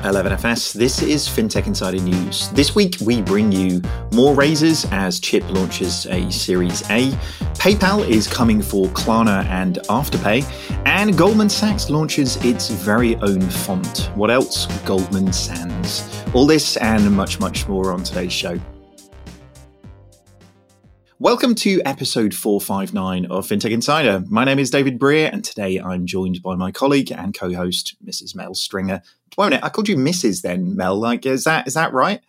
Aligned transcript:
from 0.00 0.12
11FS. 0.12 0.72
This 0.72 1.02
is 1.02 1.28
FinTech 1.28 1.66
Insider 1.66 1.98
News. 1.98 2.48
This 2.50 2.74
week, 2.74 2.96
we 3.00 3.22
bring 3.22 3.52
you 3.52 3.82
more 4.12 4.34
raises 4.34 4.86
as 4.90 5.20
Chip 5.20 5.48
launches 5.50 6.06
a 6.06 6.30
Series 6.30 6.82
A. 6.90 7.10
PayPal 7.54 8.06
is 8.06 8.26
coming 8.26 8.62
for 8.62 8.86
Klarna 8.88 9.44
and 9.46 9.76
Afterpay. 9.88 10.44
And 10.86 11.16
Goldman 11.16 11.48
Sachs 11.48 11.90
launches 11.90 12.36
its 12.44 12.70
very 12.70 13.16
own 13.16 13.40
font. 13.40 14.10
What 14.14 14.30
else? 14.30 14.66
Goldman 14.84 15.32
Sands. 15.32 16.24
All 16.34 16.46
this 16.46 16.76
and 16.78 17.10
much, 17.14 17.40
much 17.40 17.68
more 17.68 17.92
on 17.92 18.02
today's 18.02 18.32
show. 18.32 18.58
Welcome 21.18 21.54
to 21.56 21.82
episode 21.84 22.32
459 22.32 23.26
of 23.26 23.46
FinTech 23.46 23.72
Insider. 23.72 24.24
My 24.30 24.46
name 24.46 24.58
is 24.58 24.70
David 24.70 24.98
Brear, 24.98 25.28
and 25.30 25.44
today 25.44 25.78
I'm 25.78 26.06
joined 26.06 26.40
by 26.40 26.54
my 26.54 26.72
colleague 26.72 27.12
and 27.12 27.34
co-host, 27.34 27.96
Mrs. 28.02 28.34
Mel 28.34 28.54
Stringer. 28.54 29.02
Won't 29.38 29.54
it? 29.54 29.60
I 29.62 29.68
called 29.68 29.88
you 29.88 29.96
Mrs. 29.96 30.42
Then, 30.42 30.76
Mel. 30.76 30.96
Like, 30.96 31.26
is 31.26 31.44
that 31.44 31.66
is 31.66 31.74
that 31.74 31.92
right? 31.92 32.20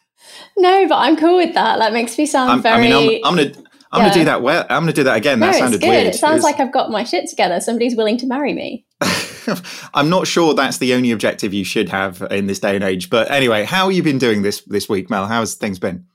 No, 0.58 0.88
but 0.88 0.96
I'm 0.96 1.18
cool 1.18 1.38
with 1.38 1.54
that. 1.55 1.80
That 1.80 1.94
makes 1.94 2.18
me 2.18 2.26
sound 2.26 2.52
I'm, 2.52 2.62
very. 2.62 2.88
I 2.88 3.00
mean, 3.00 3.22
I'm, 3.24 3.32
I'm 3.32 3.36
gonna. 3.38 3.68
I'm 3.94 4.00
yeah. 4.00 4.08
gonna 4.08 4.14
do 4.14 4.26
that 4.26 4.41
well. 4.41 4.66
I'm 4.70 4.84
gonna 4.84 4.94
do 4.94 5.04
that 5.04 5.18
again. 5.18 5.40
No, 5.40 5.48
that 5.48 5.55
sounded 5.55 5.82
good. 5.82 5.90
weird. 5.90 6.08
It 6.08 6.16
sounds 6.16 6.44
like 6.44 6.60
I've 6.60 6.72
got 6.72 6.91
my 6.91 7.04
shit 7.04 7.30
together. 7.30 7.60
Somebody's 7.60 7.96
willing 7.96 8.18
to 8.18 8.27
marry 8.27 8.54
me. 8.54 8.86
I'm 9.94 10.10
not 10.10 10.27
sure 10.27 10.54
that's 10.54 10.77
the 10.77 10.94
only 10.94 11.12
objective 11.12 11.54
you 11.54 11.66
should 11.66 11.90
have 11.90 12.22
in 12.32 12.48
this 12.48 12.60
day 12.60 12.76
and 12.76 12.84
age. 12.84 13.10
But 13.10 13.30
anyway, 13.30 13.66
how 13.66 13.88
have 13.88 13.96
you 13.96 14.04
been 14.04 14.18
doing 14.18 14.44
this 14.44 14.62
this 14.62 14.88
week, 14.88 15.10
Mel? 15.10 15.27
How's 15.27 15.55
things 15.55 15.80
been? 15.80 16.05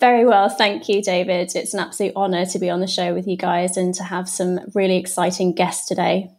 Very 0.00 0.24
well, 0.24 0.48
thank 0.48 0.88
you, 0.88 1.02
David. 1.02 1.54
It's 1.54 1.74
an 1.74 1.80
absolute 1.80 2.16
honour 2.16 2.46
to 2.46 2.58
be 2.58 2.68
on 2.68 2.80
the 2.80 2.86
show 2.86 3.14
with 3.14 3.28
you 3.28 3.36
guys 3.36 3.76
and 3.76 3.94
to 3.94 4.02
have 4.02 4.28
some 4.28 4.58
really 4.74 4.96
exciting 4.96 5.54
guests 5.54 5.86
today. 5.86 6.30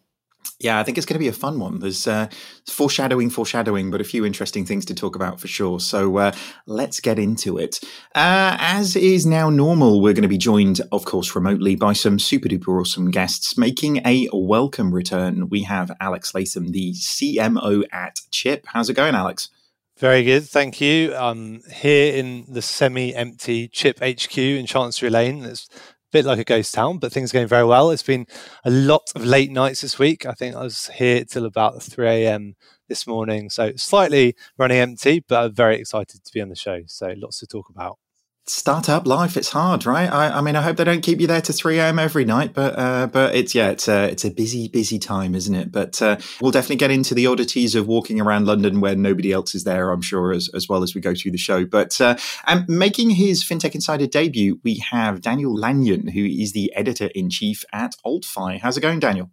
Yeah, 0.64 0.80
I 0.80 0.84
think 0.84 0.98
it's 0.98 1.06
going 1.06 1.16
to 1.16 1.20
be 1.20 1.28
a 1.28 1.34
fun 1.34 1.60
one. 1.60 1.80
There's 1.80 2.08
uh, 2.08 2.30
foreshadowing, 2.66 3.30
foreshadowing, 3.30 3.92
but 3.92 4.00
a 4.00 4.06
few 4.06 4.26
interesting 4.26 4.66
things 4.66 4.86
to 4.86 4.96
talk 4.96 5.14
about 5.14 5.42
for 5.42 5.50
sure. 5.50 5.82
So 5.82 6.18
uh, 6.18 6.32
let's 6.66 7.02
get 7.02 7.20
into 7.20 7.58
it. 7.58 7.82
Uh, 8.16 8.56
as 8.58 8.96
is 8.96 9.26
now 9.26 9.50
normal, 9.50 10.00
we're 10.00 10.14
going 10.14 10.22
to 10.22 10.30
be 10.30 10.38
joined, 10.38 10.80
of 10.94 11.04
course, 11.04 11.36
remotely 11.36 11.76
by 11.76 11.92
some 11.92 12.18
super 12.18 12.48
duper 12.48 12.80
awesome 12.80 13.12
guests. 13.12 13.58
Making 13.58 14.02
a 14.06 14.30
welcome 14.32 14.94
return, 14.94 15.50
we 15.50 15.64
have 15.64 15.92
Alex 16.00 16.34
Latham, 16.34 16.72
the 16.72 16.94
CMO 16.94 17.84
at 17.92 18.22
Chip. 18.32 18.66
How's 18.68 18.90
it 18.90 18.94
going, 18.94 19.16
Alex? 19.16 19.50
Very 19.98 20.24
good, 20.24 20.46
thank 20.46 20.82
you. 20.82 21.14
I'm 21.14 21.62
here 21.72 22.16
in 22.16 22.46
the 22.48 22.62
semi-empty 22.62 23.68
Chip 23.68 24.00
HQ 24.00 24.38
in 24.38 24.66
Chancery 24.66 25.10
Lane. 25.10 25.44
It's 25.44 25.68
bit 26.14 26.26
like 26.26 26.40
a 26.40 26.44
ghost 26.44 26.74
town, 26.74 27.00
but 27.00 27.12
things 27.12 27.32
are 27.32 27.38
going 27.38 27.48
very 27.48 27.66
well. 27.66 27.90
It's 27.90 28.04
been 28.04 28.28
a 28.64 28.70
lot 28.70 29.12
of 29.16 29.26
late 29.26 29.52
nights 29.52 29.82
this 29.82 30.00
week. 30.00 30.26
I 30.26 30.34
think 30.34 30.56
I 30.56 30.62
was 30.62 30.88
here 30.88 31.26
till 31.26 31.46
about 31.46 31.82
3 31.82 32.08
a.m. 32.08 32.56
this 32.88 33.06
morning, 33.08 33.50
so 33.50 33.74
slightly 33.76 34.36
running 34.58 34.78
empty, 34.78 35.26
but 35.28 35.44
I'm 35.44 35.56
very 35.56 35.78
excited 35.78 36.24
to 36.24 36.32
be 36.32 36.40
on 36.40 36.50
the 36.50 36.56
show. 36.56 36.84
So 36.86 37.14
lots 37.18 37.40
to 37.40 37.48
talk 37.48 37.70
about 37.70 37.98
startup 38.46 39.08
life 39.08 39.38
it's 39.38 39.50
hard 39.52 39.86
right? 39.86 40.12
I, 40.12 40.38
I, 40.38 40.42
mean 40.42 40.58
i 40.58 40.62
hope 40.62 40.76
they 40.76 40.84
don't 40.84 41.02
keep 41.02 41.22
you 41.22 41.28
there 41.28 41.40
to 41.42 41.54
3 41.54 41.80
a.m 41.80 41.98
every 41.98 42.26
night 42.26 42.54
but 42.54 42.78
uh, 42.78 43.08
but 43.08 43.34
it's 43.34 43.56
yeah 43.56 43.70
it's 43.70 43.88
a 43.88 44.10
it's 44.10 44.26
a 44.26 44.32
busy 44.32 44.68
busy 44.68 45.00
time 45.00 45.34
isn't 45.34 45.56
it? 45.56 45.72
But 45.72 46.02
uh, 46.02 46.18
we'll 46.42 46.52
definitely 46.52 46.76
get 46.76 46.92
into 46.92 47.16
the 47.16 47.26
oddities 47.26 47.74
of 47.74 47.88
walking 47.88 48.20
around 48.20 48.46
london 48.46 48.82
when 48.82 49.02
nobody 49.02 49.32
else 49.32 49.56
is 49.56 49.64
there 49.64 49.92
i'm 49.92 50.02
sure 50.02 50.34
as, 50.34 50.50
as 50.54 50.68
well 50.68 50.84
as 50.84 50.94
we 50.94 51.00
go 51.00 51.16
through 51.16 51.32
the 51.32 51.38
show. 51.38 51.66
But 51.66 52.02
uh, 52.02 52.18
and 52.46 52.68
making 52.68 53.12
his 53.12 53.46
fintech 53.46 53.76
insider 53.76 54.08
debut 54.08 54.60
we 54.64 54.76
have 54.92 55.22
daniel 55.22 55.56
lanyon 55.56 56.08
who 56.08 56.26
is 56.26 56.52
the 56.52 56.74
editor-in-chief 56.76 57.64
at 57.72 57.96
altfi. 58.06 58.60
How's 58.60 58.76
it 58.76 58.82
going 58.82 59.00
daniel? 59.00 59.32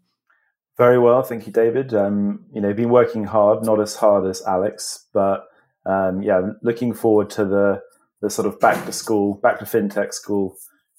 Very 0.77 1.01
well 1.01 1.25
thank 1.25 1.49
you 1.49 1.53
david. 1.53 1.93
Um, 1.93 2.45
you 2.53 2.61
know 2.61 2.73
been 2.73 2.91
working 2.91 3.25
hard 3.25 3.65
not 3.65 3.81
as 3.81 3.97
hard 3.97 4.25
as 4.27 4.41
alex 4.47 5.07
but 5.13 5.47
um, 5.85 6.23
yeah 6.23 6.41
looking 6.63 6.95
forward 6.95 7.29
to 7.31 7.45
the 7.45 7.83
the 8.21 8.31
sort 8.31 8.47
of 8.47 8.61
back 8.61 8.85
to 8.87 8.93
school, 8.93 9.35
back 9.35 9.59
to 9.59 9.65
fintech 9.65 10.13
school 10.13 10.57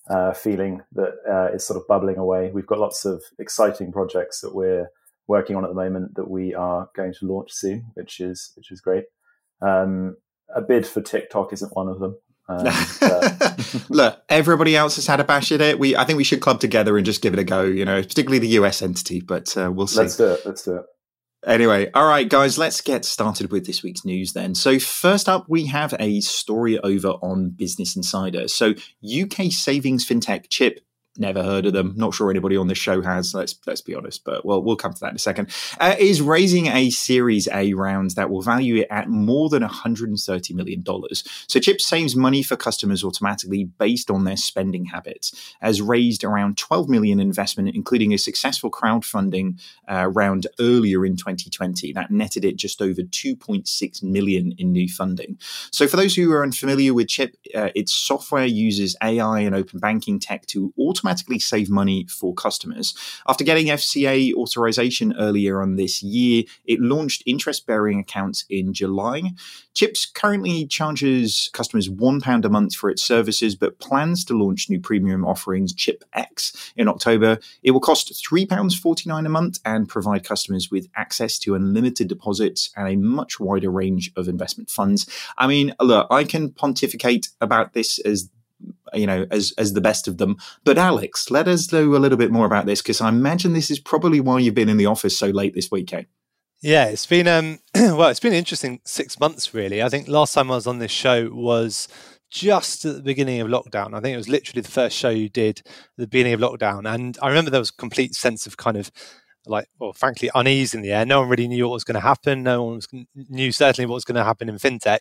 uh, 0.09 0.33
feeling 0.33 0.81
that 0.93 1.13
uh, 1.29 1.53
is 1.53 1.65
sort 1.65 1.77
of 1.79 1.87
bubbling 1.87 2.17
away. 2.17 2.51
We've 2.51 2.67
got 2.67 2.79
lots 2.79 3.05
of 3.05 3.23
exciting 3.39 3.91
projects 3.91 4.41
that 4.41 4.55
we're 4.55 4.89
working 5.27 5.55
on 5.55 5.63
at 5.63 5.69
the 5.69 5.75
moment 5.75 6.15
that 6.15 6.29
we 6.29 6.53
are 6.53 6.89
going 6.95 7.13
to 7.13 7.25
launch 7.25 7.51
soon, 7.53 7.85
which 7.93 8.19
is 8.19 8.51
which 8.55 8.71
is 8.71 8.81
great. 8.81 9.05
Um, 9.61 10.17
a 10.53 10.61
bid 10.61 10.85
for 10.85 11.01
TikTok 11.01 11.53
isn't 11.53 11.75
one 11.75 11.87
of 11.87 11.99
them. 11.99 12.17
Um, 12.49 12.67
Look, 13.89 14.21
everybody 14.27 14.75
else 14.75 14.95
has 14.97 15.07
had 15.07 15.19
a 15.19 15.23
bash 15.23 15.51
at 15.51 15.61
it. 15.61 15.79
We, 15.79 15.95
I 15.95 16.03
think 16.03 16.17
we 16.17 16.23
should 16.25 16.41
club 16.41 16.59
together 16.59 16.97
and 16.97 17.05
just 17.05 17.21
give 17.21 17.33
it 17.33 17.39
a 17.39 17.43
go. 17.43 17.63
You 17.63 17.85
know, 17.85 18.01
particularly 18.01 18.39
the 18.39 18.59
US 18.59 18.81
entity, 18.81 19.21
but 19.21 19.55
uh, 19.55 19.71
we'll 19.71 19.87
see. 19.87 19.99
Let's 19.99 20.17
do 20.17 20.27
it. 20.27 20.41
Let's 20.45 20.63
do 20.63 20.77
it. 20.77 20.85
Anyway, 21.45 21.89
all 21.95 22.07
right, 22.07 22.29
guys, 22.29 22.59
let's 22.59 22.81
get 22.81 23.03
started 23.03 23.51
with 23.51 23.65
this 23.65 23.81
week's 23.81 24.05
news 24.05 24.33
then. 24.33 24.53
So, 24.53 24.77
first 24.77 25.27
up, 25.27 25.45
we 25.49 25.65
have 25.65 25.95
a 25.99 26.21
story 26.21 26.77
over 26.79 27.09
on 27.23 27.49
Business 27.49 27.95
Insider. 27.95 28.47
So, 28.47 28.75
UK 29.03 29.51
savings 29.51 30.05
fintech 30.05 30.49
Chip 30.49 30.81
Never 31.17 31.43
heard 31.43 31.65
of 31.65 31.73
them. 31.73 31.93
Not 31.97 32.13
sure 32.13 32.31
anybody 32.31 32.55
on 32.55 32.67
this 32.67 32.77
show 32.77 33.01
has. 33.01 33.33
Let's 33.33 33.59
let's 33.67 33.81
be 33.81 33.93
honest, 33.93 34.23
but 34.23 34.45
well, 34.45 34.63
we'll 34.63 34.77
come 34.77 34.93
to 34.93 34.99
that 35.01 35.09
in 35.09 35.17
a 35.17 35.19
second. 35.19 35.49
Uh, 35.77 35.93
is 35.99 36.21
raising 36.21 36.67
a 36.67 36.89
Series 36.89 37.49
A 37.51 37.73
round 37.73 38.11
that 38.11 38.29
will 38.29 38.41
value 38.41 38.77
it 38.77 38.87
at 38.89 39.09
more 39.09 39.49
than 39.49 39.61
130 39.61 40.53
million 40.53 40.81
dollars. 40.81 41.25
So 41.49 41.59
Chip 41.59 41.81
saves 41.81 42.15
money 42.15 42.41
for 42.41 42.55
customers 42.55 43.03
automatically 43.03 43.65
based 43.65 44.09
on 44.09 44.23
their 44.23 44.37
spending 44.37 44.85
habits. 44.85 45.53
Has 45.59 45.81
raised 45.81 46.23
around 46.23 46.57
12 46.57 46.87
million 46.87 47.19
investment, 47.19 47.75
including 47.75 48.13
a 48.13 48.17
successful 48.17 48.71
crowdfunding 48.71 49.59
uh, 49.91 50.09
round 50.13 50.47
earlier 50.61 51.05
in 51.05 51.17
2020 51.17 51.91
that 51.91 52.09
netted 52.09 52.45
it 52.45 52.55
just 52.55 52.81
over 52.81 53.01
2.6 53.01 54.01
million 54.01 54.53
in 54.57 54.71
new 54.71 54.87
funding. 54.87 55.37
So 55.71 55.87
for 55.87 55.97
those 55.97 56.15
who 56.15 56.31
are 56.31 56.41
unfamiliar 56.41 56.93
with 56.93 57.09
Chip, 57.09 57.35
uh, 57.53 57.71
its 57.75 57.91
software 57.91 58.45
uses 58.45 58.95
AI 59.03 59.41
and 59.41 59.53
open 59.53 59.79
banking 59.79 60.17
tech 60.17 60.45
to 60.47 60.73
automate 60.79 61.00
automatically 61.01 61.39
save 61.39 61.69
money 61.69 62.05
for 62.07 62.33
customers. 62.33 62.93
After 63.27 63.43
getting 63.43 63.67
FCA 63.67 64.33
authorization 64.35 65.13
earlier 65.17 65.61
on 65.61 65.75
this 65.75 66.03
year, 66.03 66.43
it 66.65 66.79
launched 66.79 67.23
interest 67.25 67.65
bearing 67.65 67.99
accounts 67.99 68.45
in 68.49 68.73
July. 68.73 69.23
Chips 69.73 70.05
currently 70.05 70.67
charges 70.67 71.49
customers 71.53 71.89
£1 71.89 72.45
a 72.45 72.49
month 72.49 72.75
for 72.75 72.89
its 72.89 73.01
services, 73.01 73.55
but 73.55 73.79
plans 73.79 74.23
to 74.25 74.37
launch 74.37 74.69
new 74.69 74.79
premium 74.79 75.25
offerings, 75.25 75.73
Chip 75.73 76.03
X, 76.13 76.71
in 76.75 76.87
October. 76.87 77.39
It 77.63 77.71
will 77.71 77.79
cost 77.79 78.13
£3.49 78.13 79.25
a 79.25 79.29
month 79.29 79.59
and 79.65 79.89
provide 79.89 80.23
customers 80.23 80.69
with 80.69 80.87
access 80.95 81.39
to 81.39 81.55
unlimited 81.55 82.07
deposits 82.07 82.69
and 82.75 82.87
a 82.87 82.95
much 82.95 83.39
wider 83.39 83.71
range 83.71 84.11
of 84.15 84.27
investment 84.27 84.69
funds. 84.69 85.09
I 85.37 85.47
mean, 85.47 85.73
look, 85.79 86.07
I 86.11 86.25
can 86.25 86.51
pontificate 86.51 87.29
about 87.39 87.73
this 87.73 87.97
as 87.99 88.29
you 88.93 89.07
know, 89.07 89.25
as 89.31 89.53
as 89.57 89.73
the 89.73 89.81
best 89.81 90.07
of 90.07 90.17
them. 90.17 90.37
But 90.63 90.77
Alex, 90.77 91.31
let 91.31 91.47
us 91.47 91.71
know 91.71 91.95
a 91.95 91.97
little 91.97 92.17
bit 92.17 92.31
more 92.31 92.45
about 92.45 92.65
this 92.65 92.81
because 92.81 93.01
I 93.01 93.09
imagine 93.09 93.53
this 93.53 93.71
is 93.71 93.79
probably 93.79 94.19
why 94.19 94.39
you've 94.39 94.55
been 94.55 94.69
in 94.69 94.77
the 94.77 94.85
office 94.85 95.17
so 95.17 95.27
late 95.27 95.53
this 95.53 95.71
weekend. 95.71 96.07
Yeah, 96.61 96.85
it's 96.85 97.05
been 97.05 97.27
um 97.27 97.59
well, 97.75 98.09
it's 98.09 98.19
been 98.19 98.33
an 98.33 98.39
interesting 98.39 98.81
six 98.85 99.19
months 99.19 99.53
really. 99.53 99.81
I 99.81 99.89
think 99.89 100.07
last 100.07 100.33
time 100.33 100.51
I 100.51 100.55
was 100.55 100.67
on 100.67 100.79
this 100.79 100.91
show 100.91 101.29
was 101.31 101.87
just 102.31 102.85
at 102.85 102.95
the 102.95 103.01
beginning 103.01 103.41
of 103.41 103.49
lockdown. 103.49 103.93
I 103.93 103.99
think 103.99 104.13
it 104.13 104.17
was 104.17 104.29
literally 104.29 104.61
the 104.61 104.71
first 104.71 104.95
show 104.95 105.09
you 105.09 105.27
did 105.27 105.59
at 105.59 105.73
the 105.97 106.07
beginning 106.07 106.33
of 106.33 106.39
lockdown. 106.39 106.91
And 106.91 107.17
I 107.21 107.27
remember 107.27 107.51
there 107.51 107.59
was 107.59 107.71
a 107.71 107.75
complete 107.75 108.15
sense 108.15 108.47
of 108.47 108.55
kind 108.55 108.77
of 108.77 108.89
like, 109.45 109.67
well, 109.79 109.93
frankly, 109.93 110.29
unease 110.35 110.73
in 110.73 110.81
the 110.81 110.91
air. 110.91 111.05
No 111.05 111.21
one 111.21 111.29
really 111.29 111.47
knew 111.47 111.65
what 111.65 111.73
was 111.73 111.83
going 111.83 111.95
to 111.95 112.01
happen. 112.01 112.43
No 112.43 112.63
one 112.63 112.75
was, 112.75 112.87
knew 113.15 113.51
certainly 113.51 113.87
what 113.87 113.95
was 113.95 114.05
going 114.05 114.15
to 114.15 114.23
happen 114.23 114.49
in 114.49 114.55
fintech. 114.55 114.99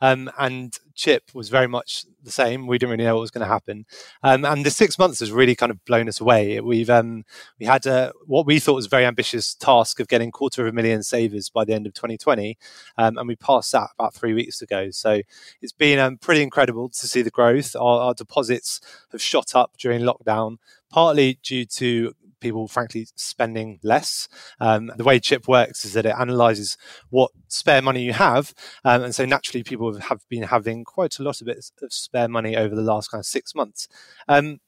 Um, 0.00 0.30
and 0.38 0.76
Chip 0.94 1.30
was 1.34 1.48
very 1.48 1.66
much 1.66 2.04
the 2.22 2.30
same. 2.30 2.66
We 2.66 2.78
didn't 2.78 2.92
really 2.92 3.04
know 3.04 3.14
what 3.14 3.22
was 3.22 3.30
going 3.30 3.46
to 3.46 3.52
happen. 3.52 3.86
Um, 4.22 4.44
and 4.44 4.64
the 4.64 4.70
six 4.70 4.98
months 4.98 5.20
has 5.20 5.32
really 5.32 5.54
kind 5.54 5.70
of 5.70 5.84
blown 5.84 6.08
us 6.08 6.20
away. 6.20 6.60
We've 6.60 6.90
um, 6.90 7.24
we 7.58 7.66
had 7.66 7.86
a, 7.86 8.12
what 8.26 8.46
we 8.46 8.60
thought 8.60 8.74
was 8.74 8.86
a 8.86 8.90
very 8.90 9.06
ambitious 9.06 9.54
task 9.54 9.98
of 9.98 10.08
getting 10.08 10.30
quarter 10.30 10.62
of 10.62 10.68
a 10.68 10.72
million 10.72 11.02
savers 11.02 11.48
by 11.48 11.64
the 11.64 11.72
end 11.72 11.86
of 11.86 11.94
2020, 11.94 12.58
um, 12.98 13.18
and 13.18 13.26
we 13.26 13.36
passed 13.36 13.72
that 13.72 13.88
about 13.98 14.14
three 14.14 14.34
weeks 14.34 14.62
ago. 14.62 14.90
So 14.90 15.22
it's 15.62 15.72
been 15.72 15.98
um, 15.98 16.18
pretty 16.18 16.42
incredible 16.42 16.90
to 16.90 17.06
see 17.06 17.22
the 17.22 17.30
growth. 17.30 17.74
Our, 17.74 18.00
our 18.00 18.14
deposits 18.14 18.80
have 19.12 19.22
shot 19.22 19.54
up 19.54 19.76
during 19.78 20.02
lockdown 20.02 20.58
partly 20.90 21.38
due 21.42 21.64
to 21.64 22.12
people 22.40 22.68
frankly 22.68 23.06
spending 23.16 23.78
less. 23.82 24.28
Um, 24.60 24.90
the 24.96 25.04
way 25.04 25.20
Chip 25.20 25.48
works 25.48 25.84
is 25.84 25.92
that 25.94 26.06
it 26.06 26.14
analyzes 26.18 26.76
what 27.10 27.30
spare 27.48 27.82
money 27.82 28.02
you 28.02 28.12
have, 28.12 28.54
um, 28.84 29.02
and 29.02 29.14
so 29.14 29.24
naturally 29.24 29.62
people 29.62 29.98
have 30.00 30.20
been 30.28 30.44
having 30.44 30.84
quite 30.84 31.18
a 31.18 31.22
lot 31.22 31.40
of 31.40 31.48
it 31.48 31.64
of 31.82 31.92
spare 31.92 32.28
money 32.28 32.56
over 32.56 32.74
the 32.74 32.82
last 32.82 33.10
kind 33.10 33.20
of 33.20 33.26
six 33.26 33.54
months. 33.54 33.88
Um, 34.28 34.60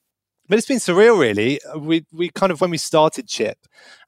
but 0.48 0.58
it's 0.58 0.66
been 0.66 0.78
surreal, 0.78 1.18
really. 1.18 1.60
We 1.78 2.04
we 2.12 2.28
kind 2.28 2.50
of 2.50 2.60
when 2.60 2.70
we 2.70 2.76
started 2.76 3.28
Chip, 3.28 3.58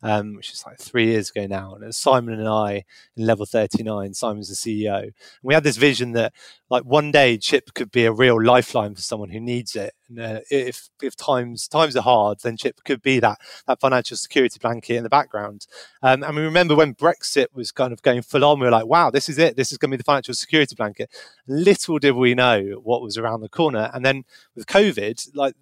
um, 0.03 0.35
which 0.35 0.53
is 0.53 0.65
like 0.67 0.79
three 0.79 1.07
years 1.07 1.31
ago 1.31 1.47
now, 1.47 1.75
and 1.75 1.95
Simon 1.95 2.39
and 2.39 2.49
I 2.49 2.85
in 3.17 3.25
level 3.25 3.47
thirty 3.47 3.83
nine. 3.83 4.15
Simon's 4.15 4.49
the 4.49 4.55
CEO, 4.55 5.03
and 5.05 5.13
we 5.43 5.55
had 5.55 5.65
this 5.65 5.77
vision 5.77 6.13
that 6.13 6.33
like 6.69 6.85
one 6.85 7.13
day 7.13 7.39
Chip 7.39 7.73
could 7.75 7.91
be 7.91 8.05
a 8.05 8.13
real 8.13 8.43
lifeline 8.43 8.95
for 8.95 9.01
someone 9.01 9.31
who 9.31 9.41
needs 9.41 9.77
it. 9.77 9.95
And 10.09 10.19
uh, 10.21 10.41
if 10.51 10.91
if 11.01 11.15
times 11.15 11.69
times 11.69 11.97
are 11.97 12.03
hard, 12.03 12.41
then 12.43 12.57
Chip 12.57 12.83
could 12.85 13.01
be 13.01 13.21
that 13.21 13.39
that 13.67 13.81
financial 13.81 14.17
security 14.17 14.59
blanket 14.61 14.97
in 14.97 15.05
the 15.05 15.09
background. 15.09 15.67
Um, 16.03 16.25
and 16.25 16.35
we 16.35 16.43
remember 16.43 16.75
when 16.75 16.95
Brexit 16.95 17.47
was 17.55 17.71
kind 17.71 17.93
of 17.93 18.03
going 18.03 18.23
full 18.23 18.45
on, 18.45 18.59
we 18.59 18.67
were 18.67 18.73
like, 18.73 18.87
wow, 18.87 19.11
this 19.11 19.29
is 19.29 19.39
it. 19.39 19.57
This 19.57 19.71
is 19.71 19.79
going 19.79 19.91
to 19.91 19.97
be 19.97 19.99
the 19.99 20.05
financial 20.05 20.35
security 20.35 20.75
blanket. 20.75 21.11
Little 21.47 21.99
did 21.99 22.13
we 22.13 22.35
know 22.35 22.81
what 22.83 23.03
was 23.03 23.17
around 23.17 23.41
the 23.41 23.49
corner. 23.49 23.91
And 23.95 24.05
then 24.05 24.25
with 24.55 24.67
COVID, 24.67 25.29
like 25.35 25.55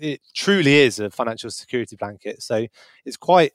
it 0.00 0.20
truly 0.34 0.76
is 0.76 0.98
a 0.98 1.10
financial 1.10 1.50
security 1.50 1.96
blanket. 1.96 2.42
So 2.42 2.66
it's 3.04 3.16
quite 3.16 3.52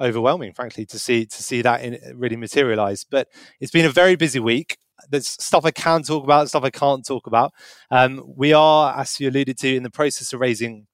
overwhelming, 0.00 0.52
frankly, 0.52 0.86
to 0.86 0.98
see 0.98 1.26
to 1.26 1.42
see 1.42 1.62
that 1.62 1.82
in, 1.82 1.98
really 2.16 2.36
materialize. 2.36 3.04
But 3.04 3.28
it's 3.60 3.72
been 3.72 3.86
a 3.86 3.90
very 3.90 4.16
busy 4.16 4.40
week. 4.40 4.78
There's 5.10 5.28
stuff 5.28 5.64
I 5.64 5.70
can 5.70 6.02
talk 6.02 6.24
about, 6.24 6.48
stuff 6.48 6.64
I 6.64 6.70
can't 6.70 7.06
talk 7.06 7.26
about. 7.26 7.52
Um, 7.90 8.22
we 8.36 8.52
are, 8.52 8.98
as 8.98 9.18
you 9.20 9.28
alluded 9.28 9.58
to, 9.58 9.76
in 9.76 9.82
the 9.82 9.90
process 9.90 10.32
of 10.32 10.40
raising 10.40 10.86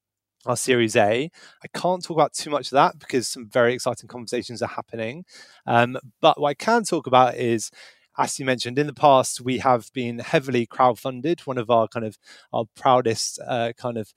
our 0.47 0.57
Series 0.57 0.97
A. 0.97 1.31
I 1.63 1.79
can't 1.79 2.03
talk 2.03 2.17
about 2.17 2.33
too 2.33 2.49
much 2.49 2.69
of 2.69 2.73
that 2.73 2.99
because 2.99 3.29
some 3.29 3.49
very 3.49 3.75
exciting 3.75 4.09
conversations 4.09 4.63
are 4.63 4.69
happening. 4.69 5.25
Um, 5.67 5.99
but 6.21 6.41
what 6.41 6.49
I 6.49 6.55
can 6.55 6.85
talk 6.85 7.07
about 7.07 7.37
is 7.37 7.71
as 8.19 8.39
you 8.39 8.45
mentioned 8.45 8.79
in 8.79 8.87
the 8.87 8.93
past, 8.95 9.41
we 9.41 9.59
have 9.59 9.91
been 9.95 10.19
heavily 10.19 10.67
crowdfunded. 10.67 11.41
One 11.47 11.59
of 11.59 11.71
our 11.71 11.89
kind 11.89 12.05
of 12.05 12.19
our 12.53 12.65
proudest 12.77 13.39
uh, 13.47 13.73
kind 13.77 13.97
of 13.97 14.13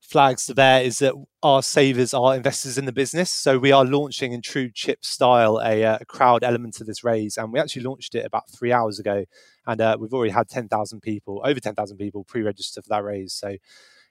flags 0.00 0.46
there 0.46 0.82
is 0.82 0.98
that 0.98 1.14
our 1.42 1.62
savers 1.62 2.12
are 2.12 2.34
investors 2.34 2.76
in 2.76 2.84
the 2.84 2.92
business. 2.92 3.30
So 3.32 3.58
we 3.58 3.72
are 3.72 3.84
launching 3.84 4.32
in 4.32 4.42
true 4.42 4.70
chip 4.72 5.04
style 5.04 5.60
a, 5.62 5.84
uh, 5.84 5.98
crowd 6.08 6.42
element 6.42 6.74
to 6.74 6.84
this 6.84 7.04
raise, 7.04 7.36
and 7.36 7.52
we 7.52 7.60
actually 7.60 7.82
launched 7.82 8.14
it 8.14 8.26
about 8.26 8.50
three 8.50 8.72
hours 8.72 8.98
ago, 8.98 9.24
and 9.66 9.80
uh, 9.80 9.96
we've 10.00 10.12
already 10.12 10.32
had 10.32 10.48
ten 10.48 10.68
thousand 10.68 11.00
people, 11.00 11.40
over 11.44 11.60
ten 11.60 11.74
thousand 11.74 11.98
people 11.98 12.24
pre-register 12.24 12.82
for 12.82 12.88
that 12.88 13.04
raise. 13.04 13.32
So 13.32 13.56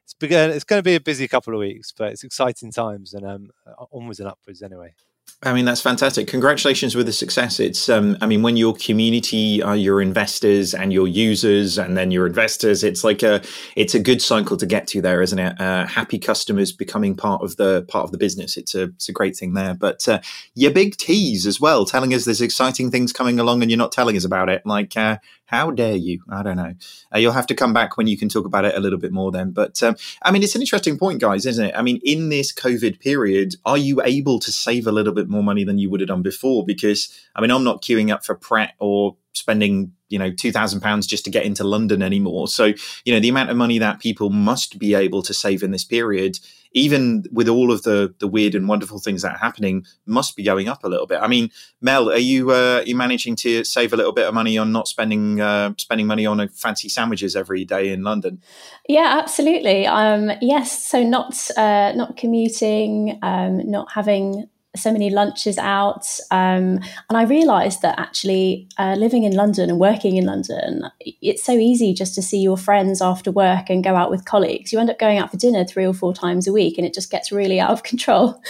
it's 0.04 0.14
begun, 0.14 0.52
it's 0.52 0.64
going 0.64 0.80
to 0.80 0.84
be 0.84 0.96
a 0.96 1.02
busy 1.02 1.28
couple 1.28 1.54
of 1.54 1.60
weeks, 1.60 1.92
but 1.92 2.12
it's 2.12 2.24
exciting 2.24 2.72
times 2.72 3.14
and 3.14 3.26
um, 3.26 3.50
onwards 3.92 4.20
and 4.20 4.30
upwards 4.30 4.62
anyway. 4.62 4.94
I 5.42 5.54
mean, 5.54 5.66
that's 5.66 5.81
fantastic. 5.81 6.28
Congratulations 6.28 6.96
with 6.96 7.06
the 7.06 7.14
success. 7.14 7.60
It's, 7.60 7.88
um, 7.88 8.18
I 8.20 8.26
mean, 8.26 8.42
when 8.42 8.58
your 8.58 8.76
community 8.76 9.64
are 9.64 9.76
your 9.76 10.02
investors 10.02 10.74
and 10.74 10.92
your 10.92 11.08
users 11.08 11.78
and 11.78 11.96
then 11.98 12.12
your 12.12 12.28
investors, 12.28 12.84
it's 12.84 13.04
like 13.04 13.24
a, 13.24 13.42
it's 13.76 13.96
a 13.96 14.00
good 14.00 14.22
cycle 14.22 14.58
to 14.58 14.66
get 14.66 14.88
to 14.88 15.02
there, 15.02 15.22
isn't 15.22 15.40
it? 15.40 15.60
Uh, 15.60 15.86
happy 15.88 16.20
customers 16.20 16.72
becoming 16.72 17.16
part 17.16 17.42
of 17.42 17.56
the, 17.56 17.84
part 17.84 18.04
of 18.04 18.12
the 18.12 18.18
business. 18.18 18.58
It's 18.58 18.76
a, 18.76 18.84
it's 18.84 19.08
a 19.08 19.14
great 19.14 19.38
thing 19.38 19.54
there. 19.54 19.74
But, 19.74 20.08
uh, 20.08 20.20
your 20.56 20.72
big 20.72 20.98
tease 20.98 21.48
as 21.48 21.62
well, 21.62 21.86
telling 21.86 22.14
us 22.14 22.26
there's 22.26 22.42
exciting 22.42 22.92
things 22.92 23.14
coming 23.14 23.40
along 23.40 23.62
and 23.62 23.72
you're 23.72 23.78
not 23.78 23.94
telling 23.94 24.18
us 24.18 24.26
about 24.26 24.50
it. 24.50 24.62
Like, 24.66 24.98
uh, 24.98 25.18
how 25.50 25.72
dare 25.72 25.96
you? 25.96 26.22
I 26.30 26.44
don't 26.44 26.57
know. 26.57 26.75
Uh, 27.13 27.18
you'll 27.18 27.31
have 27.31 27.48
to 27.48 27.56
come 27.56 27.74
back 27.74 27.98
when 27.98 28.06
you 28.06 28.16
can 28.16 28.30
talk 28.30 28.46
about 28.46 28.66
it 28.66 28.75
a 28.75 28.80
little 28.80 29.00
bit 29.00 29.12
more 29.12 29.31
then. 29.31 29.50
But 29.50 29.81
um, 29.81 29.96
I 30.22 30.30
mean, 30.30 30.44
it's 30.44 30.54
an 30.54 30.62
interesting 30.62 30.96
point, 30.96 31.19
guys, 31.19 31.48
isn't 31.48 31.66
it? 31.66 31.74
I 31.75 31.81
mean, 31.81 32.00
in 32.04 32.30
this 32.30 32.54
COVID 32.54 33.00
period, 33.00 33.56
are 33.66 33.78
you 33.78 34.00
able 34.04 34.38
to 34.42 34.51
save 34.51 34.86
a 34.86 34.92
little 34.92 35.12
bit 35.12 35.28
more 35.28 35.42
money 35.42 35.63
than 35.63 35.80
you 35.80 35.90
would 35.90 36.01
have 36.01 36.10
done 36.10 36.22
before? 36.22 36.63
Because 36.63 37.10
I 37.36 37.42
mean, 37.42 37.50
I'm 37.50 37.63
not 37.63 37.81
queuing 37.81 38.13
up 38.13 38.24
for 38.24 38.36
Pret 38.36 38.75
or 38.78 39.18
spending 39.34 39.94
you 40.10 40.18
know 40.18 40.31
two 40.31 40.52
thousand 40.52 40.81
pounds 40.81 41.08
just 41.08 41.24
to 41.26 41.31
get 41.31 41.46
into 41.46 41.64
London 41.64 42.02
anymore. 42.02 42.48
So 42.48 42.74
you 43.06 43.14
know 43.14 43.20
the 43.20 43.30
amount 43.30 43.50
of 43.50 43.58
money 43.58 43.80
that 43.80 44.00
people 44.00 44.30
must 44.30 44.80
be 44.80 44.94
able 44.94 45.22
to 45.24 45.34
save 45.34 45.64
in 45.64 45.72
this 45.72 45.84
period, 45.84 46.40
even 46.74 47.26
with 47.31 47.48
all 47.48 47.72
of 47.72 47.84
the 47.84 48.14
the 48.20 48.28
weird 48.28 48.56
and 48.56 48.68
wonderful 48.68 49.00
things 49.00 49.22
that 49.22 49.34
are 49.34 49.38
happening, 49.38 49.86
must 50.06 50.36
be 50.36 50.44
going 50.44 50.68
up 50.68 50.84
a 50.84 50.90
little 50.90 51.06
bit. 51.06 51.20
I 51.22 51.28
mean, 51.28 51.52
Mel, 51.81 52.10
are 52.10 52.18
you 52.18 52.52
uh, 52.52 52.80
are 52.80 52.84
you 52.84 52.96
managing 52.96 53.36
to 53.38 53.64
save 53.64 53.94
a 53.94 53.98
little 53.98 54.14
bit 54.14 54.28
of 54.28 54.34
money 54.34 54.58
on 54.58 54.72
not 54.72 54.88
spending 54.88 55.40
uh, 55.40 55.74
spending 55.78 56.08
money 56.08 56.26
on 56.26 56.48
fancy 56.50 56.90
sandwiches 56.90 57.36
every 57.36 57.66
day 57.66 57.90
in 57.90 58.04
London? 58.04 58.42
Yeah, 58.88 59.20
absolutely. 59.22 59.86
Um, 59.86 60.31
yes, 60.42 60.88
so 60.88 61.04
not 61.04 61.36
uh, 61.56 61.94
not 61.96 62.18
commuting, 62.18 63.20
um, 63.22 63.70
not 63.70 63.92
having 63.92 64.50
so 64.80 64.92
many 64.92 65.10
lunches 65.10 65.58
out. 65.58 66.06
Um, 66.31 66.80
and 67.10 67.18
I 67.18 67.24
realized 67.24 67.81
that 67.81 68.00
actually 68.00 68.68
uh, 68.78 68.96
living 68.98 69.24
in 69.24 69.34
London 69.34 69.70
and 69.70 69.80
working 69.80 70.18
in 70.18 70.26
London, 70.26 70.84
it's 71.00 71.44
so 71.44 71.54
easy 71.54 71.94
just 71.94 72.16
to 72.16 72.22
see 72.22 72.40
your 72.40 72.58
friends 72.58 73.02
after 73.02 73.31
work 73.31 73.70
and 73.70 73.84
go 73.84 73.96
out 73.96 74.10
with 74.10 74.26
colleagues. 74.26 74.72
You 74.72 74.80
end 74.80 74.90
up 74.90 75.00
going 75.00 75.18
out 75.18 75.31
for 75.31 75.38
dinner 75.38 75.66
three 75.66 75.86
or 75.86 75.94
four 75.94 76.14
times 76.14 76.48
a 76.48 76.54
week 76.54 76.78
and 76.78 76.86
it 76.86 76.94
just 76.94 77.12
gets 77.12 77.31
really 77.31 77.60
out 77.60 77.72
of 77.72 77.84
control. 77.90 78.42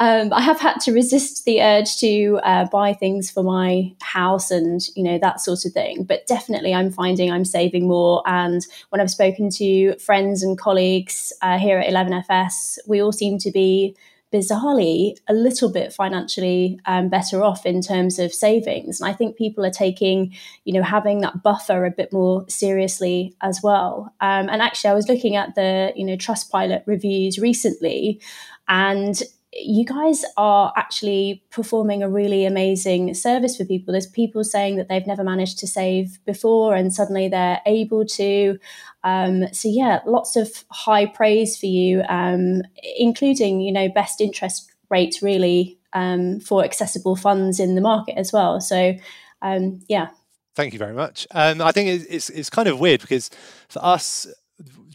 Um, 0.00 0.32
I 0.32 0.40
have 0.40 0.58
had 0.58 0.80
to 0.80 0.92
resist 0.92 1.44
the 1.44 1.62
urge 1.62 1.96
to 1.98 2.40
uh, 2.42 2.64
buy 2.66 2.92
things 2.92 3.30
for 3.30 3.42
my 3.42 3.94
house 4.00 4.50
and, 4.50 4.80
you 4.96 5.02
know, 5.04 5.18
that 5.18 5.40
sort 5.40 5.64
of 5.64 5.72
thing. 5.72 6.04
But 6.04 6.26
definitely 6.26 6.74
I'm 6.74 6.90
finding 6.90 7.30
I'm 7.30 7.44
saving 7.44 7.86
more. 7.86 8.22
And 8.26 8.66
when 8.88 9.00
I've 9.00 9.10
spoken 9.10 9.48
to 9.50 9.94
friends 9.98 10.42
and 10.42 10.58
colleagues 10.58 11.32
uh, 11.42 11.58
here 11.58 11.78
at 11.78 11.88
11FS, 11.88 12.78
we 12.86 13.00
all 13.00 13.12
seem 13.12 13.38
to 13.38 13.50
be 13.50 13.96
bizarrely 14.32 15.16
a 15.28 15.34
little 15.34 15.70
bit 15.70 15.92
financially 15.92 16.80
um, 16.86 17.08
better 17.08 17.42
off 17.42 17.66
in 17.66 17.82
terms 17.82 18.18
of 18.18 18.32
savings. 18.32 19.00
And 19.00 19.08
I 19.08 19.12
think 19.12 19.36
people 19.36 19.64
are 19.64 19.70
taking, 19.70 20.34
you 20.64 20.72
know, 20.72 20.82
having 20.82 21.20
that 21.20 21.42
buffer 21.42 21.84
a 21.84 21.90
bit 21.90 22.12
more 22.12 22.44
seriously 22.48 23.34
as 23.40 23.60
well. 23.62 24.14
Um, 24.20 24.48
and 24.48 24.62
actually, 24.62 24.90
I 24.90 24.94
was 24.94 25.08
looking 25.08 25.36
at 25.36 25.54
the, 25.54 25.92
you 25.94 26.04
know, 26.04 26.16
Trustpilot 26.16 26.82
reviews 26.86 27.38
recently, 27.38 28.20
and 28.68 29.22
you 29.52 29.84
guys 29.84 30.24
are 30.36 30.72
actually 30.76 31.44
performing 31.50 32.02
a 32.02 32.08
really 32.08 32.46
amazing 32.46 33.12
service 33.14 33.56
for 33.56 33.64
people. 33.64 33.92
There's 33.92 34.06
people 34.06 34.44
saying 34.44 34.76
that 34.76 34.88
they've 34.88 35.06
never 35.06 35.22
managed 35.22 35.58
to 35.58 35.66
save 35.66 36.18
before 36.24 36.74
and 36.74 36.92
suddenly 36.92 37.28
they're 37.28 37.60
able 37.66 38.06
to. 38.06 38.58
Um, 39.04 39.52
so 39.52 39.68
yeah, 39.68 40.00
lots 40.06 40.36
of 40.36 40.64
high 40.70 41.06
praise 41.06 41.58
for 41.58 41.66
you, 41.66 42.02
um, 42.08 42.62
including 42.98 43.60
you 43.60 43.72
know 43.72 43.88
best 43.88 44.20
interest 44.20 44.72
rates 44.90 45.22
really 45.22 45.78
um, 45.92 46.40
for 46.40 46.64
accessible 46.64 47.16
funds 47.16 47.60
in 47.60 47.74
the 47.74 47.80
market 47.80 48.16
as 48.16 48.32
well. 48.32 48.60
So 48.60 48.94
um, 49.42 49.80
yeah. 49.88 50.08
Thank 50.54 50.72
you 50.72 50.78
very 50.78 50.92
much. 50.92 51.26
I 51.32 51.72
think 51.72 52.04
it's, 52.08 52.28
it's 52.28 52.50
kind 52.50 52.68
of 52.68 52.78
weird 52.78 53.00
because 53.00 53.30
for 53.68 53.82
us, 53.82 54.26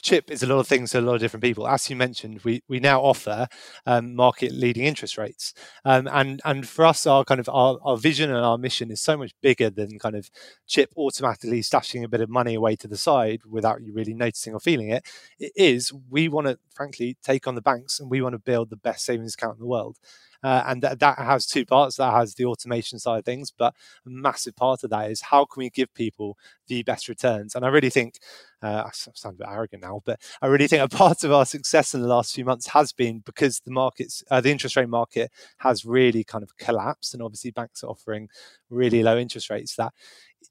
chip 0.02 0.30
is 0.32 0.44
a 0.44 0.48
lot 0.48 0.60
of 0.60 0.68
things 0.68 0.92
to 0.92 1.00
a 1.00 1.02
lot 1.02 1.16
of 1.16 1.22
different 1.22 1.44
people. 1.44 1.68
As 1.68 1.90
you 1.90 1.96
mentioned, 1.96 2.42
we 2.44 2.62
we 2.68 2.80
now 2.80 3.02
offer 3.02 3.48
um, 3.86 4.16
market 4.16 4.52
leading 4.52 4.84
interest 4.84 5.18
rates, 5.18 5.54
um, 5.86 6.08
and 6.12 6.42
and 6.46 6.68
for 6.68 6.86
us, 6.86 7.06
our 7.08 7.24
kind 7.24 7.40
of 7.40 7.50
our, 7.50 7.78
our 7.84 7.98
vision 7.98 8.30
and 8.30 8.44
our 8.46 8.58
mission 8.58 8.92
is 8.92 9.02
so 9.02 9.18
much 9.18 9.34
bigger 9.42 9.70
than 9.70 10.00
kind 10.00 10.16
of 10.16 10.30
chip 10.68 10.92
automatically 10.98 11.62
stashing 11.62 12.04
a 12.04 12.08
bit 12.08 12.22
of 12.22 12.30
money 12.30 12.56
away 12.56 12.76
to 12.78 12.88
the 12.88 12.98
side 12.98 13.42
without 13.50 13.82
you 13.82 13.94
really 13.94 14.14
noticing 14.14 14.54
or 14.54 14.60
feeling 14.60 14.90
it. 14.90 15.06
It 15.40 15.52
is 15.56 15.94
we 16.10 16.28
want 16.30 16.48
to 16.48 16.60
frankly 16.76 17.18
take 17.24 17.48
on 17.48 17.56
the 17.56 17.62
banks 17.62 18.00
and 18.00 18.10
we 18.10 18.22
want 18.22 18.34
to 18.34 18.40
build 18.40 18.70
the 18.70 18.76
best 18.78 19.06
savings 19.06 19.34
account 19.34 19.56
in 19.56 19.60
the 19.62 19.68
world. 19.68 19.98
Uh, 20.44 20.64
and 20.68 20.82
that, 20.82 21.00
that 21.00 21.18
has 21.18 21.46
two 21.46 21.66
parts. 21.66 21.98
That 21.98 22.14
has 22.14 22.36
the 22.36 22.46
automation 22.46 23.00
side 23.00 23.20
of 23.20 23.26
things, 23.26 23.52
but 23.52 23.74
a 24.06 24.10
massive 24.10 24.56
part 24.56 24.84
of 24.84 24.90
that 24.92 25.12
is 25.12 25.22
how 25.22 25.46
can 25.46 25.62
we 25.62 25.70
give 25.70 25.94
people 25.94 26.38
the 26.68 26.84
best 26.84 27.08
returns? 27.08 27.56
And 27.56 27.66
I 27.66 27.70
really 27.70 27.90
think, 27.90 28.20
uh, 28.62 28.84
I 28.86 28.90
sound 28.92 29.36
a 29.36 29.38
bit 29.40 29.48
arrogant 29.50 29.84
now, 29.84 30.02
but 30.06 30.20
I 30.42 30.48
really 30.48 30.68
think 30.68 30.84
a 30.84 30.88
part 30.96 31.24
of 31.24 31.32
our 31.32 31.46
success 31.46 31.94
in 31.94 32.02
the 32.02 32.08
last 32.08 32.34
few 32.34 32.46
months 32.46 32.68
has 32.68 32.92
been 32.92 33.20
because 33.20 33.60
the 33.60 33.72
markets, 33.72 34.24
uh, 34.32 34.42
the 34.42 34.52
interest 34.52 34.76
rate 34.76 34.90
market 34.90 35.32
has 35.58 35.86
really 35.86 36.24
kind 36.24 36.44
of 36.44 36.58
collapsed, 36.58 37.14
and 37.14 37.24
obviously 37.24 37.52
banks 37.52 37.84
are 37.84 37.88
offering 37.90 38.30
really 38.70 39.04
low 39.04 39.18
interest 39.18 39.50
rates. 39.50 39.76
That 39.76 39.94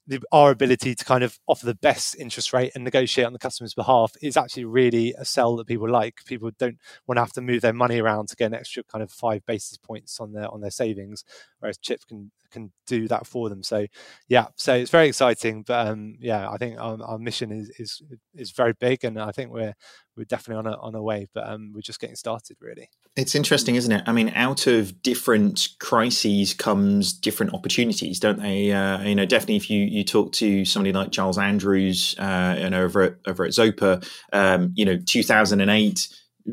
the, 0.07 0.21
our 0.31 0.51
ability 0.51 0.95
to 0.95 1.05
kind 1.05 1.23
of 1.23 1.37
offer 1.47 1.65
the 1.65 1.75
best 1.75 2.15
interest 2.15 2.53
rate 2.53 2.71
and 2.73 2.83
negotiate 2.83 3.27
on 3.27 3.33
the 3.33 3.39
customer's 3.39 3.73
behalf 3.73 4.13
is 4.21 4.37
actually 4.37 4.65
really 4.65 5.13
a 5.17 5.25
sell 5.25 5.55
that 5.57 5.67
people 5.67 5.89
like. 5.89 6.23
People 6.25 6.49
don't 6.57 6.77
want 7.07 7.17
to 7.17 7.21
have 7.21 7.33
to 7.33 7.41
move 7.41 7.61
their 7.61 7.73
money 7.73 7.99
around 7.99 8.29
to 8.29 8.35
get 8.35 8.47
an 8.47 8.53
extra 8.53 8.83
kind 8.83 9.03
of 9.03 9.11
five 9.11 9.45
basis 9.45 9.77
points 9.77 10.19
on 10.19 10.31
their 10.31 10.49
on 10.49 10.61
their 10.61 10.71
savings, 10.71 11.23
whereas 11.59 11.77
Chip 11.77 12.01
can 12.07 12.31
can 12.51 12.71
do 12.85 13.07
that 13.07 13.27
for 13.27 13.49
them. 13.49 13.63
So 13.63 13.87
yeah, 14.27 14.47
so 14.55 14.73
it's 14.73 14.91
very 14.91 15.07
exciting. 15.07 15.63
But 15.63 15.87
um, 15.87 16.15
yeah, 16.19 16.49
I 16.49 16.57
think 16.57 16.79
our, 16.79 16.97
our, 17.03 17.19
mission 17.19 17.51
is 17.51 17.69
is 17.77 18.01
is 18.33 18.51
very 18.51 18.73
big, 18.73 19.03
and 19.03 19.19
I 19.19 19.31
think 19.31 19.51
we're 19.51 19.75
we're 20.17 20.25
definitely 20.25 20.67
on 20.67 20.73
a 20.73 20.77
on 20.79 20.95
a 20.95 21.01
way. 21.01 21.27
But 21.33 21.47
um, 21.47 21.71
we're 21.73 21.81
just 21.81 21.99
getting 21.99 22.15
started, 22.15 22.57
really. 22.59 22.89
It's 23.15 23.35
interesting, 23.35 23.75
isn't 23.75 23.91
it? 23.91 24.03
I 24.05 24.11
mean, 24.11 24.31
out 24.35 24.67
of 24.67 25.01
different 25.01 25.69
crises 25.79 26.53
comes 26.53 27.13
different 27.13 27.53
opportunities, 27.53 28.19
don't 28.19 28.39
they? 28.39 28.71
Uh, 28.71 29.01
you 29.03 29.15
know, 29.15 29.25
definitely 29.25 29.57
if 29.57 29.69
you 29.69 29.83
you 29.83 30.03
talk 30.03 30.31
to 30.33 30.65
somebody 30.65 30.91
like 30.91 31.11
Giles 31.11 31.37
Andrews, 31.37 32.15
uh, 32.19 32.21
and 32.21 32.75
over 32.75 33.01
at 33.03 33.15
over 33.25 33.45
at 33.45 33.51
Zopa, 33.51 34.07
um, 34.33 34.73
you 34.75 34.85
know, 34.85 34.97
two 35.05 35.23
thousand 35.23 35.61
and 35.61 35.71
eight 35.71 36.07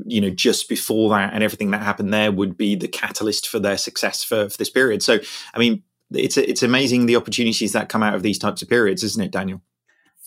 you 0.06 0.20
know 0.20 0.30
just 0.30 0.68
before 0.68 1.10
that 1.10 1.32
and 1.32 1.42
everything 1.42 1.70
that 1.70 1.82
happened 1.82 2.12
there 2.12 2.32
would 2.32 2.56
be 2.56 2.74
the 2.74 2.88
catalyst 2.88 3.48
for 3.48 3.58
their 3.58 3.78
success 3.78 4.24
for, 4.24 4.48
for 4.48 4.56
this 4.56 4.70
period 4.70 5.02
so 5.02 5.18
i 5.54 5.58
mean 5.58 5.82
it's 6.12 6.36
it's 6.36 6.62
amazing 6.62 7.06
the 7.06 7.16
opportunities 7.16 7.72
that 7.72 7.88
come 7.88 8.02
out 8.02 8.14
of 8.14 8.22
these 8.22 8.38
types 8.38 8.60
of 8.60 8.68
periods 8.68 9.02
isn't 9.04 9.22
it 9.22 9.30
daniel 9.30 9.62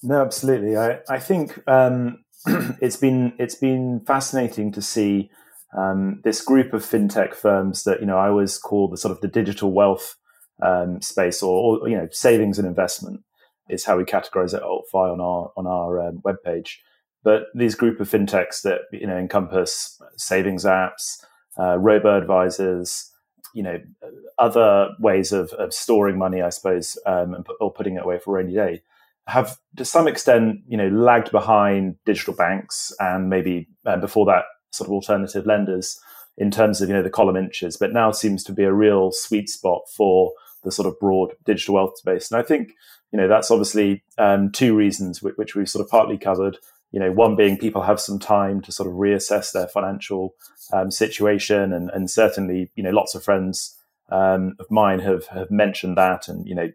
no 0.03 0.21
absolutely 0.21 0.77
i 0.77 0.99
i 1.09 1.19
think 1.19 1.59
um 1.67 2.23
it's 2.81 2.97
been 2.97 3.33
it's 3.37 3.55
been 3.55 4.01
fascinating 4.05 4.71
to 4.73 4.81
see 4.81 5.29
um, 5.77 6.21
this 6.23 6.41
group 6.41 6.73
of 6.73 6.83
fintech 6.83 7.35
firms 7.35 7.83
that 7.83 7.99
you 7.99 8.05
know 8.05 8.17
I 8.17 8.29
always 8.29 8.57
call 8.57 8.87
the 8.87 8.97
sort 8.97 9.11
of 9.11 9.21
the 9.21 9.27
digital 9.27 9.71
wealth 9.71 10.15
um, 10.61 11.01
space, 11.01 11.43
or, 11.43 11.79
or, 11.79 11.89
you 11.89 11.97
know 11.97 12.07
savings 12.11 12.57
and 12.57 12.67
investment 12.67 13.21
is 13.69 13.85
how 13.85 13.97
we 13.97 14.03
categorize 14.03 14.53
it 14.53 14.63
on 14.63 15.21
our 15.21 15.51
on 15.57 15.67
our 15.67 16.07
um, 16.07 16.21
webpage. 16.25 16.75
But 17.23 17.47
these 17.53 17.75
group 17.75 17.99
of 17.99 18.09
fintechs 18.09 18.61
that 18.61 18.81
you 18.91 19.07
know 19.07 19.17
encompass 19.17 19.99
savings 20.15 20.63
apps, 20.63 21.23
uh, 21.59 21.77
robo 21.77 22.17
advisors, 22.17 23.11
you 23.53 23.63
know, 23.63 23.79
other 24.37 24.89
ways 24.99 25.31
of, 25.31 25.51
of 25.53 25.73
storing 25.73 26.17
money, 26.17 26.41
I 26.41 26.49
suppose, 26.49 26.97
um, 27.05 27.33
and, 27.33 27.45
or 27.59 27.73
putting 27.73 27.95
it 27.95 28.03
away 28.03 28.19
for 28.19 28.37
a 28.37 28.43
rainy 28.43 28.55
day, 28.55 28.83
have 29.27 29.57
to 29.75 29.85
some 29.85 30.07
extent, 30.07 30.61
you 30.67 30.77
know, 30.77 30.87
lagged 30.89 31.31
behind 31.31 31.95
digital 32.05 32.33
banks 32.33 32.93
and 32.99 33.29
maybe 33.29 33.67
uh, 33.85 33.97
before 33.97 34.25
that, 34.25 34.45
sort 34.71 34.87
of 34.87 34.93
alternative 34.93 35.45
lenders 35.45 35.99
in 36.37 36.51
terms 36.51 36.81
of 36.81 36.89
you 36.89 36.95
know 36.95 37.03
the 37.03 37.09
column 37.09 37.35
inches, 37.35 37.77
but 37.77 37.93
now 37.93 38.11
seems 38.11 38.43
to 38.43 38.53
be 38.53 38.63
a 38.63 38.73
real 38.73 39.11
sweet 39.11 39.49
spot 39.49 39.81
for 39.95 40.31
the 40.63 40.71
sort 40.71 40.87
of 40.87 40.99
broad 40.99 41.33
digital 41.45 41.75
wealth 41.75 41.97
space. 41.97 42.31
And 42.31 42.39
I 42.39 42.43
think 42.43 42.69
you 43.11 43.17
know 43.17 43.27
that's 43.27 43.51
obviously 43.51 44.03
um, 44.17 44.51
two 44.51 44.75
reasons 44.75 45.21
which, 45.21 45.35
which 45.35 45.55
we've 45.55 45.69
sort 45.69 45.83
of 45.83 45.89
partly 45.89 46.17
covered. 46.17 46.57
You 46.91 47.01
know, 47.01 47.11
one 47.11 47.35
being 47.35 47.57
people 47.57 47.81
have 47.81 47.99
some 47.99 48.17
time 48.17 48.61
to 48.61 48.71
sort 48.71 48.87
of 48.87 48.95
reassess 48.95 49.51
their 49.51 49.67
financial 49.67 50.35
um, 50.71 50.89
situation, 50.89 51.73
and, 51.73 51.89
and 51.89 52.09
certainly, 52.09 52.71
you 52.75 52.83
know, 52.83 52.91
lots 52.91 53.13
of 53.13 53.23
friends 53.23 53.77
um, 54.09 54.55
of 54.59 54.71
mine 54.71 54.99
have 54.99 55.27
have 55.27 55.51
mentioned 55.51 55.97
that, 55.97 56.27
and 56.27 56.47
you 56.47 56.55
know, 56.55 56.69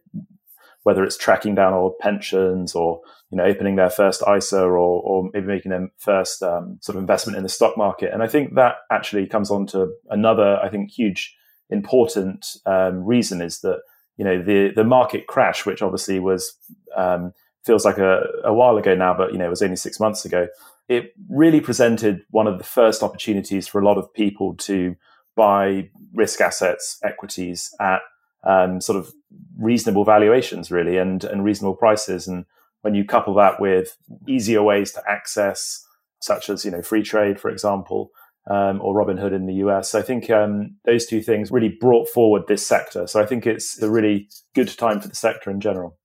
whether 0.84 1.04
it's 1.04 1.16
tracking 1.16 1.54
down 1.54 1.72
old 1.72 1.98
pensions 1.98 2.74
or 2.74 3.00
you 3.30 3.36
know 3.36 3.44
opening 3.44 3.76
their 3.76 3.90
first 3.90 4.22
ISA 4.28 4.60
or 4.60 4.76
or 4.76 5.30
maybe 5.32 5.46
making 5.46 5.70
their 5.70 5.88
first 5.98 6.42
um, 6.42 6.78
sort 6.80 6.96
of 6.96 7.02
investment 7.02 7.36
in 7.36 7.42
the 7.42 7.48
stock 7.48 7.76
market, 7.76 8.12
and 8.12 8.22
I 8.22 8.28
think 8.28 8.54
that 8.54 8.76
actually 8.90 9.26
comes 9.26 9.50
on 9.50 9.66
to 9.68 9.92
another, 10.10 10.58
I 10.62 10.68
think, 10.68 10.90
huge 10.90 11.34
important 11.70 12.46
um, 12.66 13.04
reason 13.04 13.40
is 13.40 13.60
that 13.60 13.80
you 14.16 14.24
know 14.24 14.42
the 14.42 14.70
the 14.74 14.84
market 14.84 15.26
crash, 15.26 15.64
which 15.64 15.82
obviously 15.82 16.18
was 16.18 16.54
um, 16.96 17.32
feels 17.64 17.84
like 17.84 17.98
a, 17.98 18.22
a 18.44 18.52
while 18.52 18.76
ago 18.76 18.94
now, 18.94 19.14
but 19.16 19.32
you 19.32 19.38
know, 19.38 19.46
it 19.46 19.50
was 19.50 19.62
only 19.62 19.76
six 19.76 20.00
months 20.00 20.24
ago. 20.24 20.48
It 20.88 21.14
really 21.30 21.60
presented 21.60 22.22
one 22.30 22.46
of 22.46 22.58
the 22.58 22.64
first 22.64 23.02
opportunities 23.02 23.68
for 23.68 23.80
a 23.80 23.84
lot 23.84 23.98
of 23.98 24.12
people 24.12 24.54
to 24.58 24.96
buy 25.36 25.88
risk 26.12 26.40
assets, 26.40 26.98
equities 27.04 27.70
at 27.80 28.00
um, 28.44 28.80
sort 28.80 28.98
of 28.98 29.12
reasonable 29.58 30.04
valuations, 30.04 30.70
really, 30.70 30.96
and 30.96 31.24
and 31.24 31.44
reasonable 31.44 31.76
prices. 31.76 32.26
And 32.26 32.44
when 32.82 32.94
you 32.94 33.04
couple 33.04 33.34
that 33.34 33.60
with 33.60 33.96
easier 34.28 34.62
ways 34.62 34.92
to 34.92 35.02
access, 35.08 35.84
such 36.20 36.50
as 36.50 36.64
you 36.64 36.70
know 36.70 36.80
Freetrade, 36.80 37.38
for 37.38 37.50
example, 37.50 38.10
um, 38.50 38.80
or 38.80 38.94
Robinhood 38.94 39.34
in 39.34 39.46
the 39.46 39.54
US, 39.54 39.94
I 39.94 40.02
think 40.02 40.30
um, 40.30 40.76
those 40.84 41.06
two 41.06 41.22
things 41.22 41.50
really 41.50 41.76
brought 41.80 42.08
forward 42.08 42.42
this 42.48 42.66
sector. 42.66 43.06
So 43.06 43.20
I 43.20 43.26
think 43.26 43.46
it's 43.46 43.80
a 43.80 43.90
really 43.90 44.28
good 44.54 44.68
time 44.76 45.00
for 45.00 45.08
the 45.08 45.14
sector 45.14 45.50
in 45.50 45.60
general. 45.60 45.96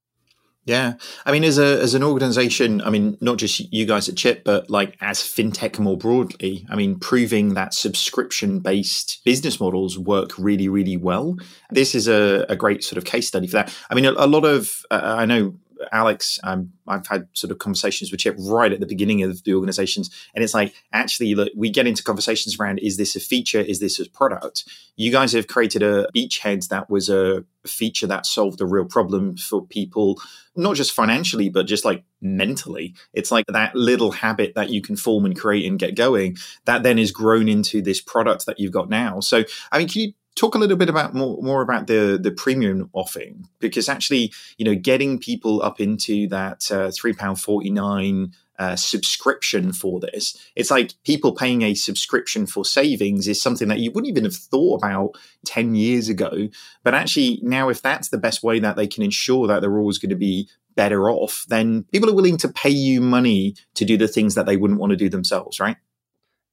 Yeah, 0.68 0.96
I 1.26 1.32
mean, 1.32 1.46
as 1.46 1.58
a 1.58 1.82
as 1.82 1.94
an 1.94 2.04
organization, 2.04 2.82
I 2.82 2.90
mean, 2.90 3.18
not 3.22 3.38
just 3.38 3.72
you 3.72 3.86
guys 3.86 4.10
at 4.10 4.18
Chip, 4.18 4.44
but 4.44 4.70
like 4.70 4.98
as 5.00 5.20
fintech 5.20 5.80
more 5.80 5.98
broadly, 5.98 6.68
I 6.70 6.76
mean, 6.76 7.00
proving 7.00 7.54
that 7.54 7.74
subscription 7.74 8.60
based 8.60 9.24
business 9.24 9.62
models 9.62 9.98
work 9.98 10.38
really, 10.38 10.68
really 10.68 10.98
well. 10.98 11.38
This 11.72 11.96
is 11.96 12.10
a, 12.10 12.46
a 12.50 12.58
great 12.58 12.84
sort 12.84 12.98
of 12.98 13.06
case 13.06 13.30
study 13.30 13.48
for 13.48 13.54
that. 13.54 13.74
I 13.90 13.96
mean, 13.96 14.04
a, 14.04 14.12
a 14.18 14.28
lot 14.28 14.44
of 14.44 14.84
uh, 14.92 15.16
I 15.18 15.26
know 15.26 15.56
Alex, 15.92 16.40
um, 16.44 16.72
I've 16.88 17.08
had 17.08 17.28
sort 17.34 17.52
of 17.52 17.60
conversations 17.60 18.12
with 18.12 18.20
Chip 18.20 18.36
right 18.40 18.72
at 18.72 18.80
the 18.80 18.86
beginning 18.86 19.24
of 19.24 19.44
the 19.44 19.54
organizations, 19.54 20.10
and 20.36 20.44
it's 20.44 20.54
like 20.54 20.74
actually, 20.94 21.36
look, 21.36 21.50
we 21.56 21.70
get 21.70 21.88
into 21.88 22.04
conversations 22.04 22.60
around: 22.60 22.80
is 22.80 22.98
this 22.98 23.16
a 23.16 23.20
feature? 23.20 23.60
Is 23.60 23.80
this 23.80 24.00
a 24.00 24.10
product? 24.10 24.66
You 24.96 25.12
guys 25.12 25.34
have 25.34 25.48
created 25.48 25.84
a 25.84 26.08
beachhead 26.16 26.68
that 26.70 26.90
was 26.90 27.10
a 27.10 27.46
feature 27.66 28.08
that 28.08 28.26
solved 28.26 28.62
a 28.62 28.66
real 28.66 28.86
problem 28.86 29.38
for 29.38 29.66
people, 29.66 30.20
not 30.56 30.76
just 30.76 30.94
financially, 30.94 31.50
but 31.50 31.68
just 31.68 31.86
like 31.86 32.04
mentally. 32.22 32.96
It's 33.14 33.32
like 33.32 33.46
that 33.48 33.76
little 33.76 34.12
habit 34.12 34.54
that 34.56 34.70
you 34.70 34.82
can 34.82 34.96
form 34.96 35.26
and 35.26 35.38
create 35.38 35.66
and 35.66 35.80
get 35.80 35.96
going 35.96 36.38
that 36.66 36.84
then 36.84 36.98
is 36.98 37.12
grown 37.12 37.48
into 37.48 37.82
this 37.82 38.02
product 38.02 38.46
that 38.46 38.60
you've 38.60 38.72
got 38.72 38.90
now. 38.90 39.20
So, 39.20 39.44
I 39.72 39.80
mean, 39.80 39.88
can 39.88 40.02
you 40.02 40.14
talk 40.38 40.56
a 40.56 40.58
little 40.58 40.78
bit 40.78 40.90
about 40.90 41.14
more, 41.14 41.42
more 41.42 41.62
about 41.62 41.88
the 41.88 42.18
the 42.22 42.32
premium 42.32 42.90
offering 42.94 43.50
because 43.60 43.90
actually 43.90 44.32
you 44.58 44.64
know 44.64 44.76
getting 44.76 45.20
people 45.20 45.62
up 45.62 45.82
into 45.82 46.28
that 46.30 46.72
uh, 46.72 46.92
three 46.92 47.14
pound 47.14 47.42
forty 47.42 47.70
nine 47.70 48.32
uh, 48.60 48.76
subscription 48.76 49.72
for 49.72 50.00
this. 50.00 50.36
It's 50.56 50.72
like 50.72 50.94
people 51.04 51.34
paying 51.34 51.62
a 51.62 51.76
subscription 51.76 52.48
for 52.48 52.66
savings 52.66 53.28
is 53.28 53.42
something 53.42 53.68
that 53.68 53.80
you 53.80 53.92
wouldn't 53.92 54.10
even 54.10 54.24
have 54.24 54.36
thought 54.36 54.78
about 54.78 55.12
10 55.46 55.76
years 55.76 56.10
ago. 56.10 56.50
But 56.84 56.96
actually, 56.96 57.40
now, 57.44 57.70
if 57.70 57.82
that's 57.84 58.10
the 58.10 58.18
best 58.18 58.42
way 58.42 58.60
that 58.60 58.76
they 58.76 58.88
can 58.88 59.04
ensure 59.04 59.46
that 59.48 59.62
they're 59.62 59.78
always 59.78 60.00
going 60.00 60.10
to 60.10 60.16
be 60.16 60.50
better 60.76 61.10
off, 61.10 61.46
then 61.50 61.84
people 61.92 62.10
are 62.10 62.16
willing 62.16 62.38
to 62.38 62.50
pay 62.50 62.70
you 62.70 63.00
money 63.00 63.56
to 63.76 63.86
do 63.86 63.96
the 63.96 64.08
things 64.08 64.34
that 64.36 64.48
they 64.48 64.58
wouldn't 64.58 64.80
want 64.80 64.90
to 64.90 64.98
do 64.98 65.10
themselves, 65.10 65.60
right? 65.60 65.78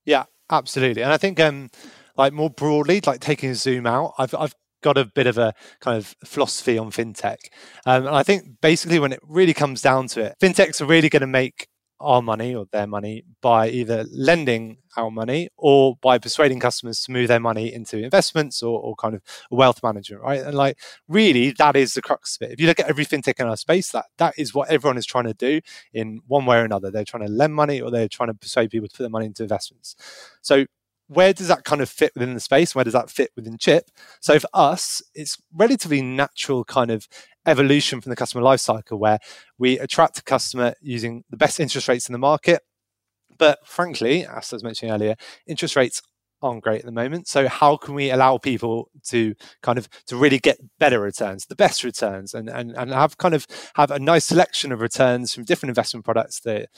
Yeah, 0.05 0.25
absolutely. 0.51 1.03
And 1.03 1.13
I 1.13 1.17
think, 1.17 1.41
um, 1.41 1.71
like 2.17 2.33
more 2.33 2.51
broadly, 2.51 3.01
like 3.05 3.21
taking 3.21 3.51
a 3.51 3.55
zoom 3.55 3.87
out, 3.87 4.15
I've 4.19 4.35
I've 4.35 4.55
got 4.83 4.99
a 4.99 5.05
bit 5.05 5.27
of 5.27 5.39
a 5.39 5.55
kind 5.81 5.97
of 5.97 6.15
philosophy 6.25 6.79
on 6.79 6.91
fintech, 6.91 7.39
um, 7.87 8.07
and 8.07 8.15
I 8.15 8.23
think 8.23 8.61
basically 8.61 8.99
when 8.99 9.13
it 9.13 9.21
really 9.23 9.55
comes 9.55 9.83
down 9.83 10.09
to 10.09 10.21
it, 10.23 10.37
fintechs 10.41 10.81
are 10.81 10.87
really 10.87 11.09
going 11.09 11.23
to 11.23 11.27
make 11.27 11.69
our 12.01 12.21
money 12.21 12.55
or 12.55 12.67
their 12.73 12.87
money 12.87 13.25
by 13.41 13.69
either 13.69 14.05
lending 14.13 14.77
our 14.97 15.11
money 15.11 15.49
or 15.57 15.97
by 16.03 16.19
persuading 16.19 16.61
customers 16.61 17.01
to 17.01 17.13
move 17.13 17.29
their 17.29 17.41
money 17.41 17.73
into 17.73 17.99
investments 17.99 18.63
or, 18.63 18.79
or, 18.79 18.95
kind 18.97 19.15
of 19.15 19.23
wealth 19.51 19.83
management, 19.83 20.23
right? 20.23 20.43
And 20.43 20.55
like 20.55 20.79
really 21.09 21.53
that 21.53 21.77
is 21.77 21.95
the 21.95 22.03
crux 22.03 22.37
of 22.37 22.49
it. 22.49 22.53
If 22.53 22.61
you 22.61 22.67
look 22.67 22.81
at 22.81 22.89
every 22.89 23.05
fintech 23.07 23.41
in 23.41 23.47
our 23.47 23.57
space, 23.57 23.91
that 23.93 24.07
that 24.19 24.35
is 24.37 24.55
what 24.55 24.69
everyone 24.71 24.99
is 24.99 25.07
trying 25.07 25.25
to 25.25 25.35
do 25.35 25.61
in 25.93 26.21
one 26.27 26.47
way 26.47 26.59
or 26.59 26.65
another. 26.65 26.91
They're 26.91 27.05
trying 27.05 27.27
to 27.27 27.33
lend 27.33 27.55
money 27.55 27.81
or 27.81 27.91
they're 27.91 28.09
trying 28.09 28.29
to 28.29 28.35
persuade 28.35 28.71
people 28.71 28.89
to 28.89 28.97
put 28.97 29.03
their 29.03 29.11
money 29.11 29.27
into 29.27 29.43
investments. 29.43 29.97
So 30.43 30.67
where 31.15 31.33
does 31.33 31.49
that 31.49 31.65
kind 31.65 31.81
of 31.81 31.89
fit 31.89 32.13
within 32.15 32.35
the 32.35 32.41
space? 32.41 32.75
Where 32.75 32.85
does 32.85 32.93
that 32.93 33.11
fit 33.11 33.31
within 33.37 33.59
chip? 33.59 33.91
So 34.21 34.39
for 34.39 34.49
us, 34.53 35.03
it's 35.15 35.39
relatively 35.53 36.03
natural 36.03 36.65
kind 36.65 36.91
of 36.91 37.09
evolution 37.47 38.01
from 38.01 38.11
the 38.11 38.17
customer 38.17 38.43
lifecycle 38.43 38.99
where 38.99 39.19
we 39.59 39.79
attract 39.79 40.19
a 40.19 40.23
customer 40.23 40.75
using 40.81 41.25
the 41.31 41.37
best 41.37 41.61
interest 41.61 41.89
rates 41.89 42.09
in 42.09 42.13
the 42.13 42.19
market. 42.19 42.63
But 43.39 43.67
frankly, 43.67 44.25
as 44.25 44.53
I 44.53 44.57
was 44.57 44.65
mentioning 44.65 44.95
earlier, 44.95 45.17
interest 45.47 45.77
rates 45.77 46.03
aren't 46.45 46.63
great 46.63 46.81
at 46.81 46.85
the 46.85 46.93
moment. 46.93 47.27
So 47.27 47.49
how 47.49 47.77
can 47.77 47.95
we 47.95 48.11
allow 48.11 48.39
people 48.39 48.91
to 49.09 49.35
kind 49.63 49.79
of 49.79 49.89
to 50.07 50.17
really 50.17 50.39
get 50.39 50.59
better 50.79 51.01
returns, 51.01 51.47
the 51.47 51.57
best 51.57 51.83
returns, 51.83 52.35
and 52.35 52.49
and, 52.49 52.73
and 52.73 52.91
have 52.93 53.17
kind 53.19 53.35
of 53.35 53.47
have 53.75 53.91
a 53.91 53.99
nice 53.99 54.27
selection 54.27 54.71
of 54.71 54.81
returns 54.81 55.33
from 55.33 55.45
different 55.45 55.71
investment 55.71 56.05
products 56.05 56.41
that 56.41 56.69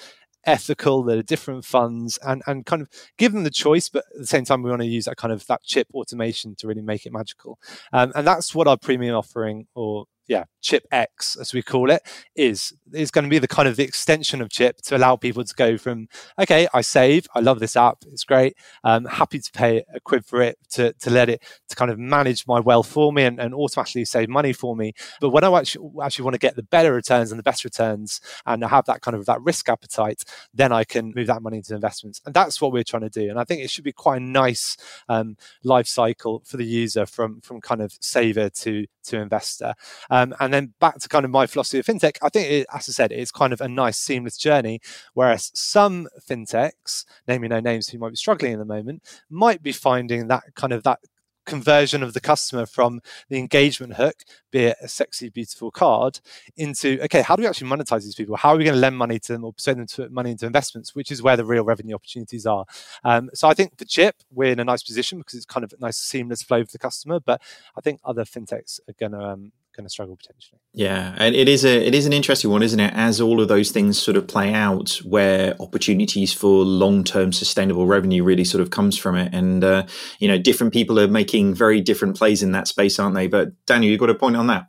ethical, 0.47 1.03
there 1.03 1.19
are 1.19 1.23
different 1.23 1.65
funds, 1.65 2.19
and 2.23 2.43
and 2.47 2.65
kind 2.65 2.83
of 2.83 2.89
give 3.19 3.33
them 3.33 3.45
the 3.45 3.51
choice, 3.51 3.89
but 3.89 4.05
at 4.15 4.21
the 4.21 4.27
same 4.27 4.45
time, 4.45 4.63
we 4.63 4.71
want 4.71 4.83
to 4.83 4.89
use 4.89 5.05
that 5.07 5.17
kind 5.17 5.33
of 5.33 5.47
that 5.47 5.63
chip 5.63 5.89
automation 5.95 6.55
to 6.57 6.67
really 6.67 6.83
make 6.83 7.07
it 7.07 7.13
magical. 7.13 7.59
Um, 7.93 8.13
and 8.15 8.27
that's 8.27 8.55
what 8.55 8.69
our 8.69 8.77
premium 8.77 9.15
offering 9.15 9.67
or 9.75 10.07
yeah, 10.29 10.45
chip 10.61 10.87
X, 10.91 11.37
as 11.37 11.55
we 11.55 11.63
call 11.63 11.91
it, 11.91 12.03
is 12.35 12.73
is 12.93 13.11
going 13.11 13.25
to 13.25 13.31
be 13.31 13.39
the 13.39 13.49
kind 13.49 13.69
of 13.69 13.77
the 13.77 13.85
extension 13.85 14.41
of 14.41 14.51
chip 14.51 14.79
to 14.79 14.97
allow 14.97 15.17
people 15.17 15.45
to 15.45 15.55
go 15.55 15.79
from 15.79 16.09
okay, 16.41 16.67
I 16.75 16.81
save, 16.81 17.27
I 17.35 17.41
love 17.41 17.61
this 17.61 17.77
app, 17.77 17.99
it's 18.07 18.25
great, 18.25 18.57
I'm 18.83 19.05
happy 19.05 19.39
to 19.39 19.53
pay 19.53 19.85
a 19.95 20.01
quid 20.01 20.25
for 20.25 20.43
it 20.43 20.59
to 20.71 20.93
to 20.93 21.11
let 21.11 21.29
it 21.29 21.43
to 21.69 21.77
kind 21.77 21.91
of 21.91 21.99
manage 21.99 22.47
my 22.47 22.61
wealth 22.61 22.89
for 22.89 23.13
me 23.13 23.25
and, 23.25 23.41
and 23.41 23.55
automatically 23.55 24.05
save 24.05 24.29
money 24.29 24.53
for 24.53 24.77
me. 24.77 24.93
But 25.21 25.31
when 25.31 25.45
I 25.45 25.59
actually 25.59 25.89
actually 26.03 26.25
want 26.25 26.35
to 26.35 26.41
get 26.41 26.57
the 26.57 26.63
better 26.63 26.93
returns 26.93 27.31
and 27.31 27.39
the 27.39 27.45
best 27.45 27.65
returns, 27.65 28.21
and 28.45 28.65
I 28.65 28.69
have 28.69 28.87
that 28.87 29.03
kind 29.03 29.17
of 29.17 29.27
that 29.27 29.41
risk 29.43 29.69
appetite, 29.69 30.25
then 30.53 30.73
I 30.73 30.85
can 30.85 31.13
move 31.15 31.29
that 31.29 31.43
money 31.43 31.59
into 31.59 31.75
investments, 31.75 32.21
and 32.27 32.35
that's 32.35 32.61
what 32.61 32.73
we're 32.73 32.85
trying 32.85 33.03
to 33.03 33.11
do. 33.11 33.31
And 33.31 33.39
I 33.39 33.45
think 33.45 33.63
it 33.63 33.71
should 33.71 33.85
be 33.85 33.93
quite 33.93 34.21
a 34.21 34.25
nice 34.25 34.77
um, 35.09 35.37
life 35.63 35.87
cycle 35.87 36.43
for 36.45 36.57
the 36.57 36.67
user 36.67 37.07
from 37.07 37.41
from 37.41 37.61
kind 37.61 37.81
of 37.81 37.93
saver 38.01 38.51
to 38.51 38.87
to 39.05 39.21
investor. 39.21 39.75
Um, 40.11 40.16
and 40.41 40.53
then 40.53 40.75
back 40.81 40.99
to 40.99 41.09
kind 41.09 41.25
of 41.25 41.31
my 41.31 41.47
philosophy 41.47 41.79
of 41.79 41.87
fintech, 41.87 42.19
I 42.23 42.29
think, 42.29 42.51
it, 42.51 42.67
as 42.73 42.89
I 42.89 42.93
said, 42.93 43.13
it's 43.13 43.33
kind 43.33 43.53
of 43.53 43.61
a 43.61 43.69
nice 43.69 43.99
seamless 43.99 44.37
journey. 44.37 44.81
Whereas 45.15 45.51
some 45.55 46.09
fintechs, 46.29 47.05
naming 47.27 47.51
no 47.51 47.61
names 47.61 47.89
who 47.89 47.99
might 47.99 48.11
be 48.11 48.17
struggling 48.17 48.53
in 48.53 48.59
the 48.59 48.65
moment, 48.65 49.03
might 49.31 49.63
be 49.63 49.73
finding 49.73 50.29
that 50.29 50.55
kind 50.55 50.73
of 50.73 50.83
that 50.85 51.01
conversion 51.47 52.03
of 52.03 52.13
the 52.13 52.21
customer 52.21 52.67
from 52.67 53.01
the 53.29 53.39
engagement 53.39 53.95
hook, 53.95 54.17
be 54.51 54.65
it 54.65 54.77
a 54.83 54.89
sexy, 54.89 55.31
beautiful 55.31 55.71
card, 55.71 56.21
into 56.57 57.01
okay, 57.05 57.23
how 57.23 57.37
do 57.37 57.43
we 57.43 57.49
actually 57.49 57.71
monetize 57.71 58.03
these 58.03 58.15
people? 58.15 58.37
How 58.37 58.51
are 58.51 58.57
we 58.57 58.65
going 58.65 58.75
to 58.75 58.81
lend 58.81 58.99
money 58.99 59.19
to 59.21 59.33
them 59.33 59.45
or 59.45 59.53
persuade 59.53 59.79
them 59.79 59.87
to 59.87 60.03
put 60.03 60.13
money 60.13 60.33
into 60.33 60.45
investments, 60.45 60.95
which 60.95 61.11
is 61.11 61.23
where 61.23 61.37
the 61.37 61.45
real 61.45 61.65
revenue 61.65 61.95
opportunities 61.95 62.45
are. 62.45 62.67
Um, 63.05 63.31
so 63.33 63.49
I 63.49 63.55
think 63.55 63.79
for 63.79 63.85
Chip, 63.85 64.17
we're 64.31 64.53
in 64.53 64.61
a 64.61 64.65
nice 64.65 64.83
position 64.83 65.19
because 65.19 65.35
it's 65.35 65.47
kind 65.47 65.65
of 65.65 65.73
a 65.73 65.81
nice 65.81 65.97
seamless 65.97 66.43
flow 66.43 66.65
for 66.65 66.73
the 66.73 66.79
customer. 66.79 67.21
But 67.21 67.41
I 67.77 67.81
think 67.81 68.01
other 68.05 68.25
fintechs 68.25 68.81
are 68.89 68.95
going 68.99 69.13
to 69.13 69.21
um, 69.21 69.53
going 69.77 69.85
to 69.85 69.91
struggle 69.91 70.17
potentially. 70.17 70.59
Yeah, 70.73 71.15
and 71.19 71.35
it 71.35 71.49
is 71.49 71.65
a 71.65 71.87
it 71.87 71.95
is 71.95 72.07
an 72.07 72.13
interesting 72.13 72.51
one, 72.51 72.63
isn't 72.63 72.81
it? 72.81 72.93
As 72.95 73.21
all 73.21 73.41
of 73.41 73.49
those 73.49 73.71
things 73.71 74.01
sort 74.01 74.17
of 74.17 74.27
play 74.27 74.53
out, 74.53 75.01
where 75.05 75.55
opportunities 75.61 76.33
for 76.33 76.65
long 76.65 77.05
term 77.05 77.33
sustainable 77.33 77.87
revenue 77.87 78.25
really 78.25 78.45
sort 78.45 78.63
of 78.63 78.71
comes 78.71 78.99
from 78.99 79.17
it, 79.17 79.33
and 79.35 79.63
uh, 79.63 79.87
you 80.19 80.29
know, 80.29 80.39
different 80.39 80.73
people 80.73 80.99
are 80.99 81.09
making 81.09 81.55
very 81.55 81.81
different 81.81 82.17
plays 82.17 82.43
in 82.43 82.53
that 82.53 82.69
space, 82.69 82.99
aren't 82.99 83.15
they? 83.15 83.27
But 83.27 83.53
Daniel, 83.67 83.91
you've 83.91 84.01
got 84.01 84.11
a 84.11 84.15
point 84.15 84.37
on 84.37 84.47
that. 84.49 84.69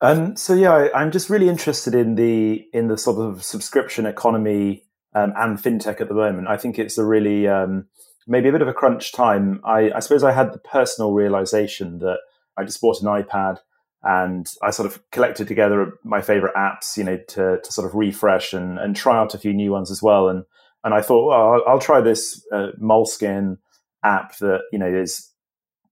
Um, 0.00 0.36
so 0.36 0.54
yeah, 0.54 0.88
I, 0.94 1.02
am 1.02 1.12
just 1.12 1.30
really 1.30 1.48
interested 1.48 1.94
in 1.94 2.16
the 2.16 2.66
in 2.72 2.88
the 2.88 2.98
sort 2.98 3.18
of 3.18 3.44
subscription 3.44 4.04
economy 4.04 4.84
um, 5.14 5.32
and 5.36 5.58
fintech 5.58 6.00
at 6.00 6.08
the 6.08 6.14
moment. 6.14 6.48
I 6.48 6.56
think 6.56 6.78
it's 6.78 6.98
a 6.98 7.04
really 7.04 7.46
um, 7.46 7.86
maybe 8.26 8.48
a 8.48 8.52
bit 8.52 8.62
of 8.62 8.68
a 8.68 8.74
crunch 8.74 9.12
time. 9.12 9.60
I, 9.64 9.92
I 9.92 10.00
suppose 10.00 10.24
I 10.24 10.32
had 10.32 10.52
the 10.52 10.58
personal 10.58 11.12
realization 11.12 11.98
that 12.00 12.18
I 12.56 12.64
just 12.64 12.80
bought 12.80 13.00
an 13.00 13.08
iPad 13.08 13.58
and 14.04 14.50
I 14.62 14.70
sort 14.70 14.86
of 14.86 15.00
collected 15.10 15.46
together 15.46 15.92
my 16.02 16.20
favorite 16.20 16.54
apps, 16.54 16.96
you 16.96 17.04
know, 17.04 17.18
to, 17.28 17.60
to 17.62 17.72
sort 17.72 17.86
of 17.86 17.94
refresh 17.94 18.52
and, 18.52 18.78
and 18.78 18.96
try 18.96 19.16
out 19.16 19.34
a 19.34 19.38
few 19.38 19.52
new 19.52 19.70
ones 19.70 19.90
as 19.90 20.02
well. 20.02 20.28
And 20.28 20.44
and 20.84 20.94
I 20.94 21.00
thought, 21.00 21.28
well, 21.28 21.52
I'll, 21.52 21.74
I'll 21.74 21.80
try 21.80 22.00
this 22.00 22.44
uh, 22.52 22.72
Moleskine 22.80 23.58
app 24.02 24.36
that 24.38 24.62
you 24.72 24.78
know 24.78 24.92
is 24.92 25.30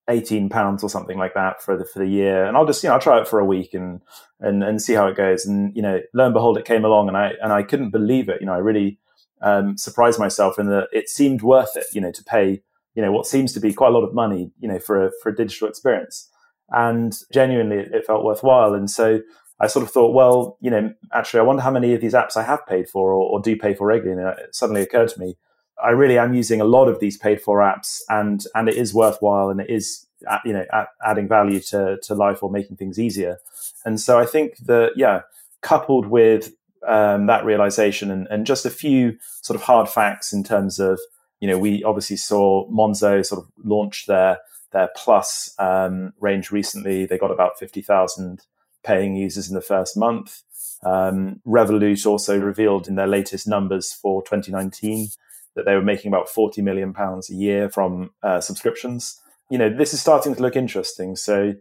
eighteen 0.08 0.48
pounds 0.48 0.82
or 0.82 0.90
something 0.90 1.16
like 1.16 1.34
that 1.34 1.62
for 1.62 1.76
the 1.76 1.84
for 1.84 2.00
the 2.00 2.08
year, 2.08 2.44
and 2.44 2.56
I'll 2.56 2.66
just 2.66 2.82
you 2.82 2.88
know 2.88 2.94
I'll 2.94 3.00
try 3.00 3.20
it 3.20 3.28
for 3.28 3.38
a 3.38 3.44
week 3.44 3.74
and 3.74 4.00
and 4.40 4.64
and 4.64 4.82
see 4.82 4.94
how 4.94 5.06
it 5.06 5.16
goes. 5.16 5.46
And 5.46 5.74
you 5.76 5.82
know, 5.82 6.00
lo 6.12 6.24
and 6.24 6.34
behold, 6.34 6.58
it 6.58 6.64
came 6.64 6.84
along, 6.84 7.06
and 7.06 7.16
I 7.16 7.34
and 7.40 7.52
I 7.52 7.62
couldn't 7.62 7.90
believe 7.90 8.28
it. 8.28 8.40
You 8.40 8.46
know, 8.46 8.54
I 8.54 8.58
really 8.58 8.98
um, 9.40 9.76
surprised 9.78 10.18
myself 10.18 10.58
in 10.58 10.66
that 10.66 10.88
it 10.90 11.08
seemed 11.08 11.42
worth 11.42 11.76
it. 11.76 11.86
You 11.92 12.00
know, 12.00 12.10
to 12.10 12.24
pay 12.24 12.62
you 12.96 13.02
know 13.02 13.12
what 13.12 13.26
seems 13.26 13.52
to 13.52 13.60
be 13.60 13.72
quite 13.72 13.90
a 13.90 13.96
lot 13.96 14.02
of 14.02 14.12
money, 14.14 14.50
you 14.58 14.66
know, 14.66 14.80
for 14.80 15.06
a 15.06 15.12
for 15.22 15.28
a 15.28 15.36
digital 15.36 15.68
experience 15.68 16.29
and 16.70 17.16
genuinely 17.32 17.78
it 17.78 18.06
felt 18.06 18.24
worthwhile. 18.24 18.74
And 18.74 18.90
so 18.90 19.20
I 19.60 19.66
sort 19.66 19.84
of 19.84 19.92
thought, 19.92 20.14
well, 20.14 20.56
you 20.60 20.70
know, 20.70 20.92
actually, 21.12 21.40
I 21.40 21.44
wonder 21.44 21.62
how 21.62 21.70
many 21.70 21.92
of 21.94 22.00
these 22.00 22.14
apps 22.14 22.36
I 22.36 22.42
have 22.42 22.66
paid 22.66 22.88
for 22.88 23.12
or, 23.12 23.22
or 23.22 23.40
do 23.40 23.56
pay 23.56 23.74
for 23.74 23.86
regularly. 23.86 24.22
And 24.22 24.38
it 24.38 24.54
suddenly 24.54 24.82
occurred 24.82 25.10
to 25.10 25.20
me, 25.20 25.36
I 25.82 25.90
really 25.90 26.18
am 26.18 26.34
using 26.34 26.60
a 26.60 26.64
lot 26.64 26.88
of 26.88 27.00
these 27.00 27.16
paid 27.16 27.40
for 27.40 27.58
apps, 27.58 28.00
and 28.08 28.44
and 28.54 28.68
it 28.68 28.76
is 28.76 28.94
worthwhile, 28.94 29.50
and 29.50 29.60
it 29.60 29.70
is 29.70 30.06
you 30.44 30.52
know 30.52 30.64
adding 31.04 31.28
value 31.28 31.60
to 31.60 31.98
to 32.02 32.14
life 32.14 32.42
or 32.42 32.50
making 32.50 32.76
things 32.76 32.98
easier. 32.98 33.38
And 33.84 34.00
so 34.00 34.18
I 34.18 34.26
think 34.26 34.58
that 34.66 34.92
yeah, 34.96 35.22
coupled 35.62 36.06
with 36.06 36.52
um, 36.86 37.26
that 37.26 37.44
realization 37.44 38.10
and, 38.10 38.26
and 38.30 38.46
just 38.46 38.66
a 38.66 38.70
few 38.70 39.18
sort 39.42 39.54
of 39.54 39.62
hard 39.62 39.88
facts 39.88 40.32
in 40.32 40.42
terms 40.42 40.78
of 40.78 40.98
you 41.40 41.48
know 41.48 41.58
we 41.58 41.82
obviously 41.84 42.16
saw 42.16 42.68
Monzo 42.70 43.24
sort 43.24 43.42
of 43.42 43.50
launch 43.64 44.06
their 44.06 44.38
their 44.72 44.90
Plus 44.96 45.54
um, 45.58 46.12
range 46.20 46.50
recently. 46.50 47.06
They 47.06 47.18
got 47.18 47.30
about 47.30 47.58
50,000 47.58 48.40
paying 48.84 49.16
users 49.16 49.48
in 49.48 49.54
the 49.54 49.60
first 49.60 49.96
month. 49.96 50.42
Um, 50.82 51.40
Revolut 51.46 52.06
also 52.06 52.38
revealed 52.38 52.88
in 52.88 52.94
their 52.94 53.06
latest 53.06 53.46
numbers 53.46 53.92
for 53.92 54.22
2019 54.22 55.08
that 55.56 55.64
they 55.64 55.74
were 55.74 55.82
making 55.82 56.10
about 56.10 56.28
40 56.28 56.62
million 56.62 56.92
pounds 56.92 57.28
a 57.28 57.34
year 57.34 57.68
from 57.68 58.10
uh, 58.22 58.40
subscriptions. 58.40 59.20
You 59.50 59.58
know, 59.58 59.68
this 59.68 59.92
is 59.92 60.00
starting 60.00 60.34
to 60.34 60.42
look 60.42 60.56
interesting. 60.56 61.16
So 61.16 61.54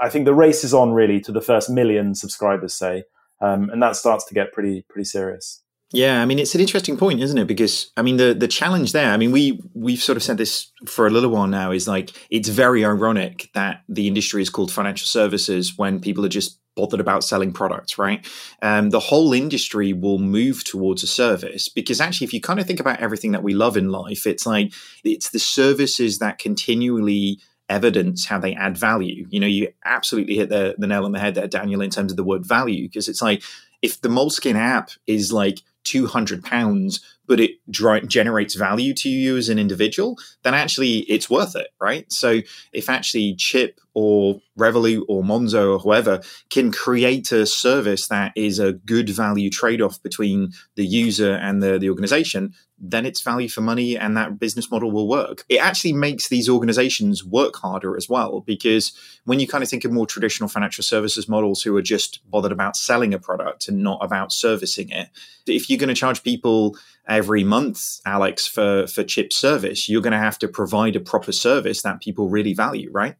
I 0.00 0.08
think 0.08 0.24
the 0.24 0.34
race 0.34 0.62
is 0.62 0.74
on 0.74 0.92
really 0.92 1.20
to 1.20 1.32
the 1.32 1.40
first 1.40 1.70
million 1.70 2.14
subscribers, 2.14 2.74
say, 2.74 3.04
um, 3.40 3.70
and 3.70 3.82
that 3.82 3.96
starts 3.96 4.24
to 4.26 4.34
get 4.34 4.52
pretty 4.52 4.84
pretty 4.88 5.06
serious. 5.06 5.62
Yeah, 5.92 6.22
I 6.22 6.24
mean 6.24 6.38
it's 6.38 6.54
an 6.54 6.60
interesting 6.60 6.96
point, 6.96 7.20
isn't 7.20 7.36
it? 7.36 7.46
Because 7.46 7.90
I 7.96 8.02
mean 8.02 8.16
the 8.16 8.32
the 8.32 8.46
challenge 8.46 8.92
there, 8.92 9.12
I 9.12 9.16
mean 9.16 9.32
we 9.32 9.60
we've 9.74 10.02
sort 10.02 10.16
of 10.16 10.22
said 10.22 10.38
this 10.38 10.70
for 10.86 11.06
a 11.06 11.10
little 11.10 11.30
while 11.30 11.48
now 11.48 11.72
is 11.72 11.88
like 11.88 12.12
it's 12.30 12.48
very 12.48 12.84
ironic 12.84 13.50
that 13.54 13.82
the 13.88 14.06
industry 14.06 14.40
is 14.40 14.50
called 14.50 14.70
financial 14.70 15.06
services 15.06 15.76
when 15.76 16.00
people 16.00 16.24
are 16.24 16.28
just 16.28 16.60
bothered 16.76 17.00
about 17.00 17.24
selling 17.24 17.52
products, 17.52 17.98
right? 17.98 18.26
Um, 18.62 18.90
the 18.90 19.00
whole 19.00 19.32
industry 19.32 19.92
will 19.92 20.18
move 20.18 20.64
towards 20.64 21.02
a 21.02 21.08
service 21.08 21.68
because 21.68 22.00
actually, 22.00 22.26
if 22.26 22.32
you 22.32 22.40
kind 22.40 22.60
of 22.60 22.66
think 22.66 22.80
about 22.80 23.00
everything 23.00 23.32
that 23.32 23.42
we 23.42 23.54
love 23.54 23.76
in 23.76 23.90
life, 23.90 24.26
it's 24.26 24.46
like 24.46 24.72
it's 25.02 25.30
the 25.30 25.40
services 25.40 26.20
that 26.20 26.38
continually 26.38 27.40
evidence 27.68 28.26
how 28.26 28.38
they 28.38 28.54
add 28.54 28.78
value. 28.78 29.26
You 29.30 29.40
know, 29.40 29.46
you 29.46 29.72
absolutely 29.84 30.36
hit 30.36 30.48
the, 30.48 30.74
the 30.78 30.86
nail 30.86 31.04
on 31.04 31.12
the 31.12 31.20
head 31.20 31.34
there, 31.34 31.48
Daniel, 31.48 31.80
in 31.80 31.90
terms 31.90 32.12
of 32.12 32.16
the 32.16 32.24
word 32.24 32.46
value, 32.46 32.88
because 32.88 33.08
it's 33.08 33.22
like 33.22 33.42
if 33.82 34.00
the 34.00 34.08
Moleskine 34.08 34.56
app 34.56 34.90
is 35.06 35.32
like 35.32 35.60
200 35.84 36.42
pounds 36.44 37.00
but 37.26 37.38
it 37.38 37.52
generates 37.70 38.54
value 38.56 38.92
to 38.92 39.08
you 39.08 39.36
as 39.36 39.48
an 39.48 39.58
individual 39.58 40.18
then 40.42 40.54
actually 40.54 40.98
it's 41.00 41.30
worth 41.30 41.56
it 41.56 41.68
right? 41.80 42.10
So 42.12 42.40
if 42.72 42.88
actually 42.88 43.34
chip 43.36 43.80
or 43.94 44.40
revolut 44.58 45.02
or 45.08 45.22
monzo 45.22 45.74
or 45.74 45.78
whoever 45.78 46.20
can 46.50 46.70
create 46.70 47.32
a 47.32 47.46
service 47.46 48.08
that 48.08 48.32
is 48.36 48.58
a 48.58 48.72
good 48.72 49.08
value 49.08 49.50
trade-off 49.50 50.02
between 50.02 50.52
the 50.76 50.86
user 50.86 51.32
and 51.34 51.62
the, 51.62 51.78
the 51.78 51.88
organization 51.88 52.54
then 52.80 53.04
it's 53.04 53.20
value 53.20 53.48
for 53.48 53.60
money 53.60 53.96
and 53.96 54.16
that 54.16 54.38
business 54.38 54.70
model 54.70 54.90
will 54.90 55.06
work. 55.06 55.44
It 55.48 55.58
actually 55.58 55.92
makes 55.92 56.28
these 56.28 56.48
organizations 56.48 57.22
work 57.22 57.56
harder 57.56 57.96
as 57.96 58.08
well, 58.08 58.40
because 58.40 58.92
when 59.24 59.38
you 59.38 59.46
kind 59.46 59.62
of 59.62 59.68
think 59.68 59.84
of 59.84 59.92
more 59.92 60.06
traditional 60.06 60.48
financial 60.48 60.82
services 60.82 61.28
models 61.28 61.62
who 61.62 61.76
are 61.76 61.82
just 61.82 62.20
bothered 62.30 62.52
about 62.52 62.76
selling 62.76 63.12
a 63.12 63.18
product 63.18 63.68
and 63.68 63.82
not 63.82 63.98
about 64.02 64.32
servicing 64.32 64.88
it, 64.88 65.10
if 65.46 65.68
you're 65.68 65.78
going 65.78 65.88
to 65.88 65.94
charge 65.94 66.22
people 66.22 66.76
every 67.06 67.44
month, 67.44 68.00
Alex, 68.06 68.46
for, 68.46 68.86
for 68.86 69.04
chip 69.04 69.32
service, 69.32 69.88
you're 69.88 70.02
going 70.02 70.12
to 70.12 70.18
have 70.18 70.38
to 70.38 70.48
provide 70.48 70.96
a 70.96 71.00
proper 71.00 71.32
service 71.32 71.82
that 71.82 72.00
people 72.00 72.28
really 72.28 72.54
value, 72.54 72.90
right? 72.92 73.16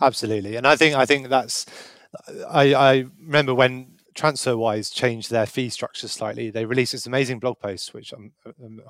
Absolutely. 0.00 0.56
And 0.56 0.66
I 0.66 0.74
think, 0.74 0.96
I 0.96 1.06
think 1.06 1.28
that's, 1.28 1.66
I, 2.50 2.74
I 2.74 3.06
remember 3.20 3.54
when 3.54 3.91
TransferWise 4.14 4.92
changed 4.92 5.30
their 5.30 5.46
fee 5.46 5.70
structure 5.70 6.08
slightly. 6.08 6.50
They 6.50 6.64
released 6.64 6.92
this 6.92 7.06
amazing 7.06 7.38
blog 7.38 7.58
post, 7.58 7.94
which 7.94 8.12
I'm, 8.12 8.32
I'm, 8.62 8.80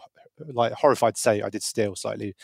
like 0.53 0.73
horrified 0.73 1.15
to 1.15 1.21
say 1.21 1.43
I 1.43 1.51
did 1.51 1.63
steal 1.63 1.95
slightly, 1.95 2.35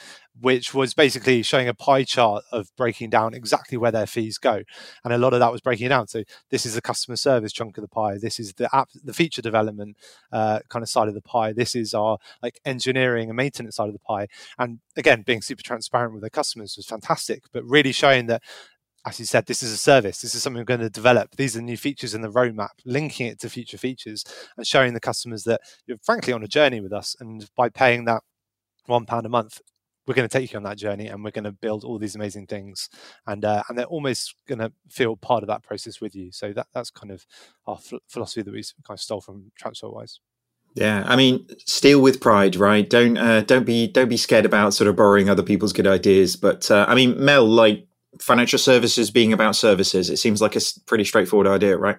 which 0.40 0.72
was 0.74 0.94
basically 0.94 1.42
showing 1.42 1.68
a 1.68 1.74
pie 1.74 2.04
chart 2.04 2.44
of 2.52 2.68
breaking 2.76 3.10
down 3.10 3.34
exactly 3.34 3.76
where 3.76 3.90
their 3.90 4.06
fees 4.06 4.38
go, 4.38 4.62
and 5.04 5.12
a 5.12 5.18
lot 5.18 5.32
of 5.32 5.40
that 5.40 5.52
was 5.52 5.60
breaking 5.60 5.88
down. 5.88 6.06
So 6.06 6.22
this 6.50 6.64
is 6.64 6.74
the 6.74 6.82
customer 6.82 7.16
service 7.16 7.52
chunk 7.52 7.76
of 7.76 7.82
the 7.82 7.88
pie. 7.88 8.18
This 8.18 8.38
is 8.38 8.54
the 8.54 8.74
app, 8.74 8.88
the 9.02 9.14
feature 9.14 9.42
development 9.42 9.96
uh, 10.32 10.60
kind 10.68 10.82
of 10.82 10.88
side 10.88 11.08
of 11.08 11.14
the 11.14 11.22
pie. 11.22 11.52
This 11.52 11.74
is 11.74 11.94
our 11.94 12.18
like 12.42 12.60
engineering 12.64 13.28
and 13.30 13.36
maintenance 13.36 13.76
side 13.76 13.88
of 13.88 13.94
the 13.94 13.98
pie. 13.98 14.28
And 14.58 14.80
again, 14.96 15.22
being 15.22 15.42
super 15.42 15.62
transparent 15.62 16.12
with 16.12 16.22
their 16.22 16.30
customers 16.30 16.76
was 16.76 16.86
fantastic, 16.86 17.44
but 17.52 17.64
really 17.64 17.92
showing 17.92 18.26
that 18.26 18.42
as 19.06 19.18
you 19.18 19.24
said, 19.24 19.46
this 19.46 19.62
is 19.62 19.72
a 19.72 19.76
service. 19.76 20.20
This 20.20 20.34
is 20.34 20.42
something 20.42 20.58
we're 20.58 20.64
going 20.64 20.80
to 20.80 20.90
develop. 20.90 21.36
These 21.36 21.56
are 21.56 21.62
new 21.62 21.76
features 21.76 22.14
in 22.14 22.20
the 22.20 22.30
roadmap, 22.30 22.70
linking 22.84 23.26
it 23.26 23.40
to 23.40 23.48
future 23.48 23.78
features 23.78 24.24
and 24.56 24.66
showing 24.66 24.94
the 24.94 25.00
customers 25.00 25.44
that 25.44 25.60
you're 25.86 25.98
frankly 26.02 26.32
on 26.32 26.42
a 26.42 26.48
journey 26.48 26.80
with 26.80 26.92
us. 26.92 27.16
And 27.20 27.48
by 27.56 27.68
paying 27.68 28.04
that 28.06 28.22
one 28.86 29.06
pound 29.06 29.26
a 29.26 29.30
month, 29.30 29.60
we're 30.06 30.14
going 30.14 30.28
to 30.28 30.38
take 30.38 30.52
you 30.52 30.56
on 30.56 30.62
that 30.64 30.78
journey 30.78 31.06
and 31.06 31.22
we're 31.22 31.30
going 31.30 31.44
to 31.44 31.52
build 31.52 31.84
all 31.84 31.98
these 31.98 32.16
amazing 32.16 32.46
things. 32.46 32.88
And 33.26 33.44
uh, 33.44 33.62
and 33.68 33.78
they're 33.78 33.86
almost 33.86 34.34
going 34.48 34.58
to 34.58 34.72
feel 34.88 35.16
part 35.16 35.42
of 35.42 35.48
that 35.48 35.62
process 35.62 36.00
with 36.00 36.14
you. 36.14 36.32
So 36.32 36.52
that 36.54 36.66
that's 36.72 36.90
kind 36.90 37.12
of 37.12 37.26
our 37.66 37.78
philosophy 38.08 38.42
that 38.42 38.52
we 38.52 38.64
kind 38.86 38.96
of 38.96 39.00
stole 39.00 39.20
from 39.20 39.52
TransferWise. 39.62 40.18
Yeah, 40.74 41.02
I 41.06 41.16
mean, 41.16 41.46
steal 41.66 42.00
with 42.00 42.20
pride, 42.20 42.54
right? 42.56 42.88
Don't 42.88 43.16
uh, 43.16 43.40
don't 43.42 43.64
be 43.64 43.88
don't 43.88 44.08
be 44.08 44.16
scared 44.16 44.46
about 44.46 44.74
sort 44.74 44.88
of 44.88 44.96
borrowing 44.96 45.28
other 45.28 45.42
people's 45.42 45.72
good 45.72 45.86
ideas. 45.86 46.36
But 46.36 46.70
uh, 46.70 46.86
I 46.88 46.94
mean, 46.94 47.22
Mel, 47.22 47.46
like 47.46 47.87
financial 48.20 48.58
services 48.58 49.10
being 49.10 49.32
about 49.32 49.56
services. 49.56 50.10
It 50.10 50.18
seems 50.18 50.40
like 50.40 50.56
a 50.56 50.60
pretty 50.86 51.04
straightforward 51.04 51.46
idea, 51.46 51.76
right? 51.76 51.98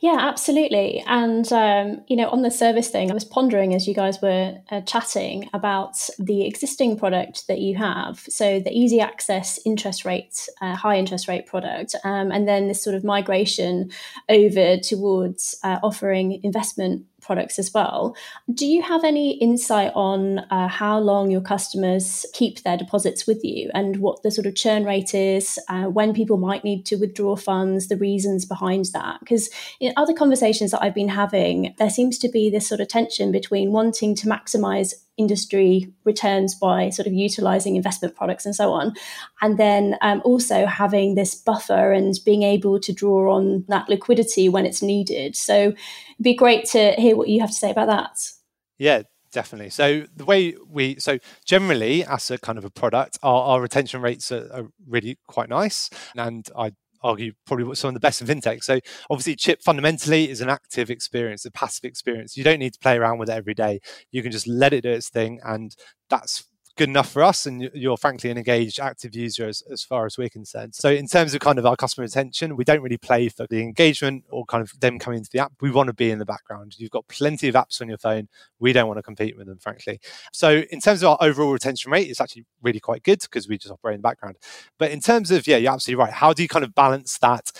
Yeah, 0.00 0.16
absolutely. 0.20 1.02
And, 1.06 1.50
um, 1.52 2.02
you 2.06 2.14
know, 2.14 2.28
on 2.28 2.42
the 2.42 2.50
service 2.50 2.88
thing, 2.88 3.10
I 3.10 3.14
was 3.14 3.24
pondering 3.24 3.74
as 3.74 3.88
you 3.88 3.94
guys 3.94 4.22
were 4.22 4.56
uh, 4.70 4.80
chatting 4.82 5.50
about 5.52 5.96
the 6.20 6.46
existing 6.46 6.98
product 6.98 7.48
that 7.48 7.58
you 7.58 7.76
have. 7.76 8.20
So 8.28 8.60
the 8.60 8.70
easy 8.70 9.00
access 9.00 9.58
interest 9.66 10.04
rate, 10.04 10.48
uh, 10.60 10.76
high 10.76 10.98
interest 10.98 11.26
rate 11.26 11.46
product, 11.46 11.96
um, 12.04 12.30
and 12.30 12.46
then 12.46 12.68
this 12.68 12.82
sort 12.82 12.94
of 12.94 13.02
migration 13.02 13.90
over 14.28 14.76
towards 14.76 15.58
uh, 15.64 15.80
offering 15.82 16.40
investment 16.44 17.04
products 17.28 17.58
as 17.58 17.72
well. 17.72 18.16
Do 18.52 18.66
you 18.66 18.80
have 18.82 19.04
any 19.04 19.32
insight 19.32 19.92
on 19.94 20.40
uh, 20.50 20.66
how 20.66 20.98
long 20.98 21.30
your 21.30 21.42
customers 21.42 22.26
keep 22.32 22.62
their 22.62 22.78
deposits 22.78 23.26
with 23.26 23.44
you 23.44 23.70
and 23.74 23.98
what 23.98 24.22
the 24.22 24.30
sort 24.30 24.46
of 24.46 24.56
churn 24.56 24.84
rate 24.84 25.14
is, 25.14 25.58
uh, 25.68 25.84
when 25.84 26.14
people 26.14 26.38
might 26.38 26.64
need 26.64 26.86
to 26.86 26.96
withdraw 26.96 27.36
funds, 27.36 27.88
the 27.88 27.98
reasons 27.98 28.46
behind 28.46 28.86
that? 28.94 29.20
Because 29.20 29.50
in 29.78 29.92
other 29.96 30.14
conversations 30.14 30.70
that 30.70 30.82
I've 30.82 30.94
been 30.94 31.10
having, 31.10 31.74
there 31.78 31.90
seems 31.90 32.18
to 32.18 32.28
be 32.28 32.48
this 32.48 32.66
sort 32.66 32.80
of 32.80 32.88
tension 32.88 33.30
between 33.30 33.72
wanting 33.72 34.14
to 34.16 34.26
maximize 34.26 34.94
industry 35.18 35.92
returns 36.04 36.54
by 36.54 36.90
sort 36.90 37.06
of 37.06 37.12
utilizing 37.12 37.76
investment 37.76 38.14
products 38.14 38.46
and 38.46 38.54
so 38.54 38.72
on. 38.72 38.94
And 39.42 39.58
then 39.58 39.96
um, 40.00 40.22
also 40.24 40.66
having 40.66 41.14
this 41.14 41.34
buffer 41.34 41.92
and 41.92 42.14
being 42.24 42.42
able 42.42 42.80
to 42.80 42.92
draw 42.92 43.34
on 43.34 43.64
that 43.68 43.88
liquidity 43.88 44.48
when 44.48 44.64
it's 44.64 44.82
needed. 44.82 45.36
So 45.36 45.54
it'd 45.54 45.76
be 46.22 46.34
great 46.34 46.64
to 46.66 46.92
hear 46.92 47.16
what 47.16 47.28
you 47.28 47.40
have 47.40 47.50
to 47.50 47.56
say 47.56 47.70
about 47.70 47.88
that. 47.88 48.30
Yeah, 48.78 49.02
definitely. 49.32 49.70
So 49.70 50.04
the 50.14 50.24
way 50.24 50.54
we 50.68 50.96
so 50.98 51.18
generally 51.44 52.04
as 52.04 52.30
a 52.30 52.38
kind 52.38 52.58
of 52.58 52.64
a 52.64 52.70
product, 52.70 53.18
our, 53.22 53.42
our 53.42 53.60
retention 53.60 54.00
rates 54.00 54.32
are, 54.32 54.48
are, 54.52 54.68
really 54.86 55.18
quite 55.26 55.48
nice, 55.48 55.90
and 56.16 56.48
I 56.56 56.72
argue 57.02 57.32
probably 57.46 57.74
some 57.74 57.88
of 57.88 57.94
the 57.94 58.00
best 58.00 58.20
in 58.20 58.26
fintech. 58.26 58.62
So 58.62 58.80
obviously, 59.10 59.36
chip 59.36 59.62
fundamentally 59.62 60.28
is 60.28 60.40
an 60.40 60.48
active 60.48 60.90
experience, 60.90 61.44
a 61.44 61.50
passive 61.50 61.84
experience. 61.84 62.36
You 62.36 62.44
don't 62.44 62.58
need 62.58 62.74
to 62.74 62.78
play 62.78 62.96
around 62.96 63.18
with 63.18 63.30
it 63.30 63.36
every 63.36 63.54
day. 63.54 63.80
You 64.10 64.22
can 64.22 64.32
just 64.32 64.46
let 64.46 64.72
it 64.72 64.82
do 64.82 64.90
its 64.90 65.08
thing, 65.08 65.40
and 65.44 65.74
that's 66.10 66.48
good 66.78 66.88
enough 66.88 67.10
for 67.10 67.24
us 67.24 67.44
and 67.44 67.68
you're 67.74 67.96
frankly 67.96 68.30
an 68.30 68.38
engaged 68.38 68.78
active 68.78 69.14
user 69.14 69.48
as, 69.48 69.62
as 69.70 69.82
far 69.82 70.06
as 70.06 70.16
we're 70.16 70.28
concerned. 70.28 70.74
So 70.74 70.88
in 70.90 71.08
terms 71.08 71.34
of 71.34 71.40
kind 71.40 71.58
of 71.58 71.66
our 71.66 71.76
customer 71.76 72.04
retention 72.04 72.56
we 72.56 72.64
don't 72.64 72.80
really 72.80 72.96
play 72.96 73.28
for 73.28 73.46
the 73.50 73.60
engagement 73.60 74.24
or 74.30 74.46
kind 74.46 74.62
of 74.62 74.72
them 74.80 74.98
coming 74.98 75.18
into 75.18 75.30
the 75.32 75.40
app. 75.40 75.52
We 75.60 75.72
want 75.72 75.88
to 75.88 75.92
be 75.92 76.10
in 76.10 76.18
the 76.18 76.24
background. 76.24 76.76
You've 76.78 76.92
got 76.92 77.06
plenty 77.08 77.48
of 77.48 77.56
apps 77.56 77.80
on 77.82 77.88
your 77.88 77.98
phone. 77.98 78.28
We 78.60 78.72
don't 78.72 78.86
want 78.86 78.98
to 78.98 79.02
compete 79.02 79.36
with 79.36 79.48
them 79.48 79.58
frankly. 79.58 80.00
So 80.32 80.62
in 80.70 80.80
terms 80.80 81.02
of 81.02 81.10
our 81.10 81.18
overall 81.20 81.52
retention 81.52 81.90
rate 81.90 82.08
it's 82.08 82.20
actually 82.20 82.46
really 82.62 82.80
quite 82.80 83.02
good 83.02 83.20
because 83.20 83.48
we 83.48 83.58
just 83.58 83.72
operate 83.72 83.96
in 83.96 84.00
the 84.00 84.08
background. 84.08 84.36
But 84.78 84.92
in 84.92 85.00
terms 85.00 85.32
of 85.32 85.46
yeah 85.48 85.56
you're 85.56 85.72
absolutely 85.72 86.02
right. 86.04 86.12
How 86.12 86.32
do 86.32 86.42
you 86.42 86.48
kind 86.48 86.64
of 86.64 86.74
balance 86.74 87.18
that 87.18 87.50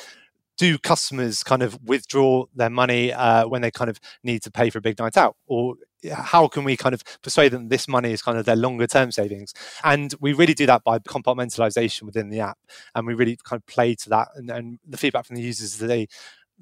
do 0.59 0.77
customers 0.77 1.43
kind 1.43 1.63
of 1.63 1.79
withdraw 1.85 2.45
their 2.55 2.71
money 2.71 3.13
uh, 3.13 3.47
when 3.47 3.63
they 3.63 3.71
kind 3.71 3.89
of 3.89 3.99
need 4.23 4.43
to 4.43 4.51
pay 4.51 4.71
for 4.71 4.79
a 4.79 4.83
big 4.83 4.99
night 4.99 5.17
out? 5.17 5.37
Or 5.47 5.77
how 6.13 6.47
can 6.49 6.65
we 6.65 6.77
kind 6.77 6.95
of 6.95 7.03
persuade 7.23 7.53
them 7.53 7.69
this 7.69 7.89
money 7.89 8.13
is 8.13 8.23
kind 8.23 8.39
of 8.39 8.45
their 8.45 8.57
longer 8.57 8.87
term 8.87 9.11
savings? 9.11 9.55
And 9.85 10.15
we 10.21 10.33
really 10.33 10.55
do 10.55 10.67
that 10.67 10.85
by 10.85 10.99
compartmentalization 10.99 12.03
within 12.03 12.29
the 12.29 12.41
app 12.41 12.59
and 12.95 13.07
we 13.07 13.15
really 13.15 13.39
kind 13.45 13.61
of 13.61 13.67
play 13.67 13.95
to 13.95 14.09
that 14.11 14.29
and, 14.35 14.51
and 14.51 14.79
the 14.87 14.97
feedback 14.97 15.27
from 15.27 15.37
the 15.37 15.43
users 15.43 15.75
is 15.75 15.79
that 15.79 15.87
they 15.87 16.09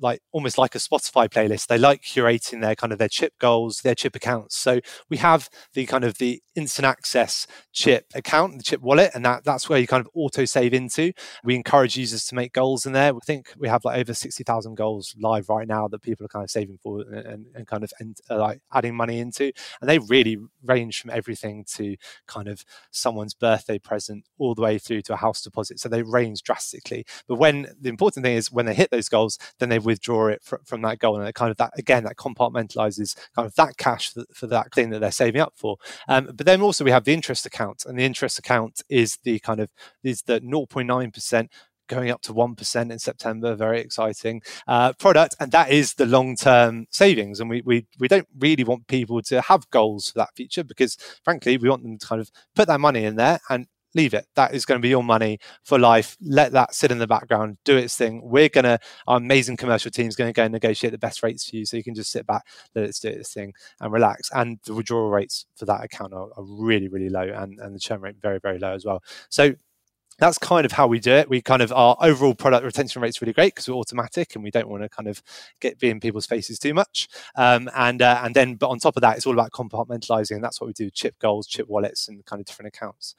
like 0.00 0.20
almost 0.32 0.58
like 0.58 0.74
a 0.74 0.78
Spotify 0.78 1.28
playlist. 1.28 1.66
They 1.66 1.78
like 1.78 2.02
curating 2.02 2.60
their 2.60 2.74
kind 2.74 2.92
of 2.92 2.98
their 2.98 3.08
chip 3.08 3.34
goals, 3.38 3.80
their 3.82 3.94
chip 3.94 4.14
accounts. 4.14 4.56
So 4.56 4.80
we 5.08 5.16
have 5.18 5.48
the 5.74 5.86
kind 5.86 6.04
of 6.04 6.18
the 6.18 6.42
instant 6.54 6.86
access 6.86 7.46
chip 7.72 8.06
account, 8.14 8.58
the 8.58 8.62
chip 8.62 8.80
wallet, 8.80 9.10
and 9.14 9.24
that 9.24 9.44
that's 9.44 9.68
where 9.68 9.78
you 9.78 9.86
kind 9.86 10.00
of 10.00 10.10
auto 10.14 10.44
save 10.44 10.74
into. 10.74 11.12
We 11.44 11.54
encourage 11.54 11.96
users 11.96 12.24
to 12.26 12.34
make 12.34 12.52
goals 12.52 12.86
in 12.86 12.92
there. 12.92 13.14
We 13.14 13.20
think 13.24 13.52
we 13.58 13.68
have 13.68 13.84
like 13.84 13.98
over 13.98 14.14
sixty 14.14 14.44
thousand 14.44 14.76
goals 14.76 15.14
live 15.18 15.48
right 15.48 15.68
now 15.68 15.88
that 15.88 16.02
people 16.02 16.26
are 16.26 16.28
kind 16.28 16.44
of 16.44 16.50
saving 16.50 16.78
for 16.82 17.00
and, 17.00 17.26
and, 17.26 17.46
and 17.54 17.66
kind 17.66 17.84
of 17.84 17.92
and, 18.00 18.16
uh, 18.30 18.38
like 18.38 18.60
adding 18.72 18.94
money 18.94 19.18
into, 19.20 19.52
and 19.80 19.88
they 19.88 19.98
really 19.98 20.36
range 20.64 21.00
from 21.00 21.10
everything 21.10 21.64
to 21.74 21.96
kind 22.26 22.48
of 22.48 22.64
someone's 22.90 23.34
birthday 23.34 23.78
present 23.78 24.24
all 24.38 24.54
the 24.54 24.62
way 24.62 24.78
through 24.78 25.02
to 25.02 25.14
a 25.14 25.16
house 25.16 25.42
deposit. 25.42 25.78
So 25.78 25.88
they 25.88 26.02
range 26.02 26.42
drastically. 26.42 27.04
But 27.28 27.36
when 27.36 27.68
the 27.80 27.88
important 27.88 28.24
thing 28.24 28.36
is 28.36 28.50
when 28.50 28.66
they 28.66 28.74
hit 28.74 28.90
those 28.90 29.08
goals, 29.08 29.38
then 29.58 29.68
they 29.68 29.78
withdraw 29.86 30.28
it 30.28 30.42
fr- 30.42 30.56
from 30.64 30.82
that 30.82 30.98
goal, 30.98 31.18
and 31.18 31.28
it 31.28 31.34
kind 31.34 31.50
of 31.50 31.56
that 31.56 31.72
again 31.78 32.04
that 32.04 32.16
compartmentalizes 32.16 33.16
kind 33.34 33.46
of 33.46 33.54
that 33.54 33.76
cash 33.76 34.12
for, 34.12 34.24
for 34.32 34.46
that 34.48 34.72
thing 34.74 34.90
that 34.90 35.00
they're 35.00 35.10
saving 35.10 35.40
up 35.40 35.54
for. 35.56 35.76
Um, 36.08 36.26
but 36.34 36.46
then 36.46 36.60
also 36.60 36.84
we 36.84 36.90
have 36.90 37.04
the 37.04 37.14
interest 37.14 37.46
account, 37.46 37.84
and 37.86 37.98
the 37.98 38.04
interest 38.04 38.38
account 38.38 38.82
is 38.88 39.18
the 39.22 39.38
kind 39.38 39.60
of 39.60 39.70
is 40.02 40.22
the 40.22 40.40
0.9 40.40 41.14
percent 41.14 41.50
going 41.88 42.10
up 42.10 42.20
to 42.22 42.34
1% 42.34 42.90
in 42.90 42.98
September. 42.98 43.54
Very 43.54 43.80
exciting 43.80 44.42
uh, 44.66 44.92
product. 44.94 45.36
And 45.40 45.52
that 45.52 45.70
is 45.70 45.94
the 45.94 46.06
long 46.06 46.36
term 46.36 46.86
savings. 46.90 47.40
And 47.40 47.48
we, 47.48 47.62
we, 47.64 47.86
we 47.98 48.08
don't 48.08 48.28
really 48.38 48.64
want 48.64 48.88
people 48.88 49.22
to 49.22 49.40
have 49.42 49.70
goals 49.70 50.10
for 50.10 50.18
that 50.18 50.34
feature 50.34 50.64
because, 50.64 50.96
frankly, 51.22 51.56
we 51.56 51.68
want 51.68 51.82
them 51.82 51.98
to 51.98 52.06
kind 52.06 52.20
of 52.20 52.30
put 52.54 52.68
that 52.68 52.80
money 52.80 53.04
in 53.04 53.16
there 53.16 53.40
and 53.48 53.66
leave 53.94 54.14
it. 54.14 54.26
That 54.34 54.54
is 54.54 54.66
going 54.66 54.78
to 54.78 54.82
be 54.82 54.88
your 54.88 55.02
money 55.02 55.38
for 55.64 55.78
life. 55.78 56.16
Let 56.20 56.52
that 56.52 56.74
sit 56.74 56.90
in 56.90 56.98
the 56.98 57.06
background, 57.06 57.58
do 57.64 57.76
its 57.76 57.96
thing. 57.96 58.20
We're 58.24 58.48
going 58.48 58.64
to, 58.64 58.78
our 59.06 59.16
amazing 59.16 59.56
commercial 59.56 59.90
team 59.90 60.08
is 60.08 60.16
going 60.16 60.28
to 60.28 60.36
go 60.36 60.44
and 60.44 60.52
negotiate 60.52 60.92
the 60.92 60.98
best 60.98 61.22
rates 61.22 61.48
for 61.48 61.56
you. 61.56 61.64
So 61.66 61.76
you 61.76 61.84
can 61.84 61.94
just 61.94 62.10
sit 62.10 62.26
back, 62.26 62.42
let 62.74 62.84
it 62.84 62.98
do 63.00 63.08
its 63.08 63.32
thing 63.32 63.54
and 63.80 63.92
relax. 63.92 64.30
And 64.32 64.58
the 64.66 64.74
withdrawal 64.74 65.10
rates 65.10 65.46
for 65.56 65.64
that 65.66 65.84
account 65.84 66.12
are, 66.12 66.28
are 66.36 66.44
really, 66.44 66.88
really 66.88 67.08
low 67.08 67.22
and, 67.22 67.58
and 67.58 67.74
the 67.74 67.80
churn 67.80 68.00
rate 68.00 68.16
very, 68.20 68.38
very 68.38 68.58
low 68.58 68.74
as 68.74 68.84
well. 68.84 69.02
So 69.28 69.54
that's 70.18 70.38
kind 70.38 70.64
of 70.64 70.72
how 70.72 70.86
we 70.86 70.98
do 70.98 71.12
it. 71.12 71.28
We 71.28 71.42
kind 71.42 71.62
of 71.62 71.72
our 71.72 71.96
overall 72.00 72.34
product 72.34 72.64
retention 72.64 73.02
rate 73.02 73.10
is 73.10 73.20
really 73.20 73.32
great 73.32 73.54
because 73.54 73.68
we're 73.68 73.74
automatic 73.74 74.34
and 74.34 74.42
we 74.42 74.50
don't 74.50 74.68
want 74.68 74.82
to 74.82 74.88
kind 74.88 75.08
of 75.08 75.22
get 75.60 75.78
be 75.78 75.90
in 75.90 76.00
people's 76.00 76.26
faces 76.26 76.58
too 76.58 76.72
much. 76.72 77.08
Um, 77.36 77.70
and 77.76 78.00
uh, 78.00 78.20
and 78.24 78.34
then, 78.34 78.54
but 78.54 78.68
on 78.68 78.78
top 78.78 78.96
of 78.96 79.02
that, 79.02 79.16
it's 79.16 79.26
all 79.26 79.34
about 79.34 79.52
compartmentalizing, 79.52 80.32
and 80.32 80.44
that's 80.44 80.60
what 80.60 80.68
we 80.68 80.72
do: 80.72 80.90
chip 80.90 81.18
goals, 81.18 81.46
chip 81.46 81.68
wallets, 81.68 82.08
and 82.08 82.24
kind 82.24 82.40
of 82.40 82.46
different 82.46 82.68
accounts 82.74 83.14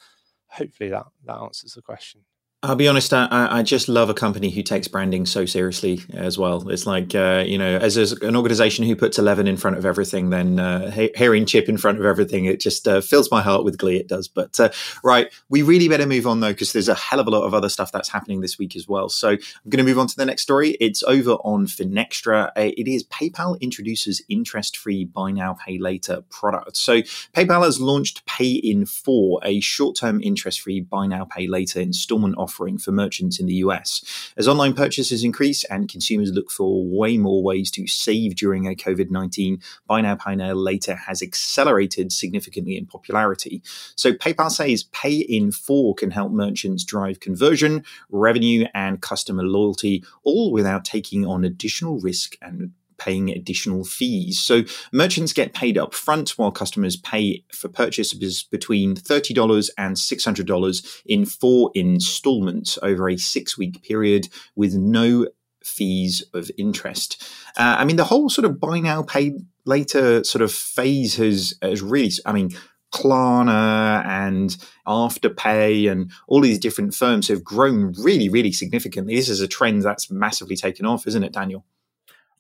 hopefully 0.50 0.90
that 0.90 1.08
that 1.26 1.38
answers 1.38 1.74
the 1.74 1.82
question. 1.82 2.22
I'll 2.68 2.76
be 2.76 2.90
honest. 2.90 3.14
I, 3.14 3.28
I, 3.32 3.64
just 3.64 3.88
love 3.88 4.10
a 4.10 4.14
company 4.14 4.50
who 4.50 4.62
takes 4.62 4.90
branding 4.90 5.26
so 5.26 5.46
seriously 5.46 6.02
as 6.14 6.38
well. 6.38 6.68
It's 6.68 6.86
like 6.86 7.16
uh, 7.16 7.46
you 7.48 7.58
know, 7.58 7.78
as, 7.78 7.98
as, 7.98 8.12
an 8.12 8.36
organization 8.36 8.84
who 8.84 8.94
puts 8.94 9.18
eleven 9.18 9.48
in 9.48 9.56
front 9.56 9.78
of 9.78 9.86
everything, 9.86 10.32
then 10.32 10.60
uh, 10.60 10.92
hearing 10.92 11.46
chip 11.46 11.70
in 11.70 11.78
front 11.78 11.98
of 11.98 12.04
everything, 12.04 12.44
it 12.44 12.60
just 12.60 12.86
uh, 12.86 13.00
fills 13.00 13.32
my 13.32 13.42
heart 13.42 13.64
with 13.64 13.78
glee. 13.78 13.96
It 13.96 14.10
does. 14.10 14.28
But 14.28 14.60
uh, 14.60 14.72
right, 15.02 15.34
we 15.48 15.62
really 15.62 15.88
better 15.88 16.06
move 16.06 16.28
on 16.28 16.42
though, 16.42 16.52
because 16.52 16.74
there's 16.74 16.90
a 16.90 16.96
hell 16.96 17.22
of 17.22 17.28
a 17.28 17.30
lot 17.30 17.44
of 17.44 17.54
other 17.54 17.70
stuff 17.70 17.94
that's 17.94 18.10
happening 18.10 18.42
this 18.42 18.60
week 18.60 18.76
as 18.76 18.86
well. 18.86 19.08
So 19.08 19.30
I'm 19.30 19.70
going 19.70 19.78
to 19.78 19.90
move 19.90 19.98
on 19.98 20.08
to 20.08 20.18
the 20.18 20.26
next 20.26 20.42
story. 20.42 20.72
It's 20.82 21.04
over 21.04 21.36
on 21.46 21.68
Finextra. 21.68 22.50
Uh, 22.50 22.72
it 22.76 22.90
is 22.90 23.06
PayPal 23.06 23.58
introduces 23.62 24.22
interest-free 24.28 25.06
buy 25.06 25.32
now, 25.32 25.54
pay 25.54 25.78
later 25.78 26.22
product. 26.30 26.76
So 26.76 27.02
PayPal 27.34 27.64
has 27.64 27.80
launched 27.80 28.26
Pay 28.26 28.50
in 28.50 28.86
Four, 28.86 29.40
a 29.46 29.62
short-term 29.62 30.22
interest-free 30.22 30.82
buy 30.82 31.08
now, 31.08 31.24
pay 31.24 31.48
later 31.48 31.80
installment 31.80 32.36
offering 32.38 32.57
for 32.78 32.92
merchants 32.92 33.40
in 33.40 33.46
the 33.46 33.56
US. 33.56 34.04
As 34.36 34.48
online 34.48 34.74
purchases 34.74 35.24
increase 35.24 35.64
and 35.66 35.90
consumers 35.90 36.32
look 36.32 36.50
for 36.50 36.84
way 36.84 37.18
more 37.18 37.44
ways 37.44 37.70
to 37.72 37.88
save 37.88 38.36
during 38.36 38.66
a 38.66 38.76
COVID 38.76 39.12
19, 39.12 39.62
Buy 39.88 40.02
Now, 40.02 40.16
Pay 40.16 40.36
Now 40.36 40.54
Later 40.54 40.96
has 40.96 41.22
accelerated 41.22 42.12
significantly 42.12 42.78
in 42.78 42.86
popularity. 42.86 43.62
So 43.96 44.14
PayPal 44.14 44.52
says 44.52 44.84
Pay 44.84 45.18
in 45.18 45.52
4 45.52 45.96
can 45.96 46.12
help 46.12 46.32
merchants 46.32 46.84
drive 46.84 47.20
conversion, 47.20 47.84
revenue, 48.10 48.66
and 48.74 49.02
customer 49.02 49.44
loyalty, 49.44 50.04
all 50.24 50.52
without 50.52 50.86
taking 50.86 51.26
on 51.26 51.44
additional 51.44 52.00
risk 52.00 52.36
and 52.42 52.72
paying 52.98 53.30
additional 53.30 53.84
fees. 53.84 54.40
So 54.40 54.64
merchants 54.92 55.34
get 55.34 55.54
paid 55.54 55.78
up 55.78 55.94
front 55.94 56.32
while 56.32 56.52
customers 56.52 56.96
pay 56.96 57.44
for 57.54 57.70
purchases 57.70 58.44
between 58.44 58.96
$30 58.96 59.70
and 59.78 59.96
$600 59.96 61.02
in 61.06 61.26
four 61.26 61.72
installments 61.74 62.78
over 62.82 63.10
a 63.10 63.18
six 63.18 63.58
week 63.58 63.84
period 63.84 64.30
with 64.56 64.76
no 64.76 65.28
fees 65.64 66.24
of 66.34 66.50
interest. 66.58 67.22
Uh, 67.58 67.76
I 67.80 67.86
mean, 67.86 67.98
the 67.98 68.06
whole 68.06 68.30
sort 68.30 68.46
of 68.46 68.60
buy 68.60 68.80
now, 68.80 69.04
pay 69.04 69.34
later 69.66 70.24
sort 70.24 70.42
of 70.42 70.52
phase 70.52 71.16
has, 71.18 71.54
has 71.62 71.82
really, 71.82 72.12
I 72.26 72.32
mean, 72.32 72.52
Klarna 72.94 74.06
and 74.06 74.56
Afterpay 74.88 75.92
and 75.92 76.12
all 76.28 76.42
these 76.42 76.60
different 76.60 76.94
firms 76.94 77.28
have 77.28 77.44
grown 77.44 77.94
really, 77.98 78.30
really 78.30 78.52
significantly. 78.52 79.16
This 79.16 79.30
is 79.30 79.42
a 79.42 79.48
trend 79.48 79.84
that's 79.84 80.10
massively 80.10 80.56
taken 80.56 80.86
off, 80.86 81.06
isn't 81.06 81.24
it, 81.24 81.34
Daniel? 81.34 81.66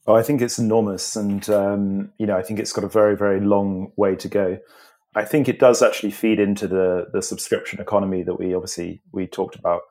Oh, 0.07 0.15
I 0.15 0.23
think 0.23 0.41
it's 0.41 0.57
enormous, 0.57 1.17
and 1.17 1.47
um, 1.49 2.11
you 2.17 2.25
know, 2.25 2.37
I 2.37 2.41
think 2.41 2.59
it's 2.59 2.71
got 2.71 2.85
a 2.85 2.89
very, 2.89 3.17
very 3.17 3.41
long 3.41 3.91
way 3.97 4.15
to 4.15 4.29
go. 4.29 4.57
I 5.15 5.25
think 5.25 5.49
it 5.49 5.59
does 5.59 5.81
actually 5.81 6.11
feed 6.11 6.39
into 6.39 6.67
the 6.67 7.07
the 7.11 7.21
subscription 7.21 7.81
economy 7.81 8.23
that 8.23 8.35
we 8.39 8.53
obviously 8.53 9.01
we 9.11 9.27
talked 9.27 9.55
about, 9.55 9.81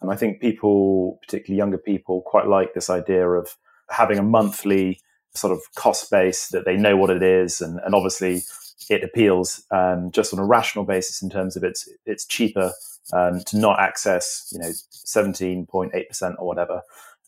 and 0.00 0.10
I 0.10 0.16
think 0.16 0.40
people, 0.40 1.18
particularly 1.22 1.58
younger 1.58 1.76
people, 1.78 2.22
quite 2.22 2.46
like 2.46 2.72
this 2.72 2.88
idea 2.88 3.28
of 3.28 3.56
having 3.90 4.18
a 4.18 4.22
monthly 4.22 5.00
sort 5.34 5.52
of 5.52 5.60
cost 5.74 6.10
base 6.10 6.48
that 6.48 6.64
they 6.64 6.76
know 6.78 6.96
what 6.96 7.10
it 7.10 7.22
is, 7.22 7.60
and, 7.60 7.78
and 7.84 7.94
obviously 7.94 8.42
it 8.88 9.04
appeals 9.04 9.62
um, 9.72 10.10
just 10.10 10.32
on 10.32 10.38
a 10.38 10.44
rational 10.44 10.86
basis 10.86 11.20
in 11.20 11.28
terms 11.28 11.54
of 11.54 11.64
it's 11.64 11.86
it's 12.06 12.24
cheaper 12.24 12.72
um, 13.12 13.40
to 13.44 13.58
not 13.58 13.78
access 13.78 14.48
you 14.52 14.58
know 14.58 14.70
seventeen 14.88 15.66
point 15.66 15.92
eight 15.94 16.08
percent 16.08 16.36
or 16.38 16.46
whatever 16.46 16.80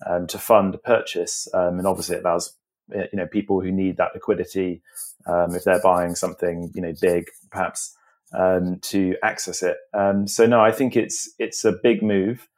um, 0.07 0.27
to 0.29 0.39
fund 0.39 0.75
a 0.75 0.79
purchase. 0.79 1.49
Um, 1.55 1.79
and 1.79 1.87
obviously, 1.87 2.17
it 2.17 2.25
allows 2.25 2.55
you 2.91 3.09
know 3.15 3.27
people 3.27 3.61
who 3.61 3.71
need 3.71 3.97
that 3.97 4.15
liquidity 4.15 4.83
um, 5.27 5.55
if 5.55 5.65
they're 5.65 5.83
buying 5.83 6.15
something 6.15 6.71
you 6.75 6.83
know 6.83 6.93
big, 7.01 7.27
perhaps 7.51 7.95
um, 8.37 8.79
to 8.81 9.17
access 9.23 9.63
it. 9.63 9.77
Um, 9.95 10.27
so 10.27 10.47
no, 10.47 10.61
I 10.61 10.73
think 10.73 10.97
it's 10.97 11.33
it's 11.39 11.65
a 11.65 11.73
big 11.73 12.03
move. 12.03 12.49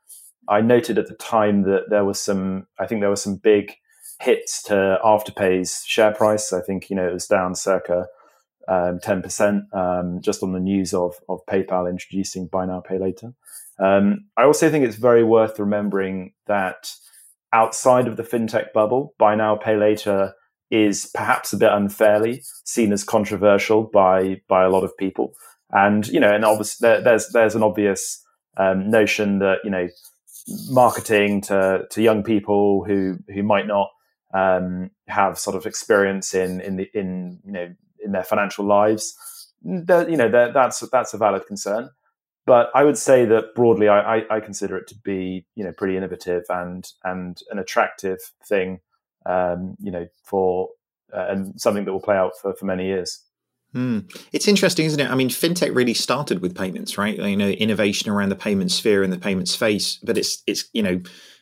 I 0.49 0.61
noted 0.61 0.99
at 0.99 1.07
the 1.07 1.15
time 1.15 1.63
that 1.63 1.91
there 1.91 2.05
was 2.05 2.21
some. 2.21 2.67
I 2.79 2.87
think 2.87 3.01
there 3.01 3.11
was 3.11 3.23
some 3.23 3.37
big 3.37 3.75
hits 4.21 4.63
to 4.65 4.99
Afterpay's 5.05 5.83
share 5.87 6.13
price. 6.13 6.53
I 6.53 6.61
think 6.61 6.91
you 6.91 6.97
know 6.97 7.09
it 7.09 7.13
was 7.13 7.27
down 7.27 7.55
circa 7.55 8.07
um, 8.69 9.01
ten 9.01 9.23
percent 9.23 9.65
just 10.21 10.43
on 10.43 10.53
the 10.53 10.61
news 10.61 10.95
of 10.95 11.17
of 11.29 11.41
PayPal 11.47 11.89
introducing 11.89 12.47
buy 12.47 12.67
now 12.67 12.81
pay 12.81 12.99
later. 12.99 13.35
Um, 13.79 14.27
I 14.37 14.43
also 14.45 14.71
think 14.71 14.85
it's 14.85 14.97
very 14.97 15.25
worth 15.25 15.59
remembering 15.59 16.35
that 16.47 16.93
outside 17.53 18.07
of 18.07 18.17
the 18.17 18.23
fintech 18.23 18.73
bubble, 18.73 19.15
buy 19.19 19.35
now, 19.35 19.57
pay 19.57 19.77
later 19.77 20.35
is 20.71 21.11
perhaps 21.15 21.53
a 21.53 21.57
bit 21.57 21.73
unfairly 21.73 22.43
seen 22.65 22.93
as 22.93 23.03
controversial 23.03 23.83
by 23.83 24.41
by 24.49 24.65
a 24.65 24.71
lot 24.71 24.85
of 24.85 24.97
people. 24.97 25.35
And 25.71 26.07
you 26.09 26.21
know, 26.21 26.33
and 26.33 26.45
obviously 26.45 26.87
there, 26.87 27.01
there's 27.01 27.29
there's 27.33 27.55
an 27.55 27.63
obvious 27.63 28.25
um, 28.57 28.91
notion 28.91 29.39
that 29.41 29.59
you 29.65 29.71
know 29.71 29.89
marketing 30.69 31.41
to 31.43 31.85
to 31.91 32.03
young 32.03 32.23
people 32.23 32.85
who 32.85 33.19
who 33.33 33.43
might 33.43 33.67
not 33.67 33.89
um, 34.33 34.91
have 35.09 35.39
sort 35.39 35.57
of 35.57 35.67
experience 35.67 36.35
in 36.35 36.61
in 36.61 36.77
the 36.77 36.89
in 36.95 37.41
you 37.45 37.53
know 37.53 37.69
in 38.05 38.13
their 38.13 38.25
financial 38.25 38.65
lives. 38.65 39.17
That, 39.63 40.11
you 40.11 40.17
know 40.17 40.31
that, 40.31 40.55
that's 40.55 40.81
that's 40.91 41.15
a 41.15 41.19
valid 41.19 41.47
concern. 41.47 41.91
But 42.51 42.69
I 42.75 42.83
would 42.83 42.99
say 42.99 43.27
that 43.27 43.55
broadly, 43.55 43.87
I, 43.87 44.17
I, 44.17 44.23
I, 44.29 44.41
consider 44.41 44.77
it 44.77 44.89
to 44.89 44.97
be 44.97 45.47
you 45.55 45.63
know 45.63 45.71
pretty 45.71 45.97
innovative 45.97 46.43
and 46.49 46.85
and 47.05 47.41
an 47.49 47.61
attractive 47.61 48.19
thing, 48.45 48.81
um, 49.25 49.77
you 49.79 49.93
know, 49.93 50.09
for 50.25 50.71
uh, 51.15 51.27
and 51.29 51.61
something 51.61 51.85
that 51.85 51.93
will 51.93 52.01
play 52.01 52.17
out 52.17 52.33
for, 52.43 52.53
for 52.55 52.65
many 52.65 52.87
years. 52.87 53.23
Hmm. 53.73 54.01
It's 54.33 54.49
interesting, 54.49 54.87
isn't 54.87 54.99
it? 54.99 55.09
I 55.09 55.15
mean, 55.15 55.29
fintech 55.29 55.77
really 55.77 55.95
started 55.95 56.43
with 56.43 56.57
payments, 56.57 56.99
right? 56.99 57.17
You 57.17 57.37
know, 57.37 57.51
innovation 57.51 58.11
around 58.11 58.31
the 58.31 58.35
payment 58.35 58.73
sphere 58.73 59.05
and 59.05 59.13
the 59.13 59.19
payment 59.19 59.49
space, 59.49 60.01
but 60.03 60.19
it's 60.19 60.43
it's 60.49 60.69
you 60.73 60.83
know 60.83 61.01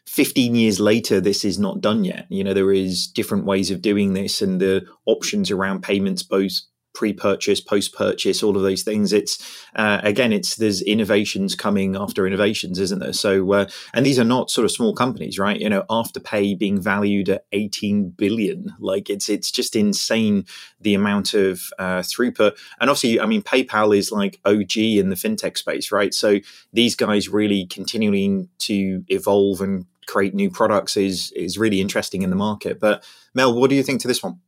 15 0.08 0.54
years 0.54 0.78
later, 0.78 1.22
this 1.22 1.42
is 1.42 1.58
not 1.58 1.80
done 1.80 2.04
yet. 2.04 2.26
You 2.28 2.44
know, 2.44 2.52
there 2.52 2.70
is 2.70 3.06
different 3.06 3.46
ways 3.46 3.70
of 3.70 3.80
doing 3.80 4.12
this 4.12 4.42
and 4.42 4.60
the 4.60 4.84
options 5.06 5.50
around 5.50 5.82
payments, 5.82 6.22
both 6.22 6.60
pre-purchase, 6.94 7.60
post-purchase, 7.60 8.42
all 8.42 8.56
of 8.56 8.62
those 8.62 8.82
things. 8.82 9.12
It's 9.12 9.38
uh, 9.76 10.00
again, 10.02 10.32
it's 10.32 10.56
there's 10.56 10.82
innovations 10.82 11.54
coming 11.54 11.96
after 11.96 12.26
innovations, 12.26 12.78
isn't 12.78 12.98
there? 12.98 13.12
So, 13.12 13.52
uh, 13.52 13.66
and 13.94 14.04
these 14.04 14.18
are 14.18 14.24
not 14.24 14.50
sort 14.50 14.64
of 14.64 14.72
small 14.72 14.94
companies, 14.94 15.38
right? 15.38 15.60
You 15.60 15.68
know, 15.68 15.84
Afterpay 15.90 16.58
being 16.58 16.80
valued 16.80 17.28
at 17.28 17.44
18 17.52 18.10
billion, 18.10 18.74
like 18.80 19.10
it's 19.10 19.28
it's 19.28 19.50
just 19.50 19.76
insane 19.76 20.44
the 20.80 20.94
amount 20.94 21.34
of 21.34 21.62
uh, 21.78 22.00
throughput. 22.00 22.56
And 22.80 22.90
obviously, 22.90 23.20
I 23.20 23.26
mean, 23.26 23.42
PayPal 23.42 23.96
is 23.96 24.10
like 24.10 24.40
OG 24.44 24.76
in 24.76 25.10
the 25.10 25.16
fintech 25.16 25.56
space, 25.56 25.92
right? 25.92 26.12
So 26.12 26.38
these 26.72 26.96
guys 26.96 27.28
really 27.28 27.66
continuing 27.66 28.48
to 28.58 29.04
evolve 29.08 29.60
and 29.60 29.86
create 30.06 30.34
new 30.34 30.50
products 30.50 30.96
is 30.96 31.30
is 31.32 31.58
really 31.58 31.80
interesting 31.80 32.22
in 32.22 32.30
the 32.30 32.36
market. 32.36 32.80
But 32.80 33.04
Mel, 33.34 33.54
what 33.54 33.70
do 33.70 33.76
you 33.76 33.82
think 33.84 34.00
to 34.00 34.08
this 34.08 34.22
one? 34.22 34.40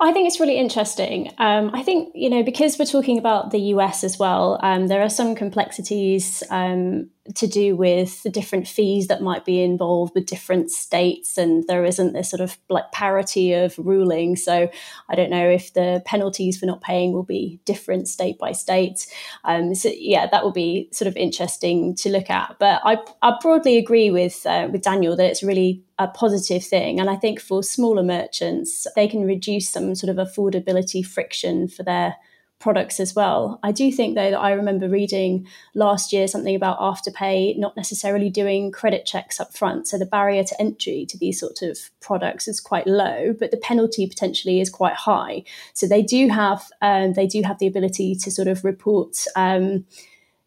I 0.00 0.12
think 0.12 0.28
it's 0.28 0.38
really 0.38 0.56
interesting. 0.56 1.32
Um, 1.38 1.70
I 1.74 1.82
think, 1.82 2.12
you 2.14 2.30
know, 2.30 2.42
because 2.42 2.78
we're 2.78 2.84
talking 2.84 3.18
about 3.18 3.50
the 3.50 3.58
US 3.74 4.04
as 4.04 4.18
well, 4.18 4.58
um, 4.62 4.86
there 4.86 5.02
are 5.02 5.08
some 5.08 5.34
complexities 5.34 6.42
um, 6.50 7.10
to 7.34 7.46
do 7.46 7.76
with 7.76 8.22
the 8.22 8.30
different 8.30 8.66
fees 8.66 9.08
that 9.08 9.22
might 9.22 9.44
be 9.44 9.62
involved 9.62 10.14
with 10.14 10.26
different 10.26 10.70
states, 10.70 11.38
and 11.38 11.64
there 11.66 11.84
isn't 11.84 12.12
this 12.12 12.30
sort 12.30 12.40
of 12.40 12.56
like 12.68 12.90
parity 12.92 13.52
of 13.52 13.78
ruling. 13.78 14.36
So 14.36 14.70
I 15.08 15.14
don't 15.14 15.30
know 15.30 15.48
if 15.48 15.72
the 15.74 16.02
penalties 16.04 16.58
for 16.58 16.66
not 16.66 16.80
paying 16.80 17.12
will 17.12 17.22
be 17.22 17.60
different 17.64 18.08
state 18.08 18.38
by 18.38 18.52
state. 18.52 19.06
Um, 19.44 19.74
so 19.74 19.90
yeah, 19.94 20.26
that 20.26 20.44
will 20.44 20.52
be 20.52 20.88
sort 20.92 21.08
of 21.08 21.16
interesting 21.16 21.94
to 21.96 22.10
look 22.10 22.30
at. 22.30 22.56
But 22.58 22.80
I, 22.84 22.98
I 23.22 23.36
broadly 23.40 23.76
agree 23.76 24.10
with 24.10 24.44
uh, 24.46 24.68
with 24.70 24.82
Daniel 24.82 25.16
that 25.16 25.26
it's 25.30 25.42
really 25.42 25.82
a 25.98 26.08
positive 26.08 26.64
thing, 26.64 27.00
and 27.00 27.10
I 27.10 27.16
think 27.16 27.40
for 27.40 27.62
smaller 27.62 28.02
merchants, 28.02 28.86
they 28.94 29.08
can 29.08 29.24
reduce 29.24 29.68
some 29.68 29.94
sort 29.94 30.16
of 30.16 30.28
affordability 30.28 31.04
friction 31.04 31.68
for 31.68 31.82
their 31.82 32.16
products 32.58 32.98
as 32.98 33.14
well. 33.14 33.60
I 33.62 33.70
do 33.70 33.92
think 33.92 34.16
though 34.16 34.30
that 34.30 34.40
I 34.40 34.52
remember 34.52 34.88
reading 34.88 35.46
last 35.74 36.12
year 36.12 36.26
something 36.26 36.56
about 36.56 36.80
Afterpay 36.80 37.56
not 37.56 37.76
necessarily 37.76 38.30
doing 38.30 38.72
credit 38.72 39.06
checks 39.06 39.38
up 39.38 39.56
front. 39.56 39.86
So 39.86 39.96
the 39.96 40.06
barrier 40.06 40.42
to 40.42 40.60
entry 40.60 41.06
to 41.08 41.18
these 41.18 41.38
sort 41.38 41.62
of 41.62 41.78
products 42.00 42.48
is 42.48 42.60
quite 42.60 42.86
low, 42.86 43.32
but 43.38 43.52
the 43.52 43.58
penalty 43.58 44.06
potentially 44.06 44.60
is 44.60 44.70
quite 44.70 44.94
high. 44.94 45.44
So 45.72 45.86
they 45.86 46.02
do 46.02 46.28
have 46.28 46.64
um, 46.82 47.12
they 47.12 47.26
do 47.26 47.42
have 47.42 47.58
the 47.58 47.68
ability 47.68 48.16
to 48.16 48.30
sort 48.30 48.48
of 48.48 48.64
report. 48.64 49.24
Um, 49.36 49.84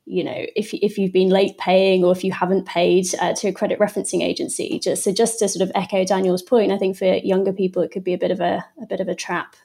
you 0.06 0.24
know, 0.24 0.46
if, 0.56 0.74
if 0.74 0.98
you've 0.98 1.14
been 1.14 1.30
late 1.30 1.58
paying 1.58 2.04
or 2.04 2.12
if 2.12 2.24
you 2.24 2.32
haven't 2.34 2.66
paid 2.66 3.06
uh, 3.22 3.34
to 3.34 3.48
a 3.48 3.54
credit 3.54 3.80
referencing 3.80 4.22
agency, 4.22 4.80
just 4.80 5.04
so 5.04 5.14
just 5.14 5.40
to 5.40 5.48
sort 5.48 5.62
of 5.62 5.72
echo 5.76 6.04
Daniel's 6.04 6.42
point, 6.42 6.72
I 6.72 6.78
think 6.78 6.98
for 6.98 7.06
younger 7.06 7.54
people 7.54 7.82
it 7.82 7.92
could 7.92 8.04
be 8.04 8.14
a 8.14 8.18
bit 8.18 8.32
of 8.32 8.42
a, 8.42 8.66
a 8.82 8.88
bit 8.88 9.00
of 9.00 9.08
a 9.08 9.16
trap. 9.16 9.56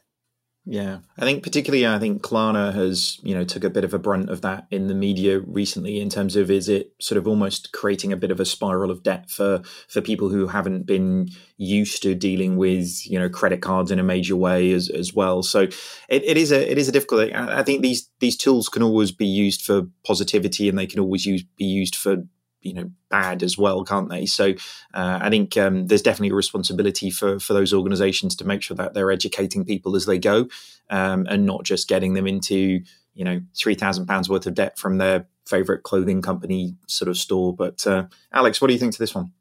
Yeah, 0.69 0.99
I 1.17 1.25
think 1.25 1.45
particularly 1.45 1.87
I 1.87 2.01
think 2.01 2.23
Klarna 2.23 2.75
has 2.75 3.21
you 3.23 3.37
know 3.37 3.45
took 3.45 3.63
a 3.63 3.71
bit 3.71 3.85
of 3.85 3.95
a 3.95 4.01
brunt 4.01 4.31
of 4.31 4.41
that 4.41 4.67
in 4.73 4.89
the 4.89 4.95
media 4.95 5.39
recently 5.39 6.01
in 6.01 6.11
terms 6.11 6.35
of 6.35 6.51
is 6.51 6.69
it 6.69 6.93
sort 7.01 7.19
of 7.19 7.29
almost 7.29 7.71
creating 7.71 8.13
a 8.13 8.17
bit 8.17 8.33
of 8.33 8.41
a 8.41 8.45
spiral 8.45 8.91
of 8.91 9.05
debt 9.05 9.31
for 9.31 9.63
for 9.89 10.01
people 10.01 10.29
who 10.29 10.49
haven't 10.49 10.85
been 10.85 11.29
used 11.57 12.03
to 12.03 12.17
dealing 12.17 12.57
with 12.57 13.07
you 13.07 13.17
know 13.17 13.29
credit 13.29 13.63
cards 13.63 13.93
in 13.93 14.01
a 14.01 14.03
major 14.03 14.35
way 14.35 14.73
as 14.73 14.91
as 14.91 15.15
well. 15.15 15.45
So 15.45 15.61
it, 15.61 16.25
it 16.25 16.37
is 16.37 16.51
a 16.51 16.69
it 16.69 16.79
is 16.79 16.89
a 16.89 16.93
difficult. 16.93 17.33
I 17.33 17.63
think 17.63 17.83
these 17.83 18.11
these 18.19 18.37
tools 18.37 18.69
can 18.69 18.83
always 18.83 19.13
be 19.13 19.27
used 19.27 19.63
for 19.63 19.83
positivity 20.05 20.69
and 20.69 20.77
they 20.77 20.89
can 20.89 20.99
always 20.99 21.25
use 21.25 21.45
be 21.57 21.65
used 21.65 21.95
for 21.95 22.17
you 22.61 22.75
know 22.75 22.91
bad 23.09 23.43
as 23.43 23.57
well, 23.57 23.85
can't 23.85 24.09
they? 24.09 24.27
So 24.27 24.55
uh, 24.95 25.19
I 25.23 25.31
think 25.31 25.57
um, 25.57 25.87
there's 25.87 26.03
definitely 26.03 26.31
a 26.31 26.35
responsibility 26.35 27.11
for 27.11 27.39
for 27.39 27.53
those 27.53 27.73
organisations 27.73 28.37
to 28.37 28.47
make 28.47 28.63
sure 28.63 28.77
that 28.77 28.95
they're 28.95 29.13
educating 29.13 29.65
people 29.65 29.97
as 29.97 30.07
they 30.07 30.19
go, 30.19 30.49
um, 30.91 31.27
and 31.29 31.47
not 31.47 31.65
just 31.65 31.89
getting 31.89 32.15
them 32.15 32.27
into 32.27 32.81
you 33.15 33.25
know 33.25 33.41
three 33.57 33.75
thousand 33.75 34.07
pounds 34.07 34.29
worth 34.29 34.47
of 34.47 34.55
debt 34.55 34.79
from 34.79 34.99
their 34.99 35.27
favourite 35.47 35.83
clothing 35.85 36.23
company 36.23 36.77
sort 36.87 37.09
of 37.09 37.17
store. 37.17 37.55
But 37.55 37.87
uh, 37.87 38.07
Alex, 38.33 38.61
what 38.61 38.69
do 38.69 38.75
you 38.75 38.81
think 38.81 38.93
to 38.95 38.99
this 38.99 39.15
one? 39.15 39.33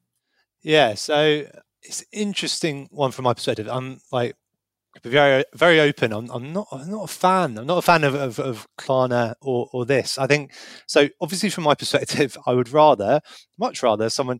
Yeah, 0.62 0.96
so 0.96 1.46
it's 1.84 2.04
interesting 2.12 2.88
one 2.92 3.12
from 3.12 3.24
my 3.24 3.34
perspective. 3.34 3.68
I'm 3.70 4.00
like 4.12 4.36
very 5.04 5.44
very 5.54 5.80
open. 5.80 6.14
I'm, 6.14 6.30
I'm 6.30 6.54
not 6.54 6.68
I'm 6.72 6.90
not 6.90 7.04
a 7.04 7.08
fan. 7.08 7.58
I'm 7.58 7.68
not 7.68 7.78
a 7.78 7.82
fan 7.82 8.04
of, 8.04 8.16
of, 8.16 8.40
of 8.40 8.68
Klarna 8.78 9.36
or, 9.42 9.70
or 9.74 9.86
this. 9.86 10.18
I 10.18 10.28
think 10.28 10.54
so. 10.88 11.08
Obviously, 11.22 11.50
from 11.50 11.66
my 11.66 11.76
perspective, 11.76 12.38
I 12.46 12.54
would 12.54 12.70
rather, 12.70 13.22
much 13.58 13.84
rather, 13.84 14.10
someone 14.10 14.40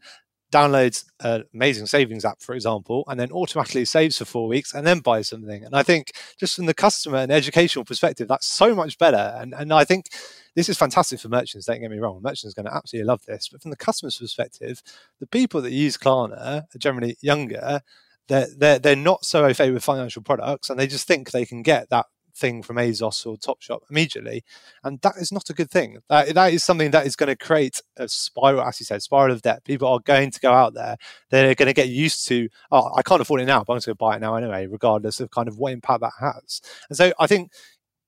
downloads 0.52 1.06
an 1.22 1.44
amazing 1.54 1.86
savings 1.86 2.24
app, 2.24 2.42
for 2.42 2.56
example, 2.56 3.04
and 3.08 3.20
then 3.20 3.32
automatically 3.32 3.84
saves 3.84 4.18
for 4.18 4.26
four 4.26 4.48
weeks 4.48 4.74
and 4.74 4.86
then 4.88 5.00
buys 5.00 5.28
something. 5.28 5.64
And 5.64 5.76
I 5.76 5.84
think 5.84 6.12
just 6.40 6.56
from 6.56 6.66
the 6.66 6.74
customer 6.74 7.18
and 7.18 7.32
educational 7.32 7.84
perspective, 7.84 8.28
that's 8.28 8.48
so 8.48 8.74
much 8.76 8.98
better. 8.98 9.36
And 9.38 9.54
and 9.54 9.74
I 9.74 9.84
think 9.84 10.08
this 10.56 10.70
is 10.70 10.78
fantastic 10.78 11.20
for 11.20 11.30
merchants. 11.30 11.66
Don't 11.66 11.82
get 11.82 11.92
me 11.92 12.00
wrong, 12.00 12.22
merchants 12.22 12.54
are 12.54 12.62
going 12.62 12.72
to 12.72 12.76
absolutely 12.76 13.08
love 13.08 13.26
this. 13.26 13.50
But 13.50 13.62
from 13.62 13.72
the 13.72 13.78
customer's 13.78 14.18
perspective, 14.18 14.82
the 15.20 15.28
people 15.28 15.62
that 15.62 15.72
use 15.72 15.98
Klarna 15.98 16.64
are 16.64 16.78
generally 16.78 17.18
younger 17.22 17.82
they're, 18.28 18.48
they're, 18.58 18.80
they're 18.80 18.96
not 18.96 19.26
so 19.26 19.46
au 19.46 19.54
fait 19.54 19.72
with 19.72 19.84
financial 19.84 20.22
products 20.22 20.70
and 20.70 20.80
they 20.80 20.88
just 20.88 21.08
think 21.08 21.32
they 21.32 21.46
can 21.46 21.62
get 21.62 21.90
that 21.90 22.08
thing 22.36 22.62
from 22.62 22.76
ASOS 22.76 23.26
or 23.26 23.38
Topshop 23.38 23.80
immediately. 23.90 24.44
And 24.84 25.00
that 25.02 25.16
is 25.18 25.32
not 25.32 25.50
a 25.50 25.54
good 25.54 25.72
thing. 25.72 26.00
That, 26.10 26.34
that 26.36 26.54
is 26.54 26.64
something 26.64 26.92
that 26.92 27.06
is 27.06 27.16
going 27.16 27.28
to 27.28 27.36
create 27.36 27.82
a 27.98 28.08
spiral, 28.08 28.62
as 28.62 28.80
you 28.80 28.86
said, 28.86 29.02
spiral 29.02 29.34
of 29.34 29.42
debt. 29.42 29.64
People 29.64 29.88
are 29.88 30.00
going 30.00 30.32
to 30.32 30.40
go 30.40 30.52
out 30.52 30.74
there. 30.74 30.98
They're 31.30 31.56
going 31.56 31.68
to 31.68 31.74
get 31.74 31.90
used 31.90 32.28
to, 32.28 32.50
oh, 32.72 32.92
I 32.96 33.02
can't 33.02 33.22
afford 33.22 33.42
it 33.42 33.46
now, 33.46 33.60
but 33.60 33.74
I'm 33.74 33.80
going 33.80 33.82
to 33.82 33.96
buy 33.96 34.18
it 34.18 34.22
now 34.22 34.36
anyway, 34.36 34.68
regardless 34.68 35.20
of 35.20 35.32
kind 35.32 35.48
of 35.48 35.58
what 35.58 35.74
impact 35.74 36.02
that 36.02 36.14
has. 36.20 36.62
And 36.90 36.98
so 36.98 37.14
I 37.20 37.28
think, 37.28 37.52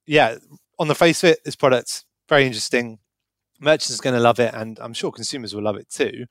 yeah, 0.05 0.37
on 0.79 0.87
the 0.87 0.95
face 0.95 1.23
of 1.23 1.31
it, 1.31 1.43
this 1.43 1.55
product's 1.55 2.05
very 2.29 2.45
interesting. 2.45 2.99
Merchants 3.59 3.99
are 3.99 4.03
going 4.03 4.15
to 4.15 4.21
love 4.21 4.39
it, 4.39 4.53
and 4.53 4.77
I'm 4.79 4.93
sure 4.93 5.11
consumers 5.11 5.55
will 5.55 5.63
love 5.63 5.77
it 5.77 5.89
too. 5.89 6.25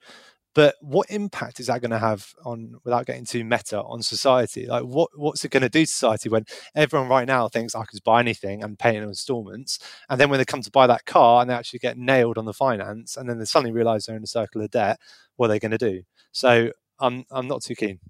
But 0.57 0.77
what 0.81 1.11
impact 1.11 1.61
is 1.61 1.67
that 1.67 1.83
going 1.83 1.91
to 1.91 1.99
have 1.99 2.33
on, 2.43 2.77
without 2.83 3.05
getting 3.05 3.27
too 3.27 3.45
meta, 3.45 3.83
on 3.83 4.03
society? 4.03 4.67
Like, 4.67 4.85
what 4.85 5.11
what's 5.15 5.45
it 5.45 5.51
going 5.51 5.63
to 5.65 5.69
do 5.69 5.83
to 5.83 5.87
society 5.87 6.31
when 6.31 6.47
everyone 6.75 7.11
right 7.11 7.29
now 7.29 7.47
thinks 7.47 7.75
I 7.75 7.85
could 7.85 8.03
buy 8.05 8.21
anything 8.21 8.63
and 8.63 8.79
pay 8.79 8.97
in 8.97 9.03
installments, 9.03 9.79
and 10.09 10.19
then 10.19 10.31
when 10.31 10.39
they 10.39 10.47
come 10.47 10.63
to 10.63 10.71
buy 10.71 10.87
that 10.87 11.05
car 11.05 11.43
and 11.43 11.51
they 11.51 11.55
actually 11.55 11.81
get 11.81 11.99
nailed 11.99 12.39
on 12.39 12.47
the 12.47 12.55
finance, 12.55 13.19
and 13.19 13.29
then 13.29 13.39
they 13.39 13.45
suddenly 13.45 13.73
realise 13.73 14.07
they're 14.07 14.17
in 14.17 14.25
a 14.25 14.27
circle 14.27 14.63
of 14.63 14.71
debt, 14.71 14.99
what 15.37 15.47
are 15.47 15.49
they 15.51 15.59
going 15.59 15.73
to 15.73 15.79
do? 15.79 16.03
So 16.33 16.73
I'm 17.01 17.27
I'm 17.31 17.49
not 17.49 17.63
too 17.63 17.75
keen. 17.75 18.01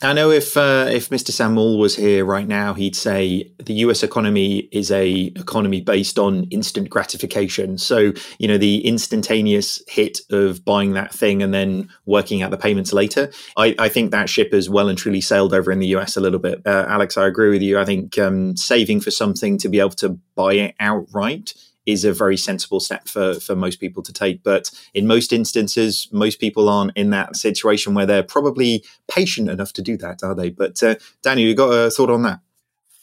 I 0.00 0.12
know 0.12 0.30
if 0.30 0.56
uh, 0.56 0.86
if 0.90 1.10
Mr. 1.10 1.30
Sam 1.30 1.54
Maule 1.54 1.78
was 1.78 1.96
here 1.96 2.24
right 2.24 2.46
now, 2.46 2.74
he'd 2.74 2.94
say 2.94 3.50
the 3.58 3.74
U.S. 3.74 4.02
economy 4.04 4.68
is 4.70 4.92
a 4.92 5.32
economy 5.34 5.80
based 5.80 6.18
on 6.18 6.44
instant 6.50 6.88
gratification. 6.88 7.78
So 7.78 8.12
you 8.38 8.46
know 8.46 8.58
the 8.58 8.86
instantaneous 8.86 9.82
hit 9.88 10.20
of 10.30 10.64
buying 10.64 10.92
that 10.92 11.12
thing 11.12 11.42
and 11.42 11.52
then 11.52 11.88
working 12.06 12.42
out 12.42 12.50
the 12.52 12.56
payments 12.56 12.92
later. 12.92 13.32
I, 13.56 13.74
I 13.78 13.88
think 13.88 14.12
that 14.12 14.28
ship 14.28 14.52
has 14.52 14.70
well 14.70 14.88
and 14.88 14.96
truly 14.96 15.20
sailed 15.20 15.52
over 15.52 15.72
in 15.72 15.80
the 15.80 15.88
U.S. 15.88 16.16
a 16.16 16.20
little 16.20 16.38
bit. 16.38 16.62
Uh, 16.64 16.86
Alex, 16.88 17.16
I 17.16 17.26
agree 17.26 17.50
with 17.50 17.62
you. 17.62 17.78
I 17.78 17.84
think 17.84 18.18
um, 18.18 18.56
saving 18.56 19.00
for 19.00 19.10
something 19.10 19.58
to 19.58 19.68
be 19.68 19.80
able 19.80 19.90
to 19.90 20.10
buy 20.36 20.54
it 20.54 20.74
outright 20.78 21.54
is 21.88 22.04
a 22.04 22.12
very 22.12 22.36
sensible 22.36 22.80
step 22.80 23.08
for, 23.08 23.40
for 23.40 23.56
most 23.56 23.80
people 23.80 24.02
to 24.02 24.12
take. 24.12 24.42
But 24.42 24.70
in 24.92 25.06
most 25.06 25.32
instances, 25.32 26.06
most 26.12 26.38
people 26.38 26.68
aren't 26.68 26.94
in 26.94 27.08
that 27.10 27.34
situation 27.34 27.94
where 27.94 28.04
they're 28.04 28.22
probably 28.22 28.84
patient 29.10 29.48
enough 29.48 29.72
to 29.72 29.82
do 29.82 29.96
that, 29.96 30.22
are 30.22 30.34
they? 30.34 30.50
But 30.50 30.82
uh, 30.82 30.96
Daniel, 31.22 31.48
you 31.48 31.54
got 31.54 31.70
a 31.70 31.90
thought 31.90 32.10
on 32.10 32.22
that? 32.24 32.40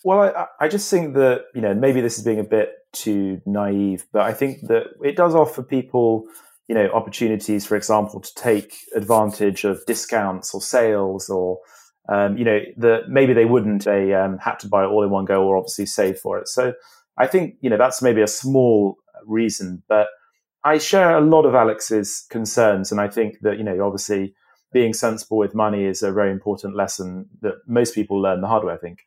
Well, 0.03 0.21
I, 0.21 0.65
I 0.65 0.67
just 0.67 0.91
think 0.91 1.15
that, 1.15 1.45
you 1.55 1.61
know, 1.61 1.73
maybe 1.73 1.99
this 1.99 2.19
is 2.19 2.23
being 2.23 2.39
a 2.39 2.43
bit 2.43 2.69
too 2.91 3.41
naive, 3.47 4.05
but 4.13 4.21
I 4.21 4.33
think 4.33 4.67
that 4.67 4.83
it 5.03 5.15
does 5.15 5.33
offer 5.33 5.63
people, 5.63 6.27
you 6.67 6.75
know, 6.75 6.87
opportunities, 6.91 7.65
for 7.65 7.75
example, 7.75 8.19
to 8.21 8.35
take 8.35 8.77
advantage 8.95 9.63
of 9.63 9.83
discounts 9.87 10.53
or 10.53 10.61
sales 10.61 11.27
or, 11.27 11.59
um, 12.07 12.37
you 12.37 12.45
know, 12.45 12.59
that 12.77 13.09
maybe 13.09 13.33
they 13.33 13.45
wouldn't, 13.45 13.85
they 13.85 14.13
um, 14.13 14.37
had 14.37 14.59
to 14.59 14.67
buy 14.67 14.83
it 14.83 14.89
all 14.89 15.03
in 15.03 15.09
one 15.09 15.25
go 15.25 15.43
or 15.43 15.57
obviously 15.57 15.87
save 15.87 16.19
for 16.19 16.37
it. 16.37 16.47
So 16.47 16.73
I 17.17 17.27
think, 17.27 17.55
you 17.61 17.69
know, 17.69 17.77
that's 17.77 18.01
maybe 18.01 18.21
a 18.21 18.27
small 18.27 18.97
reason, 19.25 19.83
but 19.87 20.07
I 20.63 20.77
share 20.79 21.17
a 21.17 21.21
lot 21.21 21.45
of 21.45 21.55
Alex's 21.55 22.25
concerns. 22.29 22.91
And 22.91 22.99
I 22.99 23.07
think 23.07 23.39
that, 23.41 23.57
you 23.57 23.63
know, 23.63 23.85
obviously 23.85 24.33
being 24.73 24.93
sensible 24.93 25.37
with 25.37 25.55
money 25.55 25.85
is 25.85 26.01
a 26.01 26.11
very 26.11 26.31
important 26.31 26.75
lesson 26.75 27.27
that 27.41 27.55
most 27.67 27.95
people 27.95 28.21
learn 28.21 28.41
the 28.41 28.47
hard 28.47 28.65
way, 28.65 28.73
I 28.73 28.77
think. 28.77 28.99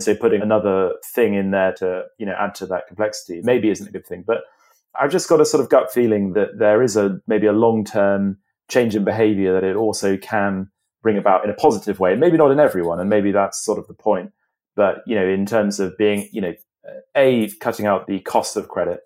So 0.00 0.14
putting 0.14 0.42
another 0.42 0.90
thing 1.14 1.34
in 1.34 1.52
there 1.52 1.72
to, 1.74 2.04
you 2.18 2.26
know, 2.26 2.34
add 2.38 2.54
to 2.56 2.66
that 2.66 2.88
complexity 2.88 3.40
maybe 3.44 3.70
isn't 3.70 3.86
a 3.86 3.92
good 3.92 4.06
thing. 4.06 4.24
But 4.26 4.38
I've 5.00 5.12
just 5.12 5.28
got 5.28 5.40
a 5.40 5.46
sort 5.46 5.62
of 5.62 5.70
gut 5.70 5.92
feeling 5.92 6.32
that 6.32 6.58
there 6.58 6.82
is 6.82 6.96
a 6.96 7.20
maybe 7.26 7.46
a 7.46 7.52
long 7.52 7.84
term 7.84 8.38
change 8.68 8.96
in 8.96 9.04
behavior 9.04 9.52
that 9.52 9.64
it 9.64 9.76
also 9.76 10.16
can 10.16 10.70
bring 11.02 11.16
about 11.16 11.44
in 11.44 11.50
a 11.50 11.54
positive 11.54 12.00
way. 12.00 12.16
Maybe 12.16 12.36
not 12.36 12.50
in 12.50 12.60
everyone, 12.60 12.98
and 12.98 13.08
maybe 13.08 13.30
that's 13.30 13.62
sort 13.64 13.78
of 13.78 13.86
the 13.86 13.94
point. 13.94 14.32
But 14.74 15.02
you 15.06 15.14
know, 15.14 15.26
in 15.26 15.46
terms 15.46 15.78
of 15.78 15.96
being, 15.96 16.28
you 16.32 16.40
know, 16.40 16.54
a 17.14 17.48
cutting 17.60 17.86
out 17.86 18.06
the 18.06 18.20
cost 18.20 18.56
of 18.56 18.68
credit, 18.68 19.00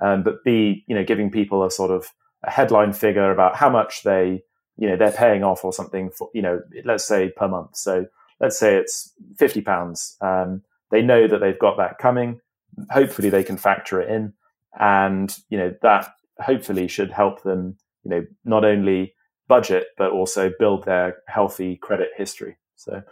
um, 0.00 0.22
but 0.22 0.42
b 0.44 0.84
you 0.86 0.94
know 0.94 1.04
giving 1.04 1.30
people 1.30 1.64
a 1.64 1.70
sort 1.70 1.90
of 1.90 2.12
a 2.42 2.50
headline 2.50 2.92
figure 2.92 3.30
about 3.30 3.56
how 3.56 3.70
much 3.70 4.02
they 4.02 4.42
you 4.76 4.88
know 4.88 4.96
they're 4.96 5.12
paying 5.12 5.44
off 5.44 5.64
or 5.64 5.72
something 5.72 6.10
for 6.10 6.28
you 6.34 6.42
know 6.42 6.60
let's 6.84 7.06
say 7.06 7.30
per 7.30 7.48
month. 7.48 7.76
So 7.76 8.06
let's 8.40 8.58
say 8.58 8.76
it's 8.76 9.12
fifty 9.36 9.60
pounds. 9.60 10.16
Um, 10.20 10.62
they 10.90 11.02
know 11.02 11.26
that 11.28 11.38
they've 11.38 11.58
got 11.58 11.76
that 11.78 11.98
coming. 11.98 12.40
Hopefully, 12.90 13.30
they 13.30 13.44
can 13.44 13.56
factor 13.56 14.00
it 14.00 14.10
in, 14.10 14.32
and 14.78 15.36
you 15.48 15.58
know 15.58 15.74
that 15.82 16.08
hopefully 16.40 16.88
should 16.88 17.10
help 17.10 17.42
them. 17.42 17.76
You 18.04 18.10
know, 18.10 18.26
not 18.44 18.64
only 18.64 19.14
budget 19.48 19.88
but 19.98 20.10
also 20.12 20.50
build 20.58 20.84
their 20.84 21.18
healthy 21.28 21.76
credit 21.76 22.08
history. 22.16 22.56
So 22.76 23.02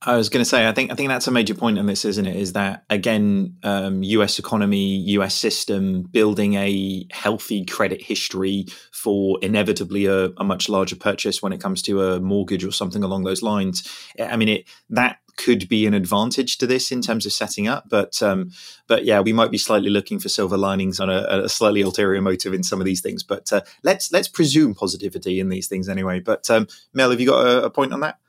I 0.00 0.16
was 0.16 0.28
going 0.28 0.42
to 0.42 0.48
say, 0.48 0.68
I 0.68 0.72
think 0.72 0.92
I 0.92 0.94
think 0.94 1.08
that's 1.08 1.26
a 1.26 1.32
major 1.32 1.54
point 1.54 1.76
in 1.76 1.86
this, 1.86 2.04
isn't 2.04 2.24
it? 2.24 2.36
Is 2.36 2.52
that 2.52 2.84
again, 2.88 3.56
um, 3.64 4.04
U.S. 4.04 4.38
economy, 4.38 4.96
U.S. 5.08 5.34
system, 5.34 6.02
building 6.02 6.54
a 6.54 7.04
healthy 7.10 7.64
credit 7.64 8.00
history 8.00 8.66
for 8.92 9.38
inevitably 9.42 10.06
a, 10.06 10.26
a, 10.36 10.44
much 10.44 10.68
larger 10.68 10.94
purchase 10.94 11.42
when 11.42 11.52
it 11.52 11.60
comes 11.60 11.82
to 11.82 12.02
a 12.02 12.20
mortgage 12.20 12.64
or 12.64 12.70
something 12.70 13.02
along 13.02 13.24
those 13.24 13.42
lines. 13.42 13.88
I 14.20 14.36
mean, 14.36 14.48
it 14.48 14.68
that 14.88 15.18
could 15.36 15.68
be 15.68 15.84
an 15.84 15.94
advantage 15.94 16.58
to 16.58 16.66
this 16.66 16.92
in 16.92 17.00
terms 17.02 17.26
of 17.26 17.32
setting 17.32 17.66
up, 17.66 17.88
but 17.88 18.22
um, 18.22 18.52
but 18.86 19.04
yeah, 19.04 19.18
we 19.18 19.32
might 19.32 19.50
be 19.50 19.58
slightly 19.58 19.90
looking 19.90 20.20
for 20.20 20.28
silver 20.28 20.56
linings 20.56 21.00
on 21.00 21.10
a, 21.10 21.42
a 21.44 21.48
slightly 21.48 21.80
ulterior 21.80 22.22
motive 22.22 22.54
in 22.54 22.62
some 22.62 22.80
of 22.80 22.84
these 22.84 23.00
things. 23.00 23.24
But 23.24 23.52
uh, 23.52 23.62
let's 23.82 24.12
let's 24.12 24.28
presume 24.28 24.76
positivity 24.76 25.40
in 25.40 25.48
these 25.48 25.66
things 25.66 25.88
anyway. 25.88 26.20
But 26.20 26.48
um, 26.50 26.68
Mel, 26.92 27.10
have 27.10 27.20
you 27.20 27.26
got 27.26 27.44
a, 27.44 27.64
a 27.64 27.70
point 27.70 27.92
on 27.92 27.98
that? 28.00 28.20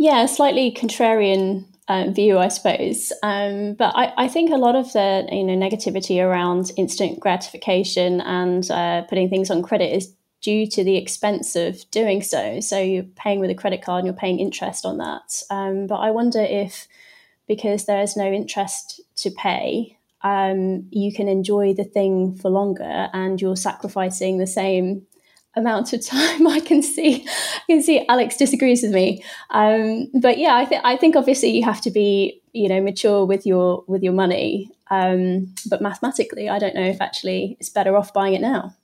Yeah, 0.00 0.24
slightly 0.24 0.72
contrarian 0.72 1.66
uh, 1.86 2.06
view, 2.10 2.38
I 2.38 2.48
suppose. 2.48 3.12
Um, 3.22 3.74
but 3.74 3.94
I, 3.94 4.14
I, 4.16 4.28
think 4.28 4.50
a 4.50 4.56
lot 4.56 4.74
of 4.74 4.90
the 4.94 5.28
you 5.30 5.44
know 5.44 5.52
negativity 5.52 6.24
around 6.24 6.72
instant 6.78 7.20
gratification 7.20 8.22
and 8.22 8.70
uh, 8.70 9.02
putting 9.02 9.28
things 9.28 9.50
on 9.50 9.62
credit 9.62 9.94
is 9.94 10.10
due 10.40 10.66
to 10.68 10.82
the 10.82 10.96
expense 10.96 11.54
of 11.54 11.84
doing 11.90 12.22
so. 12.22 12.60
So 12.60 12.80
you're 12.80 13.02
paying 13.02 13.40
with 13.40 13.50
a 13.50 13.54
credit 13.54 13.82
card 13.82 13.98
and 13.98 14.06
you're 14.06 14.14
paying 14.14 14.40
interest 14.40 14.86
on 14.86 14.96
that. 14.96 15.42
Um, 15.50 15.86
but 15.86 15.96
I 15.96 16.12
wonder 16.12 16.40
if 16.40 16.88
because 17.46 17.84
there 17.84 18.00
is 18.00 18.16
no 18.16 18.32
interest 18.32 19.02
to 19.16 19.30
pay, 19.30 19.98
um, 20.22 20.88
you 20.90 21.12
can 21.12 21.28
enjoy 21.28 21.74
the 21.74 21.84
thing 21.84 22.36
for 22.36 22.48
longer 22.48 23.10
and 23.12 23.38
you're 23.38 23.54
sacrificing 23.54 24.38
the 24.38 24.46
same 24.46 25.06
amount 25.56 25.92
of 25.92 26.04
time. 26.04 26.46
I 26.46 26.60
can 26.60 26.82
see, 26.82 27.26
I 27.26 27.60
can 27.68 27.82
see 27.82 28.04
Alex 28.08 28.36
disagrees 28.36 28.82
with 28.82 28.92
me. 28.92 29.24
Um, 29.50 30.08
but 30.20 30.38
yeah, 30.38 30.56
I 30.56 30.64
think 30.64 30.82
I 30.84 30.96
think 30.96 31.16
obviously 31.16 31.50
you 31.50 31.64
have 31.64 31.80
to 31.82 31.90
be, 31.90 32.40
you 32.52 32.68
know, 32.68 32.80
mature 32.80 33.24
with 33.24 33.46
your 33.46 33.84
with 33.86 34.02
your 34.02 34.12
money. 34.12 34.70
Um, 34.90 35.54
but 35.68 35.80
mathematically, 35.80 36.48
I 36.48 36.58
don't 36.58 36.74
know 36.74 36.86
if 36.86 37.00
actually 37.00 37.56
it's 37.60 37.68
better 37.68 37.96
off 37.96 38.12
buying 38.12 38.34
it 38.34 38.40
now. 38.40 38.74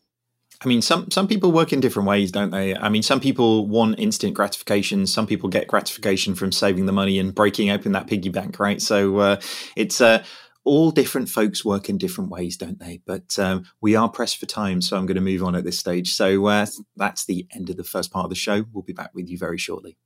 I 0.65 0.69
mean, 0.69 0.81
some 0.81 1.11
some 1.11 1.29
people 1.29 1.53
work 1.53 1.73
in 1.73 1.81
different 1.81 2.09
ways, 2.09 2.33
don't 2.33 2.51
they? 2.51 2.75
I 2.75 2.89
mean, 2.89 3.03
some 3.03 3.21
people 3.21 3.67
want 3.67 3.99
instant 3.99 4.35
gratification. 4.35 5.07
Some 5.07 5.27
people 5.27 5.51
get 5.51 5.67
gratification 5.67 6.35
from 6.35 6.51
saving 6.51 6.87
the 6.87 6.93
money 6.93 7.19
and 7.19 7.35
breaking 7.35 7.71
open 7.71 7.93
that 7.93 8.07
piggy 8.07 8.31
bank, 8.31 8.59
right? 8.59 8.81
So 8.81 9.19
uh, 9.19 9.41
it's 9.75 10.01
uh, 10.01 10.25
all 10.67 10.91
different 10.91 11.29
folks 11.29 11.65
work 11.65 11.89
in 11.89 11.97
different 11.97 12.29
ways, 12.29 12.57
don't 12.57 12.81
they? 12.81 13.01
But 13.07 13.39
um, 13.39 13.65
we 13.81 13.95
are 13.95 14.09
pressed 14.09 14.39
for 14.39 14.47
time, 14.47 14.83
so 14.83 14.97
I'm 14.97 15.07
going 15.07 15.15
to 15.15 15.21
move 15.21 15.43
on 15.43 15.55
at 15.55 15.65
this 15.65 15.79
stage. 15.79 16.13
So 16.13 16.47
uh, 16.47 16.67
that's 16.97 17.25
the 17.25 17.47
end 17.55 17.71
of 17.71 17.77
the 17.77 17.85
first 17.85 18.11
part 18.11 18.25
of 18.25 18.31
the 18.31 18.37
show. 18.37 18.67
We'll 18.73 18.83
be 18.83 18.93
back 18.93 19.13
with 19.15 19.29
you 19.29 19.39
very 19.39 19.59
shortly. 19.59 19.97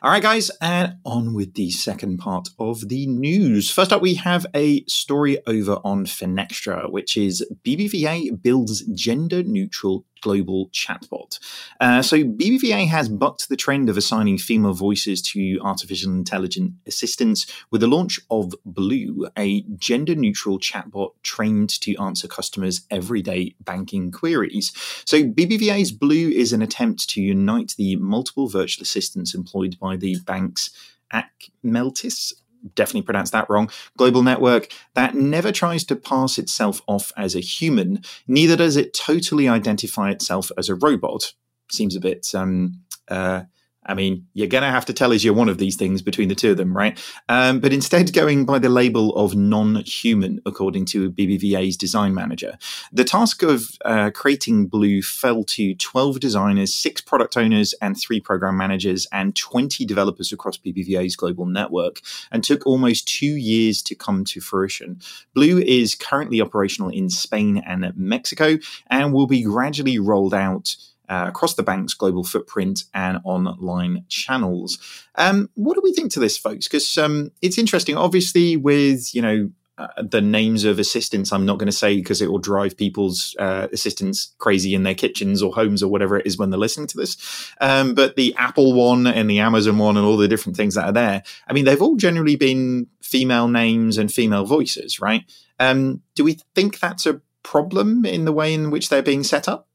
All 0.00 0.10
right, 0.10 0.22
guys, 0.22 0.50
and 0.60 0.96
on 1.04 1.34
with 1.34 1.54
the 1.54 1.70
second 1.70 2.18
part 2.18 2.48
of 2.58 2.88
the 2.88 3.06
news. 3.06 3.70
First 3.70 3.92
up, 3.92 4.02
we 4.02 4.14
have 4.14 4.46
a 4.54 4.84
story 4.86 5.38
over 5.46 5.78
on 5.84 6.06
Finextra, 6.06 6.90
which 6.90 7.16
is 7.16 7.46
BBVA 7.64 8.42
builds 8.42 8.82
gender 8.94 9.42
neutral 9.42 10.04
global 10.22 10.70
chatbot. 10.70 11.38
Uh, 11.80 12.00
so 12.00 12.18
BBVA 12.18 12.88
has 12.88 13.08
bucked 13.08 13.48
the 13.48 13.56
trend 13.56 13.88
of 13.90 13.96
assigning 13.96 14.38
female 14.38 14.72
voices 14.72 15.20
to 15.22 15.58
artificial 15.60 16.10
intelligent 16.12 16.72
assistants 16.86 17.46
with 17.70 17.82
the 17.82 17.86
launch 17.86 18.18
of 18.30 18.54
Blue, 18.64 19.28
a 19.36 19.62
gender 19.76 20.14
neutral 20.14 20.58
chatbot 20.58 21.10
trained 21.22 21.68
to 21.82 21.94
answer 21.96 22.26
customers' 22.26 22.86
everyday 22.90 23.54
banking 23.60 24.10
queries. 24.10 24.72
So 25.04 25.24
BBVA's 25.24 25.92
Blue 25.92 26.30
is 26.30 26.52
an 26.52 26.62
attempt 26.62 27.08
to 27.10 27.20
unite 27.20 27.74
the 27.76 27.96
multiple 27.96 28.48
virtual 28.48 28.82
assistants 28.82 29.34
employed 29.34 29.78
by 29.78 29.96
the 29.96 30.16
bank's 30.24 30.70
Acmeltis 31.12 32.32
definitely 32.74 33.02
pronounced 33.02 33.32
that 33.32 33.48
wrong, 33.48 33.70
global 33.96 34.22
network 34.22 34.68
that 34.94 35.14
never 35.14 35.52
tries 35.52 35.84
to 35.84 35.96
pass 35.96 36.38
itself 36.38 36.80
off 36.86 37.12
as 37.16 37.34
a 37.34 37.40
human, 37.40 38.02
neither 38.26 38.56
does 38.56 38.76
it 38.76 38.94
totally 38.94 39.48
identify 39.48 40.10
itself 40.10 40.50
as 40.56 40.68
a 40.68 40.74
robot. 40.74 41.32
Seems 41.70 41.96
a 41.96 42.00
bit 42.00 42.34
um, 42.34 42.80
uh, 43.08 43.42
I 43.84 43.94
mean, 43.94 44.26
you're 44.32 44.48
going 44.48 44.62
to 44.62 44.70
have 44.70 44.84
to 44.86 44.92
tell 44.92 45.12
us 45.12 45.24
you're 45.24 45.34
one 45.34 45.48
of 45.48 45.58
these 45.58 45.76
things 45.76 46.02
between 46.02 46.28
the 46.28 46.34
two 46.34 46.52
of 46.52 46.56
them, 46.56 46.76
right? 46.76 46.98
Um, 47.28 47.58
but 47.58 47.72
instead, 47.72 48.12
going 48.12 48.44
by 48.44 48.58
the 48.58 48.68
label 48.68 49.14
of 49.16 49.34
non 49.34 49.76
human, 49.84 50.40
according 50.46 50.84
to 50.86 51.10
BBVA's 51.10 51.76
design 51.76 52.14
manager. 52.14 52.56
The 52.92 53.04
task 53.04 53.42
of 53.42 53.76
uh, 53.84 54.10
creating 54.14 54.68
Blue 54.68 55.02
fell 55.02 55.42
to 55.44 55.74
12 55.74 56.20
designers, 56.20 56.72
six 56.72 57.00
product 57.00 57.36
owners, 57.36 57.74
and 57.80 57.98
three 57.98 58.20
program 58.20 58.56
managers, 58.56 59.06
and 59.12 59.34
20 59.34 59.84
developers 59.84 60.32
across 60.32 60.56
BBVA's 60.58 61.16
global 61.16 61.46
network, 61.46 62.00
and 62.30 62.44
took 62.44 62.66
almost 62.66 63.08
two 63.08 63.34
years 63.36 63.82
to 63.82 63.94
come 63.94 64.24
to 64.26 64.40
fruition. 64.40 65.00
Blue 65.34 65.58
is 65.58 65.94
currently 65.94 66.40
operational 66.40 66.90
in 66.90 67.10
Spain 67.10 67.62
and 67.66 67.92
Mexico 67.96 68.58
and 68.88 69.12
will 69.12 69.26
be 69.26 69.42
gradually 69.42 69.98
rolled 69.98 70.34
out 70.34 70.76
uh, 71.12 71.28
across 71.28 71.54
the 71.54 71.62
bank's 71.62 71.92
global 71.92 72.24
footprint 72.24 72.84
and 72.94 73.18
online 73.24 74.04
channels. 74.08 74.78
Um, 75.16 75.50
what 75.54 75.74
do 75.74 75.82
we 75.84 75.92
think 75.92 76.10
to 76.12 76.20
this, 76.20 76.38
folks? 76.38 76.66
Because 76.66 76.96
um, 76.96 77.32
it's 77.42 77.58
interesting. 77.58 77.98
Obviously, 77.98 78.56
with 78.56 79.14
you 79.14 79.20
know 79.20 79.50
uh, 79.76 79.88
the 80.02 80.22
names 80.22 80.64
of 80.64 80.78
assistants, 80.78 81.30
I'm 81.30 81.44
not 81.44 81.58
going 81.58 81.66
to 81.66 81.72
say 81.72 81.96
because 81.96 82.22
it 82.22 82.30
will 82.30 82.38
drive 82.38 82.78
people's 82.78 83.36
uh, 83.38 83.68
assistants 83.72 84.34
crazy 84.38 84.74
in 84.74 84.84
their 84.84 84.94
kitchens 84.94 85.42
or 85.42 85.52
homes 85.52 85.82
or 85.82 85.88
whatever 85.88 86.16
it 86.16 86.26
is 86.26 86.38
when 86.38 86.48
they're 86.48 86.58
listening 86.58 86.86
to 86.86 86.96
this. 86.96 87.52
Um, 87.60 87.94
but 87.94 88.16
the 88.16 88.34
Apple 88.38 88.72
one 88.72 89.06
and 89.06 89.28
the 89.28 89.40
Amazon 89.40 89.76
one 89.76 89.98
and 89.98 90.06
all 90.06 90.16
the 90.16 90.28
different 90.28 90.56
things 90.56 90.76
that 90.76 90.86
are 90.86 90.92
there, 90.92 91.22
I 91.46 91.52
mean, 91.52 91.66
they've 91.66 91.82
all 91.82 91.96
generally 91.96 92.36
been 92.36 92.86
female 93.02 93.48
names 93.48 93.98
and 93.98 94.10
female 94.10 94.46
voices, 94.46 94.98
right? 94.98 95.30
Um, 95.60 96.00
do 96.14 96.24
we 96.24 96.38
think 96.54 96.80
that's 96.80 97.04
a 97.04 97.20
problem 97.42 98.06
in 98.06 98.24
the 98.24 98.32
way 98.32 98.54
in 98.54 98.70
which 98.70 98.88
they're 98.88 99.02
being 99.02 99.24
set 99.24 99.46
up? 99.46 99.68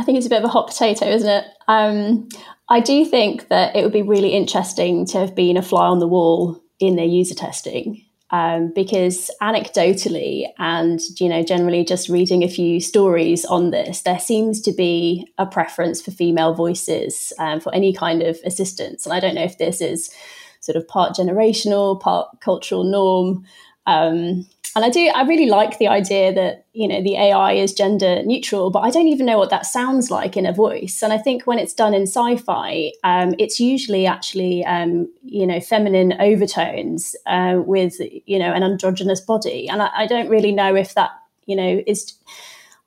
I 0.00 0.02
think 0.02 0.16
it's 0.16 0.26
a 0.26 0.30
bit 0.30 0.38
of 0.38 0.44
a 0.44 0.48
hot 0.48 0.66
potato, 0.66 1.04
isn't 1.04 1.28
it? 1.28 1.44
Um, 1.68 2.26
I 2.70 2.80
do 2.80 3.04
think 3.04 3.48
that 3.48 3.76
it 3.76 3.82
would 3.82 3.92
be 3.92 4.00
really 4.00 4.30
interesting 4.30 5.04
to 5.08 5.18
have 5.18 5.34
been 5.34 5.58
a 5.58 5.62
fly 5.62 5.86
on 5.88 5.98
the 5.98 6.08
wall 6.08 6.58
in 6.78 6.96
their 6.96 7.04
user 7.04 7.34
testing. 7.34 8.02
Um, 8.30 8.72
because 8.74 9.28
anecdotally 9.42 10.46
and 10.56 11.00
you 11.18 11.28
know 11.28 11.42
generally 11.42 11.84
just 11.84 12.08
reading 12.08 12.44
a 12.44 12.48
few 12.48 12.78
stories 12.78 13.44
on 13.44 13.72
this 13.72 14.02
there 14.02 14.20
seems 14.20 14.60
to 14.60 14.72
be 14.72 15.26
a 15.36 15.46
preference 15.46 16.00
for 16.00 16.12
female 16.12 16.54
voices 16.54 17.32
um, 17.40 17.58
for 17.58 17.74
any 17.74 17.92
kind 17.92 18.22
of 18.22 18.38
assistance 18.44 19.04
and 19.04 19.12
i 19.12 19.18
don't 19.18 19.34
know 19.34 19.42
if 19.42 19.58
this 19.58 19.80
is 19.80 20.14
sort 20.60 20.76
of 20.76 20.86
part 20.86 21.16
generational 21.16 22.00
part 22.00 22.28
cultural 22.40 22.84
norm 22.84 23.44
um, 23.86 24.46
and 24.76 24.84
I 24.84 24.90
do, 24.90 25.08
I 25.14 25.22
really 25.22 25.46
like 25.46 25.78
the 25.78 25.88
idea 25.88 26.32
that, 26.32 26.66
you 26.72 26.86
know, 26.86 27.02
the 27.02 27.16
AI 27.16 27.52
is 27.52 27.72
gender 27.72 28.22
neutral, 28.22 28.70
but 28.70 28.80
I 28.80 28.90
don't 28.90 29.08
even 29.08 29.26
know 29.26 29.38
what 29.38 29.50
that 29.50 29.66
sounds 29.66 30.10
like 30.10 30.36
in 30.36 30.46
a 30.46 30.52
voice. 30.52 31.02
And 31.02 31.12
I 31.12 31.18
think 31.18 31.46
when 31.46 31.58
it's 31.58 31.74
done 31.74 31.92
in 31.92 32.02
sci 32.02 32.36
fi, 32.36 32.92
um, 33.02 33.34
it's 33.38 33.58
usually 33.58 34.06
actually, 34.06 34.64
um, 34.64 35.12
you 35.24 35.46
know, 35.46 35.60
feminine 35.60 36.14
overtones 36.20 37.16
uh, 37.26 37.60
with, 37.64 38.00
you 38.26 38.38
know, 38.38 38.52
an 38.52 38.62
androgynous 38.62 39.20
body. 39.20 39.68
And 39.68 39.82
I, 39.82 39.90
I 39.94 40.06
don't 40.06 40.28
really 40.28 40.52
know 40.52 40.76
if 40.76 40.94
that, 40.94 41.10
you 41.46 41.56
know, 41.56 41.82
is, 41.86 42.14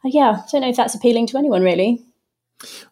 yeah, 0.06 0.42
I 0.42 0.50
don't 0.52 0.62
know 0.62 0.70
if 0.70 0.78
that's 0.78 0.96
appealing 0.96 1.28
to 1.28 1.38
anyone 1.38 1.64
really. 1.64 2.06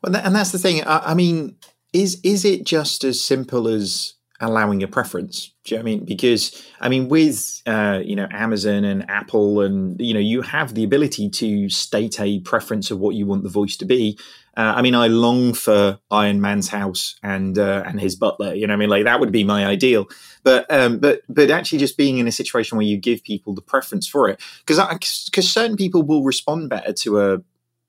Well, 0.04 0.16
and 0.16 0.36
that's 0.36 0.52
the 0.52 0.60
thing. 0.60 0.84
I, 0.84 1.12
I 1.12 1.14
mean, 1.14 1.56
is 1.94 2.20
is 2.24 2.46
it 2.46 2.66
just 2.66 3.04
as 3.04 3.22
simple 3.22 3.68
as 3.68 4.14
allowing 4.42 4.84
a 4.84 4.88
preference. 4.88 5.54
Do 5.64 5.76
you 5.76 5.78
know 5.78 5.82
I 5.82 5.86
mean? 5.86 6.06
Because 6.06 6.66
I 6.80 6.90
mean, 6.90 7.08
with 7.08 7.62
uh, 7.66 8.02
you 8.04 8.16
know 8.16 8.28
Amazon 8.32 8.84
and 8.84 9.10
Apple, 9.10 9.62
and 9.62 10.00
you 10.02 10.14
know, 10.14 10.20
you 10.20 10.42
have 10.42 10.74
the 10.74 10.84
ability 10.84 11.30
to 11.30 11.70
state 11.70 12.20
a 12.20 12.40
preference 12.40 12.92
of 12.92 13.00
what 13.00 13.16
you 13.16 13.26
want 13.26 13.44
the 13.44 13.50
voice 13.50 13.78
to 13.78 13.86
be. 13.86 14.18
Uh, 14.58 14.74
I 14.76 14.82
mean, 14.82 14.96
I 14.96 15.08
long 15.08 15.54
for 15.54 16.00
Iron 16.10 16.42
Man's 16.42 16.68
house 16.68 17.16
and 17.24 17.58
uh, 17.58 17.84
and 17.86 18.02
his 18.02 18.16
butler. 18.16 18.54
You 18.54 18.68
know, 18.68 18.74
I 18.74 18.78
mean, 18.78 18.90
like 18.90 19.06
that 19.06 19.20
would 19.20 19.32
be 19.32 19.44
my 19.44 19.66
ideal. 19.66 20.08
But 20.44 20.66
um, 20.74 21.00
but 21.00 21.22
but 21.30 21.52
actually, 21.52 21.80
just 21.80 21.98
being 21.98 22.18
in 22.18 22.28
a 22.28 22.32
situation 22.32 22.78
where 22.78 22.86
you 22.86 22.98
give 22.98 23.24
people 23.24 23.54
the 23.54 23.62
preference 23.62 24.08
for 24.08 24.28
it, 24.28 24.42
because 24.66 25.26
because 25.26 25.50
certain 25.50 25.78
people 25.78 26.04
will 26.04 26.24
respond 26.24 26.70
better 26.70 26.92
to 26.94 27.20
a 27.20 27.42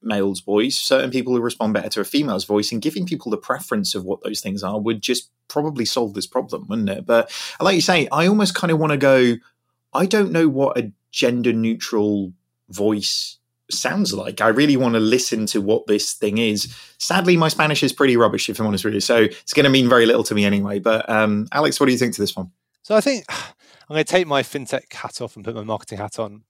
male's 0.02 0.40
voice. 0.40 0.78
Certain 0.78 1.10
people 1.10 1.34
who 1.34 1.40
respond 1.40 1.74
better 1.74 1.88
to 1.90 2.00
a 2.00 2.04
female's 2.04 2.44
voice, 2.44 2.72
and 2.72 2.82
giving 2.82 3.06
people 3.06 3.30
the 3.30 3.36
preference 3.36 3.94
of 3.94 4.04
what 4.04 4.22
those 4.22 4.40
things 4.40 4.62
are 4.62 4.80
would 4.80 5.00
just 5.00 5.30
probably 5.48 5.84
solve 5.84 6.14
this 6.14 6.26
problem, 6.26 6.66
wouldn't 6.68 6.88
it? 6.88 7.06
But 7.06 7.30
like 7.60 7.74
you 7.74 7.80
say, 7.80 8.08
I 8.10 8.26
almost 8.26 8.54
kind 8.54 8.70
of 8.70 8.78
want 8.78 8.92
to 8.92 8.96
go. 8.96 9.36
I 9.94 10.06
don't 10.06 10.32
know 10.32 10.48
what 10.48 10.78
a 10.78 10.92
gender 11.10 11.52
neutral 11.52 12.32
voice 12.70 13.38
sounds 13.70 14.12
like. 14.12 14.40
I 14.40 14.48
really 14.48 14.76
want 14.76 14.94
to 14.94 15.00
listen 15.00 15.46
to 15.46 15.60
what 15.60 15.86
this 15.86 16.12
thing 16.14 16.38
is. 16.38 16.74
Sadly, 16.98 17.36
my 17.36 17.48
Spanish 17.48 17.82
is 17.82 17.92
pretty 17.92 18.16
rubbish, 18.16 18.48
if 18.48 18.60
I'm 18.60 18.66
honest 18.66 18.84
with 18.84 18.94
you. 18.94 19.00
So 19.00 19.22
it's 19.22 19.52
going 19.52 19.64
to 19.64 19.70
mean 19.70 19.88
very 19.88 20.06
little 20.06 20.24
to 20.24 20.34
me 20.34 20.44
anyway. 20.44 20.78
But 20.78 21.08
um, 21.08 21.48
Alex, 21.52 21.78
what 21.78 21.86
do 21.86 21.92
you 21.92 21.98
think 21.98 22.14
to 22.14 22.20
this 22.20 22.36
one? 22.36 22.50
So 22.82 22.96
I 22.96 23.00
think 23.00 23.24
I'm 23.30 23.94
going 23.94 24.04
to 24.04 24.10
take 24.10 24.26
my 24.26 24.42
fintech 24.42 24.92
hat 24.92 25.20
off 25.20 25.36
and 25.36 25.44
put 25.44 25.54
my 25.54 25.64
marketing 25.64 25.98
hat 25.98 26.18
on. 26.18 26.44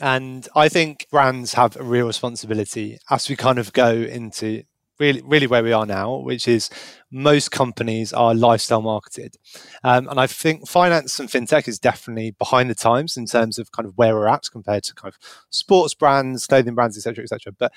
And 0.00 0.48
I 0.54 0.68
think 0.68 1.06
brands 1.10 1.54
have 1.54 1.76
a 1.76 1.82
real 1.82 2.06
responsibility 2.06 2.98
as 3.10 3.28
we 3.28 3.36
kind 3.36 3.58
of 3.58 3.72
go 3.72 3.92
into 3.92 4.64
really, 4.98 5.22
really 5.22 5.46
where 5.46 5.62
we 5.62 5.72
are 5.72 5.86
now, 5.86 6.16
which 6.16 6.46
is 6.46 6.70
most 7.10 7.50
companies 7.50 8.12
are 8.12 8.34
lifestyle 8.34 8.82
marketed. 8.82 9.36
Um, 9.82 10.08
and 10.08 10.20
I 10.20 10.26
think 10.26 10.68
finance 10.68 11.18
and 11.18 11.28
fintech 11.28 11.66
is 11.66 11.78
definitely 11.78 12.32
behind 12.32 12.70
the 12.70 12.74
times 12.74 13.16
in 13.16 13.26
terms 13.26 13.58
of 13.58 13.72
kind 13.72 13.86
of 13.86 13.96
where 13.96 14.14
we're 14.14 14.28
at 14.28 14.44
compared 14.50 14.84
to 14.84 14.94
kind 14.94 15.12
of 15.12 15.18
sports 15.50 15.94
brands, 15.94 16.46
clothing 16.46 16.74
brands, 16.74 16.96
etc., 16.96 17.24
etc. 17.24 17.52
But 17.58 17.72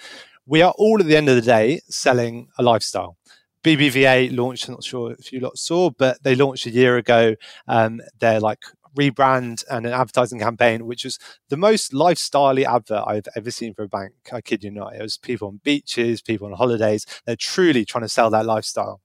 we 0.46 0.62
are 0.62 0.74
all 0.78 1.00
at 1.00 1.08
the 1.08 1.18
end 1.18 1.30
of 1.30 1.36
the 1.36 1.42
day 1.42 1.82
selling 1.90 2.48
a 2.58 2.64
lifestyle. 2.64 3.18
BBVA 3.64 4.36
launched, 4.36 4.68
I'm 4.68 4.76
not 4.76 4.84
sure 4.84 5.14
if 5.14 5.34
you 5.34 5.40
lot 5.40 5.58
saw, 5.58 5.90
but 5.90 6.22
they 6.22 6.36
launched 6.36 6.68
a 6.68 6.70
year 6.70 6.98
ago. 6.98 7.36
Um, 7.68 8.00
they're 8.20 8.40
like 8.40 8.60
rebrand 8.98 9.64
and 9.70 9.86
an 9.86 9.94
advertising 9.94 10.40
campaign, 10.40 10.86
which 10.86 11.04
was 11.04 11.20
the 11.50 11.58
most 11.58 11.94
lifestyle 11.94 12.58
advert 12.68 13.04
I've 13.06 13.28
ever 13.36 13.52
seen 13.52 13.74
for 13.74 13.84
a 13.84 13.88
bank. 13.88 14.14
I 14.32 14.42
kid 14.42 14.64
you 14.64 14.72
not. 14.72 14.96
It 14.96 15.02
was 15.02 15.18
people 15.18 15.48
on 15.48 15.62
beaches, 15.64 16.22
people 16.22 16.48
on 16.48 16.54
holidays. 16.54 17.06
They're 17.26 17.36
truly 17.36 17.86
trying 17.86 18.04
to 18.04 18.10
sell 18.10 18.30
that 18.32 18.46
lifestyle. 18.46 19.02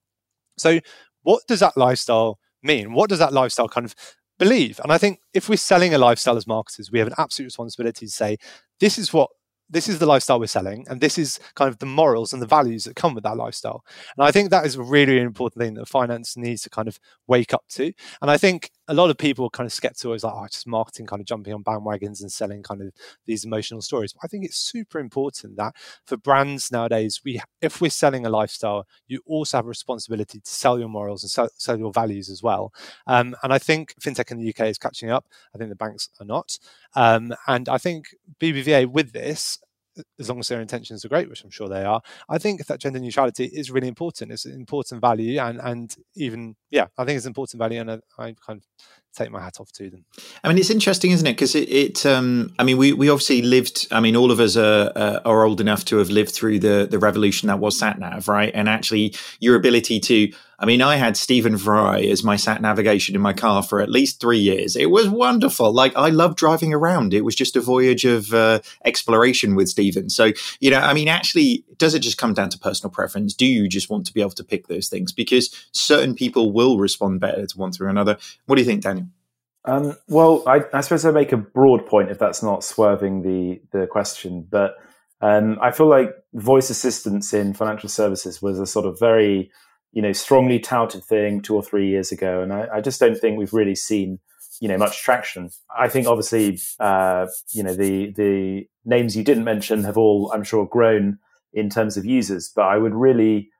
So, 0.56 0.80
what 1.22 1.46
does 1.46 1.60
that 1.60 1.76
lifestyle 1.76 2.38
mean? 2.62 2.92
What 2.92 3.10
does 3.10 3.18
that 3.18 3.32
lifestyle 3.32 3.68
kind 3.68 3.84
of 3.84 3.94
believe? 4.38 4.80
And 4.82 4.92
I 4.92 4.98
think 4.98 5.20
if 5.34 5.48
we're 5.48 5.56
selling 5.56 5.94
a 5.94 5.98
lifestyle 5.98 6.36
as 6.36 6.46
marketers, 6.46 6.90
we 6.90 6.98
have 6.98 7.08
an 7.08 7.14
absolute 7.18 7.46
responsibility 7.46 8.06
to 8.06 8.12
say, 8.12 8.38
this 8.80 8.98
is 8.98 9.12
what 9.12 9.30
this 9.70 9.88
is 9.88 10.00
the 10.00 10.06
lifestyle 10.06 10.40
we're 10.40 10.46
selling 10.46 10.84
and 10.88 11.00
this 11.00 11.16
is 11.16 11.38
kind 11.54 11.68
of 11.68 11.78
the 11.78 11.86
morals 11.86 12.32
and 12.32 12.42
the 12.42 12.46
values 12.46 12.84
that 12.84 12.96
come 12.96 13.14
with 13.14 13.24
that 13.24 13.36
lifestyle 13.36 13.84
and 14.16 14.26
i 14.26 14.30
think 14.30 14.50
that 14.50 14.66
is 14.66 14.74
a 14.74 14.82
really, 14.82 15.12
really 15.12 15.24
important 15.24 15.62
thing 15.62 15.74
that 15.74 15.88
finance 15.88 16.36
needs 16.36 16.62
to 16.62 16.70
kind 16.70 16.88
of 16.88 16.98
wake 17.26 17.54
up 17.54 17.64
to 17.68 17.92
and 18.20 18.30
i 18.30 18.36
think 18.36 18.70
a 18.88 18.94
lot 18.94 19.10
of 19.10 19.18
people 19.18 19.44
are 19.46 19.50
kind 19.50 19.66
of 19.66 19.72
skeptical 19.72 20.12
is 20.12 20.24
like 20.24 20.34
oh 20.34 20.46
just 20.46 20.66
marketing 20.66 21.06
kind 21.06 21.20
of 21.20 21.26
jumping 21.26 21.54
on 21.54 21.62
bandwagons 21.62 22.20
and 22.20 22.32
selling 22.32 22.62
kind 22.62 22.82
of 22.82 22.92
these 23.26 23.44
emotional 23.44 23.80
stories. 23.80 24.12
But 24.12 24.22
i 24.24 24.28
think 24.28 24.44
it's 24.44 24.56
super 24.58 24.98
important 24.98 25.56
that 25.56 25.74
for 26.06 26.16
brands 26.16 26.70
nowadays 26.72 27.20
we 27.24 27.40
if 27.60 27.80
we're 27.80 27.90
selling 27.90 28.26
a 28.26 28.30
lifestyle 28.30 28.86
you 29.06 29.20
also 29.26 29.58
have 29.58 29.66
a 29.66 29.68
responsibility 29.68 30.40
to 30.40 30.50
sell 30.50 30.78
your 30.78 30.88
morals 30.88 31.22
and 31.22 31.30
sell, 31.30 31.48
sell 31.56 31.78
your 31.78 31.92
values 31.92 32.28
as 32.28 32.42
well. 32.42 32.72
Um, 33.06 33.34
and 33.42 33.52
i 33.52 33.58
think 33.58 33.94
fintech 34.00 34.30
in 34.30 34.38
the 34.38 34.48
uk 34.50 34.60
is 34.60 34.78
catching 34.78 35.10
up. 35.10 35.26
I 35.54 35.58
think 35.58 35.70
the 35.70 35.76
banks 35.76 36.08
are 36.20 36.26
not. 36.26 36.58
Um, 36.94 37.34
and 37.46 37.68
I 37.68 37.78
think 37.78 38.06
BBVA 38.40 38.86
with 38.86 39.12
this, 39.12 39.58
as 40.18 40.28
long 40.28 40.38
as 40.38 40.48
their 40.48 40.60
intentions 40.60 41.04
are 41.04 41.08
great, 41.08 41.28
which 41.28 41.44
I'm 41.44 41.50
sure 41.50 41.68
they 41.68 41.84
are, 41.84 42.00
I 42.28 42.38
think 42.38 42.66
that 42.66 42.80
gender 42.80 43.00
neutrality 43.00 43.46
is 43.46 43.70
really 43.70 43.88
important. 43.88 44.32
It's 44.32 44.44
an 44.46 44.52
important 44.52 45.00
value, 45.00 45.38
and 45.40 45.60
and 45.60 45.94
even 46.14 46.56
yeah, 46.70 46.86
I 46.98 47.04
think 47.04 47.16
it's 47.16 47.26
an 47.26 47.30
important 47.30 47.58
value, 47.58 47.80
and 47.80 47.90
I, 47.90 47.98
I 48.18 48.34
kind 48.46 48.58
of 48.58 48.64
take 49.14 49.30
my 49.30 49.40
hat 49.40 49.58
off 49.60 49.72
to 49.72 49.90
them. 49.90 50.04
I 50.42 50.48
mean, 50.48 50.58
it's 50.58 50.70
interesting, 50.70 51.10
isn't 51.10 51.26
it? 51.26 51.32
Because 51.32 51.54
it, 51.54 51.68
it 51.68 52.06
um, 52.06 52.54
I 52.58 52.64
mean, 52.64 52.76
we, 52.76 52.92
we 52.92 53.08
obviously 53.08 53.42
lived. 53.42 53.88
I 53.90 54.00
mean, 54.00 54.16
all 54.16 54.30
of 54.30 54.40
us 54.40 54.56
are, 54.56 54.92
uh, 54.94 55.20
are 55.24 55.44
old 55.44 55.60
enough 55.60 55.84
to 55.86 55.98
have 55.98 56.10
lived 56.10 56.30
through 56.30 56.60
the 56.60 56.86
the 56.90 56.98
revolution 56.98 57.48
that 57.48 57.58
was 57.58 57.78
sat 57.78 57.98
nav, 57.98 58.28
right? 58.28 58.52
And 58.54 58.68
actually, 58.68 59.14
your 59.40 59.56
ability 59.56 60.00
to 60.00 60.32
I 60.62 60.66
mean, 60.66 60.82
I 60.82 60.96
had 60.96 61.16
Stephen 61.16 61.56
Fry 61.56 62.00
as 62.00 62.22
my 62.22 62.36
sat 62.36 62.60
navigation 62.60 63.14
in 63.14 63.22
my 63.22 63.32
car 63.32 63.62
for 63.62 63.80
at 63.80 63.88
least 63.88 64.20
three 64.20 64.38
years. 64.38 64.76
It 64.76 64.90
was 64.90 65.08
wonderful. 65.08 65.72
Like, 65.72 65.96
I 65.96 66.10
loved 66.10 66.36
driving 66.36 66.74
around. 66.74 67.14
It 67.14 67.24
was 67.24 67.34
just 67.34 67.56
a 67.56 67.62
voyage 67.62 68.04
of 68.04 68.34
uh, 68.34 68.60
exploration 68.84 69.54
with 69.54 69.70
Stephen. 69.70 70.10
So, 70.10 70.32
you 70.60 70.70
know, 70.70 70.80
I 70.80 70.92
mean, 70.92 71.08
actually, 71.08 71.64
does 71.78 71.94
it 71.94 72.00
just 72.00 72.18
come 72.18 72.34
down 72.34 72.50
to 72.50 72.58
personal 72.58 72.90
preference? 72.90 73.32
Do 73.32 73.46
you 73.46 73.68
just 73.68 73.88
want 73.88 74.04
to 74.06 74.12
be 74.12 74.20
able 74.20 74.32
to 74.32 74.44
pick 74.44 74.66
those 74.66 74.90
things? 74.90 75.12
Because 75.12 75.48
certain 75.72 76.14
people 76.14 76.52
will 76.52 76.76
respond 76.76 77.20
better 77.20 77.46
to 77.46 77.58
one 77.58 77.72
through 77.72 77.88
another. 77.88 78.18
What 78.44 78.56
do 78.56 78.60
you 78.60 78.66
think, 78.66 78.82
Daniel? 78.82 78.99
Um, 79.64 79.94
well, 80.08 80.42
I, 80.46 80.60
I, 80.72 80.80
suppose 80.80 81.04
I 81.04 81.10
make 81.10 81.32
a 81.32 81.36
broad 81.36 81.86
point 81.86 82.10
if 82.10 82.18
that's 82.18 82.42
not 82.42 82.64
swerving 82.64 83.22
the 83.22 83.60
the 83.72 83.86
question, 83.86 84.46
but 84.50 84.76
um, 85.20 85.58
I 85.60 85.70
feel 85.70 85.88
like 85.88 86.10
voice 86.32 86.70
assistance 86.70 87.34
in 87.34 87.52
financial 87.52 87.90
services 87.90 88.40
was 88.40 88.58
a 88.58 88.66
sort 88.66 88.86
of 88.86 88.98
very 88.98 89.50
you 89.92 90.02
know, 90.02 90.12
strongly 90.12 90.58
touted 90.58 91.04
thing 91.04 91.42
two 91.42 91.54
or 91.54 91.62
three 91.62 91.88
years 91.88 92.12
ago, 92.12 92.42
and 92.42 92.52
I, 92.52 92.68
I 92.74 92.80
just 92.80 93.00
don't 93.00 93.18
think 93.18 93.36
we've 93.36 93.52
really 93.52 93.74
seen, 93.74 94.20
you 94.60 94.68
know, 94.68 94.78
much 94.78 95.02
traction. 95.02 95.50
I 95.76 95.88
think 95.88 96.06
obviously, 96.06 96.60
uh, 96.78 97.26
you 97.52 97.62
know, 97.62 97.74
the 97.74 98.12
the 98.12 98.66
names 98.84 99.16
you 99.16 99.24
didn't 99.24 99.44
mention 99.44 99.84
have 99.84 99.98
all, 99.98 100.30
I'm 100.32 100.44
sure, 100.44 100.66
grown 100.66 101.18
in 101.52 101.68
terms 101.68 101.96
of 101.96 102.04
users, 102.04 102.52
but 102.54 102.62
I 102.62 102.76
would 102.76 102.94
really 102.94 103.50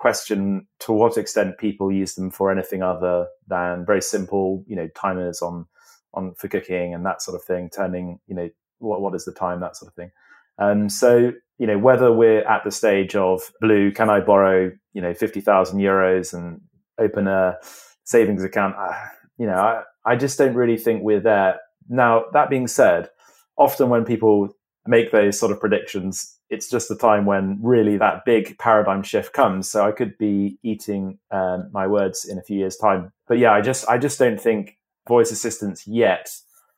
question 0.00 0.66
to 0.78 0.92
what 0.92 1.18
extent 1.18 1.58
people 1.58 1.92
use 1.92 2.14
them 2.14 2.30
for 2.30 2.50
anything 2.50 2.82
other 2.82 3.26
than 3.46 3.84
very 3.84 4.00
simple, 4.00 4.64
you 4.66 4.74
know, 4.74 4.88
timers 4.96 5.42
on 5.42 5.66
on 6.14 6.34
for 6.34 6.48
cooking 6.48 6.94
and 6.94 7.04
that 7.04 7.20
sort 7.20 7.36
of 7.36 7.44
thing, 7.44 7.68
turning, 7.68 8.18
you 8.26 8.34
know, 8.34 8.48
what 8.78 9.02
what 9.02 9.14
is 9.14 9.26
the 9.26 9.32
time, 9.32 9.60
that 9.60 9.76
sort 9.76 9.90
of 9.90 9.94
thing. 9.94 10.10
Um, 10.58 10.88
so 10.88 11.32
you 11.58 11.66
know, 11.66 11.76
whether 11.76 12.10
we're 12.10 12.40
at 12.48 12.64
the 12.64 12.70
stage 12.70 13.14
of 13.14 13.42
blue, 13.60 13.92
can 13.92 14.08
I 14.08 14.20
borrow, 14.20 14.72
you 14.94 15.02
know, 15.02 15.12
50,000 15.12 15.78
euros 15.78 16.32
and 16.32 16.62
open 16.98 17.28
a 17.28 17.56
savings 18.04 18.42
account? 18.42 18.76
Uh, 18.78 18.94
you 19.36 19.46
know, 19.46 19.52
I, 19.52 19.82
I 20.06 20.16
just 20.16 20.38
don't 20.38 20.54
really 20.54 20.78
think 20.78 21.02
we're 21.02 21.20
there. 21.20 21.58
Now, 21.90 22.24
that 22.32 22.48
being 22.48 22.66
said, 22.66 23.10
often 23.58 23.90
when 23.90 24.06
people 24.06 24.48
make 24.86 25.12
those 25.12 25.38
sort 25.38 25.52
of 25.52 25.60
predictions, 25.60 26.39
it's 26.50 26.68
just 26.68 26.88
the 26.88 26.96
time 26.96 27.24
when 27.24 27.58
really 27.62 27.96
that 27.96 28.24
big 28.24 28.58
paradigm 28.58 29.02
shift 29.02 29.32
comes. 29.32 29.70
So 29.70 29.86
I 29.86 29.92
could 29.92 30.18
be 30.18 30.58
eating 30.62 31.18
um, 31.30 31.70
my 31.72 31.86
words 31.86 32.24
in 32.24 32.38
a 32.38 32.42
few 32.42 32.58
years' 32.58 32.76
time. 32.76 33.12
But 33.28 33.38
yeah, 33.38 33.52
I 33.52 33.60
just 33.60 33.88
I 33.88 33.98
just 33.98 34.18
don't 34.18 34.40
think 34.40 34.76
voice 35.08 35.30
assistants 35.30 35.86
yet. 35.86 36.30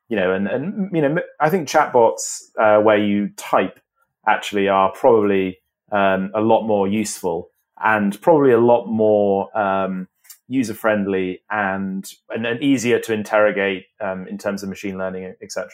You 0.09 0.17
know, 0.17 0.33
and 0.33 0.47
and 0.47 0.91
you 0.95 1.01
know, 1.01 1.17
I 1.41 1.49
think 1.49 1.69
chatbots 1.69 2.43
uh, 2.61 2.83
where 2.83 2.99
you 2.99 3.31
type 3.37 3.81
actually 4.29 4.69
are 4.69 4.93
probably 4.93 5.59
um, 5.91 6.31
a 6.35 6.41
lot 6.41 6.67
more 6.67 6.87
useful 6.87 7.51
and 7.83 8.21
probably 8.21 8.53
a 8.53 8.61
lot 8.61 8.87
more 8.87 9.57
um, 9.59 10.09
user 10.49 10.75
friendly 10.75 11.43
and, 11.51 12.13
and, 12.31 12.47
and 12.47 12.63
easier 12.63 12.99
to 13.01 13.13
interrogate 13.13 13.87
um, 14.01 14.27
in 14.29 14.39
terms 14.39 14.63
of 14.63 14.69
machine 14.69 14.99
learning, 14.99 15.35
etc. 15.43 15.69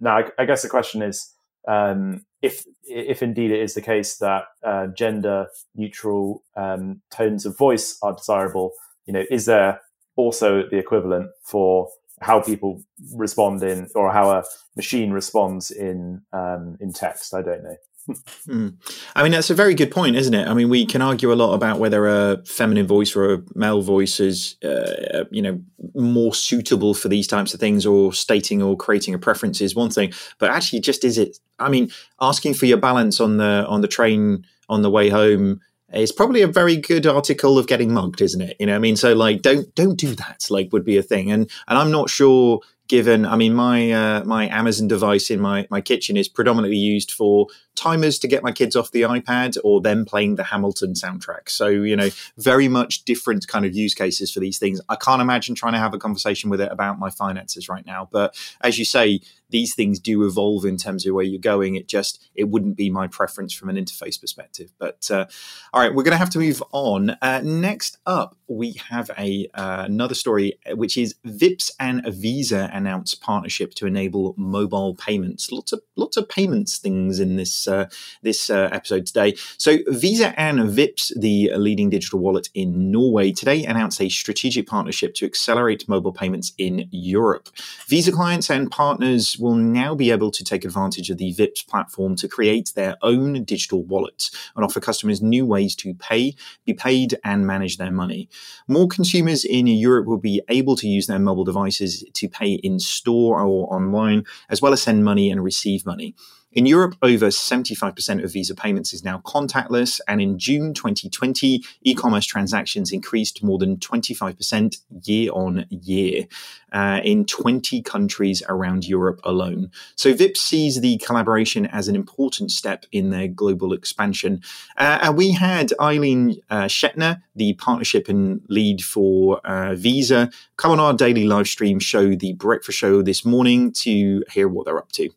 Now, 0.00 0.18
I, 0.18 0.24
I, 0.38 0.44
guess 0.44 0.62
the 0.62 0.68
question 0.68 1.00
is 1.00 1.32
um, 1.66 2.24
if 2.46 2.64
if 2.84 3.22
indeed 3.22 3.50
it 3.50 3.60
is 3.60 3.74
the 3.74 3.82
case 3.82 4.18
that 4.18 4.44
uh, 4.64 4.86
gender 4.88 5.48
neutral 5.74 6.42
um, 6.56 7.02
tones 7.10 7.44
of 7.46 7.58
voice 7.58 7.98
are 8.02 8.14
desirable, 8.14 8.72
you 9.06 9.12
know, 9.12 9.24
is 9.30 9.46
there 9.46 9.80
also 10.16 10.62
the 10.68 10.78
equivalent 10.78 11.30
for 11.44 11.88
how 12.20 12.40
people 12.40 12.82
respond 13.14 13.62
in 13.62 13.88
or 13.94 14.12
how 14.12 14.30
a 14.30 14.44
machine 14.74 15.10
responds 15.10 15.70
in 15.70 16.22
um, 16.32 16.76
in 16.80 16.92
text. 16.92 17.34
I 17.34 17.42
don't 17.42 17.62
know. 17.62 17.76
Mm. 18.08 18.74
I 19.14 19.22
mean, 19.22 19.32
that's 19.32 19.50
a 19.50 19.54
very 19.54 19.74
good 19.74 19.90
point, 19.90 20.16
isn't 20.16 20.34
it? 20.34 20.46
I 20.46 20.54
mean, 20.54 20.68
we 20.68 20.86
can 20.86 21.02
argue 21.02 21.32
a 21.32 21.34
lot 21.34 21.54
about 21.54 21.78
whether 21.78 22.06
a 22.06 22.42
feminine 22.44 22.86
voice 22.86 23.16
or 23.16 23.34
a 23.34 23.42
male 23.54 23.82
voice 23.82 24.20
is, 24.20 24.56
uh, 24.62 25.24
you 25.30 25.42
know, 25.42 25.60
more 25.94 26.34
suitable 26.34 26.94
for 26.94 27.08
these 27.08 27.26
types 27.26 27.54
of 27.54 27.60
things, 27.60 27.84
or 27.86 28.12
stating 28.12 28.62
or 28.62 28.76
creating 28.76 29.14
a 29.14 29.18
preference 29.18 29.60
is 29.60 29.74
one 29.74 29.90
thing. 29.90 30.12
But 30.38 30.50
actually, 30.50 30.80
just 30.80 31.04
is 31.04 31.18
it? 31.18 31.38
I 31.58 31.68
mean, 31.68 31.90
asking 32.20 32.54
for 32.54 32.66
your 32.66 32.78
balance 32.78 33.20
on 33.20 33.38
the 33.38 33.64
on 33.68 33.80
the 33.80 33.88
train 33.88 34.44
on 34.68 34.82
the 34.82 34.90
way 34.90 35.08
home 35.08 35.60
is 35.92 36.12
probably 36.12 36.42
a 36.42 36.48
very 36.48 36.76
good 36.76 37.06
article 37.06 37.58
of 37.58 37.66
getting 37.66 37.92
mugged, 37.92 38.20
isn't 38.20 38.40
it? 38.40 38.56
You 38.58 38.66
know, 38.66 38.74
I 38.74 38.78
mean, 38.78 38.96
so 38.96 39.14
like, 39.14 39.42
don't 39.42 39.74
don't 39.74 39.96
do 39.96 40.14
that. 40.16 40.46
Like, 40.50 40.72
would 40.72 40.84
be 40.84 40.96
a 40.96 41.02
thing, 41.02 41.30
and 41.30 41.50
and 41.68 41.78
I'm 41.78 41.90
not 41.90 42.10
sure 42.10 42.60
given 42.88 43.26
i 43.26 43.36
mean 43.36 43.54
my 43.54 43.90
uh, 43.90 44.24
my 44.24 44.48
amazon 44.48 44.88
device 44.88 45.30
in 45.30 45.40
my 45.40 45.66
my 45.70 45.80
kitchen 45.80 46.16
is 46.16 46.28
predominantly 46.28 46.76
used 46.76 47.10
for 47.10 47.46
timers 47.76 48.18
to 48.18 48.28
get 48.28 48.42
my 48.42 48.52
kids 48.52 48.74
off 48.74 48.90
the 48.90 49.02
ipad 49.02 49.56
or 49.62 49.80
them 49.80 50.04
playing 50.04 50.36
the 50.36 50.44
hamilton 50.44 50.94
soundtrack. 50.94 51.48
So 51.48 51.68
you 51.68 51.96
know 51.96 52.10
very 52.36 52.68
much 52.68 53.04
different 53.04 53.46
kind 53.46 53.64
of 53.64 53.74
use 53.74 53.94
cases 53.94 54.32
for 54.32 54.40
these 54.40 54.58
things. 54.58 54.80
I 54.88 54.96
can't 54.96 55.22
imagine 55.22 55.54
trying 55.54 55.74
to 55.74 55.78
have 55.78 55.94
a 55.94 55.98
conversation 55.98 56.50
with 56.50 56.60
it 56.60 56.72
about 56.72 56.98
my 56.98 57.10
finances 57.10 57.68
right 57.68 57.84
now 57.86 58.08
but 58.10 58.36
as 58.60 58.78
you 58.78 58.84
say 58.84 59.20
these 59.50 59.74
things 59.74 59.98
do 59.98 60.24
evolve 60.24 60.64
in 60.64 60.76
terms 60.76 61.06
of 61.06 61.14
where 61.14 61.24
you're 61.24 61.40
going. 61.40 61.76
It 61.76 61.88
just 61.88 62.22
it 62.34 62.44
wouldn't 62.44 62.76
be 62.76 62.90
my 62.90 63.06
preference 63.06 63.52
from 63.52 63.68
an 63.68 63.76
interface 63.76 64.20
perspective. 64.20 64.72
But 64.78 65.08
uh, 65.10 65.26
all 65.72 65.80
right 65.80 65.94
we're 65.94 66.02
going 66.02 66.12
to 66.12 66.18
have 66.18 66.30
to 66.30 66.38
move 66.38 66.62
on. 66.72 67.10
Uh, 67.22 67.40
next 67.44 67.98
up 68.06 68.36
we 68.48 68.72
have 68.88 69.10
a 69.18 69.48
uh, 69.54 69.84
another 69.86 70.14
story 70.14 70.58
which 70.74 70.96
is 70.96 71.14
Vipps 71.26 71.70
and 71.78 72.04
visa 72.06 72.70
announced 72.72 73.20
partnership 73.20 73.74
to 73.74 73.86
enable 73.86 74.34
mobile 74.36 74.94
payments. 74.94 75.50
Lots 75.52 75.72
of 75.72 75.80
lots 75.96 76.16
of 76.16 76.28
payments 76.28 76.78
things 76.78 77.20
in 77.20 77.36
this 77.36 77.65
uh, 77.68 77.86
this 78.22 78.50
uh, 78.50 78.68
episode 78.72 79.06
today. 79.06 79.34
So 79.58 79.78
Visa 79.88 80.38
and 80.38 80.60
Vipps, 80.60 81.12
the 81.18 81.52
leading 81.56 81.90
digital 81.90 82.18
wallet 82.18 82.48
in 82.54 82.90
Norway, 82.90 83.32
today 83.32 83.64
announced 83.64 84.00
a 84.00 84.08
strategic 84.08 84.66
partnership 84.66 85.14
to 85.14 85.26
accelerate 85.26 85.88
mobile 85.88 86.12
payments 86.12 86.52
in 86.58 86.88
Europe. 86.90 87.48
Visa 87.86 88.12
clients 88.12 88.50
and 88.50 88.70
partners 88.70 89.38
will 89.38 89.54
now 89.54 89.94
be 89.94 90.10
able 90.10 90.30
to 90.30 90.44
take 90.44 90.64
advantage 90.64 91.10
of 91.10 91.18
the 91.18 91.32
Vipps 91.34 91.66
platform 91.66 92.16
to 92.16 92.28
create 92.28 92.72
their 92.74 92.96
own 93.02 93.44
digital 93.44 93.82
wallets 93.84 94.30
and 94.54 94.64
offer 94.64 94.80
customers 94.80 95.22
new 95.22 95.46
ways 95.46 95.74
to 95.76 95.94
pay, 95.94 96.34
be 96.64 96.74
paid, 96.74 97.18
and 97.24 97.46
manage 97.46 97.76
their 97.76 97.92
money. 97.92 98.28
More 98.68 98.88
consumers 98.88 99.44
in 99.44 99.66
Europe 99.66 100.06
will 100.06 100.18
be 100.18 100.42
able 100.48 100.76
to 100.76 100.88
use 100.88 101.06
their 101.06 101.18
mobile 101.18 101.44
devices 101.44 102.04
to 102.12 102.28
pay 102.28 102.52
in 102.54 102.78
store 102.78 103.40
or 103.40 103.72
online, 103.72 104.24
as 104.48 104.62
well 104.62 104.72
as 104.72 104.82
send 104.82 105.04
money 105.04 105.30
and 105.30 105.42
receive 105.42 105.86
money. 105.86 106.14
In 106.56 106.64
Europe, 106.64 106.96
over 107.02 107.26
75% 107.26 108.24
of 108.24 108.32
Visa 108.32 108.54
payments 108.54 108.94
is 108.94 109.04
now 109.04 109.18
contactless, 109.26 110.00
and 110.08 110.22
in 110.22 110.38
June 110.38 110.72
2020, 110.72 111.62
e 111.82 111.94
commerce 111.94 112.24
transactions 112.24 112.92
increased 112.92 113.42
more 113.42 113.58
than 113.58 113.76
25% 113.76 114.78
year 115.04 115.30
on 115.32 115.66
year 115.68 116.26
uh, 116.72 117.02
in 117.04 117.26
20 117.26 117.82
countries 117.82 118.42
around 118.48 118.86
Europe 118.86 119.20
alone. 119.22 119.70
So, 119.96 120.14
Vipps 120.14 120.38
sees 120.38 120.80
the 120.80 120.96
collaboration 120.96 121.66
as 121.66 121.88
an 121.88 121.94
important 121.94 122.50
step 122.50 122.86
in 122.90 123.10
their 123.10 123.28
global 123.28 123.74
expansion. 123.74 124.40
Uh, 124.78 125.00
and 125.02 125.14
we 125.14 125.32
had 125.32 125.74
Eilin 125.78 126.40
uh, 126.48 126.68
Schjetne, 126.68 127.20
the 127.34 127.52
partnership 127.52 128.08
and 128.08 128.40
lead 128.48 128.82
for 128.82 129.46
uh, 129.46 129.74
Visa, 129.74 130.30
come 130.56 130.70
on 130.70 130.80
our 130.80 130.94
daily 130.94 131.26
live 131.26 131.48
stream 131.48 131.78
show, 131.78 132.14
The 132.14 132.32
Breakfast 132.32 132.78
Show, 132.78 133.02
this 133.02 133.26
morning 133.26 133.72
to 133.72 134.24
hear 134.30 134.48
what 134.48 134.64
they're 134.64 134.78
up 134.78 134.92
to 134.92 135.10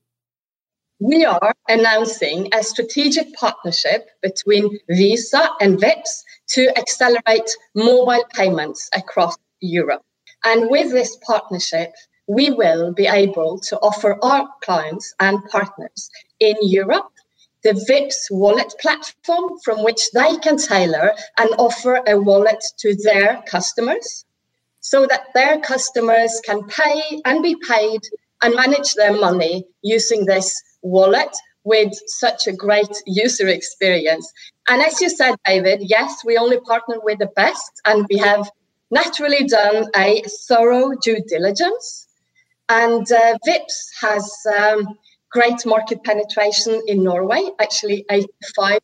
we 0.99 1.23
are 1.23 1.53
announcing 1.69 2.49
a 2.53 2.61
strategic 2.61 3.33
partnership 3.33 4.09
between 4.21 4.77
Visa 4.89 5.49
and 5.61 5.79
Vipps 5.79 6.23
to 6.49 6.77
accelerate 6.77 7.49
mobile 7.73 8.25
payments 8.33 8.89
across 8.93 9.37
Europe. 9.61 10.03
And 10.43 10.69
with 10.69 10.91
this 10.91 11.17
partnership, 11.25 11.93
we 12.27 12.49
will 12.49 12.93
be 12.93 13.07
able 13.07 13.59
to 13.59 13.77
offer 13.79 14.17
our 14.21 14.47
clients 14.61 15.13
and 15.19 15.43
partners 15.49 16.09
in 16.39 16.55
Europe 16.61 17.11
the 17.63 17.73
Vipps 17.73 18.31
wallet 18.31 18.73
platform 18.79 19.59
from 19.63 19.83
which 19.83 20.11
they 20.11 20.37
can 20.37 20.57
tailor 20.57 21.11
and 21.37 21.49
offer 21.57 22.01
a 22.07 22.17
wallet 22.17 22.63
to 22.77 22.95
their 23.03 23.43
customers 23.47 24.25
so 24.79 25.05
that 25.07 25.27
their 25.33 25.59
customers 25.59 26.39
can 26.45 26.65
pay 26.67 27.21
and 27.25 27.43
be 27.43 27.55
paid 27.67 28.01
and 28.41 28.55
manage 28.55 28.93
their 28.93 29.11
money 29.11 29.65
using 29.81 30.25
this 30.25 30.61
wallet 30.81 31.35
with 31.63 31.93
such 32.07 32.47
a 32.47 32.53
great 32.53 32.89
user 33.05 33.47
experience. 33.47 34.31
And 34.67 34.81
as 34.81 35.01
you 35.01 35.09
said, 35.09 35.35
David, 35.45 35.81
yes, 35.81 36.23
we 36.25 36.37
only 36.37 36.59
partner 36.61 36.97
with 37.01 37.19
the 37.19 37.29
best, 37.35 37.71
and 37.85 38.05
we 38.09 38.17
have 38.17 38.49
naturally 38.91 39.45
done 39.45 39.87
a 39.95 40.23
thorough 40.47 40.91
due 41.01 41.21
diligence. 41.27 42.07
And 42.69 43.11
uh, 43.11 43.37
Vipps 43.45 43.89
has 44.01 44.31
um, 44.57 44.97
great 45.31 45.65
market 45.65 46.03
penetration 46.03 46.81
in 46.87 47.03
Norway, 47.03 47.49
actually 47.59 48.05
85%. 48.09 48.79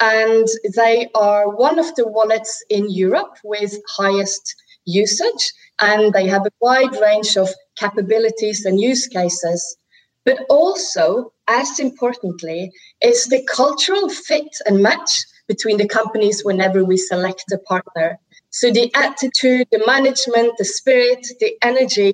And 0.00 0.46
they 0.74 1.08
are 1.14 1.48
one 1.48 1.78
of 1.78 1.94
the 1.94 2.08
wallets 2.08 2.64
in 2.68 2.90
Europe 2.90 3.36
with 3.44 3.80
highest 3.96 4.54
usage. 4.84 5.52
And 5.80 6.12
they 6.12 6.26
have 6.26 6.44
a 6.44 6.50
wide 6.60 6.96
range 7.00 7.36
of 7.36 7.48
capabilities 7.76 8.64
and 8.64 8.80
use 8.80 9.06
cases 9.06 9.76
but 10.24 10.38
also, 10.48 11.32
as 11.48 11.80
importantly, 11.80 12.70
is 13.02 13.26
the 13.26 13.46
cultural 13.52 14.08
fit 14.08 14.56
and 14.66 14.82
match 14.82 15.24
between 15.48 15.76
the 15.76 15.88
companies 15.88 16.44
whenever 16.44 16.84
we 16.84 16.96
select 16.96 17.44
a 17.52 17.58
partner. 17.58 18.18
So 18.50 18.70
the 18.70 18.92
attitude, 18.94 19.66
the 19.72 19.82
management, 19.86 20.52
the 20.58 20.64
spirit, 20.64 21.26
the 21.40 21.56
energy, 21.62 22.12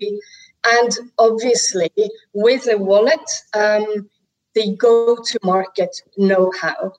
and 0.67 0.91
obviously 1.19 1.91
with 2.33 2.65
the 2.65 2.79
wallet, 2.79 3.29
um, 3.55 4.09
the 4.55 4.77
go-to-market 4.77 6.01
know-how. 6.17 6.95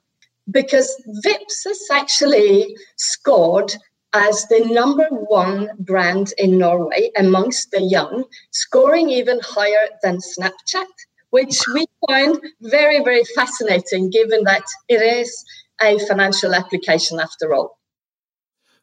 Because 0.50 0.90
Vipps 1.24 1.64
has 1.64 1.82
actually 1.92 2.76
scored 2.96 3.72
as 4.12 4.46
the 4.46 4.64
number 4.66 5.06
one 5.08 5.70
brand 5.78 6.32
in 6.38 6.58
Norway 6.58 7.10
amongst 7.16 7.70
the 7.70 7.82
young, 7.82 8.24
scoring 8.50 9.10
even 9.10 9.40
higher 9.42 9.88
than 10.02 10.18
Snapchat, 10.18 10.86
which 11.30 11.60
we 11.72 11.86
find 12.08 12.40
very, 12.60 13.02
very 13.04 13.24
fascinating 13.34 14.10
given 14.10 14.44
that 14.44 14.64
it 14.88 15.00
is 15.00 15.44
a 15.80 15.98
financial 16.00 16.54
application 16.54 17.20
after 17.20 17.54
all. 17.54 17.79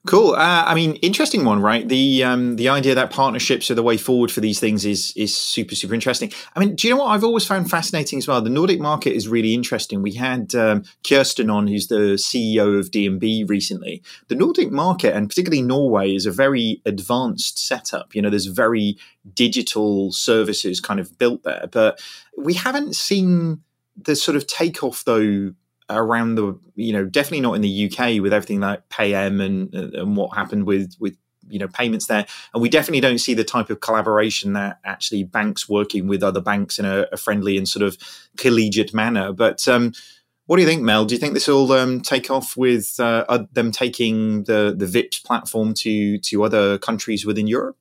Cool. 0.08 0.36
Uh, 0.36 0.64
I 0.66 0.74
mean, 0.74 0.94
interesting 0.96 1.44
one, 1.44 1.62
right? 1.62 1.86
The 1.86 2.24
um, 2.24 2.56
the 2.56 2.70
idea 2.70 2.96
that 2.96 3.12
partnerships 3.12 3.70
are 3.70 3.76
the 3.76 3.84
way 3.84 3.98
forward 3.98 4.32
for 4.32 4.40
these 4.40 4.58
things 4.58 4.86
is 4.86 5.12
is 5.18 5.36
super 5.36 5.76
super 5.76 5.94
interesting. 5.94 6.32
I 6.56 6.62
mean, 6.62 6.76
do 6.76 6.88
you 6.88 6.94
know 6.94 7.04
what 7.04 7.10
I've 7.10 7.26
always 7.26 7.46
found 7.46 7.70
fascinating 7.70 8.18
as 8.18 8.26
well? 8.26 8.42
The 8.42 8.50
Nordic 8.50 8.80
market 8.80 9.14
is 9.14 9.28
really 9.28 9.54
interesting. 9.54 10.02
We 10.02 10.14
had 10.14 10.56
um, 10.56 10.84
Kirsten 11.06 11.50
on, 11.50 11.68
who's 11.68 11.88
the 11.88 12.16
CEO 12.16 12.80
of 12.80 12.90
DNB 12.90 13.50
recently. 13.50 14.02
The 14.30 14.36
Nordic 14.36 14.72
market, 14.72 15.14
and 15.14 15.28
particularly 15.28 15.62
Norway, 15.62 16.16
is 16.16 16.26
a 16.26 16.32
very 16.32 16.82
advanced 16.86 17.60
setup. 17.60 18.16
You 18.16 18.22
know, 18.22 18.30
there's 18.30 18.46
very 18.46 18.98
digital 19.34 20.14
services 20.14 20.80
kind 20.80 21.02
of 21.02 21.18
built 21.18 21.44
there, 21.44 21.68
but 21.70 22.00
we 22.38 22.54
haven't 22.54 22.96
seen 22.96 23.62
the 24.02 24.16
sort 24.16 24.38
of 24.38 24.48
takeoff 24.48 25.04
though 25.04 25.52
around 25.90 26.36
the 26.36 26.60
you 26.76 26.94
know 26.94 27.06
definitely 27.06 27.42
not 27.42 27.54
in 27.54 27.62
the 27.62 27.86
UK 27.86 28.22
with 28.22 28.34
everything 28.34 28.60
like 28.60 28.88
PayM 28.90 29.42
and 29.44 29.74
and 29.74 30.18
what 30.18 30.36
happened 30.36 30.66
with 30.66 30.96
with 31.00 31.16
you 31.50 31.60
know 31.60 31.68
payments 31.68 32.08
there. 32.08 32.26
And 32.54 32.62
we 32.62 32.70
definitely 32.70 33.02
don't 33.02 33.20
see 33.20 33.34
the 33.34 33.44
type 33.44 33.70
of 33.70 33.80
collaboration 33.80 34.54
that 34.54 34.80
actually 34.84 35.24
banks 35.24 35.68
working 35.70 36.08
with 36.08 36.24
other 36.24 36.42
banks 36.42 36.80
in 36.80 36.86
a, 36.86 37.08
a 37.12 37.18
friendly 37.18 37.58
and 37.58 37.68
sort 37.68 37.84
of 37.84 37.98
collegiate 38.38 38.94
manner. 38.94 39.32
But 39.32 39.68
um, 39.68 39.94
what 40.46 40.58
do 40.58 40.62
you 40.62 40.68
think 40.68 40.82
mel? 40.82 41.06
Do 41.06 41.16
you 41.16 41.20
think 41.20 41.34
this 41.34 41.48
will 41.48 41.72
um, 41.74 42.02
take 42.02 42.32
off 42.32 42.56
with 42.58 43.00
uh, 43.00 43.46
them 43.52 43.72
taking 43.72 44.44
the 44.44 44.74
the 44.78 44.86
Vipps 44.86 45.24
platform 45.24 45.74
to 45.76 46.18
to 46.20 46.44
other 46.44 46.78
countries 46.78 47.26
within 47.26 47.48
europe 47.48 47.78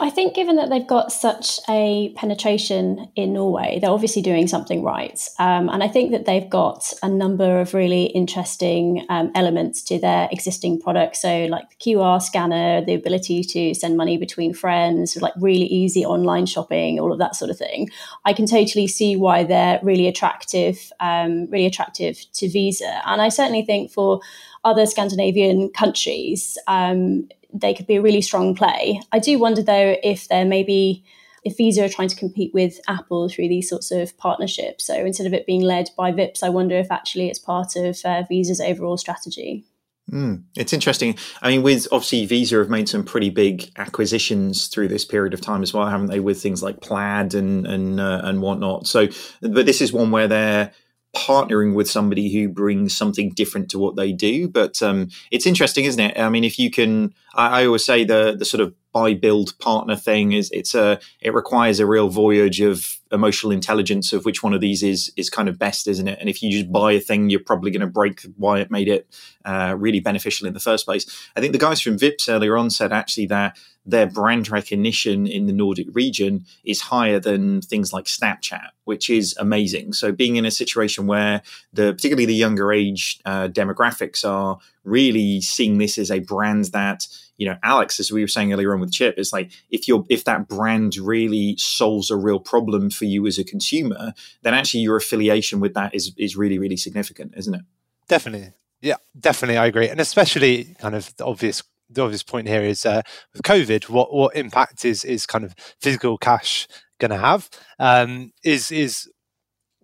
I 0.00 0.10
think, 0.10 0.34
given 0.34 0.56
that 0.56 0.70
they've 0.70 0.86
got 0.86 1.12
such 1.12 1.60
a 1.68 2.12
penetration 2.16 3.08
in 3.14 3.32
Norway, 3.32 3.78
they're 3.80 3.90
obviously 3.90 4.22
doing 4.22 4.48
something 4.48 4.82
right. 4.82 5.20
Um, 5.38 5.68
and 5.68 5.82
I 5.82 5.88
think 5.88 6.10
that 6.10 6.24
they've 6.24 6.48
got 6.48 6.92
a 7.02 7.08
number 7.08 7.60
of 7.60 7.74
really 7.74 8.04
interesting 8.06 9.06
um, 9.08 9.30
elements 9.34 9.82
to 9.84 9.98
their 9.98 10.28
existing 10.32 10.80
products. 10.80 11.22
So, 11.22 11.46
like 11.46 11.70
the 11.70 11.76
QR 11.76 12.20
scanner, 12.20 12.84
the 12.84 12.94
ability 12.94 13.44
to 13.44 13.74
send 13.74 13.96
money 13.96 14.16
between 14.16 14.52
friends, 14.52 15.16
like 15.16 15.32
really 15.36 15.66
easy 15.66 16.04
online 16.04 16.46
shopping, 16.46 16.98
all 16.98 17.12
of 17.12 17.18
that 17.20 17.36
sort 17.36 17.50
of 17.50 17.56
thing. 17.56 17.88
I 18.24 18.32
can 18.32 18.46
totally 18.46 18.88
see 18.88 19.16
why 19.16 19.44
they're 19.44 19.78
really 19.82 20.08
attractive, 20.08 20.92
um, 20.98 21.48
really 21.50 21.66
attractive 21.66 22.24
to 22.34 22.48
Visa. 22.48 23.00
And 23.06 23.22
I 23.22 23.28
certainly 23.28 23.62
think 23.62 23.92
for 23.92 24.20
other 24.64 24.86
Scandinavian 24.86 25.68
countries, 25.70 26.58
um, 26.66 27.28
they 27.54 27.72
could 27.72 27.86
be 27.86 27.96
a 27.96 28.02
really 28.02 28.20
strong 28.20 28.54
play. 28.54 29.00
I 29.12 29.20
do 29.20 29.38
wonder 29.38 29.62
though 29.62 29.96
if 30.02 30.28
there 30.28 30.44
maybe 30.44 31.04
if 31.44 31.56
Visa 31.56 31.84
are 31.84 31.88
trying 31.88 32.08
to 32.08 32.16
compete 32.16 32.52
with 32.54 32.80
Apple 32.88 33.28
through 33.28 33.48
these 33.48 33.68
sorts 33.68 33.90
of 33.90 34.16
partnerships. 34.16 34.86
So 34.86 34.94
instead 34.94 35.26
of 35.26 35.34
it 35.34 35.46
being 35.46 35.60
led 35.60 35.90
by 35.96 36.10
Vipps, 36.10 36.42
I 36.42 36.48
wonder 36.48 36.76
if 36.76 36.90
actually 36.90 37.28
it's 37.28 37.38
part 37.38 37.76
of 37.76 37.98
uh, 38.04 38.22
Visa's 38.28 38.60
overall 38.60 38.96
strategy. 38.96 39.64
Mm, 40.10 40.44
it's 40.56 40.72
interesting. 40.72 41.16
I 41.40 41.48
mean, 41.50 41.62
with 41.62 41.88
obviously 41.90 42.26
Visa 42.26 42.58
have 42.58 42.68
made 42.68 42.88
some 42.88 43.04
pretty 43.04 43.30
big 43.30 43.70
acquisitions 43.76 44.66
through 44.66 44.88
this 44.88 45.04
period 45.04 45.32
of 45.32 45.40
time 45.40 45.62
as 45.62 45.72
well, 45.72 45.86
haven't 45.86 46.08
they? 46.08 46.20
With 46.20 46.42
things 46.42 46.62
like 46.62 46.80
Plaid 46.80 47.34
and 47.34 47.66
and 47.66 47.98
uh, 47.98 48.20
and 48.22 48.42
whatnot. 48.42 48.86
So, 48.86 49.08
but 49.40 49.64
this 49.64 49.80
is 49.80 49.94
one 49.94 50.10
where 50.10 50.28
they're 50.28 50.72
partnering 51.14 51.74
with 51.74 51.88
somebody 51.88 52.32
who 52.32 52.48
brings 52.48 52.96
something 52.96 53.30
different 53.30 53.70
to 53.70 53.78
what 53.78 53.96
they 53.96 54.12
do. 54.12 54.48
But 54.48 54.82
um, 54.82 55.08
it's 55.30 55.46
interesting, 55.46 55.84
isn't 55.84 56.00
it? 56.00 56.18
I 56.18 56.28
mean, 56.28 56.44
if 56.44 56.58
you 56.58 56.70
can, 56.70 57.14
I, 57.34 57.62
I, 57.62 57.66
always 57.66 57.84
say 57.84 58.04
the 58.04 58.34
the 58.38 58.44
sort 58.44 58.60
of 58.60 58.74
buy 58.94 59.12
build 59.12 59.58
partner 59.58 59.96
thing 59.96 60.32
is 60.32 60.50
it's 60.52 60.74
a 60.74 61.00
it 61.20 61.34
requires 61.34 61.80
a 61.80 61.86
real 61.86 62.08
voyage 62.08 62.60
of 62.60 62.96
emotional 63.10 63.52
intelligence 63.52 64.12
of 64.12 64.24
which 64.24 64.42
one 64.42 64.54
of 64.54 64.60
these 64.60 64.82
is 64.82 65.12
is 65.16 65.28
kind 65.28 65.48
of 65.48 65.58
best, 65.58 65.88
isn't 65.88 66.08
it? 66.08 66.18
And 66.20 66.28
if 66.28 66.42
you 66.42 66.50
just 66.50 66.72
buy 66.72 66.92
a 66.92 67.00
thing, 67.00 67.28
you're 67.28 67.40
probably 67.40 67.72
going 67.72 67.80
to 67.80 67.86
break 67.88 68.22
why 68.36 68.60
it 68.60 68.70
made 68.70 68.88
it 68.88 69.06
uh, 69.44 69.74
really 69.76 70.00
beneficial 70.00 70.46
in 70.46 70.54
the 70.54 70.60
first 70.60 70.86
place. 70.86 71.04
I 71.36 71.40
think 71.40 71.52
the 71.52 71.58
guys 71.58 71.80
from 71.80 71.98
Vipps 71.98 72.28
earlier 72.28 72.56
on 72.56 72.70
said 72.70 72.92
actually 72.92 73.26
that 73.26 73.58
their 73.84 74.06
brand 74.06 74.50
recognition 74.50 75.26
in 75.26 75.46
the 75.46 75.52
Nordic 75.52 75.88
region 75.92 76.46
is 76.64 76.80
higher 76.80 77.20
than 77.20 77.60
things 77.60 77.92
like 77.92 78.06
Snapchat, 78.06 78.68
which 78.84 79.10
is 79.10 79.34
amazing. 79.38 79.92
So 79.92 80.10
being 80.12 80.36
in 80.36 80.46
a 80.46 80.50
situation 80.50 81.06
where 81.06 81.42
the 81.72 81.92
particularly 81.92 82.26
the 82.26 82.34
younger 82.34 82.72
age 82.72 83.20
uh, 83.24 83.48
demographics 83.48 84.24
are 84.24 84.58
really 84.84 85.40
seeing 85.40 85.78
this 85.78 85.98
as 85.98 86.10
a 86.10 86.20
brand 86.20 86.66
that 86.66 87.08
you 87.36 87.46
know 87.46 87.56
alex 87.62 87.98
as 87.98 88.12
we 88.12 88.20
were 88.20 88.28
saying 88.28 88.52
earlier 88.52 88.72
on 88.72 88.80
with 88.80 88.92
chip 88.92 89.14
it's 89.16 89.32
like 89.32 89.50
if 89.70 89.86
you're 89.88 90.04
if 90.08 90.24
that 90.24 90.48
brand 90.48 90.96
really 90.96 91.56
solves 91.58 92.10
a 92.10 92.16
real 92.16 92.40
problem 92.40 92.90
for 92.90 93.04
you 93.04 93.26
as 93.26 93.38
a 93.38 93.44
consumer 93.44 94.12
then 94.42 94.54
actually 94.54 94.80
your 94.80 94.96
affiliation 94.96 95.60
with 95.60 95.74
that 95.74 95.94
is 95.94 96.12
is 96.16 96.36
really 96.36 96.58
really 96.58 96.76
significant 96.76 97.32
isn't 97.36 97.54
it? 97.54 97.62
Definitely. 98.08 98.52
Yeah 98.80 98.96
definitely 99.18 99.56
i 99.56 99.66
agree. 99.66 99.88
And 99.88 100.00
especially 100.00 100.76
kind 100.78 100.94
of 100.94 101.14
the 101.16 101.24
obvious 101.24 101.62
the 101.90 102.02
obvious 102.02 102.22
point 102.22 102.48
here 102.48 102.62
is 102.62 102.86
uh, 102.86 103.02
with 103.32 103.42
COVID, 103.42 103.88
what 103.88 104.12
what 104.12 104.36
impact 104.36 104.84
is 104.84 105.04
is 105.04 105.26
kind 105.26 105.44
of 105.44 105.54
physical 105.80 106.18
cash 106.18 106.66
going 106.98 107.10
to 107.10 107.18
have? 107.18 107.48
Um, 107.78 108.32
is 108.42 108.70
is 108.70 109.10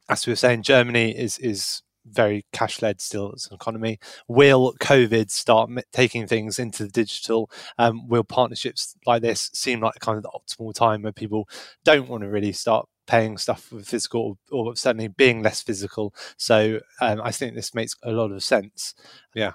as 0.08 0.26
we 0.26 0.32
were 0.32 0.36
saying, 0.36 0.62
Germany 0.62 1.16
is 1.16 1.38
is 1.38 1.82
very 2.12 2.44
cash 2.52 2.82
led 2.82 3.00
still 3.00 3.32
as 3.34 3.46
an 3.46 3.54
economy. 3.54 3.98
Will 4.28 4.74
COVID 4.80 5.30
start 5.30 5.70
taking 5.92 6.26
things 6.26 6.58
into 6.58 6.84
the 6.84 6.90
digital? 6.90 7.50
Um, 7.78 8.08
will 8.08 8.24
partnerships 8.24 8.96
like 9.06 9.22
this 9.22 9.50
seem 9.54 9.80
like 9.80 9.98
kind 10.00 10.16
of 10.16 10.22
the 10.22 10.30
optimal 10.30 10.74
time 10.74 11.02
where 11.02 11.12
people 11.12 11.48
don't 11.84 12.08
want 12.08 12.22
to 12.22 12.28
really 12.28 12.52
start 12.52 12.88
paying 13.06 13.38
stuff 13.38 13.72
with 13.72 13.88
physical 13.88 14.38
or, 14.52 14.76
certainly 14.76 15.08
being 15.08 15.42
less 15.42 15.62
physical? 15.62 16.14
So 16.36 16.80
um, 17.00 17.20
I 17.22 17.32
think 17.32 17.54
this 17.54 17.74
makes 17.74 17.94
a 18.02 18.12
lot 18.12 18.32
of 18.32 18.42
sense. 18.42 18.94
Yeah. 19.34 19.52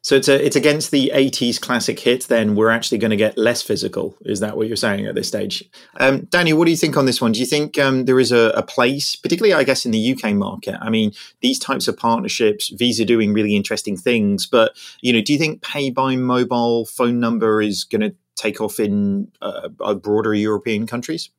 So 0.00 0.16
it's 0.16 0.28
a, 0.28 0.44
it's 0.44 0.56
against 0.56 0.90
the 0.90 1.12
'80s 1.14 1.60
classic 1.60 2.00
hit. 2.00 2.28
Then 2.28 2.54
we're 2.54 2.70
actually 2.70 2.98
going 2.98 3.10
to 3.10 3.16
get 3.16 3.36
less 3.36 3.62
physical. 3.62 4.16
Is 4.22 4.40
that 4.40 4.56
what 4.56 4.66
you're 4.68 4.76
saying 4.76 5.06
at 5.06 5.14
this 5.14 5.28
stage, 5.28 5.64
um, 5.98 6.22
Danny? 6.30 6.52
What 6.52 6.64
do 6.64 6.70
you 6.70 6.76
think 6.76 6.96
on 6.96 7.06
this 7.06 7.20
one? 7.20 7.32
Do 7.32 7.40
you 7.40 7.46
think 7.46 7.78
um, 7.78 8.06
there 8.06 8.20
is 8.20 8.32
a, 8.32 8.50
a, 8.50 8.62
place, 8.62 9.16
particularly 9.16 9.52
I 9.54 9.64
guess 9.64 9.84
in 9.84 9.92
the 9.92 10.12
UK 10.12 10.32
market? 10.34 10.76
I 10.80 10.88
mean, 10.88 11.12
these 11.40 11.58
types 11.58 11.88
of 11.88 11.96
partnerships, 11.96 12.70
Visa 12.70 13.04
doing 13.04 13.32
really 13.32 13.54
interesting 13.54 13.96
things, 13.96 14.46
but 14.46 14.76
you 15.00 15.12
know, 15.12 15.20
do 15.20 15.32
you 15.32 15.38
think 15.38 15.62
pay 15.62 15.90
by 15.90 16.16
mobile 16.16 16.86
phone 16.86 17.20
number 17.20 17.60
is 17.60 17.84
going 17.84 18.02
to 18.02 18.14
take 18.34 18.60
off 18.60 18.80
in 18.80 19.30
uh, 19.40 19.68
broader 19.94 20.34
European 20.34 20.86
countries? 20.86 21.30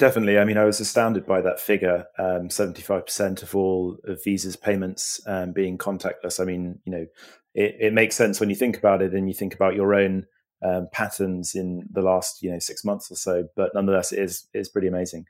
Definitely. 0.00 0.38
I 0.38 0.46
mean, 0.46 0.56
I 0.56 0.64
was 0.64 0.80
astounded 0.80 1.26
by 1.26 1.42
that 1.42 1.60
figure. 1.60 2.06
Um, 2.18 2.48
seventy-five 2.48 3.04
percent 3.04 3.42
of 3.42 3.54
all 3.54 3.98
of 4.04 4.24
Visa's 4.24 4.56
payments 4.56 5.20
um, 5.26 5.52
being 5.52 5.76
contactless. 5.76 6.40
I 6.40 6.44
mean, 6.44 6.78
you 6.86 6.92
know, 6.92 7.06
it, 7.54 7.76
it, 7.78 7.92
makes 7.92 8.16
sense 8.16 8.40
when 8.40 8.48
you 8.48 8.56
think 8.56 8.78
about 8.78 9.02
it 9.02 9.12
and 9.12 9.28
you 9.28 9.34
think 9.34 9.54
about 9.54 9.74
your 9.74 9.94
own 9.94 10.24
um, 10.64 10.88
patterns 10.90 11.54
in 11.54 11.86
the 11.92 12.00
last, 12.00 12.42
you 12.42 12.50
know, 12.50 12.58
six 12.58 12.82
months 12.82 13.10
or 13.10 13.16
so. 13.16 13.48
But 13.56 13.72
nonetheless, 13.74 14.10
it 14.10 14.20
is 14.20 14.48
is 14.54 14.70
pretty 14.70 14.88
amazing. 14.88 15.26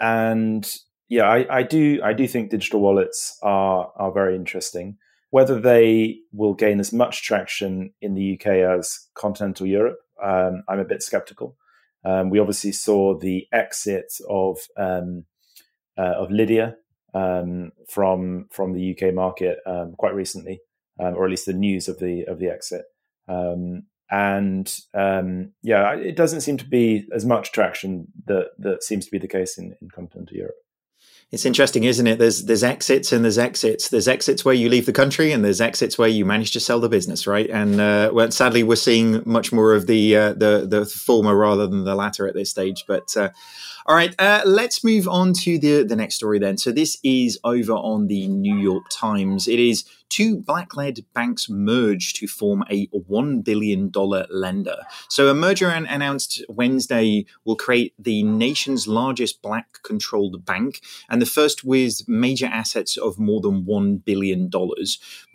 And 0.00 0.68
yeah, 1.08 1.28
I, 1.28 1.58
I 1.58 1.62
do 1.62 2.00
I 2.02 2.12
do 2.12 2.26
think 2.26 2.50
digital 2.50 2.80
wallets 2.80 3.38
are 3.44 3.92
are 3.94 4.10
very 4.10 4.34
interesting. 4.34 4.98
Whether 5.30 5.60
they 5.60 6.18
will 6.32 6.54
gain 6.54 6.80
as 6.80 6.92
much 6.92 7.22
traction 7.22 7.92
in 8.02 8.14
the 8.14 8.34
UK 8.34 8.78
as 8.78 8.98
continental 9.14 9.64
Europe, 9.64 10.00
um, 10.20 10.64
I'm 10.68 10.80
a 10.80 10.84
bit 10.84 11.04
skeptical. 11.04 11.56
Um, 12.04 12.30
we 12.30 12.38
obviously 12.38 12.72
saw 12.72 13.18
the 13.18 13.46
exit 13.52 14.12
of 14.28 14.58
um, 14.76 15.24
uh, 15.98 16.14
of 16.16 16.30
Lydia 16.30 16.76
um, 17.14 17.72
from 17.88 18.46
from 18.50 18.72
the 18.72 18.96
UK 18.96 19.14
market 19.14 19.58
um, 19.66 19.94
quite 19.98 20.14
recently, 20.14 20.60
um, 21.00 21.14
or 21.14 21.24
at 21.24 21.30
least 21.30 21.46
the 21.46 21.52
news 21.52 21.88
of 21.88 21.98
the 21.98 22.24
of 22.24 22.38
the 22.38 22.48
exit. 22.48 22.84
Um, 23.28 23.84
and 24.10 24.74
yeah, 25.62 25.94
it 25.94 26.16
doesn't 26.16 26.40
seem 26.40 26.56
to 26.56 26.66
be 26.66 27.06
as 27.14 27.26
much 27.26 27.52
traction 27.52 28.06
that 28.26 28.50
that 28.58 28.82
seems 28.82 29.04
to 29.04 29.10
be 29.10 29.18
the 29.18 29.28
case 29.28 29.58
in, 29.58 29.74
in 29.82 29.90
continental 29.90 30.36
Europe. 30.36 30.56
It's 31.30 31.44
interesting, 31.44 31.84
isn't 31.84 32.06
it? 32.06 32.18
There's 32.18 32.44
there's 32.44 32.64
exits 32.64 33.12
and 33.12 33.22
there's 33.22 33.36
exits. 33.36 33.90
There's 33.90 34.08
exits 34.08 34.46
where 34.46 34.54
you 34.54 34.70
leave 34.70 34.86
the 34.86 34.94
country, 34.94 35.30
and 35.30 35.44
there's 35.44 35.60
exits 35.60 35.98
where 35.98 36.08
you 36.08 36.24
manage 36.24 36.52
to 36.52 36.60
sell 36.60 36.80
the 36.80 36.88
business, 36.88 37.26
right? 37.26 37.50
And 37.50 37.78
uh, 37.78 38.10
well, 38.14 38.30
sadly, 38.30 38.62
we're 38.62 38.76
seeing 38.76 39.22
much 39.26 39.52
more 39.52 39.74
of 39.74 39.86
the 39.86 40.16
uh, 40.16 40.32
the 40.32 40.66
the 40.66 40.86
former 40.86 41.36
rather 41.36 41.66
than 41.66 41.84
the 41.84 41.94
latter 41.94 42.26
at 42.26 42.34
this 42.34 42.48
stage. 42.48 42.84
But 42.88 43.14
uh, 43.14 43.28
all 43.84 43.94
right, 43.94 44.14
uh, 44.18 44.40
let's 44.46 44.82
move 44.82 45.06
on 45.06 45.34
to 45.42 45.58
the 45.58 45.82
the 45.82 45.96
next 45.96 46.14
story 46.14 46.38
then. 46.38 46.56
So 46.56 46.72
this 46.72 46.96
is 47.04 47.38
over 47.44 47.74
on 47.74 48.06
the 48.06 48.26
New 48.28 48.56
York 48.56 48.84
Times. 48.90 49.48
It 49.48 49.58
is 49.58 49.84
two 50.08 50.36
black 50.36 50.76
led 50.76 51.00
banks 51.14 51.48
merge 51.48 52.14
to 52.14 52.26
form 52.26 52.64
a 52.70 52.86
$1 52.88 53.44
billion 53.44 53.90
lender. 54.30 54.76
So, 55.08 55.28
a 55.28 55.34
merger 55.34 55.68
announced 55.68 56.44
Wednesday 56.48 57.26
will 57.44 57.56
create 57.56 57.94
the 57.98 58.22
nation's 58.22 58.86
largest 58.86 59.42
black 59.42 59.82
controlled 59.82 60.44
bank 60.44 60.80
and 61.08 61.20
the 61.20 61.26
first 61.26 61.64
with 61.64 62.08
major 62.08 62.46
assets 62.46 62.96
of 62.96 63.18
more 63.18 63.40
than 63.40 63.64
$1 63.64 64.04
billion. 64.04 64.50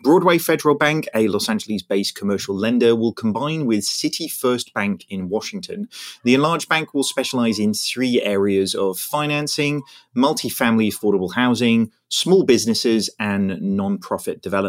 Broadway 0.02 0.38
Federal 0.38 0.74
Bank, 0.74 1.08
a 1.14 1.28
Los 1.28 1.48
Angeles 1.48 1.82
based 1.82 2.14
commercial 2.14 2.54
lender, 2.54 2.94
will 2.94 3.12
combine 3.12 3.66
with 3.66 3.84
City 3.84 4.28
First 4.28 4.74
Bank 4.74 5.04
in 5.08 5.28
Washington. 5.28 5.88
The 6.24 6.34
enlarged 6.34 6.68
bank 6.68 6.94
will 6.94 7.04
specialize 7.04 7.58
in 7.58 7.74
three 7.74 8.20
areas 8.22 8.74
of 8.74 8.98
financing, 8.98 9.82
multifamily 10.16 10.88
affordable 10.88 11.34
housing, 11.34 11.90
small 12.08 12.44
businesses, 12.44 13.10
and 13.18 13.60
non-profit 13.60 14.40
development. 14.40 14.63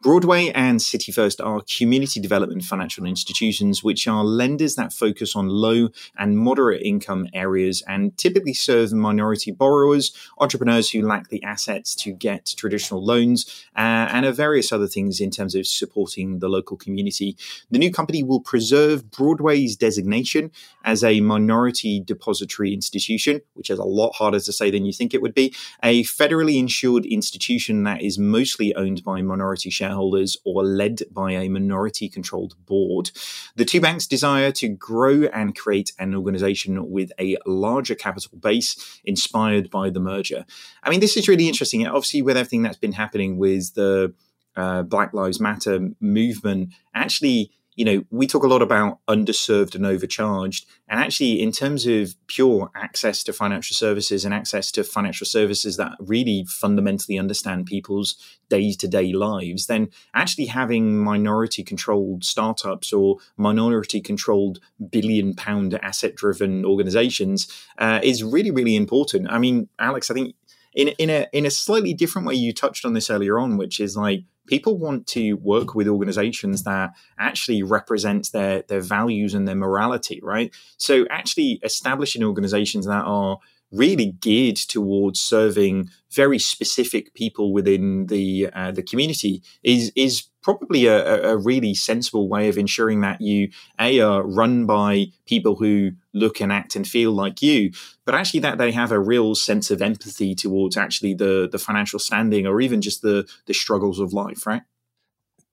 Broadway 0.00 0.50
and 0.54 0.80
City 0.80 1.10
First 1.10 1.40
are 1.40 1.60
community 1.76 2.20
development 2.20 2.62
financial 2.62 3.04
institutions, 3.04 3.82
which 3.82 4.06
are 4.06 4.22
lenders 4.22 4.76
that 4.76 4.92
focus 4.92 5.34
on 5.34 5.48
low 5.48 5.88
and 6.16 6.38
moderate 6.38 6.82
income 6.82 7.26
areas 7.34 7.82
and 7.88 8.16
typically 8.16 8.54
serve 8.54 8.92
minority 8.92 9.50
borrowers, 9.50 10.12
entrepreneurs 10.38 10.90
who 10.90 11.02
lack 11.02 11.30
the 11.30 11.42
assets 11.42 11.96
to 11.96 12.12
get 12.12 12.54
traditional 12.56 13.04
loans, 13.04 13.64
uh, 13.76 14.06
and 14.12 14.24
various 14.36 14.70
other 14.70 14.86
things 14.86 15.18
in 15.18 15.32
terms 15.32 15.56
of 15.56 15.66
supporting 15.66 16.38
the 16.38 16.48
local 16.48 16.76
community. 16.76 17.36
The 17.72 17.78
new 17.78 17.90
company 17.90 18.22
will 18.22 18.40
preserve 18.40 19.10
Broadway's 19.10 19.74
designation 19.74 20.52
as 20.84 21.02
a 21.02 21.20
minority 21.20 21.98
depository 21.98 22.72
institution, 22.72 23.40
which 23.54 23.68
is 23.68 23.80
a 23.80 23.84
lot 23.84 24.14
harder 24.14 24.38
to 24.38 24.52
say 24.52 24.70
than 24.70 24.84
you 24.84 24.92
think 24.92 25.12
it 25.12 25.22
would 25.22 25.34
be, 25.34 25.52
a 25.82 26.04
federally 26.04 26.56
insured 26.56 27.04
institution 27.04 27.82
that 27.82 28.00
is 28.00 28.16
mostly 28.16 28.72
owned 28.76 29.02
by 29.02 29.17
minority 29.22 29.70
shareholders 29.70 29.88
shareholders 29.88 30.36
or 30.44 30.64
led 30.64 31.02
by 31.10 31.32
a 31.32 31.48
minority 31.48 32.08
controlled 32.08 32.54
board. 32.66 33.10
The 33.56 33.64
two 33.64 33.80
banks 33.80 34.06
desire 34.06 34.52
to 34.52 34.68
grow 34.68 35.24
and 35.32 35.56
create 35.56 35.92
an 35.98 36.14
organization 36.14 36.90
with 36.90 37.10
a 37.18 37.36
larger 37.46 37.94
capital 37.94 38.38
base 38.38 39.00
inspired 39.04 39.70
by 39.70 39.90
the 39.90 40.00
merger. 40.00 40.44
I 40.82 40.90
mean, 40.90 41.00
this 41.00 41.16
is 41.16 41.28
really 41.28 41.48
interesting. 41.48 41.86
Obviously, 41.86 42.22
with 42.22 42.36
everything 42.36 42.62
that's 42.62 42.78
been 42.78 42.92
happening 42.92 43.38
with 43.38 43.74
the 43.74 44.14
uh, 44.56 44.82
Black 44.82 45.12
Lives 45.14 45.40
Matter 45.40 45.90
movement, 46.00 46.72
actually, 46.94 47.50
you 47.78 47.84
know, 47.84 48.02
we 48.10 48.26
talk 48.26 48.42
a 48.42 48.48
lot 48.48 48.60
about 48.60 48.98
underserved 49.06 49.76
and 49.76 49.86
overcharged. 49.86 50.66
And 50.88 50.98
actually, 50.98 51.40
in 51.40 51.52
terms 51.52 51.86
of 51.86 52.16
pure 52.26 52.72
access 52.74 53.22
to 53.22 53.32
financial 53.32 53.76
services 53.76 54.24
and 54.24 54.34
access 54.34 54.72
to 54.72 54.82
financial 54.82 55.26
services 55.26 55.76
that 55.76 55.92
really 56.00 56.44
fundamentally 56.48 57.20
understand 57.20 57.66
people's 57.66 58.16
day 58.50 58.72
to 58.72 58.88
day 58.88 59.12
lives, 59.12 59.68
then 59.68 59.90
actually 60.12 60.46
having 60.46 60.98
minority 60.98 61.62
controlled 61.62 62.24
startups 62.24 62.92
or 62.92 63.18
minority 63.36 64.00
controlled 64.00 64.58
billion 64.90 65.32
pound 65.34 65.74
asset 65.74 66.16
driven 66.16 66.64
organizations 66.64 67.46
uh, 67.78 68.00
is 68.02 68.24
really, 68.24 68.50
really 68.50 68.74
important. 68.74 69.30
I 69.30 69.38
mean, 69.38 69.68
Alex, 69.78 70.10
I 70.10 70.14
think 70.14 70.34
in, 70.74 70.88
in 70.98 71.10
a 71.10 71.26
in 71.32 71.46
a 71.46 71.50
slightly 71.50 71.94
different 71.94 72.26
way, 72.26 72.34
you 72.34 72.52
touched 72.52 72.84
on 72.84 72.94
this 72.94 73.08
earlier 73.08 73.38
on, 73.38 73.56
which 73.56 73.78
is 73.78 73.96
like 73.96 74.24
people 74.48 74.76
want 74.78 75.06
to 75.06 75.34
work 75.34 75.74
with 75.74 75.86
organizations 75.86 76.64
that 76.64 76.90
actually 77.18 77.62
represent 77.62 78.32
their 78.32 78.62
their 78.62 78.80
values 78.80 79.34
and 79.34 79.46
their 79.46 79.54
morality 79.54 80.20
right? 80.22 80.52
So 80.76 81.06
actually 81.10 81.60
establishing 81.62 82.24
organizations 82.24 82.86
that 82.86 83.04
are 83.04 83.38
really 83.70 84.12
geared 84.20 84.56
towards 84.56 85.20
serving 85.20 85.90
very 86.10 86.38
specific 86.38 87.14
people 87.14 87.52
within 87.52 88.06
the 88.06 88.48
uh, 88.54 88.70
the 88.70 88.82
community 88.82 89.42
is 89.62 89.92
is 89.94 90.28
probably 90.42 90.86
a, 90.86 91.32
a, 91.32 91.36
really 91.36 91.74
sensible 91.74 92.26
way 92.26 92.48
of 92.48 92.56
ensuring 92.56 93.02
that 93.02 93.20
you 93.20 93.50
a 93.78 94.00
are 94.00 94.22
run 94.26 94.64
by 94.64 95.06
people 95.26 95.56
who 95.56 95.90
look 96.14 96.40
and 96.40 96.50
act 96.50 96.74
and 96.74 96.88
feel 96.88 97.12
like 97.12 97.42
you, 97.42 97.70
but 98.06 98.14
actually 98.14 98.40
that 98.40 98.56
they 98.56 98.72
have 98.72 98.90
a 98.90 98.98
real 98.98 99.34
sense 99.34 99.70
of 99.70 99.82
empathy 99.82 100.34
towards 100.34 100.76
actually 100.76 101.12
the 101.12 101.48
the 101.50 101.58
financial 101.58 101.98
standing 101.98 102.46
or 102.46 102.60
even 102.60 102.80
just 102.80 103.02
the 103.02 103.28
the 103.46 103.54
struggles 103.54 104.00
of 104.00 104.12
life, 104.12 104.46
right? 104.46 104.62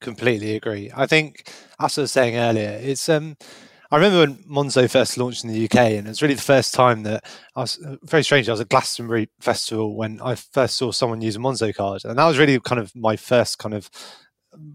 Completely 0.00 0.54
agree. 0.54 0.90
I 0.94 1.06
think, 1.06 1.50
as 1.80 1.98
I 1.98 2.02
was 2.02 2.12
saying 2.12 2.36
earlier, 2.36 2.78
it's 2.82 3.08
um 3.08 3.36
I 3.90 3.96
remember 3.96 4.18
when 4.18 4.36
Monzo 4.44 4.90
first 4.90 5.16
launched 5.16 5.44
in 5.44 5.52
the 5.52 5.64
UK, 5.64 5.76
and 5.76 6.06
it 6.06 6.10
was 6.10 6.22
really 6.22 6.34
the 6.34 6.42
first 6.42 6.74
time 6.74 7.04
that 7.04 7.24
I 7.54 7.60
was 7.60 7.78
uh, 7.84 7.96
very 8.02 8.24
strange. 8.24 8.48
I 8.48 8.52
was 8.52 8.60
at 8.60 8.68
Glastonbury 8.68 9.28
Festival 9.40 9.96
when 9.96 10.20
I 10.20 10.34
first 10.34 10.76
saw 10.76 10.90
someone 10.90 11.20
use 11.20 11.36
a 11.36 11.38
Monzo 11.38 11.74
card, 11.74 12.04
and 12.04 12.18
that 12.18 12.26
was 12.26 12.38
really 12.38 12.58
kind 12.60 12.80
of 12.80 12.94
my 12.96 13.16
first 13.16 13.58
kind 13.58 13.74
of 13.74 13.88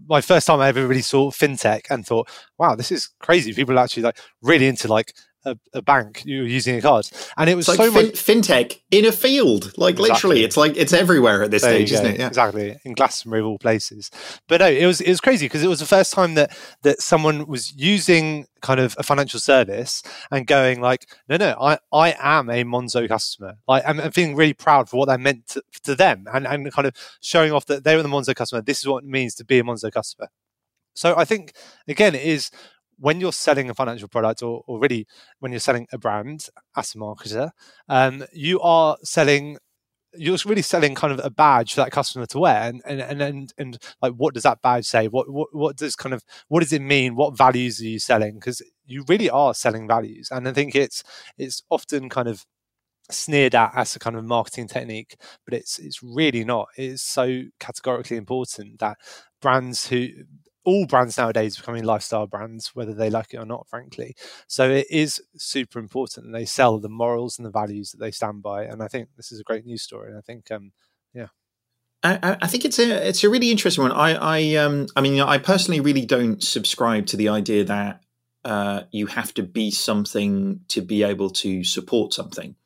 my 0.06 0.20
first 0.20 0.46
time 0.46 0.60
I 0.60 0.68
ever 0.68 0.86
really 0.86 1.02
saw 1.02 1.30
fintech 1.30 1.82
and 1.90 2.06
thought, 2.06 2.28
wow, 2.58 2.74
this 2.74 2.92
is 2.92 3.10
crazy. 3.20 3.52
People 3.52 3.78
are 3.78 3.82
actually 3.82 4.04
like 4.04 4.18
really 4.40 4.68
into 4.68 4.88
like 4.88 5.12
a, 5.44 5.56
a, 5.74 5.82
bank 5.82 6.22
you're 6.24 6.46
using 6.46 6.76
a 6.76 6.82
card. 6.82 7.08
And 7.36 7.50
it 7.50 7.54
was 7.54 7.68
it's 7.68 7.76
so 7.76 7.84
like 7.84 7.92
much 7.92 8.14
fintech 8.14 8.80
in 8.90 9.04
a 9.04 9.12
field. 9.12 9.76
Like 9.76 9.94
exactly. 9.94 10.10
literally 10.10 10.44
it's 10.44 10.56
like 10.56 10.76
it's 10.76 10.92
everywhere 10.92 11.42
at 11.42 11.50
this 11.50 11.62
there 11.62 11.74
stage 11.74 11.92
isn't 11.92 12.06
it? 12.06 12.18
Yeah. 12.20 12.28
exactly. 12.28 12.78
In 12.84 12.94
glastonbury 12.94 13.40
of 13.40 13.46
all 13.46 13.58
places. 13.58 14.10
But 14.48 14.60
no 14.60 14.68
it 14.68 14.86
was 14.86 15.00
it 15.00 15.08
was 15.08 15.20
crazy 15.20 15.46
because 15.46 15.62
it 15.62 15.68
was 15.68 15.80
the 15.80 15.86
first 15.86 16.12
time 16.12 16.34
that 16.34 16.56
that 16.82 17.00
someone 17.00 17.46
was 17.46 17.72
using 17.74 18.46
kind 18.60 18.78
of 18.78 18.94
a 18.98 19.02
financial 19.02 19.40
service 19.40 20.02
and 20.30 20.46
going 20.46 20.80
like 20.80 21.08
no 21.28 21.36
no 21.36 21.56
i 21.60 21.78
i 21.92 22.14
am 22.20 22.48
a 22.48 22.64
monzo 22.64 23.08
customer. 23.08 23.56
Like 23.66 23.82
i'm, 23.86 24.00
I'm 24.00 24.12
feeling 24.12 24.36
really 24.36 24.54
proud 24.54 24.88
for 24.88 24.96
what 24.98 25.08
that 25.08 25.20
meant 25.20 25.48
to, 25.48 25.62
to 25.84 25.94
them 25.94 26.26
and 26.32 26.46
and 26.46 26.72
kind 26.72 26.86
of 26.86 26.94
showing 27.20 27.52
off 27.52 27.66
that 27.66 27.84
they 27.84 27.96
were 27.96 28.02
the 28.02 28.08
monzo 28.08 28.34
customer. 28.34 28.62
This 28.62 28.78
is 28.78 28.86
what 28.86 29.04
it 29.04 29.08
means 29.08 29.34
to 29.36 29.44
be 29.44 29.58
a 29.58 29.64
monzo 29.64 29.90
customer. 29.90 30.28
So 30.94 31.16
I 31.16 31.24
think 31.24 31.54
again 31.88 32.14
it 32.14 32.22
is 32.22 32.50
when 33.02 33.20
you're 33.20 33.32
selling 33.32 33.68
a 33.68 33.74
financial 33.74 34.06
product 34.06 34.44
or, 34.44 34.62
or 34.68 34.78
really 34.78 35.08
when 35.40 35.50
you're 35.50 35.58
selling 35.58 35.88
a 35.90 35.98
brand 35.98 36.48
as 36.76 36.94
a 36.94 36.98
marketer, 36.98 37.50
um, 37.88 38.24
you 38.32 38.60
are 38.60 38.96
selling 39.02 39.58
you're 40.14 40.36
really 40.44 40.62
selling 40.62 40.94
kind 40.94 41.12
of 41.12 41.20
a 41.24 41.30
badge 41.30 41.72
for 41.74 41.80
that 41.80 41.90
customer 41.90 42.26
to 42.26 42.38
wear. 42.38 42.62
And 42.62 42.80
and 42.84 43.00
and 43.00 43.20
and, 43.22 43.52
and 43.58 43.78
like 44.00 44.12
what 44.12 44.34
does 44.34 44.44
that 44.44 44.62
badge 44.62 44.84
say? 44.84 45.08
What, 45.08 45.28
what 45.30 45.48
what 45.52 45.76
does 45.76 45.96
kind 45.96 46.14
of 46.14 46.22
what 46.46 46.60
does 46.60 46.72
it 46.72 46.82
mean? 46.82 47.16
What 47.16 47.36
values 47.36 47.80
are 47.80 47.86
you 47.86 47.98
selling? 47.98 48.34
Because 48.34 48.62
you 48.84 49.04
really 49.08 49.28
are 49.30 49.52
selling 49.52 49.88
values. 49.88 50.28
And 50.30 50.46
i 50.48 50.52
think 50.52 50.76
it's 50.76 51.02
it's 51.38 51.62
often 51.70 52.08
kind 52.08 52.28
of 52.28 52.44
sneered 53.10 53.54
at 53.54 53.72
as 53.74 53.96
a 53.96 53.98
kind 53.98 54.16
of 54.16 54.24
marketing 54.24 54.68
technique 54.68 55.16
but 55.44 55.54
it's 55.54 55.78
it's 55.80 56.02
really 56.04 56.44
not. 56.44 56.68
It's 56.76 57.02
so 57.02 57.42
categorically 57.58 58.16
important 58.16 58.78
that 58.78 58.98
brands 59.40 59.88
who 59.88 60.08
all 60.64 60.86
brands 60.86 61.18
nowadays 61.18 61.56
becoming 61.56 61.84
lifestyle 61.84 62.26
brands, 62.26 62.74
whether 62.74 62.94
they 62.94 63.10
like 63.10 63.34
it 63.34 63.38
or 63.38 63.46
not, 63.46 63.66
frankly. 63.68 64.14
So 64.46 64.70
it 64.70 64.86
is 64.90 65.20
super 65.36 65.78
important 65.78 66.26
that 66.26 66.32
they 66.32 66.44
sell 66.44 66.78
the 66.78 66.88
morals 66.88 67.38
and 67.38 67.46
the 67.46 67.50
values 67.50 67.90
that 67.90 67.98
they 67.98 68.10
stand 68.10 68.42
by. 68.42 68.64
And 68.64 68.82
I 68.82 68.88
think 68.88 69.08
this 69.16 69.32
is 69.32 69.40
a 69.40 69.44
great 69.44 69.64
news 69.64 69.82
story. 69.82 70.10
And 70.10 70.18
I 70.18 70.22
think, 70.22 70.50
um, 70.50 70.72
yeah. 71.12 71.28
I, 72.04 72.36
I, 72.42 72.46
think 72.48 72.64
it's 72.64 72.80
a 72.80 73.08
it's 73.08 73.22
a 73.22 73.30
really 73.30 73.52
interesting 73.52 73.82
one. 73.84 73.92
I 73.92 74.14
I 74.14 74.54
um 74.56 74.88
I 74.96 75.00
mean 75.00 75.20
I 75.20 75.38
personally 75.38 75.78
really 75.78 76.04
don't 76.04 76.42
subscribe 76.42 77.06
to 77.06 77.16
the 77.16 77.28
idea 77.28 77.62
that 77.62 78.02
uh, 78.44 78.82
you 78.90 79.06
have 79.06 79.32
to 79.34 79.44
be 79.44 79.70
something 79.70 80.60
to 80.68 80.82
be 80.82 81.04
able 81.04 81.30
to 81.30 81.62
support 81.62 82.12
something. 82.12 82.56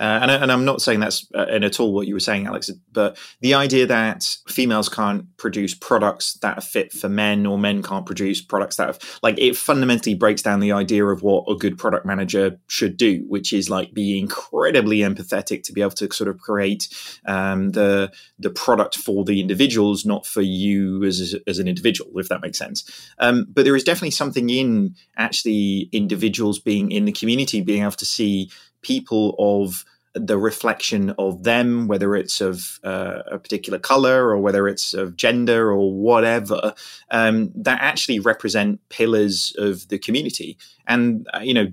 Uh, 0.00 0.18
and, 0.22 0.30
and, 0.30 0.50
I'm 0.50 0.64
not 0.64 0.82
saying 0.82 0.98
that's 0.98 1.24
uh, 1.34 1.46
at 1.48 1.78
all 1.78 1.94
what 1.94 2.08
you 2.08 2.14
were 2.14 2.20
saying, 2.20 2.46
Alex, 2.46 2.68
but 2.90 3.16
the 3.40 3.54
idea 3.54 3.86
that 3.86 4.36
females 4.48 4.88
can't 4.88 5.24
produce 5.36 5.72
products 5.72 6.34
that 6.42 6.58
are 6.58 6.62
fit 6.62 6.92
for 6.92 7.08
men 7.08 7.46
or 7.46 7.58
men 7.58 7.80
can't 7.80 8.04
produce 8.04 8.42
products 8.42 8.74
that 8.76 8.88
have, 8.88 9.20
like, 9.22 9.38
it 9.38 9.56
fundamentally 9.56 10.16
breaks 10.16 10.42
down 10.42 10.58
the 10.58 10.72
idea 10.72 11.04
of 11.06 11.22
what 11.22 11.44
a 11.48 11.54
good 11.54 11.78
product 11.78 12.04
manager 12.04 12.58
should 12.66 12.96
do, 12.96 13.24
which 13.28 13.52
is 13.52 13.70
like 13.70 13.94
be 13.94 14.18
incredibly 14.18 14.98
empathetic 14.98 15.62
to 15.62 15.72
be 15.72 15.80
able 15.80 15.92
to 15.92 16.12
sort 16.12 16.28
of 16.28 16.38
create 16.38 16.88
um, 17.26 17.70
the 17.70 18.10
the 18.40 18.50
product 18.50 18.96
for 18.96 19.24
the 19.24 19.40
individuals, 19.40 20.04
not 20.04 20.26
for 20.26 20.42
you 20.42 21.04
as, 21.04 21.36
as 21.46 21.60
an 21.60 21.68
individual, 21.68 22.10
if 22.18 22.28
that 22.28 22.42
makes 22.42 22.58
sense. 22.58 23.10
Um, 23.20 23.46
but 23.48 23.64
there 23.64 23.76
is 23.76 23.84
definitely 23.84 24.10
something 24.10 24.50
in 24.50 24.96
actually 25.16 25.88
individuals 25.92 26.58
being 26.58 26.90
in 26.90 27.04
the 27.04 27.12
community, 27.12 27.60
being 27.60 27.82
able 27.82 27.92
to 27.92 28.06
see 28.06 28.50
people 28.84 29.34
of 29.38 29.84
the 30.14 30.38
reflection 30.38 31.10
of 31.18 31.42
them, 31.42 31.88
whether 31.88 32.14
it's 32.14 32.40
of 32.40 32.78
uh, 32.84 33.22
a 33.26 33.38
particular 33.38 33.80
color 33.80 34.28
or 34.28 34.38
whether 34.38 34.68
it's 34.68 34.94
of 34.94 35.16
gender 35.16 35.72
or 35.72 35.92
whatever, 35.92 36.72
um, 37.10 37.50
that 37.56 37.80
actually 37.80 38.20
represent 38.20 38.78
pillars 38.90 39.54
of 39.58 39.88
the 39.88 39.98
community. 39.98 40.56
And, 40.86 41.26
uh, 41.34 41.40
you 41.40 41.52
know, 41.52 41.66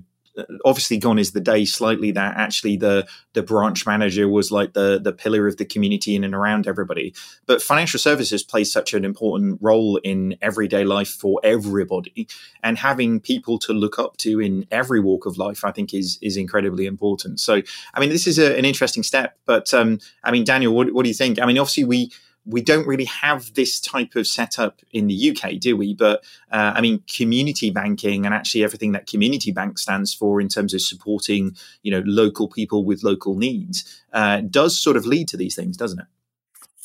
obviously 0.64 0.98
gone 0.98 1.18
is 1.18 1.32
the 1.32 1.40
day 1.40 1.64
slightly 1.64 2.10
that 2.12 2.36
actually 2.36 2.76
the 2.76 3.06
the 3.34 3.42
branch 3.42 3.86
manager 3.86 4.28
was 4.28 4.50
like 4.50 4.72
the 4.72 4.98
the 5.02 5.12
pillar 5.12 5.46
of 5.46 5.56
the 5.56 5.64
community 5.64 6.14
in 6.14 6.24
and 6.24 6.34
around 6.34 6.66
everybody. 6.66 7.14
But 7.46 7.62
financial 7.62 7.98
services 7.98 8.42
plays 8.42 8.72
such 8.72 8.94
an 8.94 9.04
important 9.04 9.58
role 9.60 9.98
in 9.98 10.36
everyday 10.40 10.84
life 10.84 11.08
for 11.08 11.40
everybody. 11.44 12.28
And 12.62 12.78
having 12.78 13.20
people 13.20 13.58
to 13.60 13.72
look 13.72 13.98
up 13.98 14.16
to 14.18 14.40
in 14.40 14.66
every 14.70 15.00
walk 15.00 15.26
of 15.26 15.38
life 15.38 15.64
i 15.64 15.70
think 15.70 15.92
is 15.92 16.18
is 16.22 16.36
incredibly 16.36 16.86
important. 16.86 17.40
So 17.40 17.62
i 17.94 18.00
mean 18.00 18.10
this 18.10 18.26
is 18.26 18.38
a, 18.38 18.56
an 18.56 18.64
interesting 18.64 19.02
step 19.02 19.36
but 19.46 19.72
um 19.74 19.98
i 20.24 20.30
mean 20.30 20.44
daniel 20.44 20.74
what, 20.74 20.92
what 20.92 21.02
do 21.02 21.08
you 21.08 21.14
think? 21.14 21.40
I 21.40 21.46
mean 21.46 21.58
obviously 21.58 21.84
we 21.84 22.10
we 22.44 22.60
don't 22.60 22.86
really 22.86 23.04
have 23.04 23.54
this 23.54 23.80
type 23.80 24.16
of 24.16 24.26
setup 24.26 24.80
in 24.90 25.06
the 25.06 25.30
UK, 25.30 25.58
do 25.58 25.76
we? 25.76 25.94
But 25.94 26.24
uh, 26.50 26.72
I 26.74 26.80
mean, 26.80 27.02
community 27.14 27.70
banking 27.70 28.26
and 28.26 28.34
actually 28.34 28.64
everything 28.64 28.92
that 28.92 29.06
community 29.06 29.52
bank 29.52 29.78
stands 29.78 30.12
for 30.12 30.40
in 30.40 30.48
terms 30.48 30.74
of 30.74 30.82
supporting, 30.82 31.56
you 31.82 31.90
know, 31.90 32.02
local 32.04 32.48
people 32.48 32.84
with 32.84 33.04
local 33.04 33.36
needs 33.36 34.02
uh, 34.12 34.40
does 34.40 34.78
sort 34.78 34.96
of 34.96 35.06
lead 35.06 35.28
to 35.28 35.36
these 35.36 35.54
things, 35.54 35.76
doesn't 35.76 36.00
it? 36.00 36.06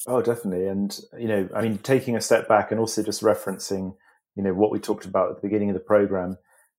Oh, 0.05 0.21
definitely. 0.21 0.67
And 0.67 0.97
you 1.17 1.27
know, 1.27 1.49
I 1.53 1.61
mean, 1.61 1.79
taking 1.79 2.15
a 2.15 2.21
step 2.21 2.47
back 2.47 2.71
and 2.71 2.79
also 2.79 3.03
just 3.03 3.21
referencing, 3.21 3.95
you 4.35 4.43
know, 4.43 4.53
what 4.53 4.71
we 4.71 4.79
talked 4.79 5.05
about 5.05 5.29
at 5.31 5.35
the 5.37 5.47
beginning 5.47 5.69
of 5.69 5.73
the 5.73 5.81
program. 5.81 6.37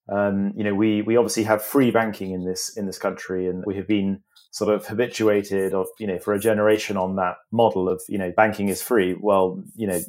Um, 0.08 0.54
you 0.56 0.64
know, 0.64 0.74
we 0.74 1.02
we 1.02 1.16
obviously 1.16 1.42
have 1.42 1.62
free 1.62 1.90
banking 1.90 2.30
in 2.30 2.46
this 2.46 2.74
in 2.76 2.86
this 2.86 2.98
country, 2.98 3.46
and 3.48 3.64
we 3.66 3.76
have 3.76 3.86
been 3.86 4.22
sort 4.50 4.74
of 4.74 4.86
habituated 4.86 5.74
of 5.74 5.86
you 5.98 6.06
know 6.06 6.18
for 6.18 6.34
a 6.34 6.40
generation 6.40 6.96
on 6.96 7.16
that 7.16 7.36
model 7.50 7.88
of 7.88 8.02
you 8.08 8.18
know 8.18 8.32
banking 8.36 8.68
is 8.68 8.82
free 8.82 9.14
well 9.20 9.62
you 9.76 9.86
know 9.86 10.00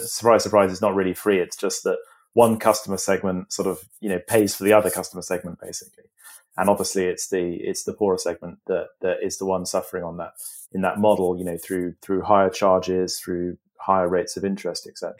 surprise 0.00 0.42
surprise 0.42 0.70
it's 0.70 0.82
not 0.82 0.94
really 0.94 1.14
free. 1.14 1.38
It's 1.38 1.56
just 1.56 1.84
that 1.84 1.98
one 2.32 2.58
customer 2.58 2.96
segment 2.96 3.52
sort 3.52 3.68
of 3.68 3.80
you 4.00 4.08
know 4.08 4.20
pays 4.26 4.54
for 4.54 4.64
the 4.64 4.72
other 4.72 4.90
customer 4.90 5.22
segment 5.22 5.60
basically. 5.60 6.04
And 6.56 6.68
obviously 6.68 7.04
it's 7.04 7.28
the 7.28 7.54
it's 7.54 7.84
the 7.84 7.94
poorer 7.94 8.18
segment 8.18 8.58
that 8.66 8.88
that 9.00 9.18
is 9.22 9.38
the 9.38 9.46
one 9.46 9.66
suffering 9.66 10.04
on 10.04 10.16
that 10.18 10.32
in 10.72 10.82
that 10.82 10.98
model 10.98 11.36
you 11.36 11.44
know 11.44 11.56
through 11.56 11.94
through 12.02 12.22
higher 12.22 12.50
charges 12.50 13.18
through 13.18 13.56
higher 13.76 14.08
rates 14.08 14.36
of 14.36 14.44
interest 14.44 14.86
etc 14.86 15.14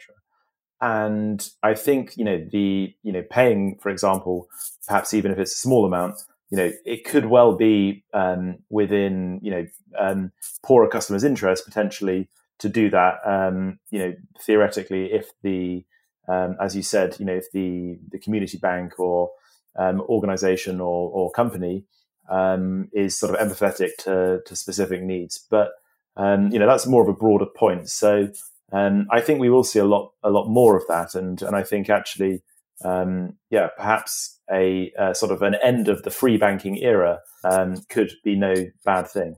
and 0.79 1.49
i 1.63 1.73
think 1.73 2.15
you 2.15 2.23
know 2.23 2.45
the 2.51 2.93
you 3.03 3.11
know 3.11 3.23
paying 3.29 3.77
for 3.81 3.89
example 3.89 4.47
perhaps 4.87 5.13
even 5.13 5.31
if 5.31 5.39
it's 5.39 5.53
a 5.53 5.59
small 5.59 5.85
amount 5.85 6.21
you 6.51 6.57
know, 6.57 6.71
it 6.85 7.05
could 7.05 7.25
well 7.27 7.55
be 7.55 8.03
um, 8.13 8.57
within, 8.69 9.39
you 9.41 9.51
know, 9.51 9.65
um, 9.97 10.31
poorer 10.63 10.89
customers' 10.89 11.23
interest 11.23 11.65
potentially 11.65 12.29
to 12.59 12.67
do 12.67 12.89
that. 12.89 13.15
Um, 13.25 13.79
you 13.89 13.99
know, 13.99 14.13
theoretically, 14.41 15.13
if 15.13 15.31
the, 15.41 15.85
um, 16.27 16.57
as 16.61 16.75
you 16.75 16.83
said, 16.83 17.15
you 17.19 17.25
know, 17.25 17.35
if 17.35 17.49
the 17.53 17.97
the 18.11 18.19
community 18.19 18.57
bank 18.57 18.99
or 18.99 19.31
um, 19.79 20.01
organization 20.01 20.81
or, 20.81 21.09
or 21.09 21.31
company 21.31 21.85
um, 22.29 22.89
is 22.93 23.17
sort 23.17 23.33
of 23.33 23.39
empathetic 23.39 23.95
to, 23.99 24.41
to 24.45 24.55
specific 24.55 25.01
needs, 25.01 25.47
but 25.49 25.71
you 26.19 26.59
know, 26.59 26.67
that's 26.67 26.85
more 26.85 27.01
of 27.01 27.07
a 27.07 27.13
broader 27.13 27.45
point. 27.45 27.89
So 27.89 28.27
I 28.73 29.21
think 29.21 29.39
we 29.39 29.49
will 29.49 29.63
see 29.63 29.79
a 29.79 29.85
lot 29.85 30.11
a 30.21 30.29
lot 30.29 30.49
more 30.49 30.75
of 30.75 30.83
that, 30.89 31.15
and 31.15 31.41
and 31.41 31.55
I 31.55 31.63
think 31.63 31.89
actually 31.89 32.43
um, 32.83 33.37
yeah, 33.49 33.67
perhaps 33.77 34.39
a 34.51 34.91
uh, 34.97 35.13
sort 35.13 35.31
of 35.31 35.41
an 35.41 35.55
end 35.55 35.87
of 35.87 36.03
the 36.03 36.11
free 36.11 36.37
banking 36.37 36.77
era 36.77 37.19
um, 37.43 37.77
could 37.89 38.11
be 38.23 38.35
no 38.35 38.53
bad 38.85 39.07
thing. 39.07 39.35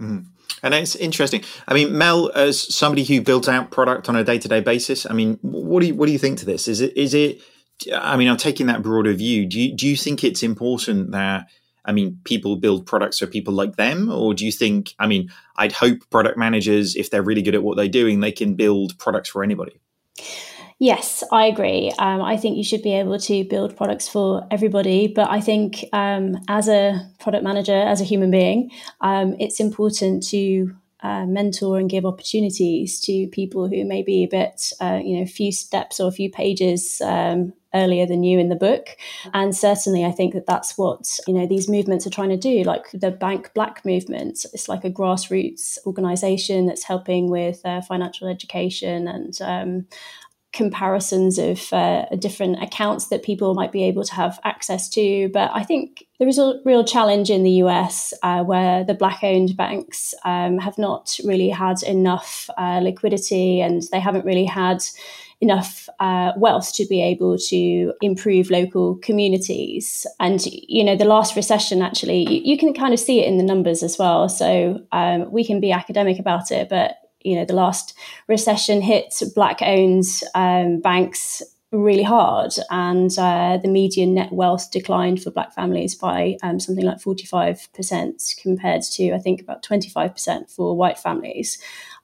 Mm. 0.00 0.26
And 0.62 0.74
it's 0.74 0.96
interesting. 0.96 1.42
I 1.66 1.74
mean, 1.74 1.96
Mel, 1.96 2.30
as 2.34 2.74
somebody 2.74 3.04
who 3.04 3.20
builds 3.20 3.48
out 3.48 3.70
product 3.70 4.08
on 4.08 4.16
a 4.16 4.24
day 4.24 4.38
to 4.38 4.48
day 4.48 4.60
basis, 4.60 5.06
I 5.08 5.12
mean, 5.12 5.38
what 5.42 5.80
do 5.80 5.86
you 5.86 5.94
what 5.94 6.06
do 6.06 6.12
you 6.12 6.18
think 6.18 6.38
to 6.38 6.46
this? 6.46 6.68
Is 6.68 6.80
it 6.80 6.96
is 6.96 7.14
it? 7.14 7.40
I 7.92 8.16
mean, 8.16 8.28
I'm 8.28 8.36
taking 8.36 8.66
that 8.66 8.82
broader 8.82 9.12
view. 9.12 9.46
Do 9.46 9.60
you 9.60 9.74
do 9.74 9.86
you 9.86 9.96
think 9.96 10.24
it's 10.24 10.42
important 10.42 11.12
that? 11.12 11.46
I 11.88 11.92
mean, 11.92 12.18
people 12.24 12.56
build 12.56 12.84
products 12.84 13.20
for 13.20 13.28
people 13.28 13.54
like 13.54 13.76
them, 13.76 14.10
or 14.10 14.34
do 14.34 14.44
you 14.44 14.50
think? 14.50 14.92
I 14.98 15.06
mean, 15.06 15.30
I'd 15.56 15.70
hope 15.70 15.98
product 16.10 16.36
managers, 16.36 16.96
if 16.96 17.10
they're 17.10 17.22
really 17.22 17.42
good 17.42 17.54
at 17.54 17.62
what 17.62 17.76
they're 17.76 17.86
doing, 17.86 18.18
they 18.18 18.32
can 18.32 18.56
build 18.56 18.98
products 18.98 19.28
for 19.28 19.44
anybody. 19.44 19.80
Yes, 20.78 21.24
I 21.32 21.46
agree. 21.46 21.90
Um, 21.98 22.20
I 22.20 22.36
think 22.36 22.58
you 22.58 22.64
should 22.64 22.82
be 22.82 22.92
able 22.92 23.18
to 23.20 23.44
build 23.44 23.76
products 23.76 24.08
for 24.08 24.46
everybody. 24.50 25.08
But 25.08 25.30
I 25.30 25.40
think 25.40 25.86
um, 25.92 26.38
as 26.48 26.68
a 26.68 27.00
product 27.18 27.44
manager, 27.44 27.74
as 27.74 28.02
a 28.02 28.04
human 28.04 28.30
being, 28.30 28.70
um, 29.00 29.36
it's 29.40 29.58
important 29.58 30.22
to 30.28 30.76
uh, 31.02 31.24
mentor 31.24 31.78
and 31.78 31.88
give 31.88 32.04
opportunities 32.04 33.00
to 33.00 33.26
people 33.28 33.68
who 33.68 33.84
may 33.86 34.02
be 34.02 34.24
a 34.24 34.28
bit, 34.28 34.72
uh, 34.80 35.00
you 35.02 35.16
know, 35.16 35.22
a 35.22 35.26
few 35.26 35.50
steps 35.50 35.98
or 35.98 36.08
a 36.08 36.12
few 36.12 36.30
pages 36.30 37.00
um, 37.02 37.54
earlier 37.74 38.06
than 38.06 38.22
you 38.22 38.38
in 38.38 38.48
the 38.48 38.56
book. 38.56 38.88
And 39.32 39.56
certainly, 39.56 40.04
I 40.04 40.10
think 40.10 40.34
that 40.34 40.46
that's 40.46 40.76
what 40.76 41.06
you 41.26 41.32
know 41.32 41.46
these 41.46 41.70
movements 41.70 42.06
are 42.06 42.10
trying 42.10 42.30
to 42.30 42.36
do. 42.36 42.64
Like 42.64 42.90
the 42.92 43.10
Bank 43.10 43.52
Black 43.54 43.82
movement, 43.84 44.44
it's 44.52 44.68
like 44.68 44.84
a 44.84 44.90
grassroots 44.90 45.78
organization 45.86 46.66
that's 46.66 46.84
helping 46.84 47.30
with 47.30 47.64
uh, 47.64 47.80
financial 47.82 48.28
education 48.28 49.08
and 49.08 49.38
um, 49.40 49.86
comparisons 50.52 51.38
of 51.38 51.72
uh, 51.72 52.06
different 52.18 52.62
accounts 52.62 53.08
that 53.08 53.22
people 53.22 53.54
might 53.54 53.72
be 53.72 53.84
able 53.84 54.04
to 54.04 54.14
have 54.14 54.40
access 54.44 54.88
to. 54.88 55.28
But 55.32 55.50
I 55.52 55.62
think 55.62 56.06
there 56.18 56.28
is 56.28 56.38
a 56.38 56.60
real 56.64 56.84
challenge 56.84 57.30
in 57.30 57.42
the 57.42 57.62
US 57.62 58.14
uh, 58.22 58.42
where 58.42 58.82
the 58.84 58.94
black 58.94 59.22
owned 59.22 59.56
banks 59.56 60.14
um, 60.24 60.58
have 60.58 60.78
not 60.78 61.18
really 61.24 61.50
had 61.50 61.82
enough 61.82 62.48
uh, 62.56 62.80
liquidity 62.82 63.60
and 63.60 63.82
they 63.92 64.00
haven't 64.00 64.24
really 64.24 64.46
had 64.46 64.82
enough 65.40 65.88
uh, 66.00 66.32
wealth 66.36 66.72
to 66.74 66.86
be 66.86 67.02
able 67.02 67.36
to 67.36 67.92
improve 68.00 68.50
local 68.50 68.96
communities. 68.96 70.06
And, 70.18 70.44
you 70.46 70.82
know, 70.82 70.96
the 70.96 71.04
last 71.04 71.36
recession, 71.36 71.82
actually, 71.82 72.26
you, 72.30 72.52
you 72.52 72.58
can 72.58 72.72
kind 72.72 72.94
of 72.94 73.00
see 73.00 73.20
it 73.20 73.28
in 73.28 73.36
the 73.36 73.44
numbers 73.44 73.82
as 73.82 73.98
well. 73.98 74.28
So 74.30 74.80
um, 74.92 75.30
we 75.30 75.44
can 75.44 75.60
be 75.60 75.72
academic 75.72 76.18
about 76.18 76.50
it, 76.50 76.70
but 76.70 76.96
you 77.26 77.34
know 77.34 77.44
the 77.44 77.52
last 77.54 77.94
recession 78.28 78.80
hit 78.80 79.22
black 79.34 79.60
owned 79.62 80.04
um, 80.34 80.80
banks 80.80 81.42
really 81.72 82.04
hard 82.04 82.52
and 82.70 83.18
uh, 83.18 83.58
the 83.60 83.68
median 83.68 84.14
net 84.14 84.32
wealth 84.32 84.70
declined 84.70 85.20
for 85.22 85.30
black 85.30 85.52
families 85.52 85.94
by 85.94 86.36
um, 86.42 86.60
something 86.60 86.84
like 86.84 86.98
45% 86.98 88.40
compared 88.40 88.82
to 88.82 89.12
i 89.12 89.18
think 89.18 89.40
about 89.40 89.62
25% 89.62 90.50
for 90.50 90.76
white 90.76 90.98
families. 90.98 91.58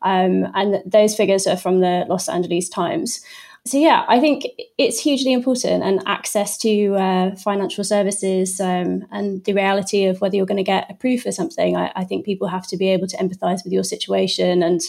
Um, 0.04 0.48
and 0.54 0.82
those 0.84 1.14
figures 1.14 1.46
are 1.46 1.56
from 1.56 1.78
the 1.78 2.04
los 2.08 2.28
angeles 2.28 2.68
times 2.68 3.20
so 3.64 3.78
yeah, 3.78 4.04
I 4.08 4.18
think 4.18 4.44
it's 4.76 4.98
hugely 4.98 5.32
important, 5.32 5.84
and 5.84 6.02
access 6.04 6.58
to 6.58 6.96
uh, 6.96 7.36
financial 7.36 7.84
services 7.84 8.60
um, 8.60 9.06
and 9.12 9.44
the 9.44 9.52
reality 9.52 10.06
of 10.06 10.20
whether 10.20 10.34
you're 10.34 10.46
going 10.46 10.56
to 10.56 10.64
get 10.64 10.90
approved 10.90 11.22
for 11.22 11.30
something. 11.30 11.76
I, 11.76 11.92
I, 11.94 12.04
think 12.04 12.24
people 12.24 12.48
have 12.48 12.66
to 12.68 12.76
be 12.76 12.88
able 12.88 13.06
to 13.06 13.16
empathise 13.18 13.62
with 13.62 13.72
your 13.72 13.84
situation, 13.84 14.64
and 14.64 14.80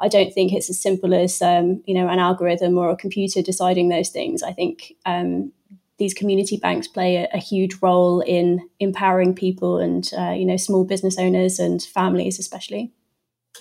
I 0.00 0.08
don't 0.08 0.32
think 0.32 0.54
it's 0.54 0.70
as 0.70 0.80
simple 0.80 1.12
as 1.12 1.42
um, 1.42 1.82
you 1.86 1.92
know 1.92 2.08
an 2.08 2.18
algorithm 2.18 2.78
or 2.78 2.88
a 2.88 2.96
computer 2.96 3.42
deciding 3.42 3.90
those 3.90 4.08
things. 4.08 4.42
I 4.42 4.52
think 4.52 4.94
um, 5.04 5.52
these 5.98 6.14
community 6.14 6.56
banks 6.56 6.88
play 6.88 7.16
a, 7.16 7.28
a, 7.34 7.38
huge 7.38 7.82
role 7.82 8.20
in 8.20 8.66
empowering 8.80 9.34
people 9.34 9.76
and 9.76 10.10
uh, 10.16 10.30
you 10.30 10.46
know 10.46 10.56
small 10.56 10.84
business 10.84 11.18
owners 11.18 11.58
and 11.58 11.82
families, 11.82 12.38
especially. 12.38 12.92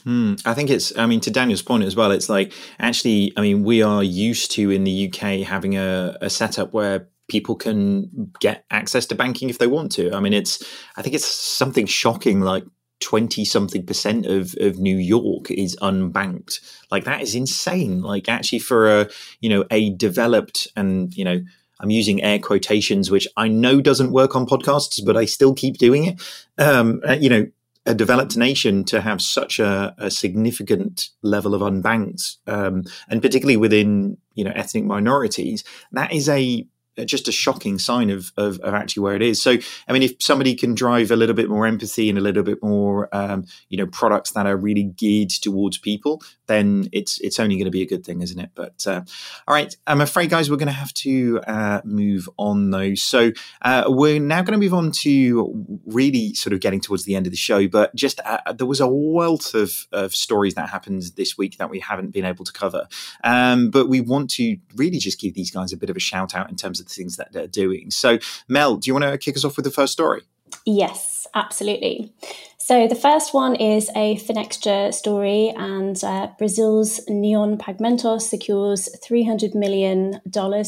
Hmm. 0.04 0.36
I 0.46 0.54
think 0.54 0.70
it's, 0.70 0.96
I 0.98 1.06
mean, 1.06 1.20
to 1.22 1.32
Daniel's 1.32 1.62
point 1.62 1.84
as 1.84 1.96
well, 1.96 2.12
it's 2.12 2.30
like 2.30 2.54
actually, 2.80 3.34
I 3.38 3.42
mean, 3.42 3.64
we 3.64 3.82
are 3.82 4.04
used 4.04 4.52
to 4.52 4.72
in 4.72 4.84
the 4.84 5.08
UK 5.08 5.46
having 5.46 5.78
a, 5.78 6.18
a 6.22 6.30
setup 6.30 6.74
where 6.74 7.08
people 7.28 7.56
can 7.56 8.32
get 8.40 8.66
access 8.72 9.06
to 9.08 9.16
banking 9.16 9.50
if 9.50 9.58
they 9.58 9.68
want 9.68 9.92
to. 9.94 10.14
I 10.14 10.20
mean, 10.20 10.34
it's, 10.34 10.64
I 10.98 11.02
think 11.02 11.16
it's 11.16 11.26
something 11.26 11.86
shocking 11.86 12.42
like 12.42 12.66
20 13.00 13.46
something 13.46 13.86
percent 13.86 14.26
of, 14.26 14.56
of 14.60 14.80
New 14.80 14.98
York 14.98 15.50
is 15.52 15.76
unbanked. 15.82 16.60
Like 16.92 17.04
that 17.06 17.22
is 17.22 17.36
insane. 17.36 18.02
Like 18.02 18.28
actually 18.28 18.60
for 18.60 19.02
a, 19.02 19.10
you 19.40 19.50
know, 19.50 19.66
a 19.72 19.92
developed 19.92 20.68
and, 20.76 21.16
you 21.16 21.26
know, 21.26 21.42
I'm 21.80 21.90
using 21.90 22.22
air 22.22 22.38
quotations, 22.38 23.10
which 23.10 23.28
I 23.38 23.48
know 23.48 23.82
doesn't 23.82 24.12
work 24.12 24.36
on 24.36 24.46
podcasts, 24.46 25.04
but 25.04 25.18
I 25.18 25.26
still 25.26 25.54
keep 25.54 25.78
doing 25.78 26.06
it. 26.06 26.22
Um, 26.60 27.02
uh, 27.08 27.14
you 27.14 27.30
know, 27.30 27.48
a 27.86 27.96
developed 27.96 28.38
nation 28.38 28.84
to 28.86 29.02
have 29.02 29.22
such 29.22 29.60
a, 29.60 29.96
a 29.98 30.12
significant 30.12 31.10
level 31.24 31.56
of 31.56 31.62
unbanked, 31.62 32.38
um, 32.48 32.84
and 33.10 33.22
particularly 33.22 33.58
within 33.58 34.18
you 34.36 34.44
know 34.44 34.52
ethnic 34.56 34.84
minorities, 34.84 35.64
that 35.92 36.14
is 36.14 36.30
a 36.30 36.66
just 37.06 37.28
a 37.28 37.32
shocking 37.32 37.80
sign 37.80 38.10
of, 38.10 38.32
of, 38.38 38.60
of 38.60 38.74
actually 38.74 39.04
where 39.04 39.16
it 39.16 39.22
is. 39.22 39.42
So, 39.42 39.58
I 39.88 39.94
mean, 39.94 40.04
if 40.04 40.14
somebody 40.20 40.56
can 40.56 40.76
drive 40.76 41.12
a 41.12 41.16
little 41.16 41.36
bit 41.36 41.50
more 41.50 41.66
empathy 41.66 42.10
and 42.10 42.18
a 42.18 42.22
little 42.22 42.44
bit 42.44 42.62
more, 42.62 43.08
um, 43.14 43.46
you 43.70 43.78
know, 43.78 43.88
products 43.88 44.32
that 44.32 44.46
are 44.46 44.58
really 44.58 44.84
geared 44.84 45.30
towards 45.30 45.78
people, 45.78 46.22
then 46.48 46.90
it's 46.92 47.20
it's 47.22 47.40
only 47.40 47.56
going 47.56 47.66
to 47.66 47.72
be 47.72 47.82
a 47.82 47.88
good 47.88 48.06
thing, 48.06 48.22
isn't 48.22 48.40
it? 48.40 48.50
But 48.56 48.86
uh, 48.86 49.02
all 49.48 49.56
right, 49.56 49.76
I'm 49.88 50.02
afraid, 50.02 50.30
guys, 50.30 50.52
we're 50.52 50.58
going 50.58 50.68
to 50.68 50.74
have 50.74 50.94
to 50.96 51.40
uh, 51.48 51.82
move 51.86 52.28
on 52.38 52.72
though. 52.72 52.96
So 52.96 53.32
uh, 53.62 53.86
we're 53.88 54.20
now 54.20 54.42
going 54.42 54.60
to 54.60 54.64
move 54.64 54.74
on 54.74 54.92
to 54.92 55.80
really 55.86 56.34
sort 56.34 56.54
of 56.54 56.60
getting 56.60 56.82
towards 56.82 57.06
the 57.06 57.16
end 57.16 57.26
of 57.26 57.32
the 57.32 57.38
show. 57.38 57.68
But 57.68 57.96
just 57.96 58.20
uh, 58.26 58.52
there 58.54 58.68
was 58.68 58.82
a 58.82 58.88
wealth 58.88 59.54
of, 59.54 59.88
of 59.94 60.14
stories 60.14 60.56
that 60.56 60.70
happened 60.70 61.04
this 61.16 61.38
week 61.38 61.58
that 61.58 61.70
we 61.70 61.80
haven't 61.80 62.12
been 62.12 62.26
able 62.26 62.44
to 62.44 62.52
cover. 62.52 62.88
Um, 63.24 63.70
but 63.70 63.88
we 63.88 64.02
want 64.02 64.30
to 64.32 64.58
really 64.76 64.98
just 64.98 65.20
give 65.20 65.34
these 65.34 65.52
guys 65.52 65.72
a 65.72 65.78
bit 65.78 65.90
of 65.90 65.96
a 65.96 66.02
shout 66.02 66.36
out 66.36 66.50
in 66.50 66.58
terms 66.58 66.81
of 66.82 66.88
the 66.88 66.94
things 66.94 67.16
that 67.18 67.32
they're 67.32 67.48
doing. 67.48 67.92
So, 67.92 68.20
Mel, 68.48 68.76
do 68.76 68.90
you 68.90 68.94
want 68.94 69.06
to 69.06 69.18
kick 69.18 69.38
us 69.38 69.46
off 69.46 69.56
with 69.56 69.66
the 69.66 69.72
first 69.72 69.94
story? 69.94 70.22
Yes, 70.66 71.28
absolutely. 71.34 72.14
So 72.58 72.88
the 72.88 72.96
first 72.96 73.34
one 73.34 73.56
is 73.56 73.90
a 73.96 74.18
Finextra 74.18 74.94
story, 74.94 75.50
and 75.50 76.02
uh, 76.04 76.28
Brazil's 76.38 77.02
Neon 77.10 77.58
Pagamentos 77.58 78.22
secures 78.22 78.88
$300 79.04 79.56
million 79.56 80.22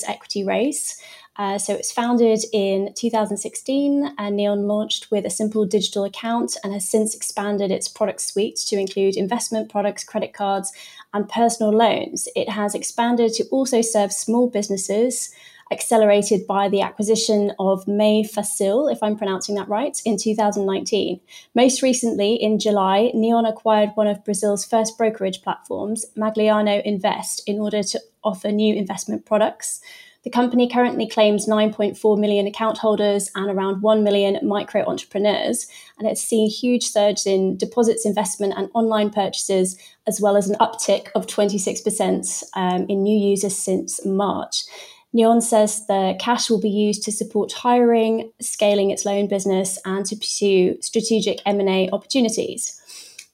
equity 0.08 0.44
raise. 0.44 1.00
Uh, 1.36 1.58
so 1.58 1.74
it's 1.74 1.92
founded 1.92 2.40
in 2.52 2.94
2016, 2.96 4.16
and 4.18 4.36
Neon 4.36 4.68
launched 4.68 5.10
with 5.12 5.26
a 5.26 5.30
simple 5.30 5.66
digital 5.66 6.04
account 6.04 6.58
and 6.64 6.74
has 6.74 6.88
since 6.88 7.16
expanded 7.16 7.72
its 7.72 7.88
product 7.88 8.22
suite 8.22 8.58
to 8.68 8.78
include 8.78 9.16
investment 9.16 9.72
products, 9.72 10.04
credit 10.04 10.34
cards, 10.34 10.72
and 11.14 11.30
personal 11.30 11.72
loans. 11.72 12.28
It 12.36 12.50
has 12.50 12.76
expanded 12.76 13.34
to 13.34 13.46
also 13.50 13.82
serve 13.82 14.12
small 14.12 14.50
businesses 14.50 15.34
accelerated 15.74 16.48
by 16.48 16.70
the 16.70 16.82
acquisition 16.82 17.52
of 17.60 17.88
MEI 17.88 18.24
Fácil, 18.24 18.92
if 18.92 19.04
I'm 19.04 19.18
pronouncing 19.18 19.56
that 19.56 19.68
right, 19.68 20.00
in 20.06 20.18
2019. 20.18 21.20
Most 21.54 21.82
recently, 21.82 22.36
in 22.36 22.60
July, 22.60 23.12
Neon 23.14 23.46
acquired 23.46 23.90
one 23.96 24.08
of 24.08 24.24
Brazil's 24.24 24.64
first 24.64 24.98
brokerage 24.98 25.42
platforms, 25.42 26.06
Magliano 26.16 26.82
Invest, 26.84 27.42
in 27.46 27.60
order 27.60 27.84
to 27.84 28.00
offer 28.24 28.52
new 28.52 28.74
investment 28.74 29.26
products. 29.26 29.82
The 30.24 30.30
company 30.30 30.70
currently 30.70 31.06
claims 31.06 31.48
9.4 31.48 32.18
million 32.18 32.48
account 32.48 32.78
holders 32.78 33.30
and 33.36 33.52
around 33.52 33.82
1 33.82 34.04
million 34.06 34.40
micro 34.42 34.88
entrepreneurs, 34.88 35.68
and 36.00 36.08
it's 36.08 36.24
seen 36.24 36.50
huge 36.50 36.86
surge 36.86 37.26
in 37.26 37.58
deposits, 37.58 38.06
investment, 38.06 38.54
and 38.56 38.70
online 38.74 39.10
purchases, 39.10 39.78
as 40.08 40.22
well 40.22 40.38
as 40.38 40.50
an 40.50 40.56
uptick 40.62 41.10
of 41.14 41.28
26% 41.28 42.44
um, 42.54 42.86
in 42.88 43.04
new 43.04 43.18
users 43.18 43.58
since 43.58 44.06
March. 44.06 44.64
Neon 45.14 45.42
says 45.42 45.86
the 45.86 46.16
cash 46.20 46.50
will 46.50 46.60
be 46.60 46.70
used 46.70 47.04
to 47.04 47.12
support 47.12 47.52
hiring, 47.54 48.32
scaling 48.42 48.90
its 48.90 49.06
loan 49.06 49.28
business, 49.28 49.80
and 49.86 50.06
to 50.08 50.16
pursue 50.16 50.82
strategic 50.82 51.40
M&A 51.46 51.90
opportunities. 51.92 52.80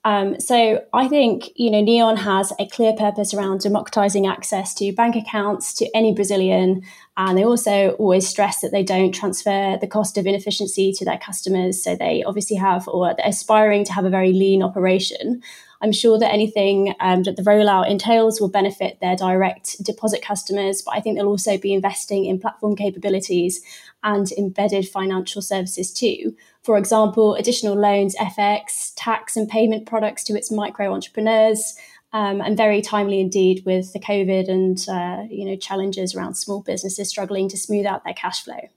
Um, 0.06 0.40
so 0.40 0.84
I 0.94 1.10
think 1.10 1.52
you 1.56 1.70
know 1.70 1.82
Neon 1.82 2.16
has 2.18 2.54
a 2.58 2.68
clear 2.68 2.94
purpose 2.94 3.34
around 3.34 3.62
democratizing 3.62 4.28
access 4.28 4.74
to 4.76 4.94
bank 4.94 5.16
accounts 5.16 5.74
to 5.76 5.90
any 5.94 6.14
Brazilian, 6.14 6.84
and 7.18 7.38
they 7.38 7.44
also 7.44 7.92
always 8.00 8.28
stress 8.28 8.62
that 8.62 8.72
they 8.72 8.84
don't 8.84 9.12
transfer 9.12 9.78
the 9.80 9.88
cost 9.88 10.18
of 10.18 10.26
inefficiency 10.26 10.94
to 10.94 11.04
their 11.04 11.18
customers. 11.18 11.84
So 11.84 11.96
they 11.96 12.24
obviously 12.24 12.56
have, 12.56 12.88
or 12.88 13.14
they're 13.14 13.28
aspiring 13.28 13.84
to 13.86 13.94
have 13.94 14.06
a 14.06 14.10
very 14.10 14.32
lean 14.32 14.64
operation. 14.64 15.44
I'm 15.82 15.92
sure 15.94 16.20
that 16.20 16.34
anything 16.34 16.94
um, 17.00 17.24
that 17.24 17.38
the 17.38 17.42
rollout 17.44 17.90
entails 17.90 18.42
will 18.42 18.50
benefit 18.50 19.00
their 19.00 19.16
direct 19.16 19.82
deposit 19.84 20.22
customers, 20.22 20.82
but 20.82 20.94
I 20.96 21.00
think 21.00 21.18
they'll 21.18 21.28
also 21.28 21.58
be 21.58 21.74
investing 21.74 22.26
in 22.26 22.40
platform 22.40 22.76
capabilities 22.76 23.62
and 24.04 24.30
embedded 24.34 24.90
financial 24.90 25.42
services 25.42 25.94
too. 25.94 26.36
For 26.64 26.78
example, 26.78 27.36
additional 27.36 27.76
loans, 27.76 28.16
FX, 28.16 28.92
tax, 28.98 29.38
and 29.38 29.48
payment 29.48 29.88
products 29.88 30.24
to 30.26 30.36
its 30.36 30.52
micro 30.52 30.94
entrepreneurs. 30.94 31.76
Um, 32.12 32.42
and 32.42 32.58
very 32.58 32.82
timely 32.82 33.20
indeed 33.20 33.62
with 33.68 33.94
the 33.94 34.00
COVID 34.00 34.50
and 34.50 34.84
uh, 34.90 35.28
you 35.30 35.46
know 35.46 35.56
challenges 35.56 36.16
around 36.16 36.34
small 36.34 36.64
businesses 36.64 37.08
struggling 37.08 37.48
to 37.50 37.56
smooth 37.56 37.86
out 37.86 38.04
their 38.04 38.16
cash 38.16 38.44
flow. 38.44 38.68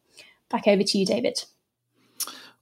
Back 0.51 0.69
over 0.69 0.83
to 0.83 0.99
you, 0.99 1.07
David. 1.07 1.43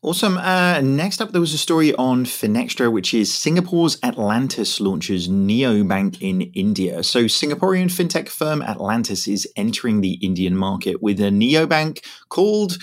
Awesome. 0.03 0.39
Uh, 0.39 0.81
next 0.81 1.21
up, 1.21 1.33
there 1.33 1.43
was 1.43 1.53
a 1.53 1.59
story 1.59 1.95
on 1.95 2.25
Finextra, 2.25 2.91
which 2.91 3.13
is 3.13 3.35
Singapore's 3.35 3.99
Atlantis 4.03 4.81
launches 4.81 5.29
neobank 5.29 6.17
in 6.23 6.41
India. 6.55 7.03
So, 7.03 7.25
Singaporean 7.25 7.91
fintech 7.91 8.31
firm 8.31 8.63
Atlantis 8.63 9.29
is 9.29 9.47
entering 9.57 10.01
the 10.01 10.15
Indian 10.23 10.57
market 10.57 11.03
with 11.03 11.21
a 11.21 11.25
neobank 11.25 12.03
called 12.31 12.79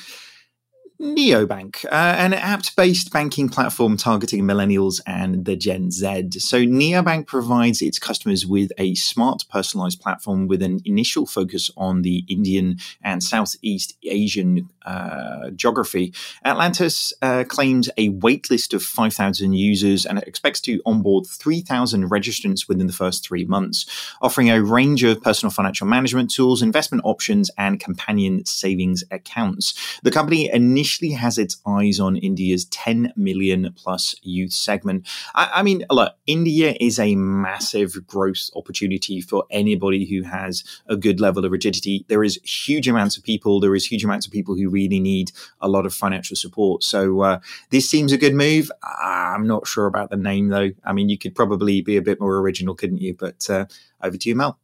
Neobank, 0.99 1.85
uh, 1.85 1.89
an 1.91 2.33
app 2.33 2.63
based 2.75 3.13
banking 3.13 3.49
platform 3.49 3.97
targeting 3.97 4.43
millennials 4.43 4.99
and 5.05 5.45
the 5.45 5.55
Gen 5.55 5.91
Z. 5.91 6.39
So, 6.39 6.61
Neobank 6.61 7.27
provides 7.27 7.83
its 7.83 7.99
customers 7.99 8.47
with 8.47 8.71
a 8.79 8.95
smart, 8.95 9.43
personalized 9.47 10.01
platform 10.01 10.47
with 10.47 10.63
an 10.63 10.81
initial 10.85 11.27
focus 11.27 11.69
on 11.77 12.01
the 12.01 12.23
Indian 12.27 12.79
and 13.03 13.21
Southeast 13.21 13.95
Asian 14.05 14.69
uh, 14.87 15.51
geography. 15.51 16.15
Atlantis 16.43 17.13
uh, 17.21 17.43
claims 17.47 17.91
a 17.97 18.09
waitlist 18.13 18.73
of 18.73 18.81
5,000 18.81 19.53
users 19.53 20.03
and 20.03 20.17
expects 20.19 20.61
to 20.61 20.81
onboard 20.83 21.27
3,000 21.27 22.09
registrants 22.09 22.67
within 22.67 22.87
the 22.87 22.93
first 22.93 23.23
three 23.23 23.45
months, 23.45 23.85
offering 24.19 24.49
a 24.49 24.63
range 24.63 25.03
of 25.03 25.21
personal 25.21 25.51
financial 25.51 25.85
management 25.85 26.31
tools, 26.31 26.63
investment 26.63 27.03
options, 27.05 27.51
and 27.55 27.79
companion 27.79 28.43
savings 28.45 29.03
accounts. 29.11 29.75
The 30.01 30.11
company 30.11 30.49
initially 30.51 30.86
initially 30.87 31.11
has 31.11 31.37
its 31.37 31.57
eyes 31.65 31.99
on 31.99 32.15
India's 32.15 32.63
10 32.65 33.11
million 33.17 33.73
plus 33.75 34.15
youth 34.21 34.53
segment. 34.53 35.05
I, 35.35 35.49
I 35.55 35.63
mean, 35.63 35.83
look, 35.89 36.13
India 36.27 36.77
is 36.79 36.97
a 36.97 37.13
massive 37.15 38.07
growth 38.07 38.49
opportunity 38.55 39.19
for 39.19 39.43
anybody 39.51 40.05
who 40.05 40.23
has 40.23 40.63
a 40.87 40.95
good 40.95 41.19
level 41.19 41.43
of 41.43 41.51
rigidity. 41.51 42.05
There 42.07 42.23
is 42.23 42.39
huge 42.43 42.87
amounts 42.87 43.17
of 43.17 43.23
people. 43.23 43.59
There 43.59 43.75
is 43.75 43.85
huge 43.85 44.05
amounts 44.05 44.25
of 44.25 44.31
people 44.31 44.55
who 44.55 44.69
really 44.69 45.01
need 45.01 45.33
a 45.59 45.67
lot 45.67 45.85
of 45.85 45.93
financial 45.93 46.37
support. 46.37 46.85
So 46.85 47.19
uh, 47.19 47.39
this 47.69 47.89
seems 47.89 48.13
a 48.13 48.17
good 48.17 48.33
move. 48.33 48.71
I'm 48.81 49.45
not 49.45 49.67
sure 49.67 49.87
about 49.87 50.09
the 50.09 50.15
name 50.15 50.47
though. 50.47 50.69
I 50.85 50.93
mean, 50.93 51.09
you 51.09 51.17
could 51.17 51.35
probably 51.35 51.81
be 51.81 51.97
a 51.97 52.01
bit 52.01 52.21
more 52.21 52.37
original, 52.37 52.75
couldn't 52.75 53.01
you? 53.01 53.13
But 53.13 53.49
uh, 53.49 53.65
over 54.01 54.15
to 54.15 54.29
you, 54.29 54.37
Mel. 54.37 54.57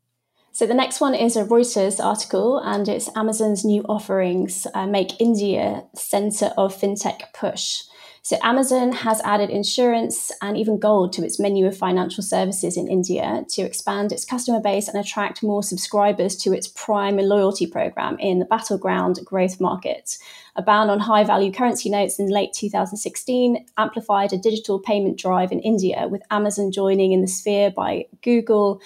So 0.55 0.67
the 0.67 0.75
next 0.75 1.01
one 1.01 1.15
is 1.15 1.35
a 1.35 1.43
Reuters 1.43 1.99
article, 1.99 2.59
and 2.59 2.87
it's 2.87 3.09
Amazon's 3.15 3.65
new 3.65 3.81
offerings 3.89 4.67
uh, 4.75 4.85
make 4.85 5.19
India 5.19 5.83
center 5.95 6.53
of 6.55 6.79
fintech 6.79 7.33
push. 7.33 7.81
So 8.21 8.37
Amazon 8.41 8.91
has 8.91 9.19
added 9.21 9.49
insurance 9.49 10.31
and 10.43 10.55
even 10.55 10.79
gold 10.79 11.11
to 11.13 11.25
its 11.25 11.39
menu 11.39 11.65
of 11.65 11.75
financial 11.75 12.23
services 12.23 12.77
in 12.77 12.87
India 12.87 13.43
to 13.49 13.63
expand 13.63 14.11
its 14.11 14.23
customer 14.23 14.61
base 14.61 14.87
and 14.87 14.97
attract 14.97 15.43
more 15.43 15.63
subscribers 15.63 16.37
to 16.37 16.53
its 16.53 16.67
Prime 16.67 17.17
loyalty 17.17 17.65
program 17.65 18.17
in 18.19 18.37
the 18.37 18.45
battleground 18.45 19.19
growth 19.25 19.59
market. 19.59 20.17
A 20.55 20.61
ban 20.61 20.89
on 20.89 20.99
high 20.99 21.23
value 21.23 21.51
currency 21.51 21.89
notes 21.89 22.19
in 22.19 22.29
late 22.29 22.53
2016 22.53 23.65
amplified 23.77 24.31
a 24.31 24.37
digital 24.37 24.79
payment 24.79 25.17
drive 25.17 25.51
in 25.51 25.59
India, 25.59 26.07
with 26.07 26.21
Amazon 26.29 26.71
joining 26.71 27.11
in 27.11 27.21
the 27.21 27.27
sphere 27.27 27.71
by 27.71 28.05
Google, 28.21 28.79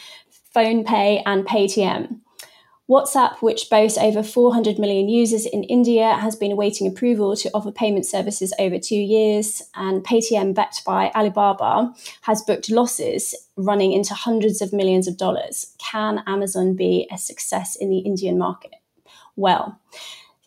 PhonePe, 0.57 1.21
and 1.27 1.45
Paytm. 1.45 2.19
WhatsApp, 2.89 3.43
which 3.43 3.69
boasts 3.69 3.99
over 3.99 4.23
400 4.23 4.79
million 4.79 5.07
users 5.07 5.45
in 5.45 5.63
India, 5.65 6.15
has 6.15 6.35
been 6.35 6.51
awaiting 6.51 6.87
approval 6.87 7.35
to 7.35 7.51
offer 7.53 7.71
payment 7.71 8.07
services 8.07 8.53
over 8.57 8.79
two 8.79 8.95
years. 8.95 9.61
And 9.75 10.03
Paytm, 10.03 10.55
backed 10.55 10.83
by 10.83 11.11
Alibaba, 11.13 11.93
has 12.21 12.41
booked 12.41 12.71
losses 12.71 13.35
running 13.55 13.93
into 13.93 14.15
hundreds 14.15 14.59
of 14.59 14.73
millions 14.73 15.07
of 15.07 15.17
dollars. 15.17 15.75
Can 15.77 16.23
Amazon 16.25 16.75
be 16.75 17.07
a 17.11 17.19
success 17.19 17.75
in 17.75 17.91
the 17.91 17.99
Indian 17.99 18.39
market? 18.39 18.73
Well, 19.35 19.79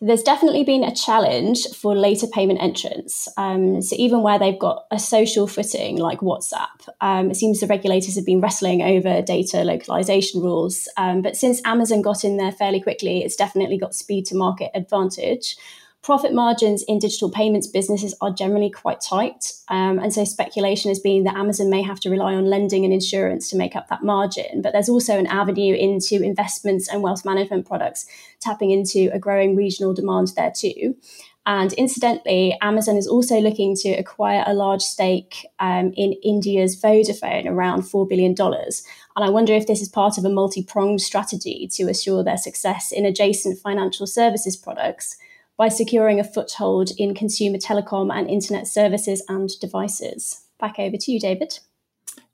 there's 0.03 0.23
definitely 0.23 0.63
been 0.63 0.83
a 0.83 0.93
challenge 0.93 1.67
for 1.75 1.95
later 1.95 2.25
payment 2.25 2.59
entrants. 2.59 3.27
Um, 3.37 3.83
so 3.83 3.95
even 3.99 4.23
where 4.23 4.39
they've 4.39 4.57
got 4.57 4.85
a 4.89 4.97
social 4.97 5.45
footing 5.45 5.97
like 5.97 6.21
WhatsApp, 6.21 6.89
um, 7.01 7.29
it 7.29 7.35
seems 7.35 7.59
the 7.59 7.67
regulators 7.67 8.15
have 8.15 8.25
been 8.25 8.41
wrestling 8.41 8.81
over 8.81 9.21
data 9.21 9.63
localization 9.63 10.41
rules. 10.41 10.89
Um, 10.97 11.21
but 11.21 11.37
since 11.37 11.61
Amazon 11.65 12.01
got 12.01 12.23
in 12.23 12.37
there 12.37 12.51
fairly 12.51 12.81
quickly, 12.81 13.23
it's 13.23 13.35
definitely 13.35 13.77
got 13.77 13.93
speed 13.93 14.25
to 14.27 14.35
market 14.35 14.71
advantage 14.73 15.55
profit 16.03 16.33
margins 16.33 16.83
in 16.83 16.97
digital 16.97 17.29
payments 17.29 17.67
businesses 17.67 18.15
are 18.21 18.31
generally 18.31 18.71
quite 18.71 19.01
tight. 19.01 19.53
Um, 19.67 19.99
and 19.99 20.11
so 20.11 20.25
speculation 20.25 20.89
has 20.89 20.99
been 20.99 21.23
that 21.25 21.35
Amazon 21.35 21.69
may 21.69 21.83
have 21.83 21.99
to 22.01 22.09
rely 22.09 22.33
on 22.33 22.45
lending 22.45 22.83
and 22.83 22.93
insurance 22.93 23.49
to 23.49 23.57
make 23.57 23.75
up 23.75 23.87
that 23.89 24.03
margin. 24.03 24.61
But 24.61 24.73
there's 24.73 24.89
also 24.89 25.17
an 25.17 25.27
avenue 25.27 25.75
into 25.75 26.23
investments 26.23 26.87
and 26.87 27.03
wealth 27.03 27.23
management 27.23 27.67
products, 27.67 28.07
tapping 28.39 28.71
into 28.71 29.11
a 29.13 29.19
growing 29.19 29.55
regional 29.55 29.93
demand 29.93 30.33
there 30.35 30.51
too. 30.55 30.95
And 31.45 31.73
incidentally, 31.73 32.55
Amazon 32.61 32.97
is 32.97 33.07
also 33.07 33.39
looking 33.39 33.75
to 33.77 33.89
acquire 33.89 34.43
a 34.45 34.53
large 34.53 34.81
stake 34.81 35.47
um, 35.59 35.91
in 35.97 36.13
India's 36.23 36.79
Vodafone, 36.79 37.47
around 37.47 37.81
$4 37.81 38.07
billion. 38.07 38.35
And 38.39 39.25
I 39.25 39.29
wonder 39.29 39.53
if 39.53 39.65
this 39.65 39.81
is 39.81 39.89
part 39.89 40.19
of 40.19 40.25
a 40.25 40.29
multi 40.29 40.63
pronged 40.63 41.01
strategy 41.01 41.67
to 41.73 41.89
assure 41.89 42.23
their 42.23 42.37
success 42.37 42.91
in 42.91 43.05
adjacent 43.05 43.59
financial 43.59 44.05
services 44.05 44.55
products 44.55 45.17
by 45.61 45.67
securing 45.67 46.19
a 46.19 46.23
foothold 46.23 46.89
in 46.97 47.13
consumer 47.13 47.59
telecom 47.59 48.11
and 48.11 48.27
internet 48.27 48.65
services 48.65 49.23
and 49.29 49.47
devices. 49.59 50.41
Back 50.59 50.79
over 50.79 50.97
to 50.97 51.11
you, 51.11 51.19
David. 51.19 51.59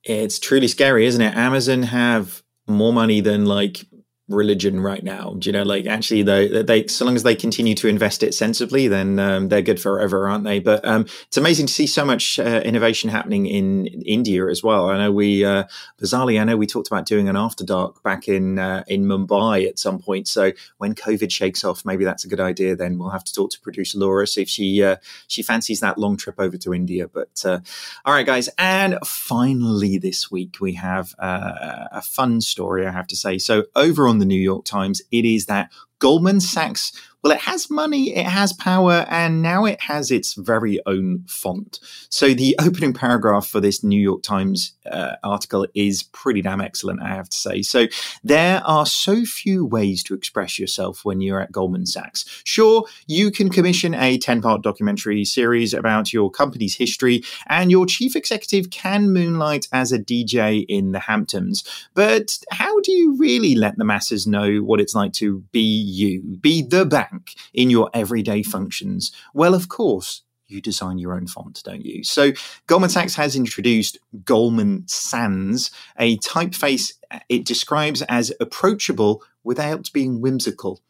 It's 0.06 0.40
truly 0.40 0.70
scary, 0.70 1.06
isn't 1.08 1.20
it? 1.20 1.36
Amazon 1.36 1.84
have 1.84 2.42
more 2.70 2.94
money 2.94 3.20
than 3.20 3.46
like 3.46 3.86
religion 4.28 4.80
right 4.80 5.04
now. 5.04 5.36
Do 5.40 5.50
you 5.50 5.54
know, 5.54 5.64
like 5.64 5.86
actually, 5.86 6.24
they, 6.24 6.62
they 6.62 6.88
so 6.88 7.06
long 7.06 7.16
as 7.16 7.24
they 7.24 7.36
continue 7.36 7.76
to 7.76 7.88
invest 7.88 8.24
it 8.24 8.34
sensibly, 8.34 8.88
then 8.88 9.20
um, 9.20 9.50
they're 9.50 9.62
good 9.62 9.80
forever, 9.80 10.28
aren't 10.28 10.44
they? 10.44 10.60
But 10.60 10.86
um, 10.86 11.06
it's 11.28 11.38
amazing 11.38 11.68
to 11.68 11.74
see 11.74 11.88
so 11.88 12.04
much 12.04 12.40
uh, 12.40 12.62
innovation 12.66 13.10
happening 13.10 13.46
in 13.46 13.88
India 13.88 14.48
as 14.48 14.62
well. 14.64 14.90
I 14.90 14.98
know 14.98 15.12
we 15.12 15.46
uh, 15.46 15.66
bizarrely, 16.02 16.40
I 16.40 16.44
know 16.44 16.58
we 16.58 16.68
talked 16.68 16.88
about 16.88 17.06
doing 17.06 17.30
an 17.30 17.38
after 17.38 17.64
dark 17.64 18.04
back 18.04 18.28
in 18.28 18.60
uh, 18.60 18.84
in 18.88 19.06
Mumbai 19.06 19.68
at 19.68 19.80
some 19.80 20.00
point. 20.00 20.28
So 20.28 20.52
when 20.78 20.94
COVID 20.94 21.32
shakes 21.32 21.64
off, 21.64 21.86
maybe 21.86 22.04
that's 22.04 22.26
a 22.26 22.28
good 22.28 22.42
idea. 22.42 22.76
Then 22.76 22.98
we'll 22.98 23.10
have 23.10 23.24
to 23.24 23.34
talk 23.34 23.52
to 23.52 23.62
producer 23.62 23.98
Laura 23.98 24.28
see 24.28 24.42
if 24.42 24.50
she 24.50 24.84
uh, 24.84 24.98
she 25.28 25.42
fancies 25.42 25.80
that 25.80 25.98
long 25.98 26.18
trip 26.18 26.36
over 26.38 26.58
to 26.58 26.74
India. 26.74 27.08
But 27.08 27.42
uh, 27.46 27.60
all 28.06 28.14
right, 28.14 28.26
guys, 28.26 28.50
and 28.58 28.98
finally 29.06 29.98
this 29.98 30.30
week 30.30 30.58
we 30.60 30.74
have 30.74 31.16
uh, 31.20 31.88
a 31.92 32.02
fun 32.02 32.42
story. 32.42 32.86
I 32.86 32.92
have 32.92 33.08
to 33.08 33.16
say. 33.16 33.38
So 33.38 33.66
over 33.76 34.08
on 34.08 34.17
the 34.20 34.26
New 34.26 34.40
York 34.40 34.66
Times, 34.66 35.02
it 35.12 35.26
is 35.26 35.46
that 35.46 35.72
Goldman 36.00 36.40
Sachs 36.40 36.92
well, 37.24 37.34
it 37.34 37.42
has 37.42 37.70
money, 37.70 38.16
it 38.16 38.28
has 38.28 38.54
power, 38.54 39.06
and 39.10 39.42
now 39.42 39.66
it 39.66 39.82
has 39.82 40.12
its 40.12 40.36
very 40.36 40.80
own 40.86 41.26
font. 41.28 41.80
So 42.10 42.34
the 42.34 42.56
opening 42.62 42.94
paragraph 42.94 43.48
for 43.48 43.60
this 43.60 43.84
New 43.84 44.00
York 44.00 44.22
Times 44.22 44.74
uh, 44.90 45.16
article 45.24 45.66
is 45.74 46.04
pretty 46.04 46.42
damn 46.44 46.62
excellent, 46.62 47.02
I 47.02 47.10
have 47.10 47.30
to 47.30 47.38
say. 47.38 47.64
So 47.64 47.88
there 48.24 48.62
are 48.66 48.86
so 48.86 49.26
few 49.26 49.66
ways 49.66 50.04
to 50.04 50.14
express 50.14 50.60
yourself 50.60 51.04
when 51.04 51.20
you're 51.20 51.42
at 51.42 51.52
Goldman 51.52 51.88
Sachs. 51.88 52.24
Sure, 52.46 52.86
you 53.08 53.32
can 53.32 53.50
commission 53.50 53.96
a 53.96 54.20
10 54.20 54.42
part 54.42 54.62
documentary 54.62 55.26
series 55.26 55.74
about 55.74 56.14
your 56.14 56.30
company's 56.30 56.76
history, 56.76 57.24
and 57.48 57.72
your 57.72 57.88
chief 57.88 58.16
executive 58.16 58.70
can 58.70 59.12
moonlight 59.12 59.68
as 59.74 59.92
a 59.92 60.00
DJ 60.00 60.66
in 60.70 60.92
the 60.92 61.00
Hamptons. 61.00 61.64
But 61.96 62.38
how 62.52 62.80
do 62.82 62.92
you 62.92 63.18
really 63.18 63.56
let 63.56 63.78
the 63.78 63.86
masses 63.86 64.28
know 64.28 64.58
what 64.58 64.80
it's 64.80 64.94
like 64.94 65.14
to 65.14 65.40
be 65.52 65.60
you, 65.62 66.22
be 66.40 66.62
the 66.62 66.86
bank? 66.86 67.07
Bank 67.10 67.36
in 67.54 67.70
your 67.70 67.90
everyday 67.94 68.44
functions? 68.44 69.12
Well, 69.34 69.54
of 69.54 69.70
course, 69.70 70.24
you 70.48 70.62
design 70.62 70.98
your 70.98 71.14
own 71.14 71.28
font, 71.28 71.62
don't 71.64 71.86
you? 71.86 72.04
So 72.04 72.32
Goldman 72.68 72.90
Sachs 72.90 73.16
has 73.16 73.36
introduced 73.36 73.98
Goldman 74.24 74.88
Sans, 74.88 75.72
a 76.00 76.18
typeface 76.20 76.94
it 77.30 77.46
describes 77.46 78.02
as 78.04 78.34
approachable 78.40 79.24
without 79.44 79.90
being 79.94 80.22
whimsical. 80.22 80.82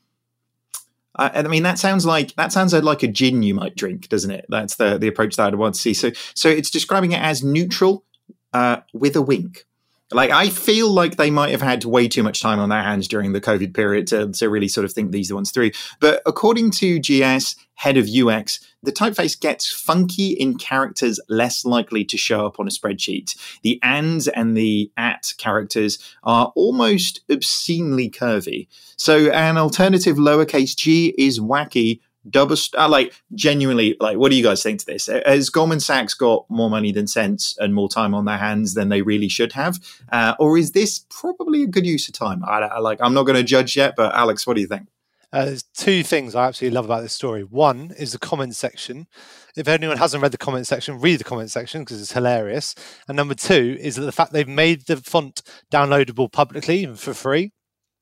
Uh, 1.15 1.29
I 1.33 1.43
mean, 1.43 1.63
that 1.63 1.79
sounds 1.79 2.05
like 2.05 2.35
that 2.35 2.51
sounds 2.51 2.73
like 2.73 3.03
a 3.03 3.07
gin 3.07 3.41
you 3.41 3.55
might 3.55 3.75
drink, 3.75 4.07
doesn't 4.09 4.31
it? 4.31 4.45
That's 4.49 4.75
the 4.75 4.97
the 4.97 5.07
approach 5.07 5.35
that 5.35 5.47
I'd 5.47 5.55
want 5.55 5.75
to 5.75 5.81
see. 5.81 5.93
So, 5.93 6.11
so 6.35 6.49
it's 6.49 6.69
describing 6.69 7.11
it 7.11 7.21
as 7.21 7.43
neutral 7.43 8.03
uh, 8.53 8.77
with 8.93 9.15
a 9.15 9.21
wink. 9.21 9.65
Like 10.11 10.31
I 10.31 10.49
feel 10.49 10.89
like 10.89 11.17
they 11.17 11.29
might 11.29 11.51
have 11.51 11.61
had 11.61 11.83
way 11.83 12.07
too 12.07 12.23
much 12.23 12.41
time 12.41 12.59
on 12.59 12.69
their 12.69 12.81
hands 12.81 13.07
during 13.07 13.33
the 13.33 13.41
COVID 13.41 13.73
period 13.73 14.07
to, 14.07 14.31
to 14.31 14.49
really 14.49 14.69
sort 14.69 14.85
of 14.85 14.93
think 14.93 15.11
these 15.11 15.33
ones 15.33 15.51
through. 15.51 15.71
But 15.99 16.21
according 16.25 16.71
to 16.71 16.99
GS, 16.99 17.55
head 17.75 17.97
of 17.97 18.07
UX, 18.07 18.59
the 18.81 18.91
typeface 18.91 19.39
gets 19.39 19.69
funky 19.69 20.29
in 20.29 20.57
characters 20.57 21.19
less 21.27 21.65
likely 21.65 22.05
to 22.05 22.17
show 22.17 22.45
up 22.45 22.59
on 22.59 22.67
a 22.67 22.71
spreadsheet. 22.71 23.35
The 23.63 23.79
ands 23.83 24.27
and 24.29 24.55
the 24.55 24.91
at 24.95 25.33
characters 25.37 25.99
are 26.23 26.53
almost 26.55 27.21
obscenely 27.29 28.09
curvy. 28.09 28.67
So 28.95 29.29
an 29.31 29.57
alternative 29.57 30.15
lowercase 30.15 30.75
g 30.75 31.13
is 31.17 31.39
wacky 31.39 31.99
double 32.29 32.55
uh, 32.77 32.89
like 32.89 33.13
genuinely 33.33 33.95
like 33.99 34.17
what 34.17 34.29
do 34.29 34.37
you 34.37 34.43
guys 34.43 34.63
think 34.63 34.79
to 34.79 34.85
this 34.85 35.07
has 35.07 35.49
goldman 35.49 35.79
sachs 35.79 36.13
got 36.13 36.45
more 36.49 36.69
money 36.69 36.91
than 36.91 37.07
sense 37.07 37.55
and 37.59 37.73
more 37.73 37.89
time 37.89 38.13
on 38.13 38.25
their 38.25 38.37
hands 38.37 38.73
than 38.73 38.89
they 38.89 39.01
really 39.01 39.29
should 39.29 39.53
have 39.53 39.79
uh, 40.11 40.35
or 40.39 40.57
is 40.57 40.71
this 40.71 41.05
probably 41.09 41.63
a 41.63 41.67
good 41.67 41.85
use 41.85 42.07
of 42.07 42.13
time 42.13 42.43
I, 42.45 42.59
I 42.59 42.79
like 42.79 42.99
i'm 43.01 43.13
not 43.13 43.23
going 43.23 43.37
to 43.37 43.43
judge 43.43 43.75
yet 43.75 43.95
but 43.95 44.13
alex 44.13 44.45
what 44.45 44.55
do 44.55 44.61
you 44.61 44.67
think 44.67 44.87
uh, 45.33 45.43
there's 45.43 45.63
two 45.63 46.03
things 46.03 46.35
I 46.35 46.47
absolutely 46.47 46.75
love 46.75 46.85
about 46.85 47.01
this 47.01 47.11
story. 47.11 47.43
One 47.43 47.91
is 47.99 48.13
the 48.13 48.17
comment 48.17 48.55
section. 48.55 49.07
If 49.57 49.67
anyone 49.67 49.97
hasn't 49.97 50.23
read 50.23 50.31
the 50.31 50.37
comment 50.37 50.67
section, 50.67 51.01
read 51.01 51.19
the 51.19 51.25
comment 51.25 51.51
section 51.51 51.81
because 51.81 52.01
it's 52.01 52.13
hilarious. 52.13 52.75
And 53.09 53.17
number 53.17 53.35
two 53.35 53.77
is 53.79 53.97
that 53.97 54.03
the 54.03 54.13
fact 54.13 54.31
they've 54.31 54.47
made 54.47 54.85
the 54.85 54.97
font 54.97 55.41
downloadable 55.69 56.31
publicly 56.31 56.85
and 56.85 56.97
for 56.97 57.13
free 57.13 57.51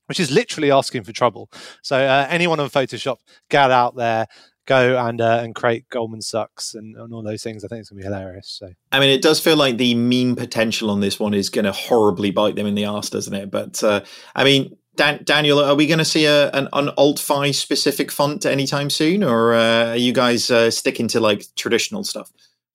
which 0.07 0.19
is 0.19 0.31
literally 0.31 0.71
asking 0.71 1.03
for 1.03 1.11
trouble. 1.11 1.49
So 1.81 1.97
uh, 1.97 2.27
anyone 2.29 2.59
on 2.59 2.69
Photoshop, 2.69 3.17
get 3.49 3.71
out 3.71 3.95
there, 3.95 4.27
go 4.65 4.97
and 4.97 5.21
uh, 5.21 5.39
and 5.41 5.55
create 5.55 5.89
Goldman 5.89 6.21
Sachs 6.21 6.73
and, 6.73 6.95
and 6.95 7.13
all 7.13 7.23
those 7.23 7.43
things. 7.43 7.63
I 7.63 7.67
think 7.67 7.81
it's 7.81 7.89
gonna 7.89 7.99
be 7.99 8.05
hilarious. 8.05 8.49
So 8.59 8.69
I 8.91 8.99
mean, 8.99 9.09
it 9.09 9.21
does 9.21 9.39
feel 9.39 9.55
like 9.55 9.77
the 9.77 9.95
meme 9.95 10.35
potential 10.35 10.89
on 10.89 10.99
this 10.99 11.19
one 11.19 11.33
is 11.33 11.49
going 11.49 11.65
to 11.65 11.71
horribly 11.71 12.31
bite 12.31 12.55
them 12.55 12.67
in 12.67 12.75
the 12.75 12.85
ass, 12.85 13.09
doesn't 13.09 13.33
it? 13.33 13.51
But 13.51 13.83
uh, 13.83 14.01
I 14.35 14.43
mean. 14.43 14.77
Dan- 14.97 15.23
Daniel, 15.25 15.59
are 15.59 15.75
we 15.75 15.87
going 15.87 15.97
to 15.99 16.05
see 16.05 16.23
a, 16.23 16.49
an, 16.51 16.69
an 16.71 16.87
alt-fi 16.97 17.51
specific 17.51 18.09
font 18.09 18.45
anytime 18.45 18.89
soon, 18.89 19.25
or 19.25 19.53
uh, 19.53 19.87
are 19.87 19.97
you 19.97 20.13
guys 20.13 20.49
uh, 20.49 20.71
sticking 20.71 21.09
to 21.09 21.19
like 21.19 21.43
traditional 21.57 22.05
stuff? 22.05 22.31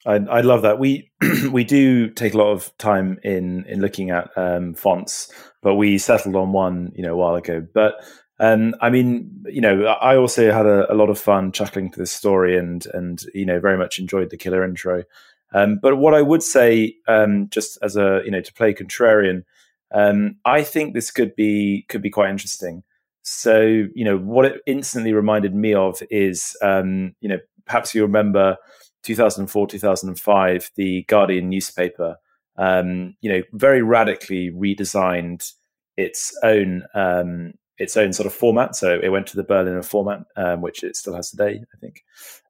I, 0.07 0.17
I 0.17 0.41
love 0.41 0.63
that. 0.63 0.79
We 0.79 1.11
we 1.51 1.65
do 1.65 2.09
take 2.11 2.35
a 2.35 2.39
lot 2.39 2.53
of 2.53 2.77
time 2.79 3.19
in 3.23 3.65
in 3.67 3.81
looking 3.81 4.11
at 4.11 4.31
um, 4.37 4.75
fonts, 4.75 5.33
but 5.63 5.75
we 5.75 5.99
settled 5.99 6.37
on 6.37 6.53
one, 6.53 6.93
you 6.95 7.03
know, 7.03 7.13
a 7.13 7.17
while 7.17 7.35
ago. 7.35 7.67
But 7.73 8.03
Um, 8.41 8.75
I 8.81 8.89
mean, 8.89 9.45
you 9.51 9.61
know, 9.61 9.85
I 9.85 10.17
also 10.17 10.51
had 10.51 10.65
a, 10.65 10.91
a, 10.91 10.97
lot 10.97 11.11
of 11.11 11.19
fun 11.19 11.53
chuckling 11.53 11.91
to 11.91 11.99
this 11.99 12.11
story, 12.11 12.57
and 12.57 12.87
and 12.95 13.23
you 13.35 13.45
know, 13.45 13.61
very 13.61 13.77
much 13.77 13.99
enjoyed 13.99 14.31
the 14.31 14.39
killer 14.39 14.65
intro. 14.65 15.05
Um, 15.53 15.79
but 15.83 15.97
what 15.97 16.15
I 16.15 16.23
would 16.23 16.43
say, 16.43 16.97
um, 17.07 17.51
just 17.51 17.77
as 17.83 17.97
a 17.97 18.23
you 18.25 18.31
know, 18.31 18.41
to 18.41 18.53
play 18.55 18.73
contrarian, 18.73 19.45
um, 19.93 20.37
I 20.47 20.63
think 20.63 20.95
this 20.95 21.11
could 21.11 21.37
be 21.37 21.85
could 21.91 22.01
be 22.01 22.09
quite 22.09 22.31
interesting. 22.31 22.83
So 23.23 23.61
you 23.95 24.05
know, 24.07 24.17
what 24.17 24.47
it 24.47 24.63
instantly 24.67 25.13
reminded 25.13 25.55
me 25.55 25.75
of 25.75 26.03
is, 26.11 26.57
um, 26.63 27.15
you 27.21 27.29
know, 27.29 27.41
perhaps 27.67 27.95
you 27.95 28.01
remember 28.01 28.57
2004, 29.03 29.67
2005, 29.67 30.71
the 30.77 31.03
Guardian 31.09 31.51
newspaper, 31.51 32.17
um, 32.61 33.17
you 33.23 33.33
know, 33.33 33.43
very 33.53 33.81
radically 33.81 34.51
redesigned 34.51 35.51
its 35.97 36.39
own 36.43 36.85
um, 36.95 37.55
its 37.79 37.97
own 37.97 38.13
sort 38.13 38.27
of 38.27 38.35
format. 38.35 38.77
So 38.77 39.01
it 39.03 39.09
went 39.09 39.27
to 39.29 39.37
the 39.37 39.43
Berliner 39.43 39.83
format, 39.83 40.21
um, 40.37 40.61
which 40.61 40.85
it 40.85 40.95
still 40.95 41.15
has 41.15 41.31
today, 41.31 41.63
I 41.75 41.79
think. 41.79 42.05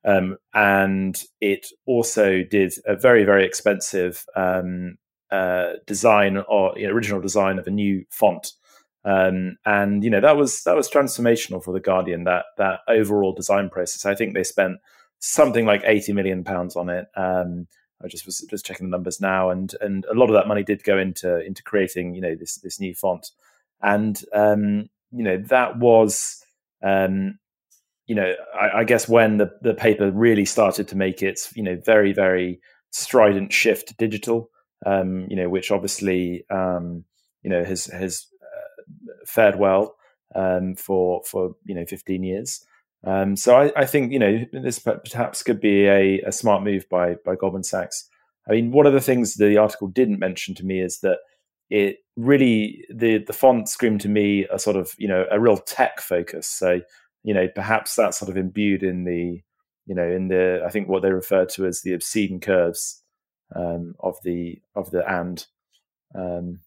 Um, 0.05 0.37
and 0.53 1.23
it 1.41 1.69
also 1.87 2.43
did 2.43 2.73
a 2.85 2.97
very, 2.97 3.23
very 3.23 3.47
expensive 3.47 4.27
um, 4.35 4.99
uh, 5.31 5.75
design 5.87 6.39
or 6.49 6.75
you 6.77 6.89
know, 6.89 6.93
original 6.93 7.21
design 7.21 7.61
of 7.61 7.69
a 7.69 7.71
new 7.71 8.05
font. 8.11 8.53
Um, 9.05 9.59
and 9.65 10.03
you 10.05 10.11
know 10.11 10.21
that 10.21 10.37
was 10.37 10.65
that 10.65 10.77
was 10.77 10.91
transformational 10.91 11.63
for 11.63 11.73
the 11.73 11.81
Guardian. 11.81 12.25
That 12.25 12.47
that 12.59 12.81
overall 12.89 13.33
design 13.33 13.71
process. 13.71 14.05
I 14.05 14.17
think 14.17 14.35
they 14.35 14.45
spent 14.45 14.79
something 15.21 15.65
like 15.65 15.83
eighty 15.85 16.13
million 16.13 16.43
pounds 16.43 16.75
on 16.75 16.91
it. 16.91 17.07
I 18.03 18.09
just 18.09 18.27
was 18.27 18.39
just 18.51 18.65
checking 18.65 18.87
the 18.87 18.97
numbers 18.97 19.21
now, 19.21 19.51
and 19.51 19.75
and 19.81 20.05
a 20.07 20.15
lot 20.15 20.31
of 20.31 20.35
that 20.35 20.49
money 20.49 20.63
did 20.63 20.85
go 20.85 20.99
into 20.99 21.45
into 21.45 21.63
creating 21.63 22.15
you 22.15 22.21
know 22.21 22.35
this 22.35 22.57
this 22.57 22.81
new 22.81 22.95
font. 22.95 23.31
And 23.83 24.23
um, 24.35 24.89
you 25.13 25.25
know 25.25 25.39
that 25.49 25.79
was 25.79 26.43
um, 26.83 27.39
you 28.07 28.15
know 28.15 28.35
I, 28.55 28.81
I, 28.81 28.85
guess 28.85 29.09
when 29.09 29.37
the 29.37 29.51
the 29.63 29.75
paper 29.75 30.11
really 30.11 30.45
started 30.45 30.89
to 30.89 30.97
make 30.97 31.23
its 31.23 31.55
you 31.57 31.63
know 31.63 31.79
very 31.85 32.13
very 32.13 32.61
strident 32.91 33.53
shift 33.53 33.89
to 33.89 33.95
digital 33.95 34.51
um, 34.87 35.27
you 35.29 35.37
know 35.37 35.49
which 35.49 35.71
obviously 35.71 36.45
um, 36.51 37.05
you 37.43 37.51
know 37.51 37.65
has 37.65 37.87
has 37.87 38.27
uh, 38.43 39.13
fared 39.27 39.57
well 39.57 39.97
um, 40.35 40.75
for 40.75 41.23
for 41.25 41.53
you 41.65 41.75
know 41.75 41.85
15 41.87 42.23
years 42.23 42.65
um, 43.05 43.37
so 43.37 43.57
I, 43.57 43.73
I, 43.77 43.87
think 43.87 44.13
you 44.13 44.19
know 44.19 44.45
this 44.53 44.79
perhaps 44.79 45.43
could 45.43 45.61
be 45.61 45.87
a, 45.87 46.21
a 46.21 46.33
smart 46.33 46.63
move 46.63 46.89
by 46.91 47.17
by 47.25 47.35
Goldman 47.35 47.63
Sachs 47.63 48.09
I 48.49 48.53
mean 48.53 48.73
one 48.73 48.87
of 48.87 48.93
the 48.93 49.01
things 49.01 49.35
the 49.35 49.57
article 49.59 49.89
didn't 49.89 50.19
mention 50.19 50.55
to 50.57 50.67
me 50.67 50.81
is 50.81 51.01
that 51.01 51.19
it 51.71 51.99
really 52.17 52.85
the 52.93 53.19
the 53.19 53.33
font 53.33 53.69
screamed 53.69 54.01
to 54.03 54.09
me 54.09 54.47
a 54.53 54.59
sort 54.59 54.77
of 54.77 54.93
you 54.99 55.09
know 55.09 55.25
a 55.31 55.41
real 55.41 55.57
tech 55.57 56.01
focus. 56.01 56.47
So 56.49 56.81
you 57.23 57.33
know 57.33 57.49
perhaps 57.55 57.95
that's 57.95 58.19
sort 58.19 58.31
of 58.31 58.37
imbued 58.37 58.83
in 58.83 59.05
the 59.05 59.41
you 59.87 59.95
know 59.95 60.07
in 60.07 60.29
the 60.29 60.63
I 60.67 60.71
think 60.71 60.89
what 60.89 61.03
they 61.03 61.13
refer 61.13 61.47
to 61.47 61.67
as 61.67 61.83
the 61.83 61.95
obscene 61.95 62.41
curves 62.41 63.03
um, 63.55 63.95
of 64.01 64.17
the 64.25 64.61
of 64.75 64.91
the 64.91 65.09
and. 65.09 65.47
Um, 66.13 66.61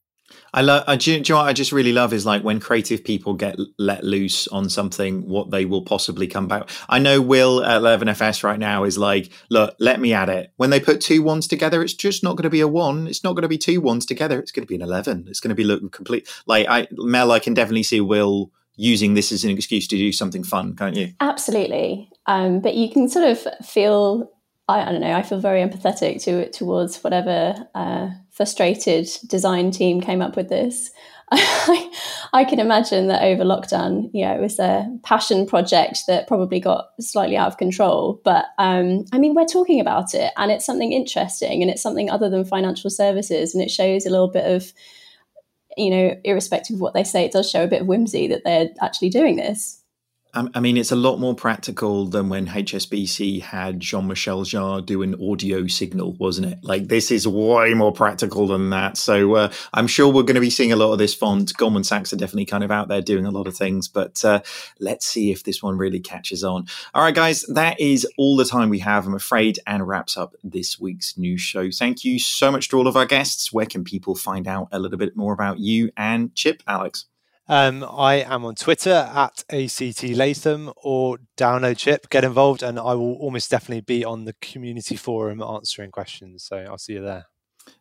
I 0.54 0.62
love. 0.62 0.84
Uh, 0.88 0.96
do, 0.96 1.20
do 1.20 1.34
you 1.34 1.36
know 1.36 1.42
what 1.42 1.50
I 1.50 1.54
just 1.54 1.72
really 1.72 1.94
love 1.94 2.14
is 2.14 2.26
like 2.26 2.44
when 2.44 2.60
creative 2.60 3.04
people 3.04 3.34
get 3.34 3.58
let 3.78 4.04
loose 4.04 4.48
on 4.48 4.70
something, 4.70 5.28
what 5.28 5.52
they 5.52 5.66
will 5.66 5.84
possibly 5.84 6.28
come 6.28 6.48
back. 6.48 6.70
I 6.88 7.00
know 7.00 7.22
Will 7.22 7.64
at 7.64 7.82
11FS 7.82 8.44
right 8.44 8.60
now 8.60 8.84
is 8.84 8.98
like, 8.98 9.32
look, 9.50 9.76
let 9.80 10.00
me 10.00 10.14
add 10.14 10.30
it. 10.30 10.52
When 10.58 10.70
they 10.70 10.80
put 10.80 11.02
two 11.02 11.22
ones 11.22 11.48
together, 11.48 11.82
it's 11.82 11.94
just 11.94 12.24
not 12.24 12.36
going 12.36 12.44
to 12.44 12.50
be 12.50 12.62
a 12.62 12.68
one. 12.68 13.08
It's 13.08 13.24
not 13.24 13.34
going 13.34 13.44
to 13.44 13.48
be 13.48 13.58
two 13.58 13.82
ones 13.82 14.06
together. 14.06 14.40
It's 14.40 14.52
going 14.52 14.66
to 14.66 14.70
be 14.70 14.76
an 14.76 14.82
11. 14.82 15.26
It's 15.28 15.40
going 15.40 15.50
to 15.50 15.56
be 15.56 15.64
look 15.64 15.92
complete. 15.92 16.28
Like 16.46 16.68
I, 16.70 16.88
Mel, 16.92 17.32
I 17.32 17.40
can 17.40 17.54
definitely 17.54 17.84
see 17.84 18.02
Will 18.02 18.52
using 18.76 19.14
this 19.14 19.32
as 19.32 19.44
an 19.44 19.52
excuse 19.52 19.88
to 19.88 19.98
do 19.98 20.12
something 20.12 20.44
fun, 20.44 20.76
can't 20.76 20.96
you? 20.96 21.14
Absolutely. 21.20 22.10
Um, 22.26 22.60
but 22.60 22.76
you 22.76 22.92
can 22.92 23.10
sort 23.10 23.26
of 23.26 23.66
feel 23.66 24.32
I, 24.68 24.82
I, 24.82 24.92
don't 24.92 25.02
know. 25.02 25.14
I 25.14 25.24
feel 25.24 25.40
very 25.40 25.62
empathetic 25.62 26.24
to 26.24 26.50
towards 26.52 27.04
whatever 27.04 27.68
uh, 27.76 28.10
frustrated 28.32 29.10
design 29.28 29.72
team 29.72 30.02
came 30.02 30.22
up 30.22 30.36
with 30.36 30.50
this. 30.50 30.90
I, 31.32 31.92
I 32.34 32.44
can 32.46 32.60
imagine 32.60 33.08
that 33.08 33.24
over 33.24 33.44
lockdown, 33.44 34.10
know, 34.26 34.34
it 34.34 34.42
was 34.42 34.60
a 34.60 34.88
passion 35.04 35.46
project 35.46 36.00
that 36.08 36.28
probably 36.28 36.60
got 36.60 36.90
slightly 37.00 37.36
out 37.36 37.48
of 37.48 37.58
control. 37.58 38.22
But 38.24 38.46
um, 38.58 39.06
I 39.12 39.18
mean, 39.18 39.34
we're 39.34 39.46
talking 39.46 39.80
about 39.80 40.14
it, 40.14 40.32
and 40.38 40.52
it's 40.52 40.66
something 40.66 40.94
interesting, 40.94 41.62
and 41.62 41.72
it's 41.72 41.82
something 41.82 42.10
other 42.10 42.30
than 42.30 42.46
financial 42.46 42.90
services, 42.90 43.54
and 43.54 43.64
it 43.64 43.72
shows 43.72 44.06
a 44.06 44.10
little 44.10 44.30
bit 44.30 44.46
of, 44.46 44.72
you 45.76 45.90
know, 45.90 46.16
irrespective 46.24 46.76
of 46.76 46.82
what 46.82 46.94
they 46.94 47.04
say, 47.04 47.26
it 47.26 47.32
does 47.32 47.50
show 47.50 47.64
a 47.64 47.68
bit 47.68 47.82
of 47.82 47.88
whimsy 47.88 48.28
that 48.28 48.44
they're 48.46 48.70
actually 48.82 49.10
doing 49.10 49.36
this. 49.36 49.83
I 50.36 50.62
mean, 50.62 50.78
it's 50.78 50.92
a 50.92 50.96
lot 50.96 51.18
more 51.18 51.36
practical 51.36 52.08
than 52.08 52.28
when 52.28 52.48
HSBC 52.48 53.42
had 53.44 53.80
Jean 53.80 54.08
Michel 54.08 54.42
Jarre 54.42 54.84
do 54.84 55.04
an 55.04 55.14
audio 55.22 55.68
signal, 55.68 56.14
wasn't 56.14 56.48
it? 56.48 56.64
Like, 56.64 56.88
this 56.88 57.12
is 57.12 57.28
way 57.28 57.76
more 57.76 57.92
practical 57.92 58.48
than 58.48 58.72
that. 58.72 58.98
So, 58.98 59.36
uh, 59.36 59.52
I'm 59.76 59.86
sure 59.86 60.12
we're 60.12 60.24
going 60.24 60.34
to 60.34 60.42
be 60.42 60.50
seeing 60.50 60.72
a 60.72 60.76
lot 60.76 60.92
of 60.92 60.98
this 60.98 61.14
font. 61.14 61.56
Goldman 61.56 61.84
Sachs 61.84 62.14
are 62.14 62.16
definitely 62.16 62.46
kind 62.46 62.64
of 62.64 62.72
out 62.72 62.88
there 62.88 63.02
doing 63.02 63.28
a 63.28 63.32
lot 63.32 63.46
of 63.46 63.56
things, 63.56 63.88
but 63.88 64.26
uh, 64.26 64.42
let's 64.80 65.06
see 65.06 65.32
if 65.32 65.44
this 65.44 65.62
one 65.62 65.78
really 65.78 66.00
catches 66.00 66.44
on. 66.44 66.66
All 66.96 67.04
right, 67.04 67.14
guys, 67.14 67.44
that 67.44 67.80
is 67.80 68.08
all 68.18 68.36
the 68.36 68.46
time 68.46 68.70
we 68.70 68.80
have, 68.80 69.06
I'm 69.06 69.14
afraid, 69.14 69.60
and 69.68 69.88
wraps 69.88 70.18
up 70.18 70.36
this 70.44 70.80
week's 70.80 71.16
new 71.16 71.38
show. 71.38 71.70
Thank 71.70 72.04
you 72.04 72.18
so 72.18 72.52
much 72.52 72.70
to 72.70 72.78
all 72.78 72.88
of 72.88 72.98
our 72.98 73.06
guests. 73.06 73.54
Where 73.54 73.68
can 73.68 73.84
people 73.84 74.16
find 74.16 74.48
out 74.48 74.68
a 74.72 74.80
little 74.80 74.98
bit 74.98 75.16
more 75.16 75.34
about 75.34 75.60
you 75.60 75.92
and 75.96 76.34
Chip, 76.34 76.64
Alex? 76.68 77.06
Um, 77.48 77.84
I 77.84 78.16
am 78.16 78.46
on 78.46 78.56
Twitter 78.56 79.10
at 79.14 79.44
ACT 79.50 80.04
Latham 80.04 80.72
or 80.78 81.20
download 81.38 81.78
chip, 81.78 82.10
get 82.10 82.24
involved, 82.24 82.64
and 82.64 82.80
I 82.80 82.94
will 82.94 83.16
almost 83.16 83.52
definitely 83.52 83.82
be 83.82 84.06
on 84.06 84.26
the 84.26 84.34
community 84.42 84.96
forum 84.96 85.42
answering 85.42 85.92
questions. 85.92 86.46
So 86.46 86.58
I'll 86.58 86.78
see 86.78 86.94
you 86.94 87.02
there. 87.02 87.26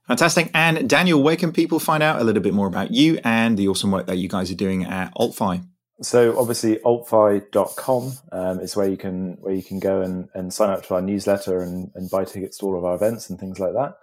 Fantastic. 0.09 0.51
And 0.53 0.89
Daniel, 0.89 1.23
where 1.23 1.37
can 1.37 1.53
people 1.53 1.79
find 1.79 2.03
out 2.03 2.21
a 2.21 2.25
little 2.25 2.43
bit 2.43 2.55
more 2.55 2.67
about 2.67 2.91
you 2.91 3.21
and 3.25 3.57
the 3.57 3.69
awesome 3.69 3.91
work 3.91 4.07
that 4.07 4.19
you 4.19 4.29
guys 4.29 4.51
are 4.51 4.57
doing 4.57 4.85
at 4.85 5.15
AltFi? 5.15 5.65
So 6.01 6.37
obviously 6.39 6.77
altfi.com 6.77 8.13
um, 8.33 8.61
is 8.61 8.75
where 8.75 8.89
you 8.89 8.97
can 8.97 9.37
where 9.41 9.55
you 9.55 9.63
can 9.63 9.79
go 9.79 10.03
and, 10.03 10.29
and 10.35 10.53
sign 10.53 10.71
up 10.71 10.85
to 10.87 10.95
our 10.95 11.03
newsletter 11.03 11.63
and, 11.63 11.93
and 11.95 12.11
buy 12.11 12.25
tickets 12.25 12.59
to 12.59 12.67
all 12.67 12.77
of 12.77 12.85
our 12.85 12.97
events 12.97 13.31
and 13.31 13.39
things 13.39 13.61
like 13.61 13.73
that. 13.75 13.95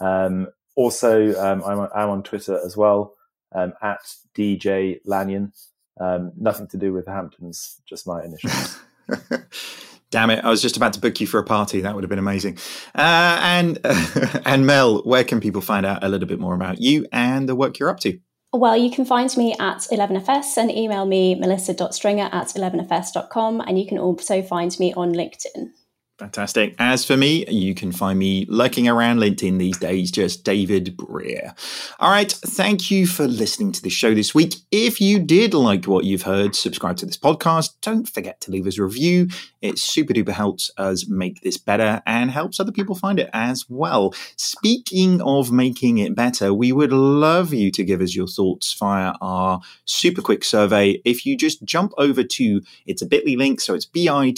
Um, 0.00 0.48
also, 0.76 1.34
um, 1.40 1.64
I'm, 1.64 1.88
I'm 1.92 2.10
on 2.10 2.22
Twitter 2.22 2.60
as 2.64 2.76
well 2.76 3.14
um, 3.54 3.72
at 3.82 4.00
DJ 4.36 5.00
Lanyon. 5.04 5.52
Um, 6.00 6.32
nothing 6.36 6.68
to 6.68 6.76
do 6.76 6.92
with 6.92 7.06
the 7.06 7.12
Hamptons, 7.12 7.80
just 7.88 8.06
my 8.06 8.22
initials. 8.24 8.78
Damn 10.10 10.30
it! 10.30 10.42
I 10.44 10.48
was 10.48 10.62
just 10.62 10.76
about 10.76 10.94
to 10.94 11.00
book 11.00 11.20
you 11.20 11.26
for 11.26 11.38
a 11.38 11.44
party. 11.44 11.80
That 11.82 11.94
would 11.94 12.02
have 12.02 12.08
been 12.08 12.18
amazing. 12.18 12.56
Uh, 12.94 13.38
and 13.42 13.78
uh, 13.84 14.40
and 14.46 14.64
Mel, 14.64 15.02
where 15.02 15.24
can 15.24 15.40
people 15.40 15.60
find 15.60 15.84
out 15.84 16.02
a 16.02 16.08
little 16.08 16.28
bit 16.28 16.38
more 16.38 16.54
about 16.54 16.80
you 16.80 17.06
and 17.12 17.48
the 17.48 17.54
work 17.54 17.78
you're 17.78 17.90
up 17.90 18.00
to? 18.00 18.18
Well, 18.52 18.76
you 18.78 18.90
can 18.90 19.04
find 19.04 19.34
me 19.36 19.54
at 19.60 19.80
11FS 19.92 20.56
and 20.56 20.70
email 20.70 21.04
me 21.04 21.34
melissa.stringer 21.34 22.30
at 22.32 22.48
11fs.com. 22.48 23.60
And 23.60 23.78
you 23.78 23.86
can 23.86 23.98
also 23.98 24.40
find 24.40 24.78
me 24.80 24.94
on 24.94 25.12
LinkedIn. 25.12 25.70
Fantastic. 26.18 26.74
As 26.80 27.04
for 27.04 27.16
me, 27.16 27.46
you 27.46 27.76
can 27.76 27.92
find 27.92 28.18
me 28.18 28.44
lurking 28.48 28.88
around 28.88 29.20
LinkedIn 29.20 29.60
these 29.60 29.78
days, 29.78 30.10
just 30.10 30.42
David 30.42 30.96
Brear. 30.96 31.54
All 32.00 32.10
right. 32.10 32.32
Thank 32.32 32.90
you 32.90 33.06
for 33.06 33.28
listening 33.28 33.70
to 33.70 33.80
the 33.80 33.88
show 33.88 34.14
this 34.14 34.34
week. 34.34 34.56
If 34.72 35.00
you 35.00 35.20
did 35.20 35.54
like 35.54 35.84
what 35.84 36.02
you've 36.02 36.22
heard, 36.22 36.56
subscribe 36.56 36.96
to 36.96 37.06
this 37.06 37.16
podcast. 37.16 37.74
Don't 37.82 38.08
forget 38.08 38.40
to 38.40 38.50
leave 38.50 38.66
us 38.66 38.78
a 38.78 38.82
review. 38.82 39.28
It 39.62 39.78
super 39.78 40.12
duper 40.12 40.32
helps 40.32 40.72
us 40.76 41.06
make 41.08 41.42
this 41.42 41.56
better 41.56 42.02
and 42.04 42.32
helps 42.32 42.58
other 42.58 42.72
people 42.72 42.96
find 42.96 43.20
it 43.20 43.30
as 43.32 43.66
well. 43.68 44.12
Speaking 44.34 45.22
of 45.22 45.52
making 45.52 45.98
it 45.98 46.16
better, 46.16 46.52
we 46.52 46.72
would 46.72 46.92
love 46.92 47.54
you 47.54 47.70
to 47.70 47.84
give 47.84 48.00
us 48.00 48.16
your 48.16 48.26
thoughts 48.26 48.74
via 48.74 49.12
our 49.20 49.60
super 49.84 50.20
quick 50.20 50.42
survey. 50.42 51.00
If 51.04 51.24
you 51.24 51.36
just 51.36 51.62
jump 51.62 51.92
over 51.96 52.24
to, 52.24 52.60
it's 52.86 53.02
a 53.02 53.06
bit.ly 53.06 53.36
link, 53.36 53.60
so 53.60 53.74
it's 53.74 53.86
bit.ly 53.86 54.32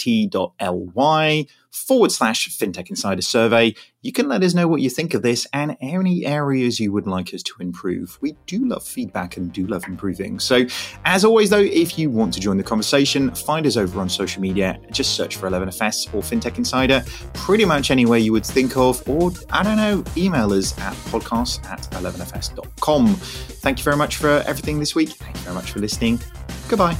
forward 1.71 2.13
slash 2.13 2.49
FinTech 2.49 2.91
Insider 2.91 3.23
Survey. 3.23 3.75
You 4.03 4.13
can 4.13 4.29
let 4.29 4.43
us 4.43 4.55
know 4.55 4.67
what 4.67 4.81
you 4.81 4.91
think 4.91 5.15
of 5.15 5.23
this 5.23 5.47
and 5.53 5.77
any 5.81 6.27
areas 6.27 6.81
you 6.81 6.93
would 6.93 7.07
like 7.07 7.35
us 7.35 7.43
to 7.45 7.55
improve. 7.61 8.19
We 8.21 8.37
do 8.47 8.67
love 8.67 8.83
feedback 8.83 9.37
and 9.37 9.53
do 9.53 9.67
love 9.67 9.87
improving. 9.87 10.41
So, 10.41 10.67
as 11.05 11.25
always, 11.25 11.51
though, 11.51 11.59
if 11.59 11.99
you 11.99 12.11
want 12.11 12.33
to 12.35 12.41
join 12.41 12.57
the 12.57 12.63
conversation, 12.63 13.35
find 13.35 13.67
us 13.67 13.77
over 13.77 14.01
on 14.01 14.09
social 14.09 14.41
media. 14.41 14.81
Just 14.91 15.15
search 15.15 15.37
for 15.37 15.49
11FS 15.49 16.15
or 16.15 16.23
FinTech 16.23 16.59
Insider, 16.59 17.05
pretty 17.35 17.65
much 17.65 17.91
anywhere 17.91 18.19
you 18.19 18.33
would 18.33 18.47
think 18.47 18.77
of, 18.77 19.07
or 19.09 19.33
I 19.51 19.63
don't 19.63 19.77
know, 19.77 20.03
email 20.17 20.53
us 20.53 20.77
at 20.79 20.95
podcast 21.11 21.65
at 21.67 21.83
11fs.com. 21.91 23.07
Thank 23.15 23.79
you 23.79 23.85
very 23.85 23.97
much 23.97 24.17
for 24.17 24.43
everything 24.47 24.79
this 24.79 24.95
week. 24.95 25.11
Thank 25.11 25.37
you 25.37 25.43
very 25.43 25.55
much 25.55 25.73
for 25.73 25.79
listening. 25.81 26.21
Goodbye. 26.69 26.97